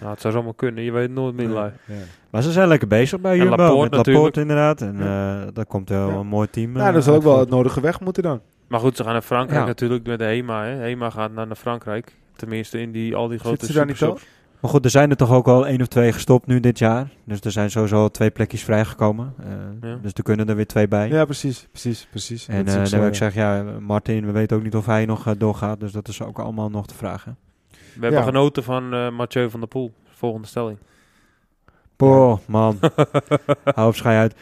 Nou, 0.00 0.10
het 0.12 0.20
zou 0.20 0.34
zomaar 0.34 0.54
kunnen. 0.54 0.84
Je 0.84 0.92
weet 0.92 1.10
nooit 1.10 1.34
meer. 1.34 1.50
Ja. 1.50 1.72
Maar 2.30 2.42
ze 2.42 2.52
zijn 2.52 2.68
lekker 2.68 2.88
bezig 2.88 3.20
bij 3.20 3.32
En 3.32 3.38
Jumbo. 3.38 3.56
Laporte 3.56 3.80
met 3.80 3.90
natuurlijk. 3.90 4.16
Laporte 4.16 4.40
inderdaad. 4.40 4.80
En 4.80 5.00
eh 5.00 5.54
daar 5.54 5.66
komt 5.66 5.88
wel 5.88 6.08
Ja. 6.08 6.14
een 6.14 6.26
mooi 6.26 6.50
team. 6.50 6.72
Nou, 6.72 6.86
eh, 6.86 6.92
dan 6.92 7.02
zal 7.02 7.14
ook 7.14 7.22
wel 7.22 7.38
het 7.38 7.48
nodige 7.48 7.80
weg 7.80 8.00
moeten 8.00 8.22
dan. 8.22 8.40
Maar 8.68 8.80
goed, 8.80 8.96
ze 8.96 9.02
gaan 9.04 9.12
naar 9.12 9.22
Frankrijk 9.22 9.60
Ja. 9.60 9.66
natuurlijk 9.66 10.06
met 10.06 10.18
de 10.18 10.24
HEMA. 10.24 10.64
Hè. 10.64 10.70
HEMA 10.76 11.10
gaat 11.10 11.32
naar, 11.32 11.46
naar 11.46 11.56
Frankrijk. 11.56 12.14
Tenminste, 12.36 12.80
in 12.80 12.92
die, 12.92 13.16
al 13.16 13.28
die 13.28 13.38
grote 13.38 13.56
Zitten 13.66 13.68
ze 13.68 13.74
daar 13.74 13.86
niet 13.86 14.02
al? 14.02 14.18
Maar 14.60 14.70
goed, 14.70 14.84
er 14.84 14.90
zijn 14.90 15.10
er 15.10 15.16
toch 15.16 15.32
ook 15.32 15.48
al 15.48 15.66
één 15.66 15.80
of 15.80 15.86
twee 15.86 16.12
gestopt 16.12 16.46
nu 16.46 16.60
dit 16.60 16.78
jaar. 16.78 17.08
Dus 17.24 17.40
er 17.40 17.50
zijn 17.52 17.70
sowieso 17.70 17.96
al 18.02 18.10
twee 18.10 18.30
plekjes 18.30 18.64
vrijgekomen. 18.64 19.34
Eh, 19.38 19.46
Ja. 19.90 19.98
Dus 20.02 20.12
er 20.12 20.22
kunnen 20.22 20.48
er 20.48 20.56
weer 20.56 20.66
twee 20.66 20.88
bij. 20.88 21.08
Ja, 21.08 21.24
precies. 21.24 21.66
Precies, 21.70 22.06
precies. 22.10 22.48
En 22.48 22.54
eh 22.54 22.60
ook 22.60 22.66
dan 22.78 22.86
zo, 22.86 22.96
wil 22.98 23.06
ik 23.06 23.12
ja. 23.12 23.18
zeggen, 23.18 23.42
ja, 23.42 23.80
Martin, 23.80 24.26
we 24.26 24.32
weten 24.32 24.56
ook 24.56 24.62
niet 24.62 24.76
of 24.76 24.86
hij 24.86 25.04
nog 25.04 25.26
eh, 25.26 25.32
doorgaat. 25.38 25.80
Dus 25.80 25.92
dat 25.92 26.08
is 26.08 26.22
ook 26.22 26.38
allemaal 26.38 26.70
nog 26.70 26.86
te 26.86 26.94
vragen. 26.94 27.36
We 27.70 27.78
hebben 28.00 28.20
Ja. 28.20 28.22
genoten 28.26 28.62
van 28.62 28.94
eh 28.94 29.10
Mathieu 29.10 29.50
van 29.50 29.60
der 29.60 29.68
Poel. 29.68 29.92
Volgende 30.10 30.46
stelling. 30.46 30.78
Boah, 31.96 32.38
man. 32.46 32.78
Hou 33.74 33.88
op, 33.98 34.04
uit. 34.04 34.34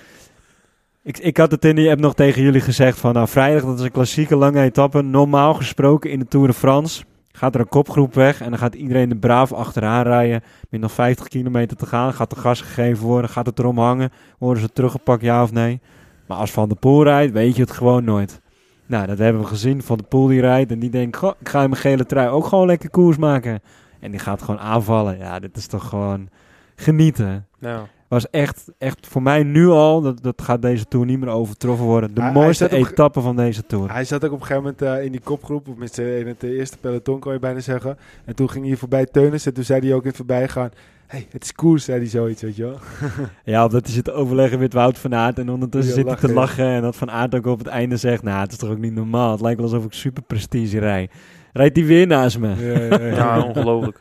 Ik, 1.03 1.19
ik 1.19 1.37
had 1.37 1.51
het 1.51 1.65
in 1.65 1.77
die 1.77 1.91
app 1.91 2.01
nog 2.01 2.15
tegen 2.15 2.43
jullie 2.43 2.61
gezegd 2.61 2.99
van, 2.99 3.13
nou 3.15 3.29
vrijdag, 3.29 3.63
dat 3.63 3.79
is 3.79 3.85
een 3.85 3.91
klassieke 3.91 4.37
lange 4.37 4.61
etappe. 4.63 5.03
Normaal 5.03 5.55
gesproken 5.55 6.11
in 6.11 6.19
de 6.19 6.27
Tour 6.29 6.47
de 6.47 6.53
France 6.53 7.05
gaat 7.37 7.55
er 7.55 7.61
een 7.61 7.69
kopgroep 7.69 8.15
weg 8.15 8.41
en 8.41 8.51
dan 8.51 8.59
gaat 8.59 8.75
iedereen 8.75 9.11
er 9.11 9.17
braaf 9.17 9.53
achteraan 9.53 10.03
rijden. 10.03 10.43
Met 10.71 10.81
nog 10.81 10.93
50 10.93 11.29
kilometer 11.29 11.77
te 11.77 11.87
gaan, 11.87 12.13
gaat 12.13 12.31
de 12.31 12.37
gas 12.37 12.61
gegeven 12.61 13.07
worden, 13.07 13.31
gaat 13.31 13.47
het 13.47 13.59
erom 13.59 13.79
hangen. 13.79 14.11
Worden 14.39 14.63
ze 14.63 14.73
teruggepakt, 14.73 15.23
ja 15.23 15.43
of 15.43 15.53
nee? 15.53 15.81
Maar 16.27 16.37
als 16.37 16.51
Van 16.51 16.69
der 16.69 16.79
Poel 16.79 17.03
rijdt, 17.03 17.33
weet 17.33 17.57
je 17.57 17.63
het 17.63 17.71
gewoon 17.71 18.05
nooit. 18.05 18.41
Nou, 18.87 19.07
dat 19.07 19.19
hebben 19.19 19.43
we 19.43 19.49
gezien. 19.49 19.83
Van 19.83 19.97
der 19.97 20.07
Poel 20.07 20.27
die 20.27 20.41
rijdt 20.41 20.71
en 20.71 20.79
die 20.79 20.91
denkt, 20.91 21.17
goh, 21.17 21.33
ik 21.41 21.49
ga 21.49 21.63
in 21.63 21.71
mijn 21.71 21.81
gele 21.81 22.07
trui 22.07 22.29
ook 22.29 22.47
gewoon 22.47 22.67
lekker 22.67 22.91
koers 22.91 23.17
maken. 23.17 23.61
En 24.01 24.11
die 24.11 24.21
gaat 24.21 24.43
gewoon 24.43 24.61
aanvallen. 24.61 25.19
Ja, 25.19 25.39
dit 25.39 25.57
is 25.57 25.67
toch 25.67 25.89
gewoon 25.89 26.29
genieten 26.77 27.47
Nou, 27.59 27.87
was 28.09 28.31
echt, 28.31 28.65
echt 28.79 29.07
voor 29.07 29.23
mij 29.23 29.43
nu 29.43 29.69
al, 29.69 30.01
dat, 30.01 30.23
dat 30.23 30.43
gaat 30.43 30.63
deze 30.63 30.85
Tour 30.85 31.07
niet 31.07 31.19
meer 31.21 31.29
overtroffen 31.29 31.87
worden. 31.87 32.15
De 32.15 32.21
Hij- 32.23 32.33
mooiste 32.33 32.73
etappe 32.73 33.21
van 33.21 33.37
deze 33.37 33.67
Tour. 33.67 33.93
Hij 33.93 34.05
zat 34.05 34.25
ook 34.25 34.33
op 34.33 34.41
een 34.41 34.47
gegeven 34.47 34.63
moment 34.63 34.83
eh, 34.83 35.05
in 35.05 35.13
die 35.13 35.21
kopgroep, 35.21 35.61
of 35.67 35.71
tenminste 35.71 36.19
in 36.19 36.27
het 36.27 36.45
eh, 36.45 36.51
eerste 36.51 36.79
peloton 36.79 37.21
kan 37.21 37.33
je 37.33 37.39
bijna 37.39 37.61
zeggen. 37.61 37.99
En 38.25 38.35
toen 38.35 38.51
ging 38.51 38.67
hij 38.67 38.77
voorbij 38.77 39.07
Teunis 39.07 39.47
en 39.47 39.55
toen 39.55 39.65
zei 39.65 39.81
hij 39.81 39.95
ook 39.95 40.03
in 40.03 40.09
het 40.09 40.17
voorbijgaan, 40.17 40.71
hey, 41.07 41.27
het 41.31 41.45
is 41.45 41.53
koers, 41.53 41.85
zei 41.85 41.99
hij 41.99 42.09
zoiets, 42.09 42.43
weet 42.43 42.57
je 42.57 42.63
wel. 42.63 42.79
Ja, 43.45 43.65
omdat 43.65 43.85
hij 43.85 43.95
zit 43.95 44.05
te 44.05 44.13
overleggen 44.13 44.59
met 44.59 44.73
Wout 44.73 44.99
van 44.99 45.15
Aert 45.15 45.39
en 45.39 45.49
ondertussen 45.51 45.95
Ja, 45.95 46.01
zit 46.01 46.21
hij 46.21 46.29
te 46.29 46.35
lachen. 46.35 46.67
En 46.67 46.83
dat 46.83 46.97
Van 46.97 47.11
Aert 47.11 47.35
ook 47.35 47.47
op 47.47 47.59
het 47.59 47.67
einde 47.67 47.97
zegt, 47.97 48.23
nou, 48.23 48.41
het 48.41 48.53
is 48.53 48.59
toch 48.59 48.71
ook 48.71 48.79
niet 48.79 48.95
normaal. 48.95 49.31
Het 49.31 49.41
lijkt 49.41 49.61
wel 49.61 49.69
alsof 49.71 49.85
ik 49.85 49.93
super 49.93 50.23
prestige 50.23 50.79
rij. 50.79 51.09
Rijdt 51.53 51.77
hij 51.77 51.87
weer 51.87 52.07
naast 52.07 52.39
me? 52.39 52.49
Ja, 52.49 52.81
ja, 52.99 53.07
ja. 53.07 53.15
ja, 53.17 53.43
ongelooflijk. 53.43 53.99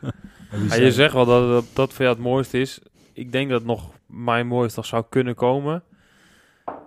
Ja, 0.68 0.74
je 0.74 0.92
zegt 0.92 1.12
wel 1.12 1.24
dat, 1.24 1.48
dat 1.48 1.64
dat 1.72 1.92
voor 1.92 2.04
jou 2.04 2.16
het 2.16 2.24
mooiste 2.24 2.58
is. 2.58 2.80
Ik 3.12 3.32
denk 3.32 3.50
dat 3.50 3.64
nog 3.64 3.90
mijn 4.06 4.46
mooiste 4.46 4.78
nog 4.78 4.86
zou 4.86 5.04
kunnen 5.08 5.34
komen. 5.34 5.82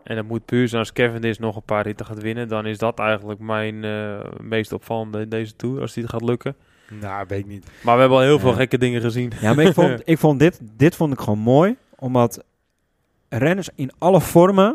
En 0.03 0.15
dat 0.15 0.25
moet 0.25 0.45
puur 0.45 0.67
zijn 0.67 0.81
als 0.81 0.93
Kevin 0.93 1.23
is 1.23 1.39
nog 1.39 1.55
een 1.55 1.61
paar 1.61 1.83
ritten 1.83 2.05
gaat 2.05 2.21
winnen. 2.21 2.47
Dan 2.47 2.65
is 2.65 2.77
dat 2.77 2.99
eigenlijk 2.99 3.39
mijn 3.39 3.83
eh, 3.83 4.19
meest 4.41 4.73
opvallende 4.73 5.21
in 5.21 5.29
deze 5.29 5.55
Tour. 5.55 5.81
Als 5.81 5.93
die 5.93 6.03
het 6.03 6.11
gaat 6.11 6.23
lukken. 6.23 6.55
Nou, 6.99 7.25
weet 7.27 7.39
ik 7.39 7.47
niet. 7.47 7.65
Maar 7.83 7.93
we 7.93 7.99
hebben 7.99 8.17
al 8.17 8.23
heel 8.23 8.39
veel 8.39 8.53
gekke 8.53 8.77
dingen 8.77 9.01
gezien. 9.01 9.31
Ja, 9.41 9.53
maar 9.53 9.65
ik 9.65 9.73
vond, 9.73 10.01
ik 10.05 10.17
vond 10.17 10.39
dit, 10.39 10.59
dit 10.77 10.95
vond 10.95 11.13
ik 11.13 11.19
gewoon 11.19 11.39
mooi, 11.39 11.75
omdat 11.95 12.43
renners 13.29 13.69
in 13.75 13.91
alle 13.97 14.21
vormen 14.21 14.65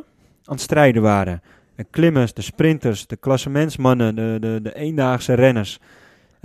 aan 0.45 0.55
het 0.55 0.61
strijden 0.61 1.03
waren. 1.03 1.42
De 1.76 1.86
klimmers, 1.90 2.34
de 2.34 2.42
sprinters, 2.42 3.07
de 3.07 3.16
klassementsmannen, 3.16 4.14
de, 4.14 4.36
de, 4.40 4.59
de 4.62 4.74
eendaagse 4.74 5.34
renners. 5.34 5.80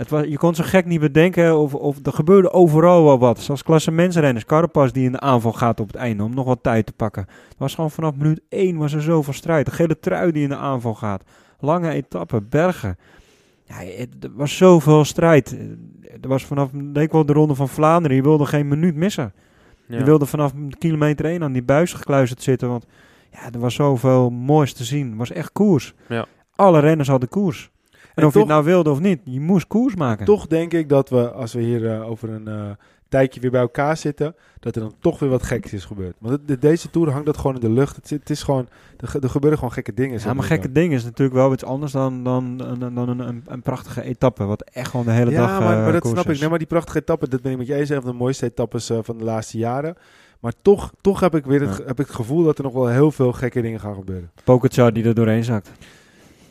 Het 0.00 0.10
was, 0.10 0.24
je 0.24 0.38
kon 0.38 0.54
zo 0.54 0.62
gek 0.66 0.84
niet 0.84 1.00
bedenken 1.00 1.58
of, 1.58 1.74
of 1.74 1.98
er 2.02 2.12
gebeurde 2.12 2.52
overal 2.52 3.04
wel 3.04 3.18
wat. 3.18 3.40
Zoals 3.40 3.62
klassementsrenners, 3.62 4.44
Carapaz 4.44 4.90
die 4.90 5.04
in 5.04 5.12
de 5.12 5.20
aanval 5.20 5.52
gaat 5.52 5.80
op 5.80 5.86
het 5.86 5.96
einde 5.96 6.22
om 6.22 6.34
nog 6.34 6.46
wat 6.46 6.62
tijd 6.62 6.86
te 6.86 6.92
pakken. 6.92 7.26
Het 7.48 7.58
was 7.58 7.74
gewoon 7.74 7.90
vanaf 7.90 8.14
minuut 8.16 8.40
1 8.48 8.76
was 8.76 8.92
er 8.92 9.02
zoveel 9.02 9.32
strijd. 9.32 9.66
De 9.66 9.72
gele 9.72 9.98
trui 9.98 10.32
die 10.32 10.42
in 10.42 10.48
de 10.48 10.56
aanval 10.56 10.94
gaat. 10.94 11.22
Lange 11.58 11.90
etappen, 11.90 12.48
bergen. 12.48 12.98
Ja, 13.64 13.74
het, 13.74 14.08
er 14.20 14.30
was 14.34 14.56
zoveel 14.56 15.04
strijd. 15.04 15.56
Er 16.20 16.28
was 16.28 16.44
vanaf, 16.44 16.70
wel, 16.92 17.26
de 17.26 17.32
ronde 17.32 17.54
van 17.54 17.68
Vlaanderen. 17.68 18.16
Je 18.16 18.22
wilde 18.22 18.46
geen 18.46 18.68
minuut 18.68 18.94
missen. 18.94 19.32
Ja. 19.86 19.98
Je 19.98 20.04
wilde 20.04 20.26
vanaf 20.26 20.52
kilometer 20.78 21.24
1 21.24 21.42
aan 21.42 21.52
die 21.52 21.62
buis 21.62 21.92
gekluisterd 21.92 22.42
zitten. 22.42 22.68
Want 22.68 22.86
ja, 23.32 23.52
er 23.52 23.60
was 23.60 23.74
zoveel 23.74 24.30
moois 24.30 24.72
te 24.72 24.84
zien. 24.84 25.08
Het 25.08 25.18
was 25.18 25.32
echt 25.32 25.52
koers. 25.52 25.94
Ja. 26.08 26.26
Alle 26.56 26.78
renners 26.78 27.08
hadden 27.08 27.28
koers. 27.28 27.70
En, 28.20 28.26
of 28.26 28.32
je 28.32 28.38
het 28.38 28.48
nou 28.48 28.64
wilde 28.64 28.90
of 28.90 29.00
niet, 29.00 29.20
je 29.24 29.40
moest 29.40 29.66
koers 29.66 29.94
maken. 29.96 30.24
Toch 30.26 30.46
denk 30.46 30.72
ik 30.72 30.88
dat 30.88 31.08
we, 31.08 31.30
als 31.32 31.52
we 31.52 31.60
hier 31.60 31.90
eh, 31.92 32.10
over 32.10 32.30
een 32.30 32.48
eh, 32.48 32.70
tijdje 33.08 33.40
weer 33.40 33.50
bij 33.50 33.60
elkaar 33.60 33.96
zitten, 33.96 34.34
dat 34.60 34.74
er 34.76 34.80
dan 34.82 34.94
toch 35.00 35.18
weer 35.18 35.28
wat 35.30 35.42
geks 35.42 35.72
is 35.72 35.84
gebeurd. 35.84 36.14
Want 36.18 36.32
het- 36.34 36.48
de- 36.48 36.58
deze 36.58 36.90
Tour 36.90 37.10
hangt 37.10 37.26
dat 37.26 37.36
gewoon 37.36 37.54
in 37.54 37.60
de 37.60 37.70
lucht. 37.70 38.10
Het, 38.10 38.30
is 38.30 38.42
gewoon, 38.42 38.68
er, 38.98 39.08
ge- 39.08 39.18
er 39.20 39.30
gebeuren 39.30 39.58
gewoon 39.58 39.74
gekke 39.74 39.94
dingen. 39.94 40.20
Ja, 40.24 40.34
maar 40.34 40.44
gekke 40.44 40.72
dingen 40.72 40.96
is 40.96 41.04
natuurlijk 41.04 41.36
wel 41.36 41.52
iets 41.52 41.64
anders 41.64 41.92
dan, 41.92 42.24
dan, 42.24 42.56
dan, 42.56 42.94
dan 42.94 43.08
een, 43.08 43.18
een, 43.18 43.42
een 43.46 43.62
prachtige 43.62 44.02
etappe. 44.02 44.44
Wat 44.44 44.62
echt 44.72 44.90
gewoon 44.90 45.06
de 45.06 45.12
hele 45.12 45.30
Ja, 45.30 45.46
dag 45.46 45.60
maar, 45.60 45.76
eh, 45.76 45.82
maar 45.82 45.92
dat 45.92 46.06
snap 46.06 46.30
ik. 46.30 46.40
Nee, 46.40 46.48
maar 46.48 46.58
die 46.58 46.66
prachtige 46.66 46.98
etappe, 46.98 47.28
dat 47.28 47.42
ben 47.42 47.52
ik 47.52 47.58
met 47.58 47.68
eens. 47.68 47.88
Een 47.88 48.02
van 48.02 48.10
de 48.10 48.16
mooiste 48.16 48.46
etappes 48.46 48.90
van 49.02 49.18
de 49.18 49.24
laatste 49.24 49.58
jaren. 49.58 49.96
Maar 50.40 50.52
toch, 50.62 50.92
toch 51.00 51.20
heb, 51.20 51.34
ik 51.34 51.44
weer 51.44 51.60
het, 51.60 51.76
Ja. 51.76 51.84
heb 51.84 52.00
ik 52.00 52.06
het 52.06 52.14
gevoel 52.16 52.44
dat 52.44 52.58
er 52.58 52.64
nog 52.64 52.72
wel 52.72 52.86
heel 52.88 53.10
veel 53.12 53.32
gekke 53.32 53.60
dingen 53.62 53.80
gaan 53.80 53.94
gebeuren. 53.94 54.30
Pogacar 54.44 54.92
die 54.92 55.04
er 55.04 55.14
doorheen 55.14 55.44
zakt. 55.44 55.70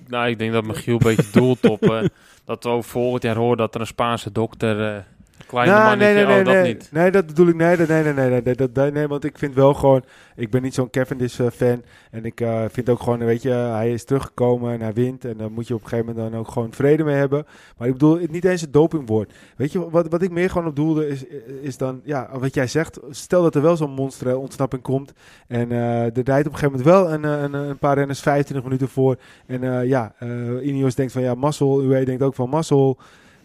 Nou, 0.10 0.30
ik 0.30 0.40
denk 0.40 0.54
dat 0.54 0.64
Michiel 0.64 0.94
een 0.94 1.16
beetje 1.16 1.32
doelt 1.32 1.70
op... 1.70 1.82
eh, 1.82 2.04
dat 2.46 2.64
we 2.64 2.70
ook 2.70 2.84
volgend 2.84 3.24
jaar 3.24 3.36
horen 3.36 3.58
dat 3.58 3.76
er 3.76 3.82
een 3.82 3.88
Spaanse 3.88 4.32
dokter... 4.32 5.06
eh 5.40 5.48
kleine 5.48 5.72
Nou, 5.72 5.84
mannetje... 5.84 6.14
nee, 6.14 6.26
nee, 6.26 6.34
nee, 6.34 6.40
oh, 6.40 6.46
dat 6.46 6.64
nee. 6.64 6.74
niet. 6.74 6.90
Nee, 6.92 7.12
dat 7.12 7.26
bedoel 7.26 7.48
ik. 7.48 7.56
Nee, 7.56 7.78
nee, 7.78 7.88
nee, 7.88 8.04
nee, 8.04 8.14
nee, 8.14 8.30
nee, 8.30 8.42
nee, 8.42 8.56
dat, 8.56 8.74
nee, 8.74 8.92
nee, 8.92 9.08
want 9.08 9.24
ik 9.24 9.38
vind 9.38 9.56
wel 9.56 9.74
gewoon, 9.74 10.04
ik 10.36 10.50
ben 10.50 10.62
niet 10.62 10.74
zo'n 10.74 10.90
Cavendish-fan. 10.90 11.84
en 12.12 12.26
ik 12.26 12.42
eh, 12.42 12.64
vind 12.72 12.90
ook 12.90 13.00
gewoon, 13.00 13.20
weet 13.20 13.42
je, 13.42 13.50
hij 13.50 13.92
is 13.92 14.04
teruggekomen 14.04 14.74
en 14.74 14.82
hij 14.82 14.94
wint. 14.94 15.26
En 15.26 15.38
daar 15.38 15.52
moet 15.52 15.68
je 15.68 15.74
op 15.74 15.84
een 15.84 15.88
gegeven 15.90 16.14
moment 16.14 16.32
dan 16.32 16.40
ook 16.40 16.52
gewoon 16.52 16.74
vrede 16.74 17.04
mee 17.04 17.16
hebben. 17.16 17.46
Maar 17.78 17.88
ik 17.88 17.94
bedoel, 17.94 18.20
niet 18.30 18.46
eens 18.46 18.62
het 18.62 18.74
dopingwoord. 18.74 19.34
Weet 19.56 19.72
je, 19.72 19.90
wat, 19.90 20.08
wat 20.10 20.22
ik 20.22 20.32
meer 20.32 20.50
gewoon 20.50 20.68
op 20.68 20.76
doelde 20.76 21.08
is, 21.08 21.24
is 21.62 21.78
dan, 21.78 22.02
ja, 22.04 22.30
wat 22.40 22.54
jij 22.54 22.68
zegt. 22.68 23.00
Stel 23.10 23.44
dat 23.44 23.56
er 23.56 23.62
wel 23.62 23.78
zo'n 23.78 23.92
monster 23.92 24.38
ontsnapping 24.38 24.82
komt. 24.82 25.14
En 25.48 25.72
eh 25.72 26.18
er 26.18 26.24
rijdt 26.24 26.48
op 26.48 26.54
een 26.54 26.60
gegeven 26.60 26.84
moment 26.84 26.84
wel 26.84 27.12
een, 27.14 27.26
eh, 27.26 27.42
een, 27.42 27.54
een 27.70 27.78
paar 27.78 27.98
renners 27.98 28.20
25 28.20 28.66
minuten 28.66 28.90
voor. 28.90 29.18
En 29.46 29.64
eh, 29.64 29.88
ja, 29.88 30.14
eh 30.20 30.68
Ineos 30.68 30.96
denkt 30.96 31.12
van 31.12 31.22
ja, 31.22 31.36
mazzel. 31.36 31.84
UE 31.84 32.06
denkt 32.06 32.24
ook 32.24 32.36
van 32.36 32.50
mazzel. 32.50 32.98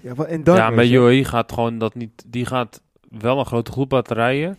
Ja, 0.05 0.25
en 0.25 0.45
dan, 0.45 0.75
maar 0.75 0.85
je. 0.85 0.99
UAE 0.99 1.25
gaat 1.25 1.53
gewoon 1.53 1.79
dat 1.79 1.95
niet... 1.95 2.25
Die 2.27 2.47
gaat 2.47 2.81
wel 3.09 3.39
een 3.39 3.47
grote 3.47 3.71
groep 3.73 3.93
laten 3.93 4.17
rijden. 4.17 4.59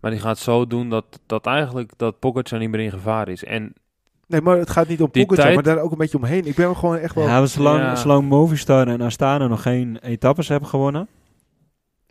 Maar 0.00 0.10
die 0.10 0.20
gaat 0.20 0.38
zo 0.38 0.66
doen 0.66 0.88
dat, 0.90 1.04
dat 1.26 1.46
eigenlijk 1.46 1.92
dat 1.96 2.18
Pogacar 2.18 2.58
niet 2.58 2.70
meer 2.70 2.80
in 2.80 2.90
gevaar 2.90 3.28
is. 3.28 3.44
En 3.44 3.72
Nee, 4.26 4.40
maar 4.40 4.56
het 4.58 4.70
gaat 4.70 4.88
niet 4.88 5.00
om 5.02 5.10
Pogacar, 5.10 5.36
tijd- 5.36 5.54
maar 5.54 5.62
daar 5.64 5.78
ook 5.78 5.92
een 5.92 5.98
beetje 5.98 6.16
omheen. 6.18 6.46
Ik 6.46 6.54
ben 6.54 6.76
gewoon 6.76 6.96
echt 6.96 7.14
wel... 7.14 7.24
Ja, 7.24 7.46
zolang, 7.46 7.78
Ja. 7.78 7.96
zolang 7.96 8.28
Movistar 8.28 8.88
en 8.88 9.00
Astana 9.00 9.46
nog 9.46 9.62
geen 9.62 9.98
etappes 10.02 10.48
hebben 10.48 10.68
gewonnen, 10.68 11.08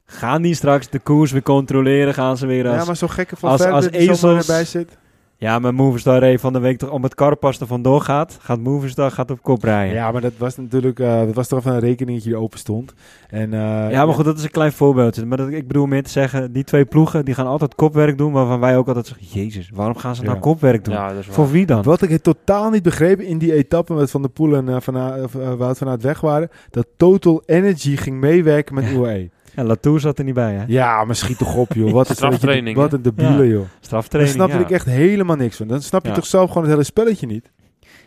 gaan 0.06 0.42
die 0.42 0.54
straks 0.56 0.90
de 0.90 1.00
koers 1.00 1.32
weer 1.32 1.44
controleren. 1.44 2.14
Gaan 2.14 2.38
ze 2.38 2.46
weer 2.46 2.68
als... 2.68 2.78
ja, 2.78 2.86
maar 2.86 2.96
zo'n 2.96 3.10
gekke 3.10 3.36
van 3.36 3.50
als- 3.50 3.62
als 3.64 3.90
ezels- 3.90 4.48
erbij 4.48 4.66
zit. 4.66 4.98
Ja, 5.42 5.60
maar 5.60 5.74
Movistar 5.74 6.20
reed 6.20 6.40
van 6.40 6.54
de 6.54 6.60
week 6.60 6.78
toch 6.78 6.90
om 6.92 7.04
het 7.04 7.16
Carapaz 7.16 7.60
er 7.60 7.68
vandoor 7.68 8.02
gaat. 8.02 8.38
Gaat 8.42 8.60
Movistar 8.60 9.12
gaat 9.12 9.32
op 9.32 9.42
kop 9.42 9.64
rijden. 9.64 9.96
Ja, 9.96 10.12
maar 10.12 10.22
dat 10.22 10.32
was 10.38 10.58
natuurlijk... 10.58 11.00
eh, 11.00 11.20
dat 11.20 11.34
was 11.34 11.48
toch 11.48 11.60
even 11.60 11.74
een 11.74 11.80
rekeningetje 11.80 12.30
die 12.30 12.38
open 12.40 12.60
stond. 12.60 12.94
En, 13.30 13.54
eh, 13.54 13.92
Ja, 13.92 14.06
maar 14.06 14.16
goed, 14.16 14.26
dat 14.26 14.38
is 14.38 14.44
een 14.44 14.52
klein 14.52 14.72
voorbeeldje. 14.72 15.26
Maar 15.26 15.38
dat, 15.38 15.50
ik 15.50 15.68
bedoel 15.68 15.86
meer 15.86 16.04
te 16.04 16.10
zeggen, 16.10 16.52
die 16.52 16.64
twee 16.64 16.86
ploegen 16.86 17.26
die 17.26 17.34
gaan 17.34 17.48
altijd 17.48 17.76
kopwerk 17.76 18.18
doen, 18.18 18.32
waarvan 18.32 18.60
wij 18.60 18.78
ook 18.78 18.88
altijd 18.88 19.08
zeggen, 19.08 19.28
jezus, 19.42 19.70
waarom 19.74 19.96
gaan 19.98 20.16
ze 20.16 20.22
nou 20.24 20.34
Ja. 20.36 20.40
kopwerk 20.42 20.86
doen? 20.86 20.94
ja, 20.94 21.08
dat 21.10 21.18
is 21.18 21.26
waar. 21.26 21.36
Voor 21.36 21.52
wie 21.52 21.66
dan? 21.66 21.84
Wat 21.84 22.02
ik 22.02 22.10
het 22.10 22.24
totaal 22.24 22.70
niet 22.70 22.84
begreep 22.84 23.20
in 23.20 23.38
die 23.38 23.54
etappe 23.54 23.94
met 23.94 24.12
Van 24.12 24.22
der 24.22 24.32
Poel 24.32 24.56
en 24.56 24.70
eh, 24.70 24.76
van, 24.80 24.96
of, 25.24 25.36
eh, 25.36 25.54
Wout 25.54 25.78
van 25.78 25.88
Aert 25.88 26.04
weg 26.04 26.22
waren, 26.22 26.50
dat 26.70 26.88
Total 26.98 27.44
Energy 27.46 27.96
ging 27.96 28.20
meewerken 28.20 28.76
met 28.76 28.86
Ja. 28.86 28.92
UAE. 28.92 29.30
Ja, 29.56 29.64
Latour 29.64 30.00
zat 30.00 30.18
er 30.20 30.24
niet 30.24 30.34
bij, 30.34 30.54
hè? 30.54 30.64
Ja, 30.68 31.04
maar 31.06 31.16
schiet 31.16 31.38
toch 31.38 31.56
op, 31.56 31.74
joh. 31.74 31.92
Wat, 31.92 32.10
een 32.10 32.16
Straftraining, 32.16 32.78
Wat 32.78 32.94
een 32.94 33.02
debiele, 33.02 33.44
Ja. 33.44 33.50
joh. 33.50 33.60
Daar 33.62 33.70
Straftraining, 33.80 34.36
snapte 34.36 34.58
ja. 34.58 34.64
ik 34.64 34.70
echt 34.72 34.86
helemaal 34.86 35.36
niks 35.36 35.58
van. 35.58 35.68
Dan 35.68 35.82
snap 35.82 36.02
je 36.04 36.10
Ja. 36.10 36.16
toch 36.16 36.26
zelf 36.26 36.48
gewoon 36.48 36.64
het 36.64 36.72
hele 36.72 36.84
spelletje 36.84 37.28
niet. 37.28 37.52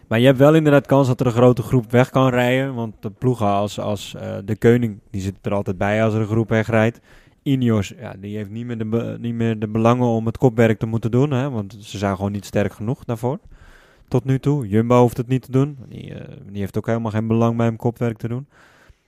Maar 0.08 0.20
je 0.20 0.26
hebt 0.26 0.38
wel 0.38 0.54
inderdaad 0.54 0.86
kans 0.86 1.06
dat 1.06 1.20
er 1.20 1.26
een 1.26 1.32
grote 1.32 1.62
groep 1.62 1.90
weg 1.90 2.10
kan 2.10 2.28
rijden. 2.28 2.74
Want 2.74 2.94
de 3.00 3.10
ploegen 3.10 3.46
als, 3.46 3.78
als 3.80 4.14
eh, 4.14 4.34
de 4.44 4.56
Koning, 4.56 4.98
die 5.10 5.20
zit 5.20 5.34
er 5.42 5.52
altijd 5.54 5.78
bij 5.78 6.04
als 6.04 6.14
er 6.14 6.20
een 6.20 6.26
groep 6.26 6.48
wegrijdt. 6.48 7.00
Ineos, 7.42 7.92
ja, 7.98 8.14
die 8.20 8.36
heeft 8.36 8.50
niet 8.50 8.66
meer, 8.66 8.78
de 8.78 9.16
niet 9.20 9.34
meer 9.34 9.58
de 9.58 9.68
belangen 9.68 10.06
om 10.06 10.26
het 10.26 10.38
kopwerk 10.38 10.78
te 10.78 10.86
moeten 10.86 11.10
doen. 11.10 11.30
Hè, 11.30 11.50
want 11.50 11.76
ze 11.80 11.98
zijn 11.98 12.16
gewoon 12.16 12.32
niet 12.32 12.44
sterk 12.44 12.72
genoeg 12.72 13.04
daarvoor. 13.04 13.38
Tot 14.08 14.24
nu 14.24 14.38
toe. 14.38 14.68
Jumbo 14.68 15.00
hoeft 15.00 15.16
het 15.16 15.28
niet 15.28 15.42
te 15.42 15.50
doen. 15.50 15.78
Die, 15.88 16.14
eh, 16.14 16.36
die 16.50 16.60
heeft 16.60 16.78
ook 16.78 16.86
helemaal 16.86 17.10
geen 17.10 17.26
belang 17.26 17.56
bij 17.56 17.66
hem 17.66 17.76
kopwerk 17.76 18.16
te 18.18 18.28
doen. 18.28 18.46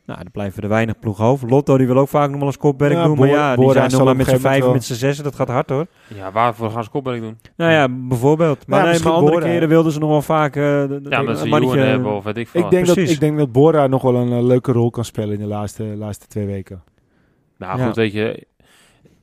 Nou, 0.07 0.19
dan 0.23 0.31
blijven 0.33 0.63
er 0.63 0.69
weinig 0.69 0.99
ploegen 0.99 1.25
over. 1.25 1.49
Lotto 1.49 1.77
die 1.79 1.87
wil 1.87 1.97
ook 1.99 2.09
vaak 2.09 2.29
nog 2.29 2.39
wel 2.39 2.47
eens 2.47 2.57
kopwerk 2.57 2.93
Ja, 2.93 3.05
doen. 3.05 3.19
Maar 3.19 3.29
ja, 3.29 3.57
die 3.57 3.71
zijn 3.73 3.91
nog 3.91 4.05
maar 4.05 4.17
met 4.17 4.27
z'n 4.27 4.37
vijf, 4.37 4.73
met 4.73 4.85
z'n 4.85 4.95
zessen. 4.95 5.25
Dat 5.25 5.35
gaat 5.35 5.49
hard 5.49 5.71
hoor. 5.71 5.87
Ja, 6.15 6.33
waarvoor 6.33 6.71
gaan 6.71 6.85
ze 6.85 6.91
kopwerk 6.91 7.21
doen? 7.21 7.39
Nou 7.57 7.73
ja, 7.73 7.89
bijvoorbeeld. 7.91 8.67
Maar, 8.67 8.81
nee, 8.83 8.89
misschien 8.89 9.11
maar 9.11 9.19
andere 9.21 9.39
Bora, 9.39 9.51
keren 9.53 9.69
wilden 9.69 9.93
ze 9.93 9.99
nog 9.99 10.09
wel 10.11 10.23
vaak... 10.23 10.57
eh, 10.57 10.63
Ja, 10.63 10.81
een 10.81 11.19
omdat 11.21 11.39
ze 11.39 11.47
mannetje- 11.49 11.79
hebben 11.79 12.13
of 12.15 12.25
weet 12.25 12.37
ik 12.37 12.49
veel. 12.49 12.65
Ik 12.65 12.71
denk, 12.71 12.87
dat, 12.87 12.97
ik 12.97 13.21
denk 13.21 13.39
dat 13.39 13.53
Bora 13.53 13.87
nog 13.87 14.03
wel 14.03 14.15
een 14.15 14.33
eh, 14.33 14.43
leuke 14.43 14.73
rol 14.73 14.91
kan 14.91 15.05
spelen 15.05 15.33
in 15.35 15.41
de 15.41 15.47
laatste, 15.47 15.83
laatste 15.85 16.27
twee 16.27 16.47
weken. 16.47 16.83
Nou 17.59 17.79
Ja. 17.79 17.87
goed, 17.87 17.97
weet 17.97 18.13
je, 18.13 18.47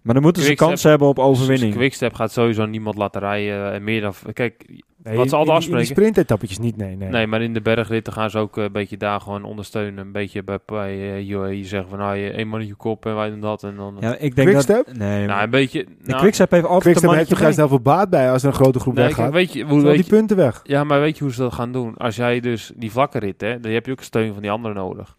Maar 0.01 0.13
dan 0.13 0.23
moeten 0.23 0.41
ze 0.41 0.47
Quickstep- 0.47 0.69
kans 0.69 0.83
hebben 0.83 1.07
op 1.07 1.19
overwinning. 1.19 1.73
Quickstep 1.73 2.13
gaat 2.13 2.31
sowieso 2.31 2.65
niemand 2.65 2.97
laten 2.97 3.21
rijden. 3.21 3.71
En 3.73 3.83
meer 3.83 4.01
dan... 4.01 4.13
Kijk, 4.33 4.65
Nee, 5.03 5.15
Wat 5.15 5.29
ze 5.29 5.35
in- 5.35 5.39
altijd 5.39 5.61
in- 5.61 5.69
In 5.71 5.77
afspreken. 5.77 5.95
die 5.95 6.03
sprintetappetjes 6.03 6.59
niet, 6.59 6.77
nee. 6.77 6.95
nee. 6.95 7.09
nee, 7.09 7.27
maar 7.27 7.41
in 7.41 7.53
de 7.53 7.61
bergritten 7.61 8.13
gaan 8.13 8.29
ze 8.29 8.37
ook 8.37 8.57
eh, 8.57 8.63
een 8.63 8.71
beetje 8.71 8.97
daar 8.97 9.21
gewoon 9.21 9.43
ondersteunen. 9.43 10.05
Een 10.05 10.11
beetje 10.11 10.43
bij, 10.43 10.59
bij 10.65 11.13
eh, 11.15 11.29
UAE 11.29 11.63
zeggen 11.63 11.89
van, 11.89 11.97
nou, 11.99 12.15
je 12.15 12.31
één 12.31 12.47
mannetje 12.47 12.75
kop 12.75 13.05
en 13.05 13.15
wij 13.15 13.29
doen 13.29 13.39
dat. 13.39 13.63
En 13.63 13.75
dan... 13.75 13.97
Ja, 13.99 14.15
ik 14.17 14.35
denk 14.35 14.47
Quickstep? 14.49 14.85
dat... 14.85 14.95
Nee, 14.97 15.25
nou, 15.25 15.43
een 15.43 15.49
beetje... 15.49 15.83
de 15.83 15.89
Nou, 16.03 16.19
Quickstep 16.21 16.51
heeft 16.51 16.63
altijd 16.63 16.83
Quickstep 16.83 17.09
een 17.09 17.15
heeft 17.17 17.31
er 17.31 17.41
juist 17.41 17.57
heel 17.57 17.67
veel 17.67 17.79
baat 17.79 18.09
bij 18.09 18.31
als 18.31 18.41
er 18.43 18.47
een 18.47 18.55
grote 18.55 18.79
groep 18.79 18.93
nee, 18.95 19.05
weggaat. 19.05 19.31
weet 19.31 19.53
je, 19.53 19.63
hoe, 19.63 19.81
weet 19.81 19.95
die 19.95 20.03
je, 20.03 20.09
punten 20.09 20.37
weg. 20.37 20.59
Ja, 20.63 20.83
maar 20.83 20.99
weet 20.99 21.17
je 21.17 21.23
hoe 21.23 21.33
ze 21.33 21.41
dat 21.41 21.53
gaan 21.53 21.71
doen? 21.71 21.97
Als 21.97 22.15
jij 22.15 22.39
dus 22.39 22.71
die 22.75 22.91
vlakke 22.91 23.19
rit, 23.19 23.41
hè, 23.41 23.59
dan 23.59 23.71
heb 23.71 23.85
je 23.85 23.91
ook 23.91 24.01
steun 24.01 24.33
van 24.33 24.41
die 24.41 24.51
anderen 24.51 24.77
nodig. 24.77 25.17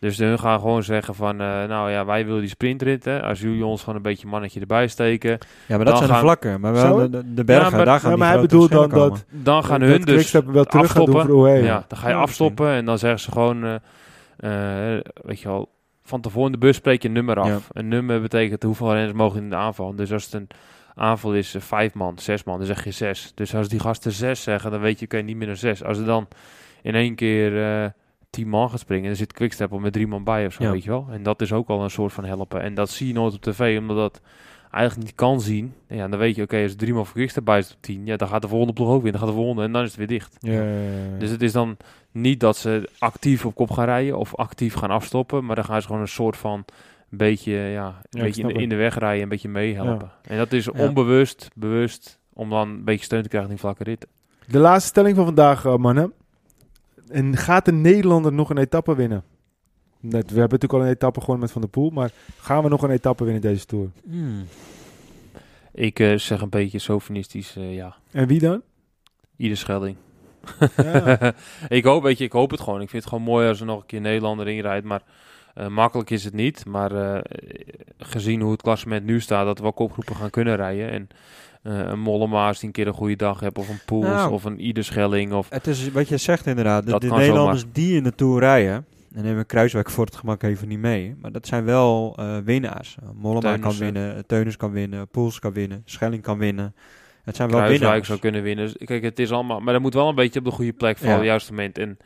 Dus 0.00 0.18
hun 0.18 0.38
gaan 0.38 0.60
gewoon 0.60 0.82
zeggen 0.82 1.14
van, 1.14 1.40
eh, 1.40 1.46
nou 1.64 1.90
ja, 1.90 2.04
wij 2.04 2.24
willen 2.26 2.40
die 2.40 2.48
sprintrit. 2.48 3.04
Hè. 3.04 3.22
Als 3.22 3.40
jullie 3.40 3.64
ons 3.64 3.80
gewoon 3.80 3.96
een 3.96 4.02
beetje 4.02 4.26
mannetje 4.26 4.60
erbij 4.60 4.88
steken, 4.88 5.38
Ja, 5.66 5.76
maar 5.76 5.84
dat 5.84 5.98
zijn 5.98 6.10
de 6.10 6.16
vlakken. 6.16 6.60
Maar 6.60 6.72
wel 6.72 6.98
Zo? 6.98 7.10
de, 7.10 7.34
de 7.34 7.44
bergen, 7.44 7.70
Ja, 7.70 7.76
maar- 7.76 7.84
daar 7.84 8.00
gaan 8.00 8.10
Ja, 8.10 8.16
maar 8.16 8.28
hij 8.28 8.36
grote 8.36 8.54
bedoelt 8.54 8.70
dan 8.90 8.98
dat... 8.98 9.24
dan 9.30 9.64
gaan 9.64 9.80
dat 9.80 9.88
hun 9.88 10.00
dus 10.00 10.32
wel 10.32 10.64
terug 10.64 10.90
gaan 10.90 11.04
doen 11.04 11.14
afstoppen. 11.14 11.50
UE. 11.52 11.62
Ja, 11.62 11.84
dan 11.88 11.98
ga 11.98 12.08
je 12.08 12.14
Ja, 12.14 12.20
afstoppen 12.20 12.68
en 12.70 12.84
dan 12.84 12.98
zeggen 12.98 13.20
ze 13.20 13.30
gewoon, 13.32 13.64
eh, 13.64 14.94
eh, 14.96 15.00
weet 15.22 15.40
je 15.40 15.48
wel, 15.48 15.68
van 16.04 16.20
tevoren 16.20 16.46
in 16.46 16.52
de 16.52 16.66
bus 16.66 16.76
spreek 16.76 17.02
je 17.02 17.08
een 17.08 17.14
nummer 17.14 17.38
af. 17.40 17.48
Ja. 17.48 17.58
Een 17.72 17.88
nummer 17.88 18.20
betekent 18.20 18.62
hoeveel 18.62 18.92
renners 18.92 19.12
mogen 19.16 19.42
in 19.42 19.50
de 19.50 19.56
aanval. 19.56 19.94
Dus 19.94 20.12
als 20.12 20.24
het 20.24 20.34
een 20.34 20.48
aanval 20.94 21.34
is 21.34 21.54
vijf 21.58 21.94
man, 21.94 22.18
zes 22.18 22.44
man, 22.44 22.58
dan 22.58 22.66
zeg 22.66 22.84
je 22.84 22.90
zes. 22.90 23.32
Dus 23.34 23.54
als 23.54 23.68
die 23.68 23.80
gasten 23.80 24.12
zes 24.12 24.42
zeggen, 24.42 24.70
dan 24.70 24.80
weet 24.80 24.98
je, 24.98 25.04
oké, 25.04 25.16
niet 25.18 25.36
meer 25.36 25.46
dan 25.46 25.56
zes. 25.56 25.84
Als 25.84 25.98
er 25.98 26.04
dan 26.04 26.28
in 26.82 26.94
één 26.94 27.14
keer 27.14 27.62
eh 27.82 27.88
tien 28.30 28.48
man 28.48 28.70
gaat 28.70 28.80
springen, 28.80 29.06
dan 29.06 29.16
zit 29.16 29.32
Quickstep 29.32 29.78
met 29.78 29.92
drie 29.92 30.06
man 30.06 30.24
bij 30.24 30.46
of 30.46 30.52
zo, 30.52 30.62
Ja. 30.62 30.70
weet 30.70 30.84
je 30.84 30.90
wel. 30.90 31.06
En 31.10 31.22
dat 31.22 31.40
is 31.42 31.52
ook 31.52 31.68
al 31.68 31.82
een 31.82 31.90
soort 31.90 32.12
van 32.12 32.24
helpen. 32.24 32.60
En 32.62 32.74
dat 32.74 32.90
zie 32.90 33.06
je 33.06 33.12
nooit 33.12 33.34
op 33.34 33.40
tv, 33.42 33.78
omdat 33.78 33.96
dat 33.96 34.20
eigenlijk 34.70 35.06
niet 35.06 35.14
kan 35.16 35.40
zien. 35.40 35.74
Ja, 35.88 36.08
dan 36.08 36.18
weet 36.18 36.34
je, 36.36 36.42
oké, 36.42 36.62
als 36.62 36.70
er 36.72 36.76
drie 36.78 36.94
man 36.94 37.06
voor 37.06 37.14
Quickstep 37.14 37.44
bij 37.44 37.58
is 37.58 37.70
op 37.72 37.76
tien, 37.80 38.06
ja, 38.06 38.16
dan 38.16 38.28
gaat 38.28 38.42
de 38.42 38.48
volgende 38.48 38.72
ploeg 38.72 38.88
ook 38.88 39.02
weer, 39.02 39.10
dan 39.12 39.20
gaat 39.20 39.30
de 39.30 39.36
volgende 39.36 39.62
en 39.62 39.72
dan 39.72 39.82
is 39.82 39.88
het 39.88 39.96
weer 39.98 40.06
dicht. 40.06 40.36
Ja. 40.38 40.64
Dus 41.18 41.30
het 41.30 41.42
is 41.42 41.52
dan 41.52 41.76
niet 42.12 42.40
dat 42.40 42.56
ze 42.56 42.88
actief 42.98 43.44
op 43.44 43.54
kop 43.54 43.70
gaan 43.70 43.84
rijden 43.84 44.18
of 44.18 44.34
actief 44.34 44.74
gaan 44.74 44.90
afstoppen, 44.90 45.44
maar 45.44 45.56
dan 45.56 45.64
gaan 45.64 45.80
ze 45.80 45.86
gewoon 45.86 46.02
een 46.02 46.08
soort 46.08 46.36
van 46.36 46.64
een 47.10 47.18
beetje, 47.18 47.52
ja, 47.52 48.00
een 48.10 48.22
beetje 48.22 48.42
in, 48.42 48.48
de, 48.48 48.54
in 48.54 48.60
het. 48.60 48.70
de 48.70 48.76
weg 48.76 48.98
rijden, 48.98 49.22
een 49.22 49.28
beetje 49.28 49.48
meehelpen. 49.48 50.10
En 50.22 50.36
dat 50.36 50.52
is 50.52 50.70
onbewust, 50.70 51.48
bewust, 51.54 52.18
om 52.32 52.50
dan 52.50 52.68
een 52.68 52.84
beetje 52.84 53.04
steun 53.04 53.22
te 53.22 53.28
krijgen 53.28 53.50
in 53.50 53.58
vlakke 53.58 53.84
ritten. 53.84 54.08
De 54.46 54.58
laatste 54.58 54.88
stelling 54.88 55.16
van 55.16 55.24
vandaag, 55.24 55.64
eh, 55.64 55.76
mannen. 55.76 56.12
En 57.10 57.36
gaat 57.36 57.64
de 57.64 57.72
Nederlander 57.72 58.32
nog 58.32 58.50
een 58.50 58.58
etappe 58.58 58.94
winnen? 58.94 59.24
Net, 60.00 60.30
we 60.30 60.38
hebben 60.38 60.58
natuurlijk 60.58 60.72
al 60.72 60.80
een 60.80 60.94
etappe 60.94 61.20
gewonnen 61.20 61.40
met 61.42 61.52
Van 61.52 61.60
der 61.60 61.70
Poel, 61.70 61.90
maar 61.90 62.10
gaan 62.40 62.62
we 62.62 62.68
nog 62.68 62.82
een 62.82 62.90
etappe 62.90 63.24
winnen 63.24 63.42
deze 63.42 63.64
Tour? 63.64 63.90
Hmm. 64.08 64.46
Ik 65.72 66.00
eh, 66.00 66.14
zeg 66.14 66.40
een 66.40 66.48
beetje 66.48 66.78
sofinistisch, 66.78 67.56
eh, 67.56 67.74
ja. 67.74 67.96
En 68.10 68.26
wie 68.26 68.40
dan? 68.40 68.62
Ieder 69.36 69.56
Schelding. 69.56 69.96
Ja. 70.76 71.34
ik, 71.68 71.84
hoop, 71.84 72.02
weet 72.02 72.18
je, 72.18 72.24
ik 72.24 72.32
hoop 72.32 72.50
het 72.50 72.60
gewoon. 72.60 72.80
Ik 72.80 72.90
vind 72.90 73.02
het 73.02 73.12
gewoon 73.12 73.28
mooi 73.28 73.48
als 73.48 73.60
er 73.60 73.66
nog 73.66 73.80
een 73.80 73.86
keer 73.86 74.00
Nederlander 74.00 74.48
in 74.48 74.60
rijdt. 74.60 74.86
Maar 74.86 75.02
eh, 75.54 75.66
makkelijk 75.66 76.10
is 76.10 76.24
het 76.24 76.34
niet. 76.34 76.66
Maar 76.66 77.22
gezien 77.98 78.40
hoe 78.40 78.52
het 78.52 78.62
klassement 78.62 79.04
nu 79.04 79.20
staat, 79.20 79.44
dat 79.44 79.56
we 79.56 79.62
wel 79.62 79.72
kopgroepen 79.72 80.16
gaan 80.16 80.30
kunnen 80.30 80.56
rijden. 80.56 80.90
En 80.90 81.08
een 81.72 82.00
Mollema 82.00 82.46
als 82.46 82.58
die 82.58 82.66
een 82.66 82.72
keer 82.74 82.86
een 82.86 82.92
goede 82.94 83.16
dag 83.16 83.40
hebt. 83.40 83.58
Of 83.58 83.68
een 83.68 83.80
Poels 83.86 84.04
Nou. 84.06 84.32
of 84.32 84.44
een 84.44 84.60
Ieder 84.60 84.84
Schelling. 84.84 85.32
Of, 85.32 85.46
Het 85.50 85.66
is 85.66 85.90
wat 85.92 86.08
je 86.08 86.16
zegt 86.16 86.46
inderdaad. 86.46 86.86
De, 86.86 86.98
de 86.98 87.06
Nederlanders 87.10 87.64
die 87.72 87.96
in 87.96 88.02
de 88.02 88.14
Tour 88.14 88.40
rijden, 88.40 88.86
dan 89.08 89.22
nemen 89.22 89.46
Kruiswijk 89.46 89.90
voor 89.90 90.04
het 90.04 90.16
gemak 90.16 90.42
even 90.42 90.68
niet 90.68 90.78
mee. 90.78 91.14
Maar 91.20 91.32
dat 91.32 91.46
zijn 91.46 91.64
wel 91.64 92.14
eh, 92.18 92.36
winnaars. 92.44 92.96
Uh, 93.02 93.08
Mollema 93.14 93.56
kan 93.56 93.76
winnen, 93.76 94.26
Teunus 94.26 94.56
kan 94.56 94.70
winnen, 94.72 95.08
Poels 95.08 95.38
kan 95.38 95.52
winnen, 95.52 95.82
Schelling 95.84 96.22
kan 96.22 96.38
winnen. 96.38 96.74
Het 97.24 97.36
zijn 97.36 97.48
wel 97.48 97.58
Kruiswijk 97.58 97.82
winnaars. 97.90 98.06
zou 98.06 98.18
kunnen 98.18 98.42
winnen. 98.42 98.64
Dus, 98.64 98.86
kijk, 98.86 99.02
het 99.02 99.18
is 99.18 99.30
allemaal... 99.32 99.60
Maar 99.60 99.72
dat 99.72 99.82
moet 99.82 99.94
wel 99.94 100.08
een 100.08 100.14
beetje 100.14 100.38
op 100.38 100.44
de 100.44 100.50
goede 100.50 100.72
plek 100.72 100.98
vallen, 100.98 101.16
Ja. 101.18 101.24
juiste 101.24 101.52
moment. 101.52 101.78
En 101.78 101.98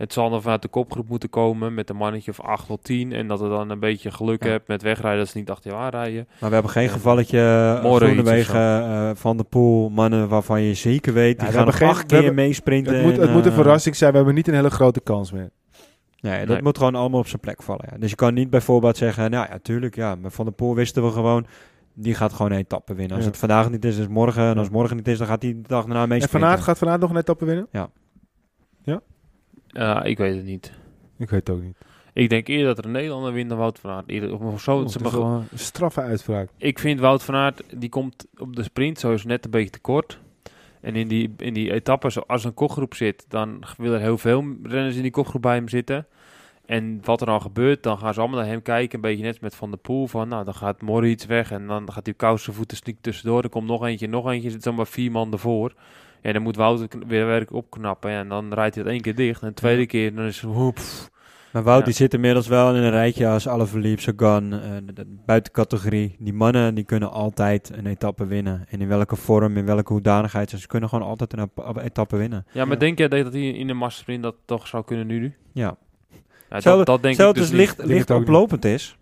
het 0.00 0.12
zal 0.12 0.30
dan 0.30 0.42
vanuit 0.42 0.62
de 0.62 0.68
kopgroep 0.68 1.08
moeten 1.08 1.28
komen 1.28 1.74
met 1.74 1.90
een 1.90 1.96
mannetje 1.96 2.30
of 2.30 2.40
8 2.40 2.66
tot 2.66 2.84
10. 2.84 3.12
En 3.12 3.26
dat 3.28 3.40
er 3.40 3.48
dan 3.48 3.70
een 3.70 3.78
beetje 3.78 4.10
geluk 4.10 4.44
Ja. 4.44 4.50
hebt 4.50 4.68
met 4.68 4.82
wegrijden 4.82 5.18
dat 5.18 5.28
ze 5.28 5.38
niet 5.38 5.50
achter 5.50 5.70
jou 5.70 5.82
aanrijden. 5.82 6.26
Maar 6.40 6.48
we 6.48 6.54
hebben 6.54 6.72
geen 6.72 6.82
Ja. 6.84 6.90
gevalletje 6.90 7.38
uh, 7.38 7.82
Moritz 7.82 8.12
Groenewegen, 8.12 8.82
eh, 8.82 9.10
Van 9.14 9.36
de 9.36 9.44
Poel, 9.44 9.88
mannen 9.88 10.28
waarvan 10.28 10.62
je 10.62 10.74
zeker 10.74 11.12
weet, 11.12 11.38
die 11.38 11.46
we 11.48 11.52
gaan 11.52 11.54
hebben 11.54 11.66
nog 11.66 11.76
geen- 11.76 11.88
acht 11.88 12.00
we 12.00 12.06
keer 12.06 12.16
hebben- 12.24 12.44
meesprinten. 12.44 12.94
het, 12.94 13.02
moet, 13.04 13.16
het 13.16 13.26
en, 13.26 13.32
moet 13.32 13.44
een 13.44 13.50
eh, 13.50 13.56
verrassing 13.56 13.96
zijn. 13.96 14.10
We 14.10 14.16
hebben 14.16 14.34
niet 14.34 14.48
een 14.48 14.54
hele 14.54 14.70
grote 14.70 15.00
kans 15.00 15.32
meer. 15.32 15.50
Nee, 16.20 16.38
dat 16.38 16.48
Nee. 16.48 16.62
moet 16.62 16.78
gewoon 16.78 16.94
allemaal 16.94 17.20
op 17.20 17.26
zijn 17.26 17.40
plek 17.40 17.62
vallen. 17.62 17.84
Ja. 17.92 17.98
Dus 17.98 18.10
je 18.10 18.16
kan 18.16 18.34
niet 18.34 18.50
bijvoorbeeld 18.50 18.96
zeggen, 18.96 19.30
nou 19.30 19.46
ja, 19.50 19.58
tuurlijk, 19.62 19.94
ja, 19.96 20.14
maar 20.14 20.30
Van 20.30 20.44
der 20.44 20.54
Poel 20.54 20.74
wisten 20.74 21.04
we 21.04 21.10
gewoon, 21.10 21.46
die 21.94 22.14
gaat 22.14 22.32
gewoon 22.32 22.52
een 22.52 22.58
etappe 22.58 22.94
winnen. 22.94 23.14
Als 23.16 23.24
Ja. 23.24 23.30
het 23.30 23.38
vandaag 23.38 23.70
niet 23.70 23.84
is, 23.84 23.94
is 23.94 23.98
het 24.00 24.08
morgen. 24.08 24.42
En 24.42 24.48
als 24.48 24.56
Ja. 24.56 24.62
het 24.62 24.72
morgen 24.72 24.96
niet 24.96 25.08
is, 25.08 25.18
dan 25.18 25.26
gaat 25.26 25.42
hij 25.42 25.52
de 25.52 25.68
dag 25.68 25.84
daarna 25.84 26.02
En 26.02 26.08
meesprinten. 26.08 26.40
Van 26.40 26.48
Aert 26.48 26.60
gaat 26.60 26.78
Van 26.78 26.88
Aert 26.88 27.00
nog 27.00 27.10
een 27.10 27.16
etappe 27.16 27.44
winnen? 27.44 27.66
Ja, 27.70 27.88
ik 30.02 30.18
weet 30.18 30.36
het 30.36 30.44
niet. 30.44 30.72
Ik 31.18 31.30
weet 31.30 31.46
het 31.46 31.56
ook 31.56 31.62
niet. 31.62 31.76
Ik 32.12 32.28
denk 32.28 32.48
eerder 32.48 32.66
dat 32.66 32.78
er 32.78 32.84
een 32.84 32.90
Nederlander 32.90 33.32
wint 33.32 33.48
dan 33.48 33.58
Wout 33.58 33.78
van 33.78 33.90
Aert. 33.90 34.08
Eerder, 34.08 34.44
of 34.44 34.62
zo, 34.62 34.78
Oh, 34.78 34.84
is 34.84 34.94
een 34.94 35.58
straffe 35.58 36.00
uitspraak. 36.00 36.48
ik 36.56 36.78
vind 36.78 37.00
Wout 37.00 37.22
van 37.22 37.34
Aert, 37.34 37.62
die 37.74 37.88
komt 37.88 38.26
op 38.38 38.56
de 38.56 38.62
sprint 38.62 38.98
sowieso 38.98 39.28
net 39.28 39.44
een 39.44 39.50
beetje 39.50 39.70
tekort. 39.70 40.18
En 40.80 40.96
in 40.96 41.08
die, 41.08 41.34
in 41.36 41.54
die 41.54 41.72
etappes, 41.72 42.26
als 42.26 42.44
een 42.44 42.54
kopgroep 42.54 42.94
zit, 42.94 43.24
dan 43.28 43.62
willen 43.76 43.96
er 43.96 44.04
heel 44.04 44.18
veel 44.18 44.44
renners 44.62 44.96
in 44.96 45.02
die 45.02 45.10
kopgroep 45.10 45.42
bij 45.42 45.54
hem 45.54 45.68
zitten. 45.68 46.06
En 46.66 47.00
wat 47.04 47.20
er 47.20 47.26
dan 47.26 47.40
gebeurt, 47.42 47.82
dan 47.82 47.98
gaan 47.98 48.14
ze 48.14 48.20
allemaal 48.20 48.38
naar 48.38 48.48
hem 48.48 48.62
kijken. 48.62 48.94
Een 48.94 49.00
beetje 49.00 49.24
net 49.24 49.40
met 49.40 49.54
Van 49.54 49.70
der 49.70 49.78
Poel. 49.78 50.06
Van, 50.06 50.28
nou, 50.28 50.44
dan 50.44 50.54
gaat 50.54 50.80
Moritz 50.82 51.26
weg 51.26 51.50
en 51.50 51.66
dan 51.66 51.92
gaat 51.92 52.04
die 52.04 52.14
kousenvoeten 52.14 52.76
sneak 52.76 52.96
tussendoor. 53.00 53.42
Er 53.42 53.48
komt 53.48 53.66
nog 53.66 53.84
eentje, 53.86 54.06
nog 54.08 54.30
eentje. 54.30 54.46
Er 54.46 54.52
zit 54.52 54.62
zomaar 54.62 54.86
vier 54.86 55.10
man 55.10 55.32
ervoor. 55.32 55.74
Ja, 56.22 56.32
dan 56.32 56.42
moet 56.42 56.56
Wout 56.56 56.78
het 56.80 56.96
weer 57.06 57.26
werk 57.26 57.52
opknappen. 57.52 58.10
En 58.10 58.28
dan 58.28 58.52
rijdt 58.54 58.74
hij 58.74 58.84
het 58.84 58.92
één 58.92 59.00
keer 59.02 59.14
dicht. 59.14 59.42
En 59.42 59.48
de 59.48 59.54
tweede 59.54 59.86
keer, 59.86 60.14
dan 60.14 60.24
is 60.24 60.40
het... 60.40 61.10
Maar 61.52 61.62
Wout 61.62 61.78
Ja. 61.78 61.84
die 61.84 61.94
zit 61.94 62.14
inmiddels 62.14 62.46
wel 62.48 62.74
in 62.74 62.82
een 62.82 62.90
rijtje 62.90 63.28
als 63.28 63.48
Alaphilippe, 63.48 64.02
Sagan, 64.02 64.52
eh, 64.52 64.60
de, 64.84 64.92
de 64.92 65.16
buitencategorie. 65.26 66.16
Die 66.18 66.32
mannen 66.32 66.74
die 66.74 66.84
kunnen 66.84 67.10
altijd 67.10 67.70
een 67.76 67.86
etappe 67.86 68.26
winnen. 68.26 68.64
En 68.68 68.80
in 68.80 68.88
welke 68.88 69.16
vorm, 69.16 69.56
in 69.56 69.64
welke 69.66 69.92
hoedanigheid. 69.92 70.50
Ze 70.50 70.66
kunnen 70.66 70.88
gewoon 70.88 71.08
altijd 71.08 71.32
een 71.32 71.50
etappe 71.82 72.16
winnen. 72.16 72.46
Ja, 72.52 72.64
maar 72.64 72.72
Ja. 72.74 72.78
denk 72.80 72.98
jij 72.98 73.08
dat 73.08 73.32
hij 73.32 73.48
in 73.48 73.66
de 73.66 73.74
massasprint 73.74 74.22
dat 74.22 74.34
toch 74.44 74.66
zou 74.66 74.84
kunnen 74.84 75.06
nu? 75.06 75.34
Ja. 75.52 75.76
Ja, 76.10 76.16
Hetzelfde- 76.48 76.84
dat, 76.84 76.86
dat 76.94 77.02
denk 77.02 77.14
ik 77.18 77.26
het 77.26 77.34
dus 77.34 77.48
dus 77.48 77.58
licht, 77.58 77.84
licht 77.84 78.10
oplopend 78.10 78.64
is, 78.64 78.98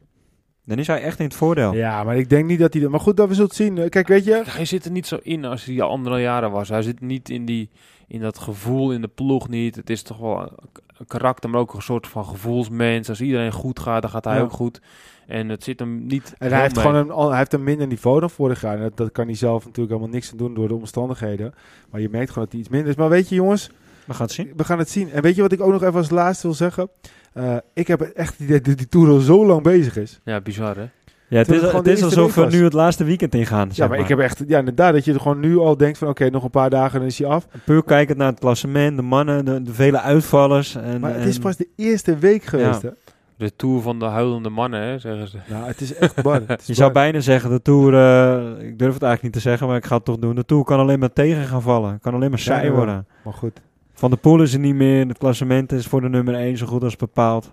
dan 0.68 0.78
is 0.78 0.86
hij 0.86 1.02
echt 1.02 1.18
in 1.18 1.24
het 1.24 1.34
voordeel. 1.34 1.74
Ja, 1.74 2.04
maar 2.04 2.16
ik 2.16 2.28
denk 2.30 2.46
niet 2.48 2.58
dat 2.58 2.72
hij... 2.72 2.82
dat- 2.82 2.90
Maar 2.90 3.00
goed, 3.00 3.16
dat 3.16 3.28
we 3.28 3.34
zullen 3.34 3.48
het 3.48 3.56
zien. 3.58 3.88
Kijk, 3.88 4.08
weet 4.08 4.24
je... 4.24 4.42
Hij 4.46 4.64
zit 4.64 4.84
er 4.84 4.90
niet 4.90 5.06
zo 5.06 5.18
in 5.22 5.44
als 5.44 5.64
hij 5.64 5.82
andere 5.82 6.20
jaren 6.20 6.50
was. 6.50 6.68
Hij 6.68 6.82
zit 6.82 7.00
niet 7.00 7.28
in, 7.30 7.44
die, 7.44 7.70
in 8.08 8.20
dat 8.20 8.38
gevoel 8.38 8.92
in 8.92 9.00
de 9.00 9.08
ploeg 9.08 9.48
niet. 9.48 9.76
Het 9.76 9.90
is 9.90 10.02
toch 10.02 10.18
wel 10.18 10.40
een, 10.42 11.06
karakter, 11.06 11.50
maar 11.50 11.60
ook 11.60 11.74
een 11.74 11.82
soort 11.82 12.06
van 12.06 12.24
gevoelsmens. 12.24 13.08
Als 13.08 13.20
iedereen 13.20 13.52
goed 13.52 13.78
gaat, 13.80 14.02
dan 14.02 14.10
gaat 14.10 14.24
hij 14.24 14.34
Ja. 14.36 14.40
ook 14.40 14.52
goed. 14.52 14.80
En 15.26 15.48
het 15.48 15.64
zit 15.64 15.78
hem 15.78 16.06
niet 16.06 16.34
En 16.38 16.50
hij 16.52 16.60
heeft 16.60 16.74
mee. 16.76 16.84
gewoon 16.84 17.10
een, 17.10 17.28
hij 17.28 17.38
heeft 17.38 17.52
een 17.52 17.62
minder 17.64 17.86
niveau 17.86 18.20
dan 18.20 18.30
vorig 18.30 18.60
jaar. 18.60 18.76
En 18.76 18.82
dat, 18.82 18.96
dat 18.96 19.12
kan 19.12 19.26
hij 19.26 19.34
zelf 19.34 19.64
natuurlijk 19.64 19.88
helemaal 19.94 20.14
niks 20.14 20.30
aan 20.30 20.36
doen 20.36 20.54
door 20.54 20.68
de 20.68 20.74
omstandigheden. 20.74 21.54
Maar 21.90 22.00
je 22.00 22.08
merkt 22.08 22.28
gewoon 22.28 22.44
dat 22.44 22.52
hij 22.52 22.60
iets 22.62 22.70
minder 22.70 22.88
is. 22.90 22.96
Maar 22.96 23.08
weet 23.08 23.28
je 23.28 23.34
jongens, 23.34 23.70
We 24.04 24.14
gaan 24.14 24.26
het 24.26 24.34
zien. 24.34 24.52
we 24.56 24.64
gaan 24.64 24.78
het 24.78 24.90
zien. 24.90 25.10
En 25.10 25.22
weet 25.22 25.34
je 25.36 25.42
wat 25.42 25.52
ik 25.52 25.60
ook 25.60 25.72
nog 25.72 25.82
even 25.82 25.94
als 25.94 26.10
laatste 26.10 26.46
wil 26.46 26.56
zeggen? 26.56 26.88
Eh, 27.33 27.57
ik 27.74 27.87
heb 27.87 28.01
echt 28.01 28.33
het 28.33 28.41
idee 28.41 28.61
dat 28.61 28.76
die 28.76 28.89
Tour 28.89 29.09
al 29.11 29.18
zo 29.18 29.47
lang 29.47 29.62
bezig 29.62 29.97
is. 29.97 30.20
Ja, 30.24 30.41
bizar 30.41 30.76
hè? 30.76 30.87
Ja, 31.29 31.39
het 31.39 31.51
is, 31.51 31.62
het 31.62 31.87
is 31.87 32.03
alsof 32.03 32.35
we 32.35 32.47
nu 32.47 32.64
het 32.64 32.72
laatste 32.72 33.05
weekend 33.05 33.35
ingaan. 33.35 33.68
Ja, 33.72 33.87
maar 33.87 33.99
ik 33.99 34.09
heb 34.09 34.18
echt... 34.18 34.43
Ja, 34.47 34.59
inderdaad. 34.59 34.93
Dat 34.93 35.05
je 35.05 35.12
er 35.12 35.20
gewoon 35.20 35.41
nu 35.41 35.57
al 35.59 35.76
denkt 35.76 35.99
van... 35.99 36.09
Oké, 36.09 36.31
nog 36.31 36.45
een 36.45 36.51
paar 36.51 36.70
dagen 36.70 36.99
dan 36.99 37.09
is 37.09 37.18
hij 37.18 37.29
af. 37.29 37.47
Puur 37.64 37.85
kijkend 37.85 38.18
naar 38.18 38.31
het 38.31 38.39
klassement, 38.39 38.97
de 38.97 39.03
mannen, 39.03 39.45
de, 39.45 39.62
de 39.62 39.72
vele 39.72 40.01
uitvallers. 40.01 40.74
En, 40.74 41.01
Maar 41.01 41.14
het 41.14 41.24
is 41.24 41.39
pas 41.39 41.57
de 41.57 41.68
eerste 41.76 42.18
week 42.18 42.45
geweest, 42.45 42.83
hè? 42.83 42.91
De 43.37 43.57
Tour 43.57 43.83
van 43.83 43.99
de 43.99 44.05
huilende 44.05 44.49
mannen, 44.49 44.81
hè, 44.81 44.99
zeggen 44.99 45.29
ze. 45.29 45.39
Nou, 45.49 45.66
het 45.66 45.81
is 45.81 45.95
echt 45.95 46.22
bar. 46.22 46.43
Het 46.47 46.61
is 46.61 46.66
Je 46.66 46.74
zou 46.74 46.93
bijna 46.93 47.20
zeggen, 47.20 47.51
de 47.51 47.62
Tour, 47.62 47.95
eh, 47.95 48.66
ik 48.68 48.79
durf 48.79 48.93
het 48.93 49.03
eigenlijk 49.03 49.22
niet 49.22 49.33
te 49.33 49.41
zeggen, 49.41 49.66
maar 49.66 49.76
ik 49.76 49.85
ga 49.85 49.97
het 49.97 50.05
toch 50.05 50.18
doen. 50.18 50.35
De 50.35 50.45
Tour 50.45 50.64
kan 50.64 50.79
alleen 50.79 50.99
maar 50.99 51.12
tegen 51.12 51.45
gaan 51.45 51.62
vallen. 51.62 52.01
Kan 52.01 52.14
alleen 52.14 52.31
maar 52.31 52.39
saai 52.39 52.70
worden. 52.70 53.07
Maar 53.24 53.33
goed. 53.33 53.61
Van 53.99 54.11
de 54.11 54.16
Poel 54.16 54.42
is 54.42 54.53
er 54.53 54.59
niet 54.59 54.74
meer. 54.74 55.07
Het 55.09 55.18
klassement 55.18 55.72
is 55.72 55.86
voor 55.86 56.01
de 56.01 56.09
nummer 56.09 56.34
1 56.34 56.57
zo 56.57 56.66
goed 56.66 56.82
als 56.82 56.96
bepaald. 56.96 57.53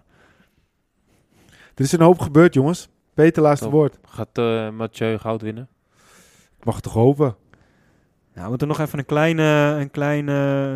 Er 1.49 1.83
is 1.83 1.91
een 1.91 2.01
hoop 2.01 2.19
gebeurd, 2.19 2.53
jongens. 2.53 2.89
Peter, 3.13 3.41
laatste 3.41 3.65
Top. 3.65 3.73
woord. 3.73 3.97
Gaat 4.07 4.27
eh 4.33 4.69
Mathieu 4.69 5.17
goud 5.17 5.41
winnen? 5.41 5.67
Ik 6.59 6.65
mag 6.65 6.75
het 6.75 6.83
toch 6.83 6.93
hopen. 6.93 7.35
Nou, 8.33 8.43
we 8.43 8.49
moeten 8.49 8.67
nog 8.67 8.79
even 8.79 8.99
een 8.99 9.05
klein, 9.05 9.37
een 9.37 9.91
klein 9.91 10.29
eh, 10.29 10.75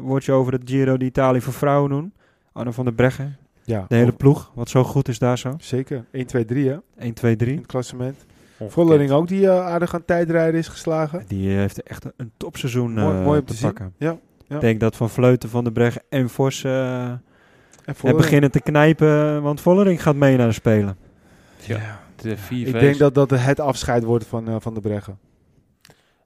woordje 0.00 0.32
over 0.32 0.52
het 0.52 0.62
Giro 0.64 0.96
d'Italia 0.96 1.40
voor 1.40 1.52
vrouwen 1.52 1.90
doen. 1.90 2.12
Arno 2.52 2.70
van 2.70 2.84
der 2.84 2.94
Breggen, 2.94 3.36
Ja, 3.64 3.84
de 3.88 3.94
hele 3.94 4.12
ploeg, 4.12 4.50
wat 4.54 4.68
zo 4.68 4.84
goed 4.84 5.08
is 5.08 5.18
daar 5.18 5.38
zo. 5.38 5.54
zeker. 5.58 6.04
1, 6.10 6.26
2, 6.26 6.44
3 6.44 6.68
hè, 6.68 6.76
1, 6.98 7.14
2, 7.14 7.32
in 7.32 7.38
3. 7.38 7.56
het 7.56 7.66
klassement. 7.66 8.26
Vollering 8.68 9.10
ook, 9.10 9.28
die 9.28 9.48
eh, 9.48 9.66
aardig 9.66 9.94
aan 9.94 10.04
tijdrijden 10.04 10.60
is 10.60 10.68
geslagen. 10.68 11.24
Die 11.26 11.50
heeft 11.50 11.82
echt 11.82 12.04
een, 12.16 12.32
topseizoen 12.36 12.92
mooi, 12.92 13.16
eh, 13.18 13.24
mooi 13.24 13.40
om 13.40 13.44
te, 13.46 13.56
pakken. 13.60 13.94
Ja. 13.98 14.18
Ik 14.48 14.60
denk 14.60 14.80
dat 14.80 14.96
Van 14.96 15.10
Vleuten, 15.10 15.48
Van 15.48 15.64
der 15.64 15.72
Breggen 15.72 16.02
en 16.08 16.30
Vos 16.30 16.64
eh, 16.64 17.02
En 17.02 17.22
het 17.84 17.96
Vollering. 17.96 18.24
beginnen 18.24 18.50
te 18.50 18.60
knijpen, 18.60 19.42
want 19.42 19.60
Vollering 19.60 20.02
gaat 20.02 20.14
mee 20.14 20.36
naar 20.36 20.46
de 20.46 20.52
Spelen. 20.52 20.96
Ja. 21.60 22.00
De 22.16 22.36
vier 22.36 22.66
Ik 22.66 22.80
denk 22.80 22.98
dat 22.98 23.14
dat 23.14 23.30
het 23.30 23.60
afscheid 23.60 24.04
wordt 24.04 24.26
van, 24.26 24.48
eh, 24.48 24.56
van 24.58 24.74
de 24.74 24.80
Breggen. 24.80 25.18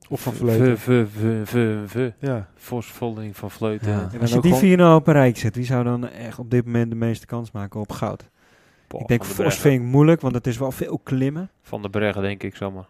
Of 0.09 0.21
van 0.21 0.33
Vleuten. 0.33 0.79
V, 0.79 0.85
v, 0.85 1.19
v, 1.19 1.49
v, 1.49 1.91
v. 1.91 2.11
Ja. 2.19 2.49
Vos, 2.55 2.87
Volding 2.87 3.37
van 3.37 3.51
Vleuten. 3.51 3.91
Ja. 3.91 4.09
Dan 4.13 4.21
Als 4.21 4.33
je 4.33 4.41
die 4.41 4.55
vier 4.55 4.77
nou 4.77 4.97
op 4.97 5.07
een 5.07 5.13
rijk 5.13 5.37
zet, 5.37 5.55
wie 5.57 5.65
zou 5.65 5.85
dan 5.85 6.09
echt 6.09 6.39
op 6.39 6.51
dit 6.51 6.65
moment 6.65 6.91
de 6.91 6.97
meeste 6.97 7.27
kans 7.27 7.51
maken 7.51 7.81
op 7.81 7.93
goud? 7.93 8.31
ik 8.99 9.09
denk 9.09 9.21
de 9.21 9.27
Vos 9.27 9.59
vind 9.59 9.81
ik 9.81 9.87
moeilijk, 9.89 10.21
want 10.21 10.35
het 10.35 10.47
is 10.47 10.59
wel 10.59 10.73
veel 10.73 11.01
klimmen. 11.03 11.51
Van 11.63 11.83
de 11.83 11.91
Breggen, 11.91 12.23
denk 12.23 12.43
ik 12.43 12.57
zomaar. 12.57 12.87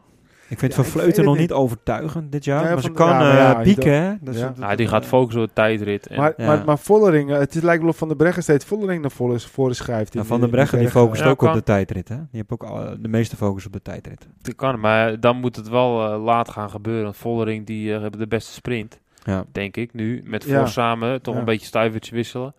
Ik 0.53 0.59
vind 0.59 0.75
Ja, 0.75 0.83
Van 0.83 0.93
Vleuten 0.93 1.25
nog 1.25 1.39
niet 1.39 1.53
overtuigend 1.53 2.33
dit 2.33 2.45
jaar. 2.45 2.65
Ja, 2.65 2.73
maar 2.73 2.83
ze 2.83 2.91
kan 2.93 3.09
ja, 3.09 3.19
maar 3.19 3.57
eh, 3.57 3.63
pieken, 3.63 3.93
hè? 4.03 4.13
Dus 4.21 4.41
dat- 4.41 4.77
die 4.77 4.87
gaat 4.87 5.05
focussen 5.07 5.43
op 5.43 5.49
de 5.49 5.55
tijdrit. 5.55 6.07
En 6.07 6.17
Maar, 6.19 6.33
Ja. 6.37 6.47
maar, 6.47 6.65
maar 6.65 6.79
Vollering, 6.79 7.31
eh, 7.33 7.39
het 7.39 7.55
is 7.55 7.63
lijkt 7.63 7.81
wel 7.81 7.91
of 7.91 7.97
Van 7.97 8.09
de 8.09 8.17
Breggen 8.17 8.43
steeds 8.43 8.65
Vollering 8.65 9.01
naar 9.03 9.11
voren, 9.11 9.41
voren 9.41 9.75
schrijft. 9.75 10.15
Van 10.19 10.27
de- 10.37 10.39
der 10.41 10.49
Breggen 10.49 10.79
die 10.79 10.89
focust 10.91 11.23
Ja, 11.23 11.29
ook 11.29 11.43
op 11.43 11.53
de 11.53 11.63
tijdrit, 11.63 12.09
hè? 12.09 12.17
Die 12.17 12.27
heeft 12.31 12.51
ook 12.51 12.63
al, 12.65 12.97
de 13.01 13.09
meeste 13.09 13.37
focus 13.37 13.67
op 13.67 13.73
de 13.73 13.83
tijdrit. 13.83 14.27
dat 14.43 14.55
kan, 14.55 14.81
maar 14.81 15.21
dan 15.21 15.37
moet 15.37 15.57
het 15.57 15.69
wel 15.69 16.13
eh, 16.13 16.23
laat 16.25 16.49
gaan 16.49 16.71
gebeuren. 16.71 17.03
Want 17.05 17.17
Vollering 17.17 17.67
die 17.67 17.95
eh, 17.95 18.01
hebben 18.01 18.21
de 18.21 18.27
beste 18.27 18.53
sprint, 18.53 19.01
Ja. 19.25 19.45
denk 19.53 19.77
ik 19.77 19.95
nu. 19.95 20.23
Met 20.27 20.45
Ja. 20.45 20.61
Vos 20.61 20.73
samen 20.73 21.23
toch 21.23 21.35
Ja. 21.35 21.41
een 21.41 21.47
beetje 21.47 21.67
stuivertje 21.67 22.15
wisselen. 22.15 22.55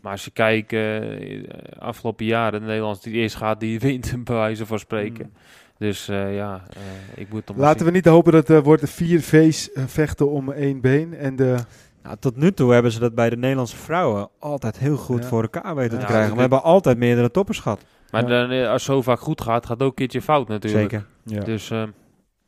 Maar 0.00 0.12
als 0.12 0.24
je 0.24 0.30
kijkt, 0.30 0.72
eh, 0.72 1.78
afgelopen 1.78 2.26
jaren, 2.26 2.60
de 2.60 2.66
Nederlands 2.66 3.02
die 3.02 3.12
eerst 3.14 3.36
gaat, 3.36 3.60
die 3.60 3.80
wint, 3.88 4.24
bij 4.24 4.34
wijze 4.36 4.66
van 4.66 4.78
spreken. 4.78 5.24
Mm. 5.26 5.32
Dus 5.80 6.08
eh, 6.08 6.34
ja, 6.34 6.62
eh, 6.72 6.80
ik 7.20 7.32
moet 7.32 7.50
Laten 7.56 7.78
zien. 7.78 7.86
we 7.88 7.92
niet 7.94 8.04
hopen 8.04 8.32
dat 8.32 8.48
er 8.48 8.62
wordt 8.62 8.80
de 8.80 8.86
vier 8.88 9.20
V's 9.22 9.72
eh, 9.72 9.84
vechten 9.86 10.30
om 10.30 10.52
één 10.52 10.80
been. 10.80 11.14
En 11.14 11.36
de, 11.36 11.56
Nou, 12.02 12.16
tot 12.20 12.36
nu 12.36 12.52
toe 12.52 12.72
hebben 12.72 12.92
ze 12.92 12.98
dat 13.00 13.14
bij 13.14 13.30
de 13.30 13.36
Nederlandse 13.36 13.76
vrouwen 13.76 14.28
altijd 14.38 14.78
heel 14.78 14.96
goed 14.96 15.22
Ja. 15.22 15.28
voor 15.28 15.42
elkaar 15.42 15.74
weten 15.74 15.98
Ja, 15.98 16.04
te 16.04 16.10
krijgen. 16.12 16.34
We 16.34 16.40
hebben 16.40 16.62
altijd 16.62 16.98
meerdere 16.98 17.30
toppers 17.30 17.58
gehad. 17.58 17.84
Maar 18.10 18.22
Ja. 18.22 18.28
dan, 18.28 18.50
eh, 18.50 18.62
als 18.62 18.86
het 18.86 18.94
zo 18.94 19.02
vaak 19.02 19.20
goed 19.20 19.40
gaat, 19.40 19.66
gaat 19.66 19.78
het 19.78 19.82
ook 19.82 19.88
een 19.88 19.94
keertje 19.94 20.22
fout 20.22 20.48
natuurlijk. 20.48 20.90
Zeker. 20.90 21.06
ja. 21.24 21.40
Dus 21.40 21.70
eh, 21.70 21.82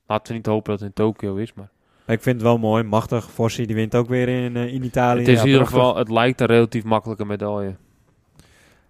laten 0.06 0.26
we 0.28 0.34
niet 0.38 0.46
hopen 0.46 0.70
dat 0.70 0.80
het 0.80 0.88
in 0.88 0.94
Tokio 1.04 1.36
is. 1.36 1.52
Maar 1.54 1.68
ik 2.06 2.22
vind 2.22 2.34
het 2.36 2.44
wel 2.44 2.58
mooi. 2.58 2.82
Machtig. 2.82 3.30
Fossi 3.30 3.66
die 3.66 3.76
wint 3.76 3.94
ook 3.94 4.08
weer 4.08 4.28
in, 4.28 4.56
eh, 4.56 4.72
in 4.74 4.84
Italië. 4.84 5.18
het 5.18 5.28
is 5.28 5.36
Ja, 5.36 5.42
in 5.42 5.48
ieder 5.48 5.66
geval, 5.66 5.96
het 5.96 6.10
lijkt 6.10 6.40
een 6.40 6.46
relatief 6.46 6.84
makkelijke 6.84 7.24
medaille. 7.24 7.74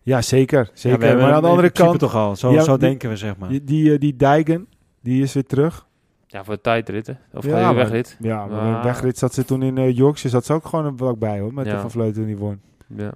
Ja, 0.03 0.23
zeker. 0.23 0.71
Zeker. 0.73 1.17
maar 1.19 1.33
aan 1.33 1.43
de 1.43 1.49
andere 1.49 1.71
kant, 1.71 1.99
toch 1.99 2.15
al. 2.15 2.37
Zo, 2.37 2.53
Ja, 2.53 2.63
zo 2.63 2.71
die- 2.77 2.89
denken 2.89 3.09
we, 3.09 3.17
zeg 3.17 3.37
maar. 3.37 3.49
die, 3.49 3.65
die, 3.65 3.93
eh, 3.93 3.99
die 4.01 4.17
Dijgen, 4.17 4.67
die 5.01 5.23
is 5.23 5.33
weer 5.33 5.47
terug. 5.47 5.87
Ja, 6.27 6.45
voor 6.45 6.55
de 6.55 6.61
tijdritten. 6.61 7.19
Of 7.33 7.45
Ja, 7.45 7.51
ga 7.51 7.59
je 7.59 7.65
maar- 7.65 7.75
wegrit. 7.75 8.17
Ja, 8.21 8.47
maar 8.47 8.77
Ah. 8.77 8.85
wegrit 8.85 9.19
zat 9.19 9.35
ze 9.35 9.45
toen 9.45 9.63
in 9.63 9.79
eh, 9.79 9.97
Yorkshire, 9.97 10.29
zat 10.37 10.45
ze 10.45 10.53
ook 10.53 10.67
gewoon 10.67 10.85
een 10.87 10.97
vlak 10.99 11.19
bij 11.19 11.39
hoor, 11.41 11.55
met 11.55 11.67
Ja. 11.67 11.75
de 11.75 11.81
Van 11.81 11.91
Vleuten 11.91 12.27
die 12.27 12.37
won. 12.37 12.61
Ja. 12.87 13.13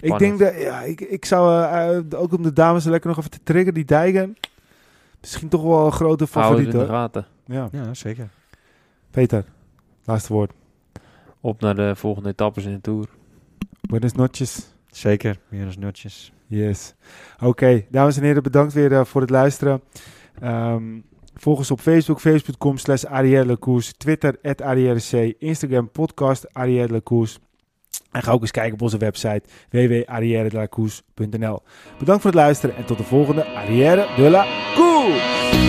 Ik 0.00 0.18
denk 0.18 0.38
dat, 0.38 0.60
ja, 0.60 0.80
ik, 0.82 1.00
ik 1.00 1.24
zou 1.24 1.62
eh, 1.64 2.20
ook 2.20 2.32
om 2.32 2.42
de 2.42 2.52
dames 2.52 2.84
lekker 2.84 3.08
nog 3.08 3.18
even 3.18 3.30
te 3.30 3.38
triggeren, 3.42 3.74
die 3.74 3.84
Dijgen. 3.84 4.36
Misschien 5.20 5.48
toch 5.48 5.62
wel 5.62 5.86
een 5.86 5.92
grote 5.92 6.26
favoriet 6.26 6.64
in 6.64 6.70
de 6.70 6.76
hoor. 6.76 6.86
gaten. 6.86 7.26
Ja. 7.46 7.68
Ja, 7.72 7.94
zeker. 7.94 8.28
Peter, 9.10 9.44
laatste 10.04 10.32
woord. 10.32 10.52
Op 11.40 11.60
naar 11.60 11.74
de 11.74 11.96
volgende 11.96 12.28
etappes 12.28 12.64
in 12.64 12.72
de 12.74 12.80
Tour. 12.80 13.06
Buenas 13.80 14.12
noches. 14.12 14.74
Zeker. 14.90 15.38
Meer 15.48 15.64
dan 15.64 15.74
nutjes. 15.78 16.32
Yes. 16.46 16.94
Oké, 17.42 17.84
dames 17.90 18.16
en 18.16 18.22
heren, 18.22 18.42
bedankt 18.42 18.72
weer 18.72 18.92
eh, 18.92 19.04
voor 19.04 19.20
het 19.20 19.30
luisteren. 19.30 19.82
Ehm, 20.40 20.82
volg 21.34 21.58
ons 21.58 21.70
op 21.70 21.80
Facebook, 21.80 22.20
facebook.com 22.20 22.78
slash 22.78 23.04
Twitter, 23.96 24.36
at 24.42 24.62
Instagram, 25.38 25.90
podcast 25.90 26.54
Arrière. 26.54 27.02
En 28.12 28.22
ga 28.22 28.32
ook 28.32 28.40
eens 28.40 28.50
kijken 28.50 28.72
op 28.72 28.82
onze 28.82 28.98
website 28.98 29.42
www.arrièredelacours.nl. 29.70 31.62
Bedankt 31.98 32.22
voor 32.22 32.30
het 32.30 32.40
luisteren 32.40 32.76
en 32.76 32.84
tot 32.84 32.98
de 32.98 33.04
volgende 33.04 33.44
Arrière 33.44 34.06
de 34.16 34.30
la! 34.30 35.67